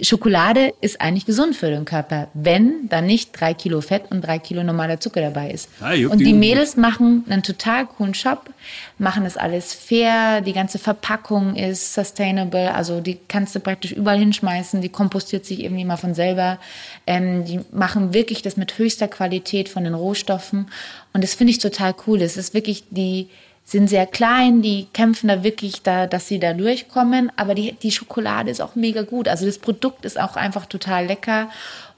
Schokolade 0.02 0.72
ist 0.80 1.00
eigentlich 1.00 1.26
gesund 1.26 1.56
für 1.56 1.70
den 1.70 1.84
Körper, 1.84 2.28
wenn 2.34 2.88
da 2.88 3.00
nicht 3.00 3.38
drei 3.38 3.54
Kilo 3.54 3.80
Fett 3.80 4.10
und 4.10 4.22
drei 4.22 4.38
Kilo 4.38 4.62
normaler 4.62 5.00
Zucker 5.00 5.20
dabei 5.20 5.50
ist. 5.50 5.68
Ah, 5.80 5.92
und 6.08 6.18
die 6.18 6.32
Mädels 6.32 6.76
machen 6.76 7.24
einen 7.28 7.42
total 7.42 7.86
coolen 7.86 8.14
Shop, 8.14 8.50
machen 8.98 9.24
das 9.24 9.36
alles 9.36 9.74
fair, 9.74 10.40
die 10.40 10.52
ganze 10.52 10.78
Verpackung 10.78 11.56
ist 11.56 11.94
sustainable, 11.94 12.74
also 12.74 13.00
die 13.00 13.18
kannst 13.28 13.54
du 13.54 13.60
praktisch 13.60 13.92
überall 13.92 14.18
hinschmeißen, 14.18 14.80
die 14.80 14.88
kompostiert 14.88 15.44
sich 15.44 15.62
irgendwie 15.62 15.84
mal 15.84 15.96
von 15.96 16.14
selber. 16.14 16.58
Ähm, 17.06 17.44
die 17.44 17.60
machen 17.72 18.14
wirklich 18.14 18.42
das 18.42 18.56
mit 18.56 18.78
höchster 18.78 19.08
Qualität 19.08 19.68
von 19.68 19.84
den 19.84 19.94
Rohstoffen 19.94 20.70
und 21.12 21.24
das 21.24 21.34
finde 21.34 21.52
ich 21.52 21.58
total 21.58 21.94
cool. 22.06 22.22
Es 22.22 22.36
ist 22.36 22.54
wirklich 22.54 22.84
die 22.90 23.28
sind 23.64 23.88
sehr 23.88 24.06
klein, 24.06 24.62
die 24.62 24.88
kämpfen 24.92 25.28
da 25.28 25.44
wirklich 25.44 25.82
da, 25.82 26.06
dass 26.06 26.26
sie 26.26 26.40
da 26.40 26.54
durchkommen, 26.54 27.30
aber 27.36 27.54
die, 27.54 27.72
die 27.72 27.92
Schokolade 27.92 28.50
ist 28.50 28.60
auch 28.60 28.74
mega 28.74 29.02
gut. 29.02 29.28
Also 29.28 29.46
das 29.46 29.58
Produkt 29.58 30.04
ist 30.04 30.18
auch 30.18 30.34
einfach 30.34 30.66
total 30.66 31.06
lecker 31.06 31.48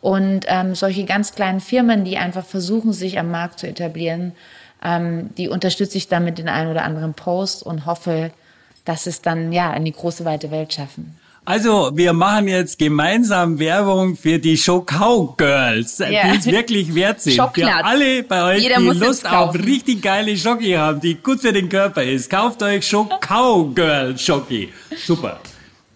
und 0.02 0.44
ähm, 0.48 0.74
solche 0.74 1.04
ganz 1.04 1.34
kleinen 1.34 1.60
Firmen, 1.60 2.04
die 2.04 2.18
einfach 2.18 2.44
versuchen, 2.44 2.92
sich 2.92 3.18
am 3.18 3.30
Markt 3.30 3.58
zu 3.58 3.66
etablieren, 3.66 4.32
ähm, 4.84 5.30
die 5.36 5.48
unterstütze 5.48 5.96
ich 5.96 6.08
dann 6.08 6.24
mit 6.24 6.38
den 6.38 6.48
einen 6.48 6.70
oder 6.70 6.84
anderen 6.84 7.14
Post 7.14 7.62
und 7.62 7.86
hoffe, 7.86 8.32
dass 8.84 9.06
es 9.06 9.22
dann 9.22 9.52
ja 9.52 9.72
in 9.74 9.84
die 9.84 9.92
große 9.92 10.24
weite 10.24 10.50
Welt 10.50 10.74
schaffen. 10.74 11.16
Also, 11.44 11.90
wir 11.94 12.12
machen 12.12 12.46
jetzt 12.46 12.78
gemeinsam 12.78 13.58
Werbung 13.58 14.16
für 14.16 14.38
die 14.38 14.56
Show 14.56 14.80
Cowgirls, 14.82 15.98
Ja. 15.98 16.30
die 16.32 16.38
es 16.38 16.46
wirklich 16.46 16.94
wert 16.94 17.20
sind. 17.20 17.32
Für 17.34 17.42
Schocknatz. 17.42 17.84
alle 17.84 18.22
bei 18.22 18.44
euch, 18.54 18.62
Jeder 18.62 18.78
die 18.78 18.98
Lust 18.98 19.26
auf 19.26 19.52
richtig 19.56 20.02
geile 20.02 20.36
Schoki 20.36 20.72
haben, 20.74 21.00
die 21.00 21.16
gut 21.16 21.40
für 21.40 21.52
den 21.52 21.68
Körper 21.68 22.04
ist. 22.04 22.30
Kauft 22.30 22.62
euch 22.62 22.86
Show 22.86 23.08
Cowgirl 23.20 24.16
Schoki. 24.16 24.72
Super. 25.04 25.40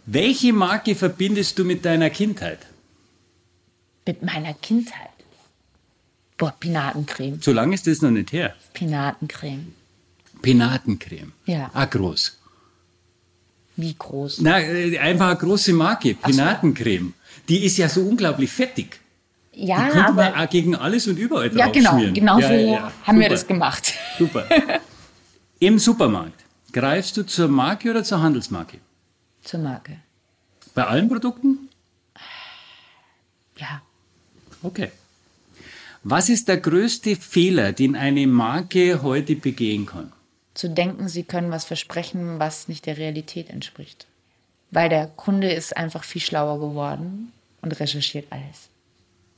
Welche 0.06 0.52
Marke 0.52 0.96
verbindest 0.96 1.56
du 1.58 1.64
mit 1.64 1.84
deiner 1.84 2.10
Kindheit? 2.10 2.58
Mit 4.04 4.22
meiner 4.22 4.54
Kindheit. 4.54 5.10
Boah, 6.38 6.54
Pinatencreme. 6.58 7.40
So 7.40 7.52
lange 7.52 7.74
ist 7.74 7.86
das 7.86 8.02
noch 8.02 8.10
nicht 8.10 8.32
her. 8.32 8.54
Pinatencreme. 8.74 9.72
Penatencreme. 10.42 11.32
Ja. 11.46 11.70
Ah, 11.72 11.86
groß. 11.86 12.36
Wie 13.76 13.94
groß? 13.98 14.40
Na, 14.40 14.60
äh, 14.60 14.98
einfach 14.98 15.28
eine 15.30 15.36
große 15.38 15.72
Marke, 15.72 16.14
Penatencreme. 16.14 17.12
Die 17.48 17.64
ist 17.64 17.76
ja 17.76 17.88
so 17.88 18.00
unglaublich 18.02 18.50
fettig. 18.50 19.00
Ja, 19.52 19.86
Die 19.86 19.90
könnte 19.92 20.12
man 20.12 20.32
aber. 20.32 20.44
auch 20.44 20.50
gegen 20.50 20.74
alles 20.74 21.06
und 21.06 21.18
überall 21.18 21.54
Ja, 21.56 21.68
genau. 21.68 21.90
draufschmieren. 21.90 22.14
Genau 22.14 22.38
Ja, 22.38 22.48
so 22.48 22.54
ja, 22.54 22.60
ja. 22.60 22.92
haben 23.04 23.18
wir 23.18 23.24
Super. 23.26 23.34
das 23.34 23.46
gemacht. 23.46 23.94
Super. 24.18 24.46
Im 25.58 25.78
Supermarkt 25.78 26.44
greifst 26.72 27.16
du 27.16 27.22
zur 27.24 27.48
Marke 27.48 27.90
oder 27.90 28.04
zur 28.04 28.20
Handelsmarke? 28.20 28.78
Zur 29.44 29.60
Marke. 29.60 29.98
Bei 30.74 30.84
allen 30.86 31.08
Produkten? 31.08 31.68
Ja. 33.56 33.80
Okay. 34.62 34.90
Was 36.02 36.28
ist 36.28 36.48
der 36.48 36.58
größte 36.58 37.16
Fehler, 37.16 37.72
den 37.72 37.96
eine 37.96 38.26
Marke 38.26 39.02
heute 39.02 39.34
begehen 39.36 39.86
kann? 39.86 40.12
Zu 40.56 40.70
denken, 40.70 41.08
sie 41.08 41.22
können 41.22 41.50
was 41.50 41.64
versprechen, 41.64 42.38
was 42.38 42.66
nicht 42.66 42.86
der 42.86 42.96
Realität 42.96 43.50
entspricht. 43.50 44.06
Weil 44.70 44.88
der 44.88 45.06
Kunde 45.06 45.52
ist 45.52 45.76
einfach 45.76 46.02
viel 46.02 46.22
schlauer 46.22 46.58
geworden 46.58 47.32
und 47.60 47.78
recherchiert 47.78 48.26
alles. 48.30 48.68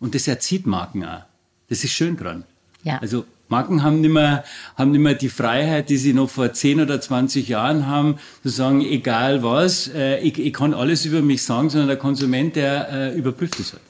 Und 0.00 0.14
das 0.14 0.28
erzieht 0.28 0.66
Marken 0.66 1.04
auch. 1.04 1.22
Das 1.68 1.82
ist 1.82 1.92
schön 1.92 2.16
dran. 2.16 2.44
Ja. 2.84 2.98
Also 2.98 3.24
Marken 3.48 3.82
haben 3.82 4.00
nicht 4.00 4.12
mehr, 4.12 4.44
haben 4.76 4.92
nicht 4.92 5.00
mehr 5.00 5.14
die 5.14 5.28
Freiheit, 5.28 5.88
die 5.88 5.96
sie 5.96 6.12
noch 6.12 6.30
vor 6.30 6.52
10 6.52 6.80
oder 6.80 7.00
20 7.00 7.48
Jahren 7.48 7.86
haben, 7.86 8.18
zu 8.42 8.50
sagen, 8.50 8.80
egal 8.82 9.42
was, 9.42 9.88
äh, 9.88 10.20
ich, 10.20 10.38
ich 10.38 10.52
kann 10.52 10.72
alles 10.72 11.04
über 11.04 11.20
mich 11.20 11.42
sagen, 11.42 11.68
sondern 11.68 11.88
der 11.88 11.96
Konsument, 11.96 12.56
der 12.56 12.88
äh, 12.92 13.18
überprüft 13.18 13.58
es 13.58 13.72
halt. 13.72 13.82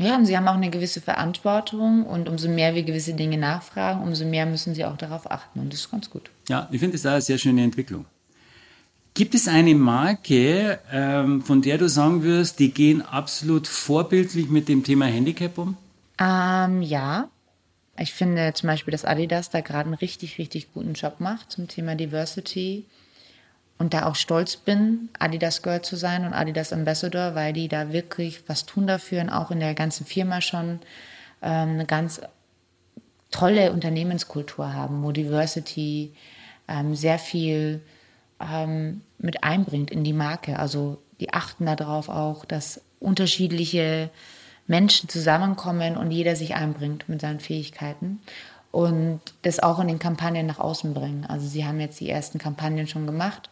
Ja, 0.00 0.14
und 0.14 0.26
sie 0.26 0.36
haben 0.36 0.46
auch 0.46 0.54
eine 0.54 0.70
gewisse 0.70 1.00
Verantwortung 1.00 2.06
und 2.06 2.28
umso 2.28 2.48
mehr 2.48 2.76
wir 2.76 2.84
gewisse 2.84 3.14
Dinge 3.14 3.36
nachfragen, 3.36 4.00
umso 4.00 4.24
mehr 4.24 4.46
müssen 4.46 4.72
sie 4.72 4.84
auch 4.84 4.96
darauf 4.96 5.28
achten 5.28 5.58
und 5.58 5.72
das 5.72 5.80
ist 5.80 5.90
ganz 5.90 6.08
gut. 6.08 6.30
Ja, 6.48 6.68
ich 6.70 6.78
finde 6.78 6.96
das 6.96 7.04
auch 7.04 7.10
eine 7.10 7.20
sehr 7.20 7.36
schöne 7.36 7.64
Entwicklung. 7.64 8.04
Gibt 9.14 9.34
es 9.34 9.48
eine 9.48 9.74
Marke, 9.74 10.78
ähm, 10.92 11.42
von 11.42 11.62
der 11.62 11.78
du 11.78 11.88
sagen 11.88 12.22
wirst, 12.22 12.60
die 12.60 12.70
gehen 12.70 13.02
absolut 13.02 13.66
vorbildlich 13.66 14.48
mit 14.48 14.68
dem 14.68 14.84
Thema 14.84 15.06
Handicap 15.06 15.58
um? 15.58 15.76
Ähm, 16.20 16.80
ja, 16.80 17.28
ich 17.98 18.12
finde 18.12 18.52
zum 18.54 18.68
Beispiel, 18.68 18.92
dass 18.92 19.04
Adidas 19.04 19.50
da 19.50 19.62
gerade 19.62 19.86
einen 19.86 19.94
richtig, 19.94 20.38
richtig 20.38 20.72
guten 20.72 20.92
Job 20.92 21.16
macht 21.18 21.50
zum 21.50 21.66
Thema 21.66 21.96
Diversity 21.96 22.84
und 23.78 23.94
da 23.94 24.06
auch 24.06 24.16
stolz 24.16 24.56
bin, 24.56 25.08
Adidas 25.18 25.62
Girl 25.62 25.82
zu 25.82 25.96
sein 25.96 26.26
und 26.26 26.34
Adidas 26.34 26.72
Ambassador, 26.72 27.34
weil 27.34 27.52
die 27.52 27.68
da 27.68 27.92
wirklich 27.92 28.42
was 28.48 28.66
tun 28.66 28.86
dafür 28.86 29.22
und 29.22 29.30
auch 29.30 29.50
in 29.50 29.60
der 29.60 29.74
ganzen 29.74 30.04
Firma 30.04 30.40
schon 30.40 30.80
ähm, 31.42 31.70
eine 31.70 31.86
ganz 31.86 32.20
tolle 33.30 33.72
Unternehmenskultur 33.72 34.72
haben, 34.72 35.02
wo 35.02 35.12
Diversity 35.12 36.12
ähm, 36.66 36.94
sehr 36.94 37.18
viel 37.18 37.82
ähm, 38.40 39.02
mit 39.18 39.44
einbringt 39.44 39.90
in 39.90 40.02
die 40.02 40.12
Marke. 40.12 40.58
Also 40.58 40.98
die 41.20 41.32
achten 41.32 41.66
darauf 41.66 42.08
auch, 42.08 42.44
dass 42.44 42.80
unterschiedliche 43.00 44.10
Menschen 44.66 45.08
zusammenkommen 45.08 45.96
und 45.96 46.10
jeder 46.10 46.36
sich 46.36 46.54
einbringt 46.54 47.08
mit 47.08 47.20
seinen 47.20 47.40
Fähigkeiten 47.40 48.20
und 48.70 49.20
das 49.42 49.60
auch 49.60 49.78
in 49.78 49.88
den 49.88 49.98
Kampagnen 49.98 50.46
nach 50.46 50.58
außen 50.58 50.94
bringen. 50.94 51.26
Also 51.26 51.46
sie 51.46 51.64
haben 51.64 51.80
jetzt 51.80 52.00
die 52.00 52.10
ersten 52.10 52.38
Kampagnen 52.38 52.86
schon 52.86 53.06
gemacht, 53.06 53.50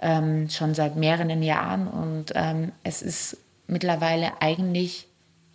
ähm, 0.00 0.48
schon 0.48 0.74
seit 0.74 0.96
mehreren 0.96 1.42
Jahren 1.42 1.88
und 1.88 2.32
ähm, 2.34 2.72
es 2.84 3.02
ist 3.02 3.36
mittlerweile 3.66 4.40
eigentlich 4.40 5.06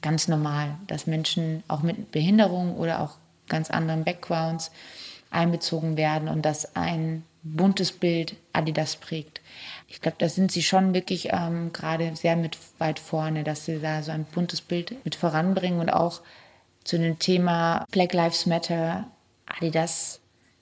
ganz 0.02 0.28
normal, 0.28 0.76
dass 0.88 1.08
Menschen 1.08 1.64
auch 1.68 1.82
mit 1.82 2.12
Behinderung 2.12 2.78
oder 2.78 3.02
auch 3.02 3.16
ganz 3.50 3.70
anderen 3.70 4.04
Backgrounds 4.04 4.72
einbezogen 5.32 5.98
werden 5.98 6.28
und 6.28 6.44
dass 6.44 6.76
ein 6.76 7.24
buntes 7.44 7.92
Bild 7.92 8.36
Adidas 8.54 8.96
prägt. 8.96 9.42
Ich 9.88 10.02
glaube, 10.02 10.18
da 10.20 10.30
sind 10.30 10.52
sie 10.52 10.64
schon 10.64 10.94
wirklich 10.94 11.30
ähm, 11.32 11.72
gerade 11.72 12.16
sehr 12.16 12.36
mit 12.36 12.58
weit 12.78 13.00
vorne, 13.00 13.44
dass 13.44 13.66
sie 13.66 13.80
da 13.80 14.04
so 14.04 14.12
ein 14.12 14.26
buntes 14.26 14.62
Bild 14.62 15.04
mit 15.06 15.16
voranbringen 15.16 15.80
und 15.80 15.90
auch 15.90 16.22
zu 16.88 16.98
dem 16.98 17.20
Thema 17.20 17.86
Black 17.92 18.14
Lives 18.14 18.46
Matter. 18.46 19.08
Adidas 19.46 20.20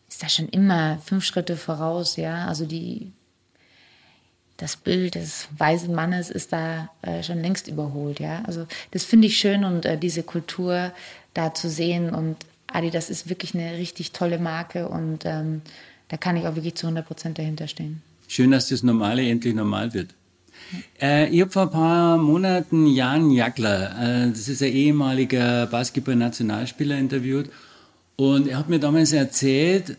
ist 0.10 0.24
da 0.24 0.30
schon 0.30 0.50
immer 0.50 0.98
fünf 1.00 1.24
Schritte 1.24 1.56
voraus, 1.56 2.18
ja. 2.18 2.48
Also 2.48 2.66
die 2.66 3.12
das 4.58 4.78
Bild 4.78 5.16
des 5.16 5.50
weisen 5.58 5.94
Mannes 5.94 6.30
ist 6.30 6.54
da 6.54 6.90
äh, 7.02 7.22
schon 7.24 7.42
längst 7.42 7.68
überholt, 7.68 8.20
ja. 8.20 8.42
Also 8.46 8.66
das 8.92 9.04
finde 9.04 9.28
ich 9.28 9.38
schön 9.38 9.64
und 9.66 9.86
äh, 9.86 9.98
diese 9.98 10.24
Kultur 10.24 10.92
da 11.34 11.54
zu 11.54 11.70
sehen 11.70 12.14
und 12.14 12.38
Adidas 12.68 13.10
ist 13.10 13.30
wirklich 13.30 13.54
eine 13.54 13.78
richtig 13.78 14.12
tolle 14.12 14.40
Marke 14.40 14.88
und 14.88 15.26
ähm, 15.26 15.62
da 16.08 16.18
kann 16.18 16.38
ich 16.38 16.48
auch 16.48 16.56
wirklich 16.56 16.76
zu 16.76 16.88
100 16.88 17.06
Prozent 17.06 17.38
dahinter 17.38 17.68
stehen. 17.68 18.02
Schön, 18.28 18.52
dass 18.52 18.70
das 18.70 18.82
Normale 18.82 19.28
endlich 19.30 19.54
normal 19.54 19.94
wird. 19.94 20.14
Äh, 21.02 21.30
ich 21.30 21.42
habe 21.42 21.52
vor 21.52 21.64
ein 21.64 21.72
paar 21.72 22.18
Monaten 22.18 22.88
Jan 22.88 23.32
Jagler, 23.32 24.26
äh, 24.26 24.30
das 24.30 24.48
ist 24.48 24.62
ein 24.62 24.72
ehemaliger 24.72 25.68
Basketball-Nationalspieler, 25.68 26.98
interviewt. 26.98 27.50
Und 28.16 28.48
er 28.48 28.58
hat 28.58 28.70
mir 28.70 28.80
damals 28.80 29.12
erzählt, 29.12 29.98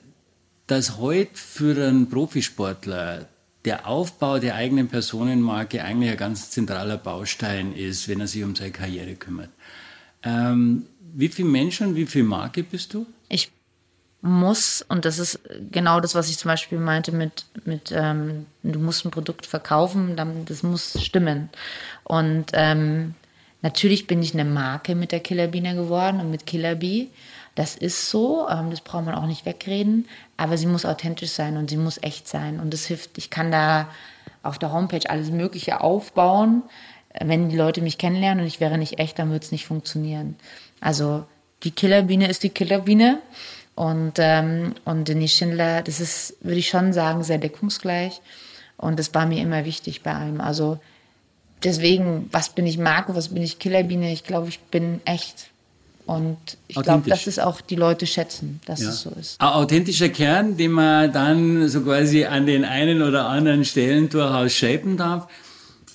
dass 0.67 0.99
heute 0.99 1.31
für 1.35 1.87
einen 1.87 2.09
Profisportler 2.09 3.29
der 3.65 3.87
Aufbau 3.87 4.39
der 4.39 4.55
eigenen 4.55 4.89
Personenmarke 4.89 5.83
eigentlich 5.83 6.11
ein 6.11 6.17
ganz 6.17 6.51
zentraler 6.51 6.97
Baustein 6.97 7.75
ist, 7.75 8.09
wenn 8.09 8.21
er 8.21 8.27
sich 8.29 8.45
um 8.45 8.55
seine 8.55 8.71
Karriere 8.71 9.15
kümmert. 9.15 9.51
Ähm, 10.23 10.87
wie 11.15 11.29
viel 11.29 11.45
Mensch 11.45 11.81
und 11.81 11.97
wie 11.97 12.07
viel 12.07 12.23
Marke 12.23 12.63
bist 12.63 12.95
du? 12.95 13.07
Muss, 14.27 14.85
und 14.89 15.05
das 15.05 15.19
ist 15.19 15.41
genau 15.71 16.01
das, 16.01 16.15
was 16.15 16.29
ich 16.29 16.39
zum 16.39 16.51
Beispiel 16.51 16.79
meinte 16.79 17.13
mit, 17.13 17.45
mit 17.65 17.93
ähm, 17.93 18.47
du 18.63 18.79
musst 18.79 19.05
ein 19.05 19.11
Produkt 19.11 19.47
verkaufen, 19.47 20.17
dann, 20.17 20.45
das 20.45 20.63
muss 20.63 21.01
stimmen. 21.03 21.49
Und 22.05 22.47
ähm, 22.53 23.15
natürlich 23.63 24.07
bin 24.07 24.23
ich 24.23 24.35
eine 24.35 24.45
Marke 24.45 24.95
mit 24.95 25.13
der 25.13 25.21
Killerbiene 25.21 25.75
geworden 25.75 26.21
und 26.21 26.31
mit 26.31 26.47
Killer 26.47 26.75
Bee. 26.75 27.09
Das 27.55 27.77
ist 27.77 28.11
so, 28.11 28.49
ähm, 28.49 28.71
das 28.71 28.81
braucht 28.81 29.07
man 29.07 29.15
auch 29.15 29.27
nicht 29.27 29.47
wegreden, 29.47 30.07
aber 30.37 30.59
sie 30.59 30.67
muss 30.67 30.85
authentisch 30.85 31.31
sein 31.31 31.57
und 31.57 31.71
sie 31.71 31.77
muss 31.79 32.03
echt 32.03 32.29
sein. 32.29 32.61
Und 32.61 32.73
das 32.73 32.85
hilft, 32.85 33.17
ich 33.19 33.31
kann 33.31 33.51
da 33.51 33.89
auf 34.43 34.59
der 34.59 34.73
Homepage 34.73 35.09
alles 35.09 35.31
Mögliche 35.31 35.81
aufbauen. 35.81 36.63
Wenn 37.19 37.49
die 37.49 37.57
Leute 37.57 37.81
mich 37.81 37.97
kennenlernen 37.97 38.43
und 38.43 38.47
ich 38.47 38.61
wäre 38.61 38.77
nicht 38.77 38.99
echt, 38.99 39.19
dann 39.19 39.31
wird 39.31 39.45
es 39.45 39.53
nicht 39.53 39.67
funktionieren. 39.67 40.37
Also 40.81 41.25
die 41.63 41.71
Killerbiene 41.71 42.29
ist 42.29 42.43
die 42.43 42.51
Killerbiene. 42.51 43.19
Und, 43.77 44.15
ähm, 44.17 44.75
und 44.85 45.07
Denise 45.07 45.37
Schindler, 45.37 45.83
das 45.83 46.01
ist, 46.01 46.35
würde 46.41 46.59
ich 46.59 46.69
schon 46.69 46.93
sagen, 46.93 47.23
sehr 47.23 47.39
deckungsgleich. 47.39 48.21
Und 48.79 48.99
das 48.99 49.15
war 49.15 49.27
mir 49.27 49.41
immer 49.43 49.65
wichtig 49.65 50.03
bei 50.03 50.13
allem. 50.15 50.41
Also 50.41 50.79
deswegen, 51.63 52.29
was 52.33 52.49
bin 52.51 52.67
ich 52.67 52.79
Marco, 52.79 53.15
was 53.15 53.29
bin 53.29 53.43
ich 53.43 53.59
Killerbiene? 53.59 54.13
Ich 54.13 54.25
glaube, 54.25 54.49
ich 54.49 54.61
bin 54.61 55.01
echt. 55.05 55.49
Und 56.07 56.37
ich 56.69 56.75
glaube, 56.77 56.91
Authentisch. 57.01 57.11
das 57.11 57.27
ist 57.27 57.41
auch 57.41 57.61
die 57.61 57.75
Leute 57.75 58.07
schätzen, 58.07 58.61
dass 58.65 58.81
Ja. 58.81 58.89
es 58.91 59.01
so 59.03 59.11
ist. 59.11 59.41
Ein 59.41 59.49
authentischer 59.49 60.09
Kern, 60.09 60.57
den 60.57 60.71
man 60.71 61.13
dann 61.13 61.69
so 61.69 61.81
quasi 61.83 62.25
an 62.25 62.47
den 62.47 62.65
einen 62.65 63.03
oder 63.03 63.27
anderen 63.27 63.65
Stellen 63.65 64.09
durchaus 64.09 64.53
shapen 64.53 64.97
darf. 64.97 65.27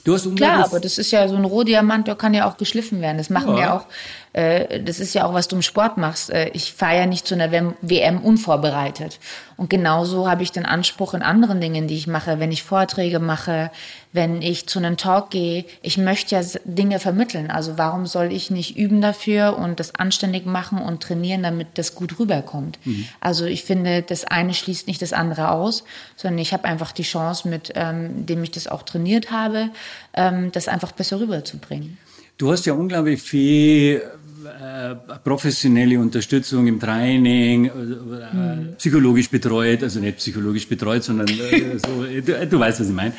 Du 0.04 0.14
hast 0.14 0.36
Klar, 0.36 0.66
aber 0.66 0.80
das 0.80 0.98
ist 0.98 1.12
ja 1.12 1.28
so 1.30 1.36
ein 1.36 1.46
Rohdiamant, 1.46 2.08
der 2.08 2.16
kann 2.16 2.34
ja 2.34 2.50
auch 2.50 2.58
geschliffen 2.58 3.02
werden. 3.02 3.20
Das 3.20 3.30
machen 3.30 3.56
Ja. 3.56 3.60
ja, 3.62 3.78
auch, 3.78 3.86
das 4.34 5.00
ist 5.00 5.14
ja 5.14 5.26
auch, 5.26 5.34
was 5.34 5.48
du 5.50 5.58
im 5.58 5.62
Sport 5.62 5.98
machst. 5.98 6.30
Äh, 6.30 6.50
ich 6.50 6.72
fahre 6.74 6.98
ja 6.98 7.06
nicht 7.06 7.28
zu 7.28 7.36
einer 7.36 7.52
WM, 7.82 8.22
unvorbereitet. 8.22 9.20
Und 9.58 9.70
genauso 9.70 10.30
habe 10.30 10.42
ich 10.42 10.52
den 10.52 10.66
Anspruch 10.66 11.14
in 11.14 11.22
anderen 11.22 11.60
Dingen, 11.60 11.88
die 11.88 11.98
ich 11.98 12.08
mache, 12.08 12.40
wenn 12.40 12.52
ich 12.52 12.64
Vorträge 12.64 13.20
mache, 13.20 13.72
wenn 14.14 14.42
ich 14.42 14.68
zu 14.68 14.80
einem 14.80 14.98
Talk 14.98 15.30
gehe. 15.30 15.66
Ich 15.82 15.98
möchte 15.98 16.36
ja 16.36 16.42
Dinge 16.64 17.00
vermitteln. 17.00 17.52
Also 17.52 17.78
warum 17.78 18.06
soll 18.06 18.32
ich 18.32 18.50
nicht 18.50 18.78
üben 18.78 19.02
dafür 19.02 19.58
und 19.58 19.80
das 19.80 19.96
anständig 19.96 20.46
machen 20.46 20.80
und 20.80 21.04
trainieren, 21.04 21.44
damit 21.44 21.68
das 21.76 21.94
gut 21.94 22.18
rüberkommt? 22.18 22.80
Also 23.20 23.46
ich 23.46 23.64
finde, 23.64 24.02
das 24.02 24.26
eine 24.26 24.54
schließt 24.54 24.88
nicht 24.88 25.02
das 25.02 25.14
andere 25.14 25.52
aus, 25.52 25.84
sondern 26.16 26.40
ich 26.40 26.54
habe 26.54 26.66
einfach 26.66 26.92
die 26.92 27.04
Chance, 27.04 27.48
mit 27.48 27.74
ähm, 27.76 28.26
dem 28.26 28.44
ich 28.44 28.52
das 28.52 28.68
auch 28.68 28.84
trainiert 28.84 29.30
habe, 29.32 29.70
ähm, 30.14 30.52
das 30.52 30.68
einfach 30.68 30.92
besser 30.92 31.20
rüberzubringen. 31.20 31.98
Du 32.38 32.52
hast 32.52 32.66
ja 32.66 32.74
unglaublich 32.74 33.22
viel 33.22 34.02
äh, 34.52 34.96
professionelle 35.24 36.00
Unterstützung 36.00 36.68
im 36.68 36.80
Training, 36.80 37.66
äh, 37.66 37.72
Mhm. 37.72 38.76
psychologisch 38.78 39.30
betreut, 39.30 39.84
also 39.84 40.00
nicht 40.00 40.18
psychologisch 40.18 40.68
betreut, 40.68 41.04
sondern 41.04 41.28
äh, 41.28 41.78
so, 41.78 42.04
du, 42.26 42.48
du 42.48 42.60
weißt, 42.60 42.80
was 42.80 42.88
ich 42.88 42.94
meine. 42.96 43.14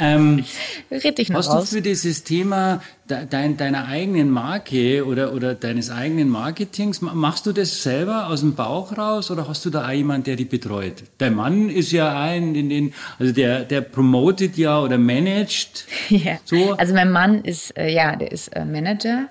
Ähm, 0.00 0.44
Red 0.90 1.18
dich 1.18 1.28
noch 1.28 1.38
hast 1.38 1.48
raus. 1.50 1.70
du 1.70 1.76
für 1.76 1.82
dieses 1.82 2.24
Thema 2.24 2.82
de, 3.08 3.26
dein, 3.28 3.56
deiner 3.56 3.86
eigenen 3.86 4.30
Marke 4.30 5.04
oder, 5.06 5.32
oder 5.34 5.54
deines 5.54 5.90
eigenen 5.90 6.28
Marketings, 6.30 7.02
ma- 7.02 7.12
machst 7.14 7.44
du 7.46 7.52
das 7.52 7.82
selber 7.82 8.28
aus 8.28 8.40
dem 8.40 8.54
Bauch 8.54 8.96
raus 8.96 9.30
oder 9.30 9.46
hast 9.46 9.64
du 9.66 9.70
da 9.70 9.86
auch 9.86 9.90
jemanden, 9.92 10.24
der 10.24 10.36
dich 10.36 10.48
betreut? 10.48 11.04
Dein 11.18 11.34
Mann 11.34 11.68
ist 11.68 11.92
ja 11.92 12.18
ein, 12.18 12.54
in 12.54 12.70
den, 12.70 12.94
also 13.18 13.32
der, 13.32 13.60
der 13.64 13.82
promotet 13.82 14.56
ja 14.56 14.80
oder 14.80 14.98
managt. 14.98 15.84
Ja. 16.08 16.38
So. 16.44 16.72
Also 16.72 16.94
mein 16.94 17.10
Mann 17.12 17.42
ist, 17.44 17.76
äh, 17.78 17.88
ja, 17.88 18.16
der 18.16 18.32
ist 18.32 18.48
äh, 18.48 18.64
Manager 18.64 19.28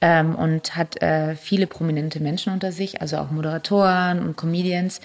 ähm, 0.00 0.34
und 0.36 0.76
hat 0.76 1.02
äh, 1.02 1.34
viele 1.34 1.66
prominente 1.66 2.20
Menschen 2.20 2.52
unter 2.52 2.72
sich, 2.72 3.00
also 3.00 3.16
auch 3.16 3.30
Moderatoren 3.30 4.20
und 4.20 4.36
Comedians. 4.36 5.00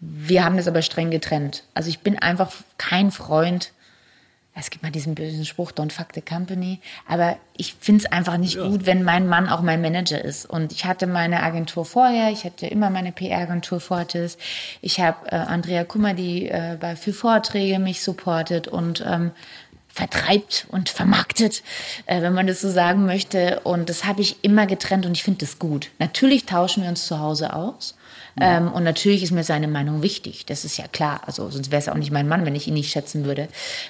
Wir 0.00 0.44
haben 0.44 0.56
das 0.56 0.68
aber 0.68 0.82
streng 0.82 1.10
getrennt. 1.10 1.64
Also 1.74 1.88
ich 1.88 2.00
bin 2.00 2.18
einfach 2.18 2.52
kein 2.76 3.10
Freund. 3.10 3.72
Es 4.58 4.70
gibt 4.70 4.82
mal 4.82 4.90
diesen 4.90 5.14
bösen 5.14 5.44
Spruch, 5.44 5.72
don't 5.72 5.92
fuck 5.92 6.08
the 6.14 6.20
company. 6.20 6.80
Aber 7.06 7.36
ich 7.56 7.74
finde 7.80 8.04
es 8.04 8.12
einfach 8.12 8.36
nicht 8.36 8.58
gut, 8.58 8.86
wenn 8.86 9.04
mein 9.04 9.28
Mann 9.28 9.48
auch 9.48 9.62
mein 9.62 9.80
Manager 9.80 10.22
ist. 10.22 10.46
Und 10.46 10.72
ich 10.72 10.84
hatte 10.84 11.06
meine 11.06 11.42
Agentur 11.42 11.84
vorher, 11.84 12.30
ich 12.30 12.44
hatte 12.44 12.66
immer 12.66 12.90
meine 12.90 13.12
PR-Agentur 13.12 13.80
Fortis. 13.80 14.38
Ich 14.80 15.00
habe 15.00 15.30
äh, 15.30 15.36
Andrea 15.36 15.84
Kummer, 15.84 16.14
die 16.14 16.48
äh, 16.48 16.76
bei 16.80 16.96
für 16.96 17.12
Vorträge 17.12 17.78
mich 17.78 18.02
supportet 18.02 18.68
und 18.68 19.04
ähm, 19.06 19.32
vertreibt 19.98 20.66
und 20.70 20.88
vermarktet, 20.88 21.62
äh, 22.06 22.22
wenn 22.22 22.32
man 22.32 22.46
das 22.46 22.60
so 22.60 22.70
sagen 22.70 23.04
möchte. 23.04 23.60
Und 23.60 23.88
das 23.88 24.04
habe 24.04 24.20
ich 24.20 24.44
immer 24.44 24.66
getrennt 24.66 25.06
und 25.06 25.12
ich 25.12 25.24
finde 25.24 25.40
das 25.40 25.58
gut. 25.58 25.90
Natürlich 25.98 26.46
tauschen 26.46 26.82
wir 26.82 26.90
uns 26.90 27.06
zu 27.06 27.18
Hause 27.18 27.52
aus. 27.52 27.97
Ähm, 28.40 28.72
und 28.72 28.84
natürlich 28.84 29.22
ist 29.22 29.32
mir 29.32 29.44
seine 29.44 29.68
Meinung 29.68 30.02
wichtig. 30.02 30.46
Das 30.46 30.64
ist 30.64 30.76
ja 30.76 30.86
klar. 30.86 31.20
Also 31.26 31.48
sonst 31.50 31.70
wäre 31.70 31.80
es 31.80 31.88
auch 31.88 31.94
nicht 31.94 32.10
mein 32.10 32.28
Mann, 32.28 32.44
wenn 32.44 32.54
ich 32.54 32.68
ihn 32.68 32.74
nicht 32.74 32.90
schätzen 32.90 33.24
würde. 33.24 33.48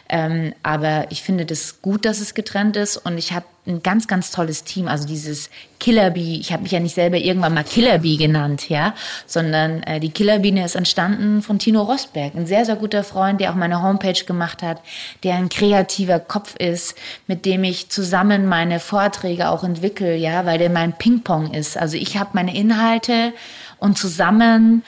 Ähm, 0.08 0.54
aber 0.62 1.06
ich 1.10 1.22
finde 1.22 1.46
das 1.46 1.82
gut, 1.82 2.04
dass 2.04 2.20
es 2.20 2.34
getrennt 2.34 2.76
ist. 2.76 2.96
Und 2.96 3.18
ich 3.18 3.32
habe 3.32 3.46
ein 3.66 3.82
ganz, 3.82 4.08
ganz 4.08 4.30
tolles 4.30 4.64
Team. 4.64 4.88
Also 4.88 5.06
dieses 5.06 5.50
Killer 5.78 6.10
Bee. 6.10 6.38
Ich 6.40 6.52
habe 6.52 6.62
mich 6.62 6.72
ja 6.72 6.80
nicht 6.80 6.94
selber 6.94 7.18
irgendwann 7.18 7.54
mal 7.54 7.62
Killer 7.62 7.98
Bee 7.98 8.16
genannt, 8.16 8.68
ja, 8.68 8.94
sondern 9.26 9.82
äh, 9.84 10.00
die 10.00 10.10
Killer 10.10 10.40
Biene 10.40 10.64
ist 10.64 10.74
entstanden 10.74 11.42
von 11.42 11.58
Tino 11.58 11.82
Rosberg, 11.82 12.34
ein 12.34 12.46
sehr, 12.46 12.64
sehr 12.64 12.76
guter 12.76 13.04
Freund, 13.04 13.40
der 13.40 13.52
auch 13.52 13.54
meine 13.54 13.82
Homepage 13.82 14.24
gemacht 14.24 14.62
hat, 14.62 14.82
der 15.22 15.36
ein 15.36 15.48
kreativer 15.48 16.18
Kopf 16.18 16.56
ist, 16.56 16.96
mit 17.26 17.44
dem 17.44 17.62
ich 17.62 17.90
zusammen 17.90 18.46
meine 18.46 18.80
Vorträge 18.80 19.50
auch 19.50 19.62
entwickle, 19.62 20.16
ja, 20.16 20.46
weil 20.46 20.58
der 20.58 20.70
mein 20.70 20.94
Ping-Pong 20.94 21.54
ist. 21.54 21.76
Also 21.76 21.96
ich 21.96 22.16
habe 22.16 22.30
meine 22.32 22.56
Inhalte 22.56 23.32
und 23.78 23.98
zusammen 23.98 24.82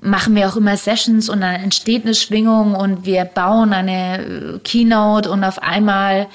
machen 0.00 0.34
wir 0.34 0.48
auch 0.48 0.56
immer 0.56 0.76
Sessions 0.76 1.28
und 1.28 1.42
dann 1.42 1.56
entsteht 1.56 2.04
eine 2.04 2.14
Schwingung 2.14 2.74
und 2.74 3.04
wir 3.04 3.24
bauen 3.24 3.72
eine 3.72 4.24
äh, 4.24 4.58
Keynote 4.60 5.30
und 5.30 5.44
auf 5.44 5.62
einmal 5.62 6.26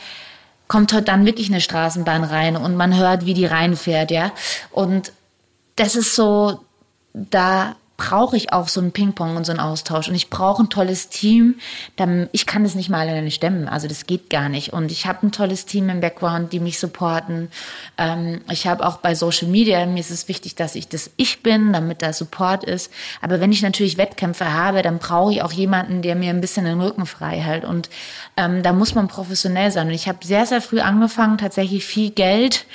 kommt 0.67 0.93
heute 0.93 1.03
dann 1.03 1.25
wirklich 1.25 1.49
eine 1.49 1.61
Straßenbahn 1.61 2.23
rein 2.23 2.57
und 2.57 2.75
man 2.75 2.95
hört, 2.95 3.25
wie 3.25 3.33
die 3.33 3.45
reinfährt, 3.45 4.11
ja. 4.11 4.31
Und 4.71 5.11
das 5.75 5.95
ist 5.95 6.15
so, 6.15 6.59
da 7.13 7.75
brauche 7.97 8.35
ich 8.35 8.51
auch 8.51 8.67
so 8.67 8.81
ein 8.81 8.91
Ping-Pong 8.91 9.37
und 9.37 9.45
so 9.45 9.51
einen 9.51 9.61
Austausch. 9.61 10.09
Und 10.09 10.15
ich 10.15 10.29
brauche 10.29 10.63
ein 10.63 10.69
tolles 10.69 11.09
Team. 11.09 11.55
Dann, 11.95 12.27
ich 12.33 12.45
kann 12.45 12.63
das 12.63 12.75
nicht 12.75 12.89
mal 12.89 13.07
alleine 13.07 13.31
stemmen. 13.31 13.69
Also 13.69 13.87
das 13.87 14.05
geht 14.05 14.29
gar 14.29 14.49
nicht. 14.49 14.73
Und 14.73 14.91
ich 14.91 15.05
habe 15.05 15.25
ein 15.25 15.31
tolles 15.31 15.65
Team 15.65 15.89
im 15.89 16.01
Background, 16.01 16.51
die 16.51 16.59
mich 16.59 16.77
supporten. 16.77 17.49
Ähm, 17.97 18.41
ich 18.51 18.67
habe 18.67 18.85
auch 18.85 18.97
bei 18.97 19.15
Social 19.15 19.47
Media, 19.47 19.85
mir 19.85 19.99
ist 19.99 20.11
es 20.11 20.27
wichtig, 20.27 20.55
dass 20.55 20.75
ich 20.75 20.89
das 20.89 21.11
ich 21.15 21.41
bin, 21.41 21.71
damit 21.71 22.01
da 22.01 22.11
Support 22.11 22.65
ist. 22.65 22.91
Aber 23.21 23.39
wenn 23.39 23.51
ich 23.51 23.61
natürlich 23.61 23.97
Wettkämpfe 23.97 24.51
habe, 24.51 24.81
dann 24.81 24.99
brauche 24.99 25.31
ich 25.31 25.41
auch 25.41 25.53
jemanden, 25.53 26.01
der 26.01 26.15
mir 26.15 26.31
ein 26.31 26.41
bisschen 26.41 26.65
den 26.65 26.81
Rücken 26.81 27.05
frei 27.05 27.39
hält. 27.39 27.63
Und 27.63 27.89
ähm, 28.35 28.61
da 28.61 28.73
muss 28.73 28.93
man 28.93 29.07
professionell 29.07 29.71
sein. 29.71 29.87
Und 29.87 29.93
ich 29.93 30.09
habe 30.09 30.25
sehr, 30.25 30.45
sehr 30.45 30.61
früh 30.61 30.81
angefangen, 30.81 31.37
tatsächlich 31.37 31.85
viel 31.85 32.11
Geld 32.11 32.65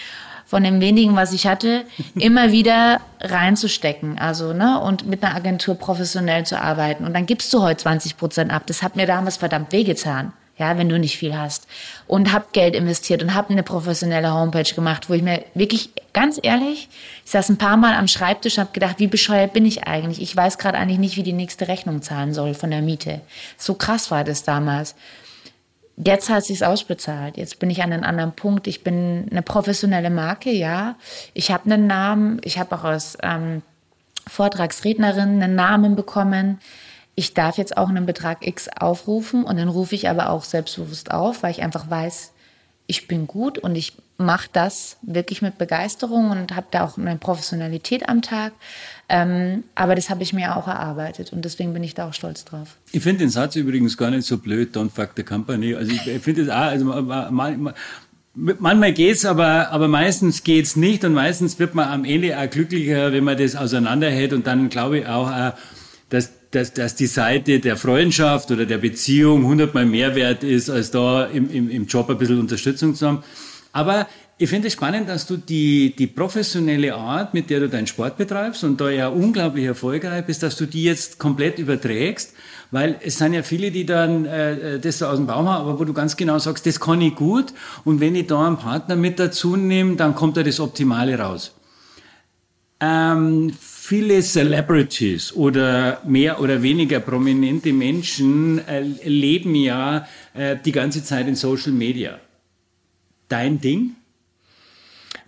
von 0.51 0.65
dem 0.65 0.81
wenigen, 0.81 1.15
was 1.15 1.33
ich 1.33 1.47
hatte, 1.47 1.85
immer 2.17 2.51
wieder 2.51 3.01
reinzustecken. 3.21 4.19
Also, 4.19 4.53
ne, 4.53 4.81
und 4.81 5.07
mit 5.07 5.23
einer 5.23 5.37
Agentur 5.37 5.77
professionell 5.77 6.45
zu 6.45 6.61
arbeiten. 6.61 7.05
Und 7.05 7.15
dann 7.15 7.25
gibst 7.25 7.55
du 7.55 7.63
heute 7.63 7.85
20 7.85 8.17
Prozent 8.17 8.53
ab. 8.53 8.65
Das 8.67 8.83
hat 8.83 8.97
mir 8.97 9.07
damals 9.07 9.37
verdammt 9.37 9.71
wehgetan. 9.71 10.33
Ja, 10.59 10.77
wenn 10.77 10.89
du 10.89 10.99
nicht 10.99 11.17
viel 11.17 11.39
hast. 11.39 11.69
Und 12.09 12.33
hab 12.33 12.53
Geld 12.53 12.75
investiert 12.75 13.23
und 13.23 13.33
hab 13.33 13.49
eine 13.49 13.63
professionelle 13.63 14.35
Homepage 14.35 14.75
gemacht, 14.75 15.09
wo 15.09 15.15
ich 15.15 15.23
mir 15.23 15.45
wirklich, 15.55 15.91
ganz 16.13 16.41
ehrlich, 16.43 16.89
ich 17.25 17.31
saß 17.31 17.49
ein 17.49 17.57
paar 17.57 17.77
Mal 17.77 17.95
am 17.95 18.09
Schreibtisch 18.09 18.59
und 18.59 18.65
hab 18.65 18.75
gedacht, 18.75 18.97
wie 18.99 19.07
bescheuert 19.07 19.53
bin 19.53 19.65
ich 19.65 19.85
eigentlich? 19.85 20.21
Ich 20.21 20.37
weiß 20.37 20.59
gerade 20.59 20.77
eigentlich 20.77 20.99
nicht, 20.99 21.17
wie 21.17 21.23
die 21.23 21.33
nächste 21.33 21.69
Rechnung 21.69 22.03
zahlen 22.03 22.35
soll 22.35 22.55
von 22.55 22.71
der 22.71 22.83
Miete. 22.83 23.21
So 23.57 23.75
krass 23.75 24.11
war 24.11 24.25
das 24.25 24.43
damals. 24.43 24.97
Jetzt 26.03 26.31
hat 26.31 26.45
sich's 26.45 26.63
ausbezahlt. 26.63 27.37
Jetzt 27.37 27.59
bin 27.59 27.69
ich 27.69 27.83
an 27.83 27.93
einem 27.93 28.05
anderen 28.05 28.33
Punkt. 28.33 28.67
Ich 28.67 28.83
bin 28.83 29.29
eine 29.31 29.43
professionelle 29.43 30.09
Marke, 30.09 30.51
ja. 30.51 30.97
Ich 31.35 31.51
habe 31.51 31.71
einen 31.71 31.87
Namen. 31.87 32.41
Ich 32.43 32.59
habe 32.59 32.75
auch 32.75 32.85
als 32.85 33.19
ähm, 33.23 33.63
Vortragsrednerin 34.27 35.43
einen 35.43 35.55
Namen 35.55 35.97
bekommen. 35.97 36.61
Ich 37.17 37.35
darf 37.35 37.59
jetzt 37.59 37.77
auch 37.77 37.91
einen 37.91 38.07
Betrag 38.07 38.47
X 38.47 38.69
aufrufen 38.69 39.45
und 39.45 39.57
den 39.57 39.69
rufe 39.69 39.95
ich 39.95 40.09
aber 40.09 40.31
auch 40.31 40.45
selbstbewusst 40.45 41.11
auf, 41.11 41.43
weil 41.43 41.51
ich 41.51 41.63
einfach 41.63 41.91
weiß, 41.91 42.33
ich 42.91 43.07
bin 43.07 43.29
gut 43.29 43.57
und 43.57 43.77
ich 43.77 43.93
mache 44.19 44.49
das 44.53 44.99
wirklich 45.01 45.43
mit 45.43 45.59
Begeisterung 45.59 46.31
und 46.31 46.55
habe 46.55 46.67
da 46.73 46.85
auch 46.85 46.99
eine 46.99 47.17
Professionalität 47.17 48.09
am 48.09 48.21
Tag. 48.21 48.53
Ähm, 49.09 49.63
aber 49.77 49.95
das 49.95 50.11
habe 50.11 50.25
ich 50.25 50.33
mir 50.33 50.57
auch 50.57 50.67
erarbeitet 50.67 51.33
und 51.33 51.45
deswegen 51.45 51.73
bin 51.73 51.85
ich 51.85 51.95
da 51.95 52.09
auch 52.09 52.15
stolz 52.15 52.45
drauf. 52.45 52.77
Ich 52.91 53.03
finde 53.03 53.21
den 53.21 53.31
Satz 53.31 53.55
übrigens 53.55 53.97
gar 53.97 54.11
nicht 54.11 54.27
so 54.27 54.39
blöd, 54.39 54.77
don't 54.77 54.91
fuck 54.91 55.11
the 55.17 55.23
company. 55.23 55.75
Also 55.75 55.93
ich, 55.93 56.05
ich 56.07 56.21
finde 56.21 56.43
es 56.43 56.49
auch, 56.49 56.57
also 56.57 56.85
mal, 56.85 57.31
mal, 57.31 57.75
manchmal 58.35 58.93
geht's, 58.93 59.25
aber, 59.25 59.71
aber 59.71 59.87
meistens 59.87 60.43
geht's 60.43 60.75
nicht 60.75 61.05
und 61.05 61.15
meistens 61.15 61.61
wird 61.61 61.77
man 61.77 61.89
am 61.89 62.05
Ende 62.05 62.37
auch 62.37 62.51
glücklicher, 62.51 63.13
wenn 63.13 63.23
man 63.23 63.39
das 63.39 63.55
auseinanderhält 63.55 64.33
und 64.33 64.49
dann 64.49 64.69
glaube 64.69 64.99
ich 64.99 65.07
auch, 65.07 65.31
äh, 65.31 65.53
dass, 66.09 66.33
dass, 66.51 66.73
dass 66.73 66.95
die 66.97 67.07
Seite 67.07 67.61
der 67.61 67.77
Freundschaft 67.77 68.51
oder 68.51 68.67
der 68.67 68.79
Beziehung 68.79 69.45
hundertmal 69.45 69.87
mehr 69.87 70.15
wert 70.15 70.43
ist, 70.43 70.69
als 70.69 70.91
da 70.91 71.27
im, 71.27 71.51
im, 71.51 71.71
im 71.71 71.87
Job 71.87 72.11
ein 72.11 72.19
bisschen 72.19 72.41
Unterstützung 72.41 72.95
zu 72.95 73.07
haben. 73.07 73.23
Aber 73.73 74.07
ich 74.43 74.49
finde 74.49 74.69
es 74.69 74.73
spannend, 74.73 75.07
dass 75.09 75.27
du 75.27 75.37
die, 75.37 75.95
die 75.95 76.07
professionelle 76.07 76.95
Art, 76.95 77.35
mit 77.35 77.51
der 77.51 77.61
du 77.61 77.69
deinen 77.69 77.87
Sport 77.87 78.17
betreibst 78.17 78.65
und 78.65 78.81
da 78.81 78.89
ja 78.89 79.09
unglaublich 79.09 79.67
erfolgreich 79.67 80.25
bist, 80.25 80.43
dass 80.43 80.57
du 80.57 80.65
die 80.65 80.83
jetzt 80.83 81.19
komplett 81.19 81.59
überträgst, 81.59 82.33
weil 82.71 82.99
es 83.05 83.19
sind 83.19 83.35
ja 83.35 83.43
viele, 83.43 83.71
die 83.71 83.85
dann 83.85 84.25
äh, 84.25 84.79
das 84.81 84.99
so 84.99 85.07
aus 85.07 85.19
dem 85.19 85.27
Baum 85.27 85.47
haben, 85.47 85.69
aber 85.69 85.79
wo 85.79 85.85
du 85.85 85.93
ganz 85.93 86.17
genau 86.17 86.39
sagst, 86.39 86.65
das 86.65 86.81
kann 86.81 87.03
ich 87.03 87.15
gut 87.17 87.53
und 87.85 88.01
wenn 88.01 88.15
ich 88.15 88.29
da 88.29 88.47
einen 88.47 88.57
Partner 88.57 88.97
mit 88.97 89.19
dazu 89.19 89.57
nehme, 89.57 89.97
dann 89.97 90.15
kommt 90.15 90.39
da 90.39 90.43
das 90.43 90.59
Optimale 90.59 91.19
raus. 91.19 91.55
Ähm, 92.81 93.53
viele 93.91 94.23
Celebrities 94.23 95.33
oder 95.35 96.01
mehr 96.05 96.41
oder 96.41 96.63
weniger 96.63 97.01
prominente 97.01 97.73
Menschen 97.73 98.65
äh, 98.69 98.83
leben 99.03 99.57
ja 99.57 100.07
äh, 100.33 100.57
die 100.65 100.71
ganze 100.71 101.03
Zeit 101.03 101.27
in 101.27 101.35
Social 101.35 101.73
Media. 101.73 102.21
Dein 103.29 103.61
Ding? 103.61 103.97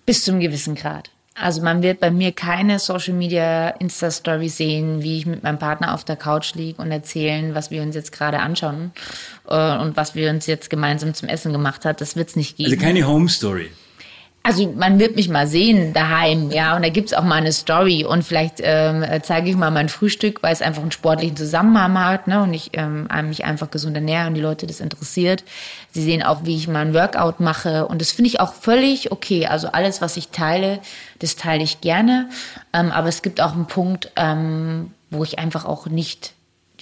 Bis 0.07 0.23
zum 0.23 0.39
gewissen 0.39 0.77
Grad. 0.77 1.11
Also 1.35 1.61
man 1.61 1.83
wird 1.83 1.99
bei 1.99 2.13
mir 2.13 2.31
keine 2.31 2.79
Social 2.79 3.15
Media 3.15 3.71
Insta 3.81 4.13
Story 4.13 4.49
sehen, 4.49 5.03
wie 5.03 5.19
ich 5.19 5.27
mit 5.27 5.43
meinem 5.43 5.59
Partner 5.59 5.93
auf 5.93 6.05
der 6.05 6.15
Couch 6.15 6.55
liege 6.55 6.81
und 6.81 6.93
erzählen, 6.93 7.57
was 7.57 7.73
wir 7.73 7.83
uns 7.83 7.97
jetzt 7.97 8.13
gerade 8.13 8.39
anschauen 8.39 8.93
äh, 9.49 9.77
und 9.79 9.97
was 9.97 10.15
wir 10.15 10.31
uns 10.31 10.47
jetzt 10.47 10.71
gemeinsam 10.71 11.15
zum 11.15 11.29
Essen 11.29 11.51
gemacht 11.51 11.85
hat. 11.85 12.01
Das 12.01 12.15
wird 12.15 12.29
es 12.29 12.37
nicht 12.37 12.59
geben. 12.59 12.71
Also 12.71 12.81
keine 12.81 13.09
Home 13.09 13.29
Story. 13.29 13.73
Also 14.45 14.73
man 14.77 14.99
wird 14.99 15.15
mich 15.15 15.29
mal 15.29 15.47
sehen 15.47 15.93
daheim, 15.93 16.51
ja, 16.51 16.75
und 16.75 16.85
da 16.85 16.89
gibt's 16.89 17.13
auch 17.15 17.23
mal 17.23 17.37
eine 17.37 17.53
Story. 17.53 18.05
Und 18.05 18.25
vielleicht 18.25 18.57
ähm, 18.59 19.05
zeige 19.23 19.49
ich 19.49 19.57
mal 19.57 19.71
mein 19.71 19.89
Frühstück, 19.89 20.43
weil 20.43 20.53
es 20.53 20.63
einfach 20.63 20.83
einen 20.83 20.91
sportlichen 20.91 21.37
Zusammenhang 21.37 21.99
hat, 21.99 22.27
ne, 22.27 22.43
und 22.43 22.53
ich 22.53 22.71
ähm, 22.73 23.07
mich 23.29 23.45
einfach 23.45 23.71
gesund 23.71 23.95
ernähre 23.95 24.27
und 24.27 24.35
die 24.35 24.41
Leute 24.41 24.67
das 24.67 24.81
interessiert. 24.81 25.45
Sie 25.93 26.03
sehen 26.03 26.25
auch, 26.25 26.45
wie 26.45 26.57
ich 26.57 26.67
mal 26.67 26.81
ein 26.81 26.95
Workout 26.95 27.39
mache. 27.39 27.87
Und 27.87 28.01
das 28.01 28.11
finde 28.11 28.31
ich 28.31 28.41
auch 28.41 28.55
völlig 28.55 29.13
okay. 29.13 29.47
Also 29.47 29.69
alles, 29.69 30.01
was 30.01 30.17
ich 30.17 30.29
teile, 30.29 30.81
das 31.21 31.37
teile 31.37 31.63
ich 31.63 31.81
gerne, 31.81 32.29
ähm, 32.73 32.91
aber 32.91 33.09
es 33.09 33.23
gibt 33.23 33.41
auch 33.41 33.53
einen 33.53 33.67
Punkt, 33.67 34.11
ähm, 34.17 34.91
wo 35.11 35.23
ich 35.23 35.39
einfach 35.39 35.67
auch 35.67 35.87
nicht 35.87 36.33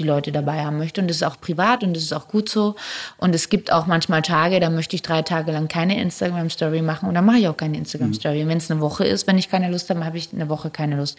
die 0.00 0.06
Leute 0.06 0.32
dabei 0.32 0.64
haben 0.64 0.78
möchte. 0.78 1.00
Und 1.00 1.08
das 1.08 1.18
ist 1.18 1.22
auch 1.22 1.40
privat 1.40 1.84
und 1.84 1.94
das 1.94 2.02
ist 2.02 2.12
auch 2.12 2.26
gut 2.26 2.48
so. 2.48 2.74
Und 3.18 3.34
es 3.34 3.48
gibt 3.48 3.70
auch 3.70 3.86
manchmal 3.86 4.22
Tage, 4.22 4.58
da 4.58 4.70
möchte 4.70 4.96
ich 4.96 5.02
drei 5.02 5.22
Tage 5.22 5.52
lang 5.52 5.68
keine 5.68 6.00
Instagram-Story 6.00 6.82
machen 6.82 7.08
und 7.08 7.14
dann 7.14 7.24
mache 7.24 7.38
ich 7.38 7.48
auch 7.48 7.56
keine 7.56 7.76
Instagram-Story. 7.76 8.42
Und 8.42 8.48
wenn 8.48 8.58
es 8.58 8.70
eine 8.70 8.80
Woche 8.80 9.04
ist, 9.04 9.26
wenn 9.26 9.38
ich 9.38 9.50
keine 9.50 9.70
Lust 9.70 9.90
habe, 9.90 10.04
habe 10.04 10.18
ich 10.18 10.32
eine 10.32 10.48
Woche 10.48 10.70
keine 10.70 10.96
Lust. 10.96 11.18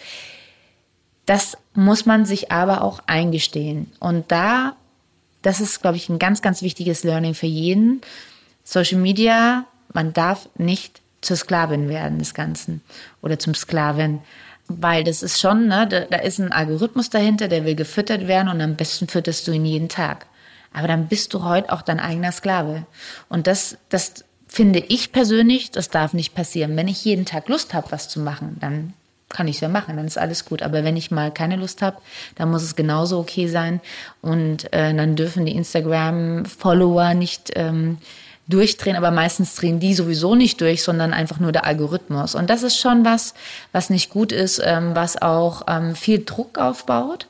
Das 1.25 1.57
muss 1.73 2.05
man 2.05 2.25
sich 2.25 2.51
aber 2.51 2.83
auch 2.83 2.99
eingestehen. 3.05 3.91
Und 3.99 4.31
da, 4.31 4.75
das 5.43 5.61
ist, 5.61 5.81
glaube 5.81 5.97
ich, 5.97 6.09
ein 6.09 6.19
ganz, 6.19 6.41
ganz 6.41 6.61
wichtiges 6.61 7.03
Learning 7.03 7.35
für 7.35 7.47
jeden. 7.47 8.01
Social 8.63 8.99
Media, 8.99 9.65
man 9.93 10.13
darf 10.13 10.49
nicht 10.57 11.01
zur 11.21 11.37
Sklavin 11.37 11.87
werden 11.87 12.17
des 12.17 12.33
Ganzen 12.33 12.81
oder 13.21 13.37
zum 13.37 13.53
Sklaven. 13.53 14.19
Weil 14.79 15.03
das 15.03 15.23
ist 15.23 15.39
schon, 15.39 15.67
ne, 15.67 15.87
da, 15.87 16.01
da 16.01 16.17
ist 16.17 16.39
ein 16.39 16.51
Algorithmus 16.51 17.09
dahinter, 17.09 17.47
der 17.47 17.65
will 17.65 17.75
gefüttert 17.75 18.27
werden 18.27 18.49
und 18.49 18.61
am 18.61 18.75
besten 18.75 19.07
fütterst 19.07 19.47
du 19.47 19.51
ihn 19.51 19.65
jeden 19.65 19.89
Tag. 19.89 20.25
Aber 20.73 20.87
dann 20.87 21.07
bist 21.07 21.33
du 21.33 21.43
heute 21.43 21.71
auch 21.71 21.81
dein 21.81 21.99
eigener 21.99 22.31
Sklave. 22.31 22.85
Und 23.29 23.47
das, 23.47 23.77
das 23.89 24.23
finde 24.47 24.79
ich 24.79 25.11
persönlich, 25.11 25.71
das 25.71 25.89
darf 25.89 26.13
nicht 26.13 26.35
passieren. 26.35 26.75
Wenn 26.77 26.87
ich 26.87 27.03
jeden 27.03 27.25
Tag 27.25 27.49
Lust 27.49 27.73
habe, 27.73 27.91
was 27.91 28.09
zu 28.09 28.19
machen, 28.19 28.57
dann 28.59 28.93
kann 29.29 29.47
ich 29.47 29.55
es 29.55 29.61
ja 29.61 29.69
machen, 29.69 29.95
dann 29.95 30.07
ist 30.07 30.17
alles 30.17 30.45
gut. 30.45 30.61
Aber 30.61 30.83
wenn 30.83 30.97
ich 30.97 31.11
mal 31.11 31.31
keine 31.31 31.55
Lust 31.55 31.81
habe, 31.81 31.97
dann 32.35 32.51
muss 32.51 32.63
es 32.63 32.75
genauso 32.75 33.19
okay 33.19 33.47
sein. 33.47 33.81
Und 34.21 34.71
äh, 34.73 34.93
dann 34.93 35.15
dürfen 35.15 35.45
die 35.45 35.55
Instagram-Follower 35.55 37.13
nicht 37.13 37.51
ähm, 37.55 37.97
durchdrehen, 38.47 38.95
aber 38.95 39.11
meistens 39.11 39.55
drehen 39.55 39.79
die 39.79 39.93
sowieso 39.93 40.35
nicht 40.35 40.61
durch, 40.61 40.83
sondern 40.83 41.13
einfach 41.13 41.39
nur 41.39 41.51
der 41.51 41.65
Algorithmus. 41.65 42.35
Und 42.35 42.49
das 42.49 42.63
ist 42.63 42.77
schon 42.77 43.05
was, 43.05 43.33
was 43.71 43.89
nicht 43.89 44.09
gut 44.09 44.31
ist, 44.31 44.61
ähm, 44.63 44.95
was 44.95 45.21
auch 45.21 45.63
ähm, 45.67 45.95
viel 45.95 46.23
Druck 46.25 46.57
aufbaut. 46.57 47.27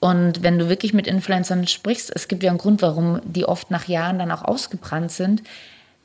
Und 0.00 0.42
wenn 0.42 0.58
du 0.58 0.68
wirklich 0.68 0.94
mit 0.94 1.06
Influencern 1.06 1.66
sprichst, 1.66 2.12
es 2.14 2.28
gibt 2.28 2.42
ja 2.42 2.50
einen 2.50 2.58
Grund, 2.58 2.82
warum 2.82 3.20
die 3.24 3.46
oft 3.46 3.70
nach 3.70 3.88
Jahren 3.88 4.18
dann 4.18 4.30
auch 4.30 4.42
ausgebrannt 4.42 5.10
sind, 5.10 5.42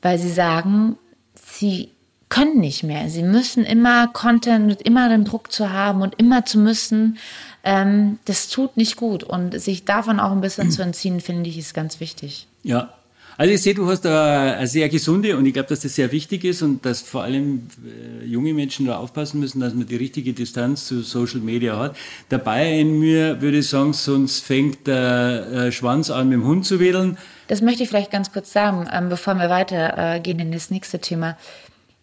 weil 0.02 0.18
sie 0.18 0.32
sagen, 0.32 0.96
sie 1.34 1.90
können 2.28 2.58
nicht 2.58 2.82
mehr. 2.82 3.08
Sie 3.08 3.22
müssen 3.22 3.64
immer 3.64 4.08
Content 4.08 4.66
mit 4.66 4.82
immer 4.82 5.08
den 5.08 5.24
Druck 5.24 5.52
zu 5.52 5.70
haben 5.70 6.02
und 6.02 6.16
immer 6.16 6.44
zu 6.44 6.58
müssen. 6.58 7.18
Ähm, 7.62 8.18
das 8.24 8.48
tut 8.48 8.76
nicht 8.76 8.96
gut. 8.96 9.22
Und 9.22 9.60
sich 9.60 9.84
davon 9.84 10.18
auch 10.18 10.32
ein 10.32 10.40
bisschen 10.40 10.72
zu 10.72 10.82
entziehen, 10.82 11.20
finde 11.20 11.48
ich, 11.48 11.58
ist 11.58 11.74
ganz 11.74 12.00
wichtig. 12.00 12.48
Ja, 12.64 12.92
also 13.36 13.52
ich 13.52 13.62
sehe, 13.62 13.74
du 13.74 13.86
hast 13.88 14.02
da 14.02 14.54
eine 14.54 14.66
sehr 14.66 14.88
gesunde 14.88 15.36
und 15.36 15.44
ich 15.46 15.52
glaube, 15.52 15.68
dass 15.68 15.80
das 15.80 15.94
sehr 15.94 16.12
wichtig 16.12 16.44
ist 16.44 16.62
und 16.62 16.84
dass 16.84 17.02
vor 17.02 17.24
allem 17.24 17.66
äh, 17.84 18.24
junge 18.24 18.54
Menschen 18.54 18.86
da 18.86 18.98
aufpassen 18.98 19.40
müssen, 19.40 19.60
dass 19.60 19.74
man 19.74 19.86
die 19.86 19.96
richtige 19.96 20.32
Distanz 20.32 20.86
zu 20.86 21.02
Social 21.02 21.40
Media 21.40 21.78
hat. 21.78 21.96
Dabei 22.28 22.78
in 22.78 22.98
mir 22.98 23.40
würde 23.40 23.58
ich 23.58 23.68
sagen, 23.68 23.92
sonst 23.92 24.44
fängt 24.44 24.86
der 24.86 25.46
äh, 25.50 25.72
Schwanz 25.72 26.10
an, 26.10 26.28
mit 26.28 26.38
dem 26.38 26.44
Hund 26.46 26.64
zu 26.64 26.78
wedeln. 26.78 27.18
Das 27.48 27.60
möchte 27.60 27.82
ich 27.82 27.88
vielleicht 27.88 28.10
ganz 28.10 28.32
kurz 28.32 28.52
sagen, 28.52 28.88
ähm, 28.92 29.08
bevor 29.08 29.34
wir 29.34 29.50
weitergehen 29.50 30.38
in 30.38 30.52
das 30.52 30.70
nächste 30.70 31.00
Thema. 31.00 31.36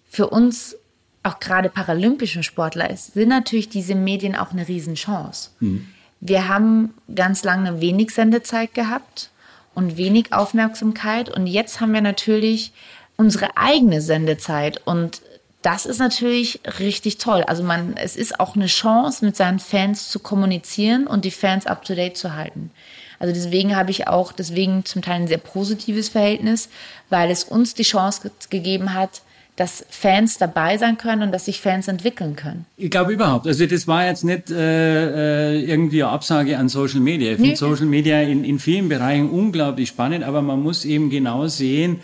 Für 0.09 0.27
uns, 0.27 0.75
auch 1.23 1.39
gerade 1.39 1.69
paralympische 1.69 2.43
Sportler, 2.43 2.95
sind 2.95 3.29
natürlich 3.29 3.69
diese 3.69 3.95
Medien 3.95 4.35
auch 4.35 4.51
eine 4.51 4.67
Riesenchance. 4.67 5.51
Mhm. 5.59 5.87
Wir 6.19 6.47
haben 6.47 6.93
ganz 7.15 7.43
lange 7.43 7.81
wenig 7.81 8.11
Sendezeit 8.11 8.75
gehabt 8.75 9.30
und 9.73 9.97
wenig 9.97 10.33
Aufmerksamkeit. 10.33 11.29
Und 11.29 11.47
jetzt 11.47 11.79
haben 11.79 11.93
wir 11.93 12.01
natürlich 12.01 12.71
unsere 13.17 13.57
eigene 13.57 14.01
Sendezeit 14.01 14.81
und 14.85 15.21
das 15.61 15.85
ist 15.85 15.99
natürlich 15.99 16.59
richtig 16.79 17.19
toll. 17.19 17.43
Also 17.43 17.61
man, 17.63 17.95
es 17.95 18.15
ist 18.15 18.39
auch 18.39 18.55
eine 18.55 18.65
Chance, 18.65 19.23
mit 19.23 19.35
seinen 19.35 19.59
Fans 19.59 20.09
zu 20.09 20.19
kommunizieren 20.19 21.05
und 21.05 21.23
die 21.23 21.31
Fans 21.31 21.67
up 21.67 21.85
to 21.85 21.93
date 21.93 22.17
zu 22.17 22.35
halten. 22.35 22.71
Also 23.19 23.33
deswegen 23.33 23.75
habe 23.75 23.91
ich 23.91 24.07
auch 24.07 24.31
deswegen 24.31 24.83
zum 24.85 25.03
Teil 25.03 25.21
ein 25.21 25.27
sehr 25.27 25.37
positives 25.37 26.09
Verhältnis, 26.09 26.69
weil 27.09 27.29
es 27.29 27.43
uns 27.43 27.75
die 27.75 27.83
Chance 27.83 28.31
gegeben 28.49 28.95
hat, 28.95 29.21
dass 29.55 29.85
Fans 29.89 30.37
dabei 30.37 30.77
sein 30.77 30.97
können 30.97 31.23
und 31.23 31.31
dass 31.31 31.45
sich 31.45 31.61
Fans 31.61 31.87
entwickeln 31.87 32.35
können. 32.35 32.65
Ich 32.77 32.89
glaube 32.89 33.13
überhaupt. 33.13 33.45
Also 33.47 33.65
das 33.65 33.87
war 33.87 34.05
jetzt 34.05 34.23
nicht 34.23 34.49
äh, 34.49 35.57
äh 35.57 35.63
irgendwie 35.63 36.03
eine 36.03 36.11
Absage 36.11 36.57
an 36.57 36.69
Social 36.69 37.01
Media. 37.01 37.31
Ich 37.31 37.35
finde 37.35 37.49
nee. 37.51 37.55
Social 37.55 37.85
Media 37.85 38.21
in, 38.21 38.43
in 38.43 38.59
vielen 38.59 38.89
Bereichen 38.89 39.29
unglaublich 39.29 39.89
spannend, 39.89 40.23
aber 40.23 40.41
man 40.41 40.61
muss 40.61 40.85
eben 40.85 41.09
genau 41.09 41.47
sehen, 41.47 41.99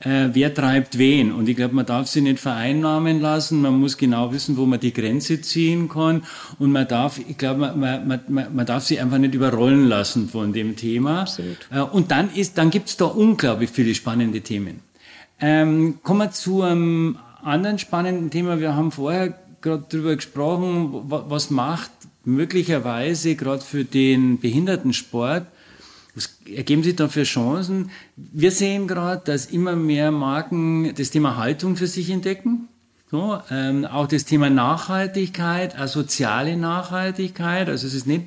äh, 0.00 0.28
wer 0.32 0.54
treibt 0.54 0.98
wen. 0.98 1.32
Und 1.32 1.48
ich 1.48 1.56
glaube, 1.56 1.74
man 1.74 1.86
darf 1.86 2.06
sie 2.08 2.20
nicht 2.20 2.38
vereinnahmen 2.38 3.20
lassen. 3.20 3.60
Man 3.60 3.78
muss 3.80 3.96
genau 3.96 4.32
wissen, 4.32 4.56
wo 4.56 4.66
man 4.66 4.80
die 4.80 4.92
Grenze 4.92 5.40
ziehen 5.40 5.88
kann. 5.88 6.22
Und 6.58 6.72
man 6.72 6.86
darf, 6.86 7.18
ich 7.18 7.36
glaube, 7.36 7.60
man, 7.60 7.78
man, 7.78 8.24
man, 8.28 8.54
man 8.54 8.66
darf 8.66 8.84
sie 8.84 9.00
einfach 9.00 9.18
nicht 9.18 9.34
überrollen 9.34 9.88
lassen 9.88 10.28
von 10.28 10.52
dem 10.52 10.76
Thema. 10.76 11.22
Absolut. 11.22 11.56
Äh, 11.70 11.80
und 11.80 12.10
dann 12.10 12.32
ist, 12.34 12.58
dann 12.58 12.70
gibt's 12.70 12.96
da 12.96 13.06
unglaublich 13.06 13.70
viele 13.70 13.94
spannende 13.94 14.40
Themen. 14.40 14.80
Ähm, 15.40 16.00
kommen 16.02 16.20
wir 16.20 16.30
zu 16.32 16.62
einem 16.62 17.18
anderen 17.42 17.78
spannenden 17.78 18.30
Thema. 18.30 18.60
Wir 18.60 18.74
haben 18.74 18.90
vorher 18.90 19.38
gerade 19.60 19.84
darüber 19.88 20.16
gesprochen, 20.16 20.90
was 21.08 21.50
macht 21.50 21.90
möglicherweise 22.24 23.34
gerade 23.36 23.62
für 23.62 23.84
den 23.84 24.38
Behindertensport, 24.38 25.46
was 26.14 26.36
ergeben 26.46 26.82
sich 26.82 26.96
da 26.96 27.08
für 27.08 27.22
Chancen? 27.22 27.90
Wir 28.16 28.50
sehen 28.50 28.88
gerade, 28.88 29.22
dass 29.24 29.46
immer 29.46 29.76
mehr 29.76 30.10
Marken 30.10 30.94
das 30.94 31.10
Thema 31.10 31.36
Haltung 31.36 31.76
für 31.76 31.86
sich 31.86 32.10
entdecken. 32.10 32.68
So, 33.10 33.40
ähm, 33.50 33.86
auch 33.86 34.06
das 34.06 34.26
Thema 34.26 34.50
Nachhaltigkeit, 34.50 35.74
äh, 35.80 35.88
soziale 35.88 36.58
Nachhaltigkeit, 36.58 37.66
also 37.66 37.86
es 37.86 37.94
ist 37.94 38.06
nicht 38.06 38.24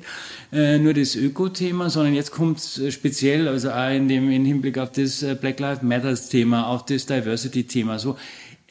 äh, 0.52 0.78
nur 0.78 0.92
das 0.92 1.14
Öko-Thema, 1.14 1.88
sondern 1.88 2.14
jetzt 2.14 2.32
kommt 2.32 2.58
äh, 2.78 2.90
speziell, 2.90 3.46
also 3.46 3.70
auch 3.70 3.90
in 3.90 4.08
dem 4.08 4.28
in 4.28 4.44
Hinblick 4.44 4.78
auf 4.78 4.90
das 4.90 5.22
äh, 5.22 5.36
Black 5.40 5.60
Lives 5.60 5.82
Matters-Thema, 5.82 6.66
auf 6.66 6.84
das 6.84 7.06
Diversity-Thema. 7.06 8.00
So, 8.00 8.16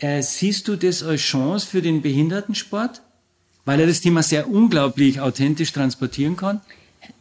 äh, 0.01 0.21
siehst 0.21 0.67
du 0.67 0.75
das 0.75 1.01
als 1.01 1.21
Chance 1.21 1.65
für 1.65 1.81
den 1.81 2.01
Behindertensport, 2.01 3.01
weil 3.63 3.79
er 3.79 3.87
das 3.87 4.01
Thema 4.01 4.21
sehr 4.21 4.49
unglaublich 4.49 5.21
authentisch 5.21 5.71
transportieren 5.71 6.35
kann? 6.35 6.59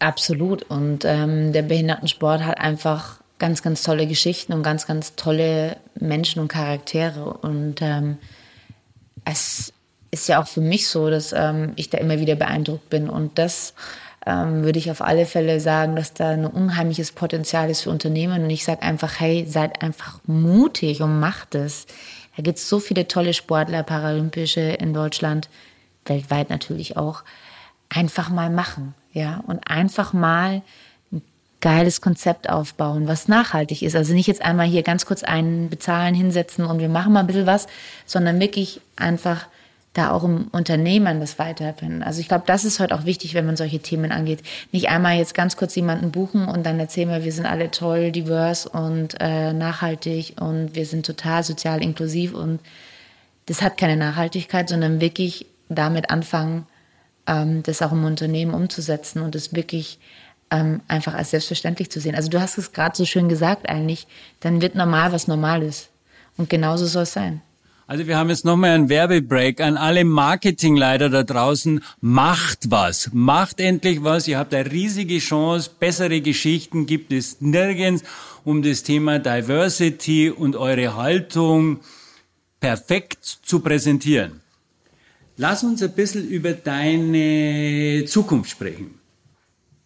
Absolut. 0.00 0.64
Und 0.64 1.04
ähm, 1.04 1.52
der 1.52 1.62
Behindertensport 1.62 2.42
hat 2.42 2.58
einfach 2.58 3.20
ganz, 3.38 3.62
ganz 3.62 3.84
tolle 3.84 4.08
Geschichten 4.08 4.52
und 4.52 4.64
ganz, 4.64 4.88
ganz 4.88 5.14
tolle 5.14 5.76
Menschen 5.94 6.42
und 6.42 6.48
Charaktere 6.48 7.34
und 7.34 7.76
ähm, 7.82 8.18
es 9.30 9.72
ist 10.10 10.28
ja 10.28 10.42
auch 10.42 10.48
für 10.48 10.60
mich 10.60 10.88
so, 10.88 11.08
dass 11.08 11.32
ähm, 11.32 11.72
ich 11.76 11.90
da 11.90 11.98
immer 11.98 12.18
wieder 12.18 12.34
beeindruckt 12.34 12.90
bin. 12.90 13.08
Und 13.08 13.38
das 13.38 13.74
ähm, 14.26 14.64
würde 14.64 14.78
ich 14.78 14.90
auf 14.90 15.00
alle 15.00 15.26
Fälle 15.26 15.60
sagen, 15.60 15.96
dass 15.96 16.14
da 16.14 16.30
ein 16.30 16.46
unheimliches 16.46 17.12
Potenzial 17.12 17.70
ist 17.70 17.82
für 17.82 17.90
Unternehmen. 17.90 18.42
Und 18.42 18.50
ich 18.50 18.64
sage 18.64 18.82
einfach, 18.82 19.20
hey, 19.20 19.46
seid 19.48 19.82
einfach 19.82 20.20
mutig 20.26 21.00
und 21.00 21.20
macht 21.20 21.54
es. 21.54 21.86
Da 22.36 22.42
gibt 22.42 22.58
es 22.58 22.68
so 22.68 22.80
viele 22.80 23.06
tolle 23.06 23.34
Sportler, 23.34 23.82
Paralympische 23.82 24.60
in 24.60 24.94
Deutschland, 24.94 25.48
weltweit 26.06 26.50
natürlich 26.50 26.96
auch. 26.96 27.22
Einfach 27.88 28.30
mal 28.30 28.50
machen, 28.50 28.94
ja, 29.12 29.42
und 29.46 29.68
einfach 29.68 30.12
mal 30.12 30.62
geiles 31.60 32.00
Konzept 32.00 32.48
aufbauen, 32.48 33.06
was 33.06 33.28
nachhaltig 33.28 33.82
ist. 33.82 33.94
Also 33.94 34.14
nicht 34.14 34.26
jetzt 34.26 34.42
einmal 34.42 34.66
hier 34.66 34.82
ganz 34.82 35.06
kurz 35.06 35.22
einen 35.22 35.68
bezahlen, 35.68 36.14
hinsetzen 36.14 36.64
und 36.64 36.80
wir 36.80 36.88
machen 36.88 37.12
mal 37.12 37.20
ein 37.20 37.26
bisschen 37.26 37.46
was, 37.46 37.66
sondern 38.06 38.40
wirklich 38.40 38.80
einfach 38.96 39.46
da 39.92 40.12
auch 40.12 40.22
im 40.22 40.48
Unternehmen 40.52 41.18
das 41.18 41.38
weiterfinden. 41.38 42.02
Also 42.02 42.20
ich 42.20 42.28
glaube, 42.28 42.44
das 42.46 42.64
ist 42.64 42.78
heute 42.78 42.94
auch 42.94 43.04
wichtig, 43.04 43.34
wenn 43.34 43.44
man 43.44 43.56
solche 43.56 43.80
Themen 43.80 44.12
angeht. 44.12 44.40
Nicht 44.70 44.88
einmal 44.88 45.16
jetzt 45.16 45.34
ganz 45.34 45.56
kurz 45.56 45.74
jemanden 45.74 46.12
buchen 46.12 46.46
und 46.46 46.64
dann 46.64 46.78
erzählen 46.78 47.08
wir, 47.08 47.24
wir 47.24 47.32
sind 47.32 47.46
alle 47.46 47.70
toll, 47.72 48.12
divers 48.12 48.66
und 48.66 49.16
äh, 49.18 49.52
nachhaltig 49.52 50.36
und 50.40 50.76
wir 50.76 50.86
sind 50.86 51.04
total 51.04 51.42
sozial 51.42 51.82
inklusiv 51.82 52.34
und 52.34 52.60
das 53.46 53.62
hat 53.62 53.78
keine 53.78 53.96
Nachhaltigkeit, 53.96 54.68
sondern 54.68 55.00
wirklich 55.00 55.46
damit 55.68 56.10
anfangen, 56.10 56.66
ähm, 57.26 57.64
das 57.64 57.82
auch 57.82 57.90
im 57.90 58.04
Unternehmen 58.04 58.54
umzusetzen 58.54 59.22
und 59.22 59.34
es 59.34 59.54
wirklich 59.54 59.98
ähm, 60.50 60.80
einfach 60.88 61.14
als 61.14 61.30
selbstverständlich 61.30 61.90
zu 61.90 62.00
sehen. 62.00 62.14
Also 62.14 62.28
du 62.28 62.40
hast 62.40 62.58
es 62.58 62.72
gerade 62.72 62.96
so 62.96 63.04
schön 63.04 63.28
gesagt 63.28 63.68
eigentlich, 63.68 64.06
dann 64.40 64.60
wird 64.60 64.74
normal 64.74 65.12
was 65.12 65.28
normal 65.28 65.62
ist. 65.62 65.90
Und 66.36 66.48
genauso 66.48 66.86
soll 66.86 67.02
es 67.02 67.12
sein. 67.12 67.42
Also 67.86 68.06
wir 68.06 68.16
haben 68.16 68.30
jetzt 68.30 68.44
nochmal 68.44 68.70
einen 68.70 68.88
Werbebreak 68.88 69.60
an 69.60 69.76
alle 69.76 70.04
Marketingleiter 70.04 71.10
da 71.10 71.24
draußen. 71.24 71.82
Macht 72.00 72.70
was. 72.70 73.10
Macht 73.12 73.58
endlich 73.58 74.04
was. 74.04 74.28
Ihr 74.28 74.38
habt 74.38 74.54
eine 74.54 74.70
riesige 74.70 75.18
Chance. 75.18 75.70
Bessere 75.76 76.20
Geschichten 76.20 76.86
gibt 76.86 77.12
es 77.12 77.40
nirgends 77.40 78.04
um 78.44 78.62
das 78.62 78.84
Thema 78.84 79.18
Diversity 79.18 80.30
und 80.30 80.54
eure 80.54 80.94
Haltung 80.94 81.80
perfekt 82.60 83.24
zu 83.24 83.58
präsentieren. 83.58 84.40
Lass 85.36 85.64
uns 85.64 85.82
ein 85.82 85.92
bisschen 85.92 86.28
über 86.28 86.52
deine 86.52 88.04
Zukunft 88.06 88.50
sprechen. 88.50 88.99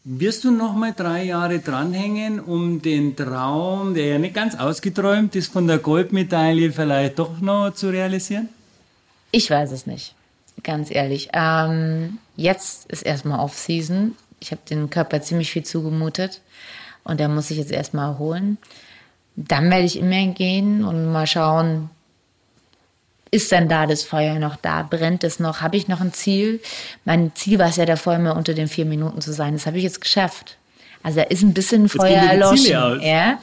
Wirst 0.07 0.45
du 0.45 0.51
noch 0.51 0.75
mal 0.75 0.93
drei 0.93 1.25
Jahre 1.25 1.61
dranhängen, 1.61 2.39
um 2.39 2.83
den 2.83 3.17
Traum, 3.17 3.95
der 3.95 4.07
ja 4.07 4.19
nicht 4.19 4.35
ganz 4.35 4.55
ausgeträumt 4.55 5.35
ist, 5.35 5.51
von 5.51 5.67
der 5.67 5.79
Goldmedaille 5.79 6.73
vielleicht 6.73 7.19
doch 7.19 7.41
noch 7.41 7.73
zu 7.73 7.89
realisieren? 7.89 8.51
Ich 9.31 9.49
weiß 9.49 9.73
es 9.73 9.87
nicht, 9.87 10.15
ganz 10.63 10.91
ehrlich. 10.91 11.31
Ähm, 11.33 12.19
jetzt 12.37 12.85
ist 12.91 13.01
erstmal 13.01 13.41
Off-Season. 13.41 14.15
Ich 14.41 14.51
habe 14.51 14.61
den 14.69 14.91
Körper 14.91 15.23
ziemlich 15.23 15.51
viel 15.51 15.65
zugemutet 15.65 16.43
und 17.05 17.19
der 17.19 17.31
muss 17.31 17.49
sich 17.49 17.57
jetzt 17.57 17.73
erstmal 17.73 18.11
erholen. 18.11 18.59
Dann 19.37 19.71
werde 19.71 19.87
ich 19.87 19.99
immer 19.99 20.27
gehen 20.35 20.85
und 20.85 21.13
mal 21.13 21.27
schauen, 21.27 21.89
ist 23.35 23.51
denn 23.51 23.69
da 23.69 23.87
das 23.87 24.05
Feuer 24.05 24.39
noch 24.39 24.57
da? 24.57 24.83
Brennt 24.83 25.25
es 25.25 25.41
noch? 25.41 25.61
Habe 25.61 25.77
ich 25.77 25.89
noch 25.89 26.01
ein 26.01 26.13
Ziel? 26.13 26.61
Mein 27.05 27.33
Ziel 27.35 27.59
war 27.59 27.69
es 27.69 27.77
ja 27.77 27.85
davor 27.85 28.15
immer 28.15 28.37
unter 28.37 28.55
den 28.55 28.69
vier 28.69 28.85
Minuten 28.85 29.21
zu 29.21 29.33
sein. 29.33 29.55
Das 29.55 29.67
habe 29.67 29.77
ich 29.79 29.83
jetzt 29.83 30.01
geschafft. 30.01 30.57
Also 31.03 31.21
da 31.21 31.27
ist 31.27 31.43
ein 31.43 31.53
bisschen 31.53 31.89
Feuer 31.91 32.23
erloschen. 32.23 33.03
Ja? 33.03 33.39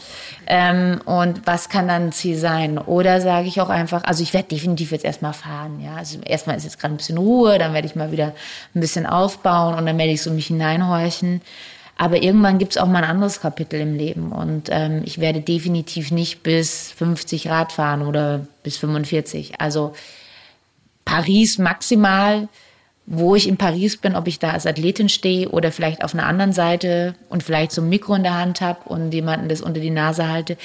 Ähm, 0.47 0.99
und 1.05 1.45
was 1.45 1.69
kann 1.69 1.87
dann 1.87 2.07
ein 2.07 2.11
Ziel 2.11 2.35
sein? 2.35 2.79
Oder 2.79 3.21
sage 3.21 3.47
ich 3.47 3.61
auch 3.61 3.69
einfach, 3.69 4.03
also 4.03 4.23
ich 4.23 4.33
werde 4.33 4.47
definitiv 4.47 4.91
jetzt 4.91 5.05
erstmal 5.05 5.33
fahren. 5.33 5.79
Ja? 5.79 5.95
Also 5.95 6.19
erstmal 6.25 6.57
ist 6.57 6.63
jetzt 6.63 6.79
gerade 6.79 6.95
ein 6.95 6.97
bisschen 6.97 7.19
Ruhe, 7.19 7.59
dann 7.59 7.73
werde 7.75 7.87
ich 7.87 7.95
mal 7.95 8.11
wieder 8.11 8.33
ein 8.73 8.79
bisschen 8.79 9.05
aufbauen 9.05 9.75
und 9.75 9.85
dann 9.85 9.97
werde 9.99 10.11
ich 10.11 10.23
so 10.23 10.31
mich 10.31 10.47
hineinhorchen. 10.47 11.41
Aber 12.01 12.23
irgendwann 12.23 12.57
gibt 12.57 12.71
es 12.71 12.77
auch 12.79 12.87
mal 12.87 13.03
ein 13.03 13.11
anderes 13.11 13.41
Kapitel 13.41 13.79
im 13.79 13.93
Leben. 13.93 14.31
Und 14.31 14.69
ähm, 14.71 15.03
ich 15.05 15.19
werde 15.19 15.39
definitiv 15.39 16.09
nicht 16.09 16.41
bis 16.41 16.91
50 16.93 17.47
Rad 17.47 17.71
fahren 17.71 18.01
oder 18.01 18.47
bis 18.63 18.77
45. 18.77 19.61
Also 19.61 19.93
Paris 21.05 21.59
maximal, 21.59 22.47
wo 23.05 23.35
ich 23.35 23.47
in 23.47 23.57
Paris 23.57 23.97
bin, 23.97 24.15
ob 24.15 24.27
ich 24.27 24.39
da 24.39 24.49
als 24.49 24.65
Athletin 24.65 25.09
stehe 25.09 25.49
oder 25.49 25.71
vielleicht 25.71 26.03
auf 26.03 26.15
einer 26.15 26.25
anderen 26.25 26.53
Seite 26.53 27.13
und 27.29 27.43
vielleicht 27.43 27.71
so 27.71 27.83
ein 27.83 27.89
Mikro 27.89 28.15
in 28.15 28.23
der 28.23 28.33
Hand 28.35 28.61
habe 28.61 28.79
und 28.89 29.11
jemanden 29.11 29.47
das 29.47 29.61
unter 29.61 29.79
die 29.79 29.91
Nase 29.91 30.27
halte. 30.27 30.57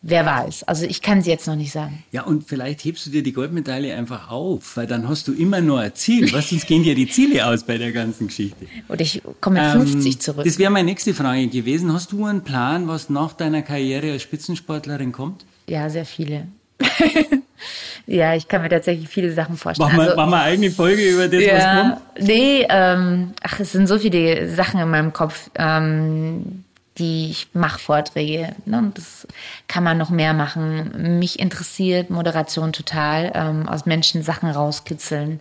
Wer 0.00 0.24
weiß. 0.24 0.62
Also 0.64 0.86
ich 0.86 1.02
kann 1.02 1.18
es 1.18 1.26
jetzt 1.26 1.48
noch 1.48 1.56
nicht 1.56 1.72
sagen. 1.72 2.04
Ja, 2.12 2.22
und 2.22 2.44
vielleicht 2.44 2.84
hebst 2.84 3.06
du 3.06 3.10
dir 3.10 3.24
die 3.24 3.32
Goldmedaille 3.32 3.96
einfach 3.96 4.30
auf, 4.30 4.76
weil 4.76 4.86
dann 4.86 5.08
hast 5.08 5.26
du 5.26 5.32
immer 5.32 5.60
nur 5.60 5.80
ein 5.80 5.94
Ziel. 5.94 6.32
Was, 6.32 6.50
sonst 6.50 6.68
gehen 6.68 6.84
dir 6.84 6.94
die 6.94 7.08
Ziele 7.08 7.44
aus 7.44 7.64
bei 7.64 7.78
der 7.78 7.90
ganzen 7.90 8.28
Geschichte. 8.28 8.66
Und 8.86 9.00
ich 9.00 9.22
komme 9.40 9.60
mit 9.60 9.74
ähm, 9.74 9.88
50 9.88 10.20
zurück. 10.20 10.44
Das 10.44 10.58
wäre 10.58 10.70
meine 10.70 10.86
nächste 10.86 11.14
Frage 11.14 11.48
gewesen. 11.48 11.92
Hast 11.92 12.12
du 12.12 12.24
einen 12.24 12.42
Plan, 12.42 12.86
was 12.86 13.10
nach 13.10 13.32
deiner 13.32 13.62
Karriere 13.62 14.12
als 14.12 14.22
Spitzensportlerin 14.22 15.10
kommt? 15.10 15.44
Ja, 15.66 15.90
sehr 15.90 16.04
viele. 16.04 16.46
ja, 18.06 18.36
ich 18.36 18.46
kann 18.46 18.62
mir 18.62 18.68
tatsächlich 18.68 19.08
viele 19.08 19.32
Sachen 19.32 19.56
vorstellen. 19.56 19.88
Machen 19.88 19.98
wir, 19.98 20.04
also, 20.04 20.16
machen 20.16 20.30
wir 20.30 20.42
eigene 20.42 20.70
Folge 20.70 21.08
über 21.08 21.26
das, 21.26 21.42
ja, 21.42 21.56
was 21.56 21.82
kommt? 21.82 22.28
Nee, 22.28 22.66
ähm, 22.70 23.32
ach, 23.42 23.58
es 23.58 23.72
sind 23.72 23.88
so 23.88 23.98
viele 23.98 24.48
Sachen 24.48 24.80
in 24.80 24.90
meinem 24.90 25.12
Kopf. 25.12 25.50
Ähm, 25.56 26.64
die 26.98 27.30
ich 27.30 27.48
mache 27.52 27.78
Vorträge. 27.78 28.54
Ne? 28.66 28.92
Das 28.94 29.26
kann 29.66 29.84
man 29.84 29.98
noch 29.98 30.10
mehr 30.10 30.34
machen. 30.34 31.18
Mich 31.18 31.38
interessiert 31.38 32.10
Moderation 32.10 32.72
total, 32.72 33.32
ähm, 33.34 33.68
aus 33.68 33.86
Menschen 33.86 34.22
Sachen 34.22 34.50
rauskitzeln. 34.50 35.40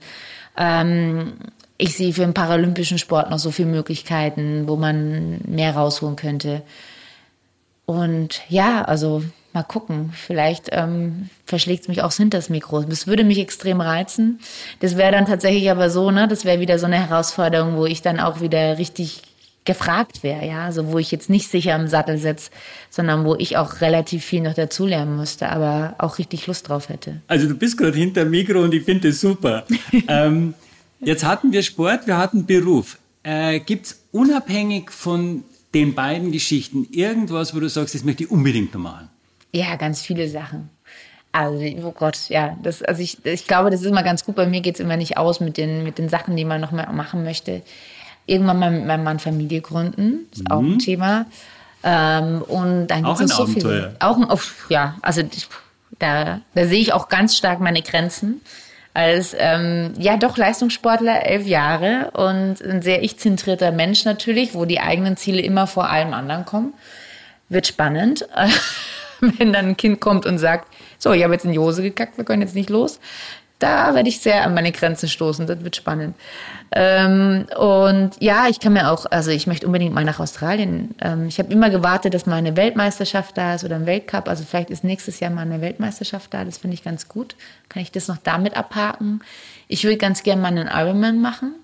Ähm, 0.58 1.34
ich 1.78 1.96
sehe 1.96 2.14
für 2.14 2.22
den 2.22 2.34
paralympischen 2.34 2.98
Sport 2.98 3.30
noch 3.30 3.40
so 3.40 3.52
viele 3.52 3.70
Möglichkeiten, 3.70 4.68
wo 4.68 4.76
man 4.76 5.40
mehr 5.46 5.76
rausholen 5.76 6.16
könnte. 6.16 6.64
Und 7.86 8.42
ja, 8.50 8.84
also 8.84 9.24
mal 9.54 9.64
gucken. 9.64 10.12
Vielleicht 10.14 10.70
ähm, 10.72 11.30
verschlägt 11.46 11.84
es 11.84 11.88
mich 11.88 12.02
auch 12.02 12.14
hinter 12.14 12.38
das 12.38 12.50
Mikro. 12.50 12.82
Das 12.82 13.08
würde 13.08 13.24
mich 13.24 13.40
extrem 13.40 13.82
reizen. 13.82 14.40
Das 14.80 14.98
wäre 14.98 15.12
dann 15.12 15.26
tatsächlich 15.26 15.72
aber 15.72 15.90
so, 15.90 16.12
ne? 16.12 16.28
Das 16.28 16.46
wäre 16.46 16.60
wieder 16.60 16.80
so 16.80 16.86
eine 16.86 17.08
Herausforderung, 17.08 17.78
wo 17.78 17.86
ich 17.86 18.02
dann 18.02 18.20
auch 18.20 18.42
wieder 18.42 18.78
richtig 18.78 19.22
gefragt 19.68 20.23
wäre, 20.23 20.48
ja, 20.48 20.65
also 20.65 20.88
wo 20.88 20.98
ich 20.98 21.11
jetzt 21.11 21.30
nicht 21.30 21.52
sicher 21.52 21.76
im 21.76 21.88
Sattel 21.88 22.18
sitze, 22.18 22.49
sondern 22.89 23.26
wo 23.26 23.35
ich 23.35 23.57
auch 23.57 23.81
relativ 23.81 24.26
viel 24.26 24.41
noch 24.41 24.56
dazulernen 24.56 25.15
müsste, 25.15 25.49
aber 25.49 25.94
auch 25.99 26.18
richtig 26.18 26.48
Lust 26.48 26.69
drauf 26.69 26.89
hätte. 26.89 27.22
Also 27.27 27.48
du 27.48 27.53
bist 27.53 27.77
gerade 27.77 27.95
hinter 27.95 28.23
dem 28.23 28.31
Mikro 28.31 28.64
und 28.64 28.73
ich 28.73 28.84
finde 28.84 29.10
das 29.10 29.22
super. 29.22 29.65
ähm, 30.07 30.56
jetzt 31.02 31.23
hatten 31.23 31.52
wir 31.52 31.61
Sport, 31.61 32.07
wir 32.07 32.18
hatten 32.18 32.48
Beruf. 32.48 32.98
Äh, 33.22 33.60
Gibt 33.60 33.85
es 33.85 34.03
unabhängig 34.11 34.89
von 34.89 35.44
den 35.76 35.94
beiden 35.94 36.31
Geschichten 36.31 36.88
irgendwas, 36.91 37.53
wo 37.53 37.60
du 37.60 37.69
sagst, 37.69 37.94
das 37.94 38.03
möchte 38.03 38.23
ich 38.23 38.31
unbedingt 38.31 38.73
noch 38.73 38.81
machen? 38.81 39.10
Ja, 39.53 39.76
ganz 39.76 40.02
viele 40.02 40.27
Sachen. 40.30 40.69
Also, 41.34 41.64
oh 41.84 41.91
Gott, 41.91 42.30
ja, 42.30 42.57
das, 42.64 42.81
also 42.81 43.02
ich, 43.02 43.23
ich 43.26 43.45
glaube, 43.45 43.69
das 43.69 43.81
ist 43.81 43.88
immer 43.88 44.02
ganz 44.02 44.23
gut. 44.23 44.35
Bei 44.35 44.48
mir 44.48 44.61
geht 44.61 44.76
es 44.76 44.80
immer 44.80 44.98
nicht 44.98 45.18
aus 45.18 45.39
mit 45.39 45.57
den, 45.57 45.84
mit 45.84 45.98
den 45.98 46.10
Sachen, 46.10 46.35
die 46.35 46.45
man 46.45 46.61
noch 46.61 46.72
mal 46.72 46.91
machen 46.94 47.23
möchte 47.23 47.61
irgendwann 48.28 48.60
mal 48.60 48.70
mit 48.70 48.86
meinem 48.86 49.04
Mann 49.04 49.20
Familie 49.20 49.62
gründen, 49.62 50.28
ist 50.32 50.44
mhm. 50.44 50.52
auch 50.52 50.60
ein 50.60 50.74
mhm. 50.74 50.80
Thema. 50.80 51.26
Ähm, 51.84 52.41
und 52.44 52.88
dann 52.88 53.06
auch 53.06 53.20
ein 53.20 53.28
so 53.28 53.44
Abenteuer. 53.44 53.90
Viel, 53.90 53.95
auch 53.99 54.18
ein, 54.18 54.26
oh, 54.30 54.40
ja, 54.70 54.95
also 55.02 55.24
da, 55.99 56.41
da 56.54 56.66
sehe 56.66 56.80
ich 56.80 56.94
auch 56.94 57.10
ganz 57.10 57.36
stark 57.36 57.60
meine 57.60 57.82
Grenzen. 57.82 58.41
Als 58.94 59.36
ähm, 59.38 59.94
ja 59.99 60.18
doch 60.18 60.38
Leistungssportler, 60.38 61.26
elf 61.26 61.45
Jahre 61.45 62.12
und 62.14 62.62
ein 62.62 62.82
sehr 62.82 63.04
ich-zentrierter 63.04 63.72
Mensch 63.72 64.06
natürlich, 64.06 64.56
wo 64.56 64.66
die 64.66 64.80
eigenen 64.80 65.18
Ziele 65.18 65.41
immer 65.41 65.68
vor 65.68 65.90
allem 65.90 66.14
anderen 66.14 66.45
kommen. 66.45 66.74
Wird 67.48 67.68
spannend, 67.68 68.28
wenn 69.20 69.54
dann 69.54 69.68
ein 69.68 69.78
Kind 69.78 70.02
kommt 70.02 70.26
und 70.26 70.40
sagt, 70.40 70.68
so, 70.98 71.14
ich 71.14 71.24
habe 71.24 71.34
jetzt 71.34 71.45
in 71.45 71.52
die 71.52 71.60
Hose 71.60 71.84
gekackt, 71.84 72.18
wir 72.18 72.26
können 72.26 72.41
jetzt 72.41 72.56
nicht 72.56 72.72
los 72.72 72.99
da 73.60 73.96
werde 73.96 74.10
ich 74.10 74.20
sehr 74.20 74.44
an 74.44 74.54
meine 74.54 74.72
Grenzen 74.72 75.10
stoßen. 75.10 75.48
Das 75.48 75.64
wird 75.64 75.76
spannend. 75.76 76.16
Ähm, 76.72 77.48
und 77.58 78.12
ja, 78.20 78.48
ich 78.50 78.60
kann 78.60 78.74
mir 78.74 78.92
auch, 78.92 79.06
also 79.10 79.32
ich 79.32 79.48
möchte 79.48 79.66
unbedingt 79.66 79.94
mal 79.94 80.04
nach 80.04 80.20
Australien. 80.20 80.94
Ähm, 81.02 81.28
ich 81.28 81.40
habe 81.40 81.52
immer 81.52 81.70
gewartet, 81.70 82.14
dass 82.14 82.26
mal 82.26 82.36
eine 82.36 82.56
Weltmeisterschaft 82.56 83.38
da 83.38 83.56
ist 83.56 83.64
oder 83.64 83.76
ein 83.76 83.86
Weltcup. 83.86 84.28
Also 84.28 84.44
vielleicht 84.44 84.70
ist 84.70 84.84
nächstes 84.84 85.20
Jahr 85.20 85.32
mal 85.32 85.42
eine 85.42 85.62
Weltmeisterschaft 85.62 86.34
da. 86.34 86.46
Das 86.46 86.60
finde 86.60 86.76
ich 86.76 86.84
ganz 86.84 87.08
gut. 87.08 87.36
Kann 87.70 87.82
ich 87.82 87.92
das 87.92 88.08
noch 88.08 88.18
damit 88.18 88.56
abhaken? 88.56 89.22
Ich 89.68 89.84
würde 89.84 89.98
ganz 89.98 90.24
gerne 90.24 90.42
mal 90.42 90.50
einen 90.50 90.68
Ironman 90.68 91.20
machen. 91.20 91.56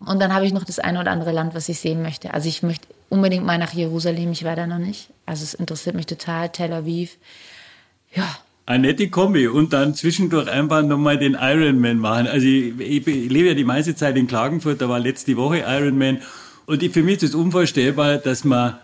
Und 0.00 0.20
dann 0.20 0.32
habe 0.32 0.46
ich 0.46 0.52
noch 0.52 0.64
das 0.64 0.78
eine 0.78 1.00
oder 1.00 1.10
andere 1.10 1.32
Land, 1.32 1.54
was 1.54 1.68
ich 1.68 1.80
sehen 1.80 2.02
möchte. 2.02 2.32
Also 2.32 2.48
ich 2.48 2.62
möchte 2.62 2.86
unbedingt 3.08 3.44
mal 3.44 3.58
nach 3.58 3.72
Jerusalem. 3.72 4.32
Ich 4.32 4.44
war 4.44 4.56
da 4.56 4.66
noch 4.66 4.78
nicht. 4.78 5.10
Also 5.26 5.44
es 5.44 5.54
interessiert 5.54 5.96
mich 5.96 6.06
total. 6.06 6.48
Tel 6.48 6.72
Aviv. 6.72 7.16
Ja, 8.14 8.38
eine 8.68 8.88
nette 8.88 9.08
Kombi 9.08 9.48
und 9.48 9.72
dann 9.72 9.94
zwischendurch 9.94 10.46
einfach 10.50 10.82
nochmal 10.82 11.16
den 11.16 11.34
Ironman 11.40 11.96
machen. 11.96 12.26
Also 12.26 12.46
ich, 12.46 12.78
ich, 12.78 13.06
ich, 13.06 13.30
lebe 13.30 13.48
ja 13.48 13.54
die 13.54 13.64
meiste 13.64 13.94
Zeit 13.94 14.14
in 14.18 14.26
Klagenfurt, 14.26 14.82
da 14.82 14.90
war 14.90 14.98
letzte 14.98 15.38
Woche 15.38 15.64
Ironman 15.66 16.18
und 16.66 16.82
ich, 16.82 16.92
für 16.92 17.02
mich 17.02 17.16
ist 17.16 17.30
es 17.30 17.34
unvorstellbar, 17.34 18.18
dass 18.18 18.44
man 18.44 18.76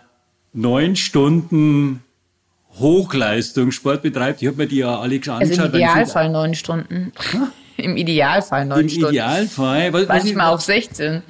neun 0.53 0.95
Stunden 0.95 2.01
Hochleistungssport 2.79 4.01
betreibt. 4.01 4.41
Ich 4.41 4.47
habe 4.47 4.57
mir 4.57 4.67
die 4.67 4.77
ja 4.77 4.99
alle 4.99 5.15
angeschaut. 5.17 5.41
Also 5.41 5.53
im 5.63 5.69
Idealfall 5.69 6.29
neun 6.31 6.55
Stunden. 6.55 7.11
Im 7.77 7.95
Idealfall 7.95 8.65
neun 8.65 8.89
Stunden. 8.89 9.05
Im 9.05 9.13
Idealfall. 9.13 9.93
Was, 9.93 10.07
Manchmal 10.07 10.47
auch 10.47 10.59
16. 10.59 11.21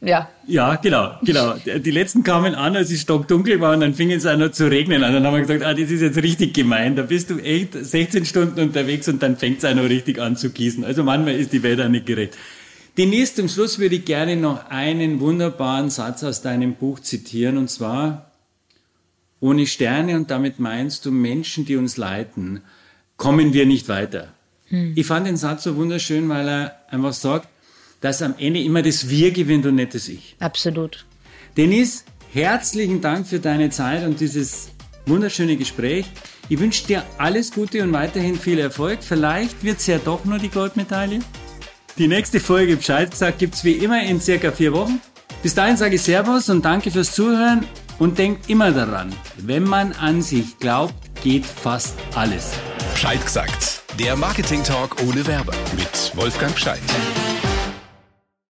Ja. 0.00 0.30
Ja, 0.46 0.76
genau, 0.76 1.18
genau. 1.22 1.54
Die 1.56 1.90
letzten 1.90 2.22
kamen 2.22 2.54
an, 2.54 2.74
als 2.74 2.90
es 2.90 3.02
stockdunkel 3.02 3.60
war 3.60 3.74
und 3.74 3.80
dann 3.80 3.94
fing 3.94 4.10
es 4.10 4.24
an 4.24 4.40
noch 4.40 4.50
zu 4.50 4.70
regnen 4.70 5.04
an. 5.04 5.12
Dann 5.12 5.26
haben 5.26 5.34
wir 5.34 5.40
gesagt, 5.42 5.62
ah, 5.62 5.74
das 5.74 5.90
ist 5.90 6.00
jetzt 6.00 6.16
richtig 6.22 6.54
gemein. 6.54 6.96
Da 6.96 7.02
bist 7.02 7.28
du 7.28 7.38
echt 7.38 7.74
16 7.74 8.24
Stunden 8.24 8.60
unterwegs 8.60 9.08
und 9.08 9.22
dann 9.22 9.36
fängt 9.36 9.58
es 9.58 9.64
auch 9.64 9.74
noch 9.74 9.84
richtig 9.84 10.18
an 10.18 10.36
zu 10.36 10.50
gießen. 10.50 10.84
Also 10.84 11.04
manchmal 11.04 11.34
ist 11.34 11.52
die 11.52 11.62
Welt 11.62 11.80
auch 11.80 11.88
nicht 11.88 12.06
gerecht. 12.06 12.36
Demnächst 12.96 13.36
zum 13.36 13.48
Schluss 13.48 13.78
würde 13.78 13.96
ich 13.96 14.04
gerne 14.04 14.36
noch 14.36 14.70
einen 14.70 15.20
wunderbaren 15.20 15.90
Satz 15.90 16.24
aus 16.24 16.42
deinem 16.42 16.74
Buch 16.74 17.00
zitieren 17.00 17.56
und 17.56 17.68
zwar, 17.70 18.30
ohne 19.38 19.66
Sterne 19.66 20.16
und 20.16 20.30
damit 20.30 20.58
meinst 20.58 21.06
du 21.06 21.10
Menschen, 21.10 21.64
die 21.64 21.76
uns 21.76 21.96
leiten, 21.96 22.62
kommen 23.16 23.52
wir 23.52 23.64
nicht 23.64 23.88
weiter. 23.88 24.28
Hm. 24.68 24.94
Ich 24.96 25.06
fand 25.06 25.26
den 25.26 25.36
Satz 25.36 25.62
so 25.62 25.76
wunderschön, 25.76 26.28
weil 26.28 26.48
er 26.48 26.76
einfach 26.90 27.12
sagt, 27.12 27.48
dass 28.00 28.22
am 28.22 28.34
Ende 28.38 28.60
immer 28.60 28.82
das 28.82 29.08
Wir 29.08 29.30
gewinnt 29.30 29.66
und 29.66 29.76
nicht 29.76 29.94
das 29.94 30.08
Ich. 30.08 30.36
Absolut. 30.40 31.04
Dennis, 31.56 32.04
herzlichen 32.32 33.00
Dank 33.00 33.26
für 33.26 33.40
deine 33.40 33.70
Zeit 33.70 34.04
und 34.04 34.20
dieses 34.20 34.70
wunderschöne 35.06 35.56
Gespräch. 35.56 36.06
Ich 36.48 36.58
wünsche 36.58 36.86
dir 36.86 37.04
alles 37.18 37.52
Gute 37.52 37.82
und 37.82 37.92
weiterhin 37.92 38.36
viel 38.36 38.58
Erfolg. 38.58 39.00
Vielleicht 39.02 39.62
wird 39.62 39.78
es 39.78 39.86
ja 39.86 39.98
doch 39.98 40.24
nur 40.24 40.38
die 40.38 40.48
Goldmedaille. 40.48 41.20
Die 41.98 42.08
nächste 42.08 42.40
Folge 42.40 42.76
Bescheid 42.76 43.10
gesagt 43.10 43.38
gibt 43.38 43.54
es 43.54 43.64
wie 43.64 43.72
immer 43.72 44.02
in 44.02 44.20
circa 44.20 44.50
vier 44.50 44.72
Wochen. 44.72 45.00
Bis 45.42 45.54
dahin 45.54 45.76
sage 45.76 45.96
ich 45.96 46.02
Servus 46.02 46.48
und 46.48 46.64
danke 46.64 46.90
fürs 46.90 47.12
Zuhören 47.12 47.66
und 47.98 48.18
denkt 48.18 48.48
immer 48.48 48.72
daran, 48.72 49.14
wenn 49.38 49.64
man 49.64 49.92
an 49.92 50.22
sich 50.22 50.58
glaubt, 50.58 50.94
geht 51.22 51.44
fast 51.44 51.94
alles. 52.14 52.52
Bescheid 52.92 53.22
gesagt. 53.24 53.82
Der 53.98 54.16
Marketing 54.16 54.62
Talk 54.62 54.96
ohne 55.06 55.26
Werbe 55.26 55.52
mit 55.76 56.16
Wolfgang 56.16 56.56
Scheid. 56.58 56.80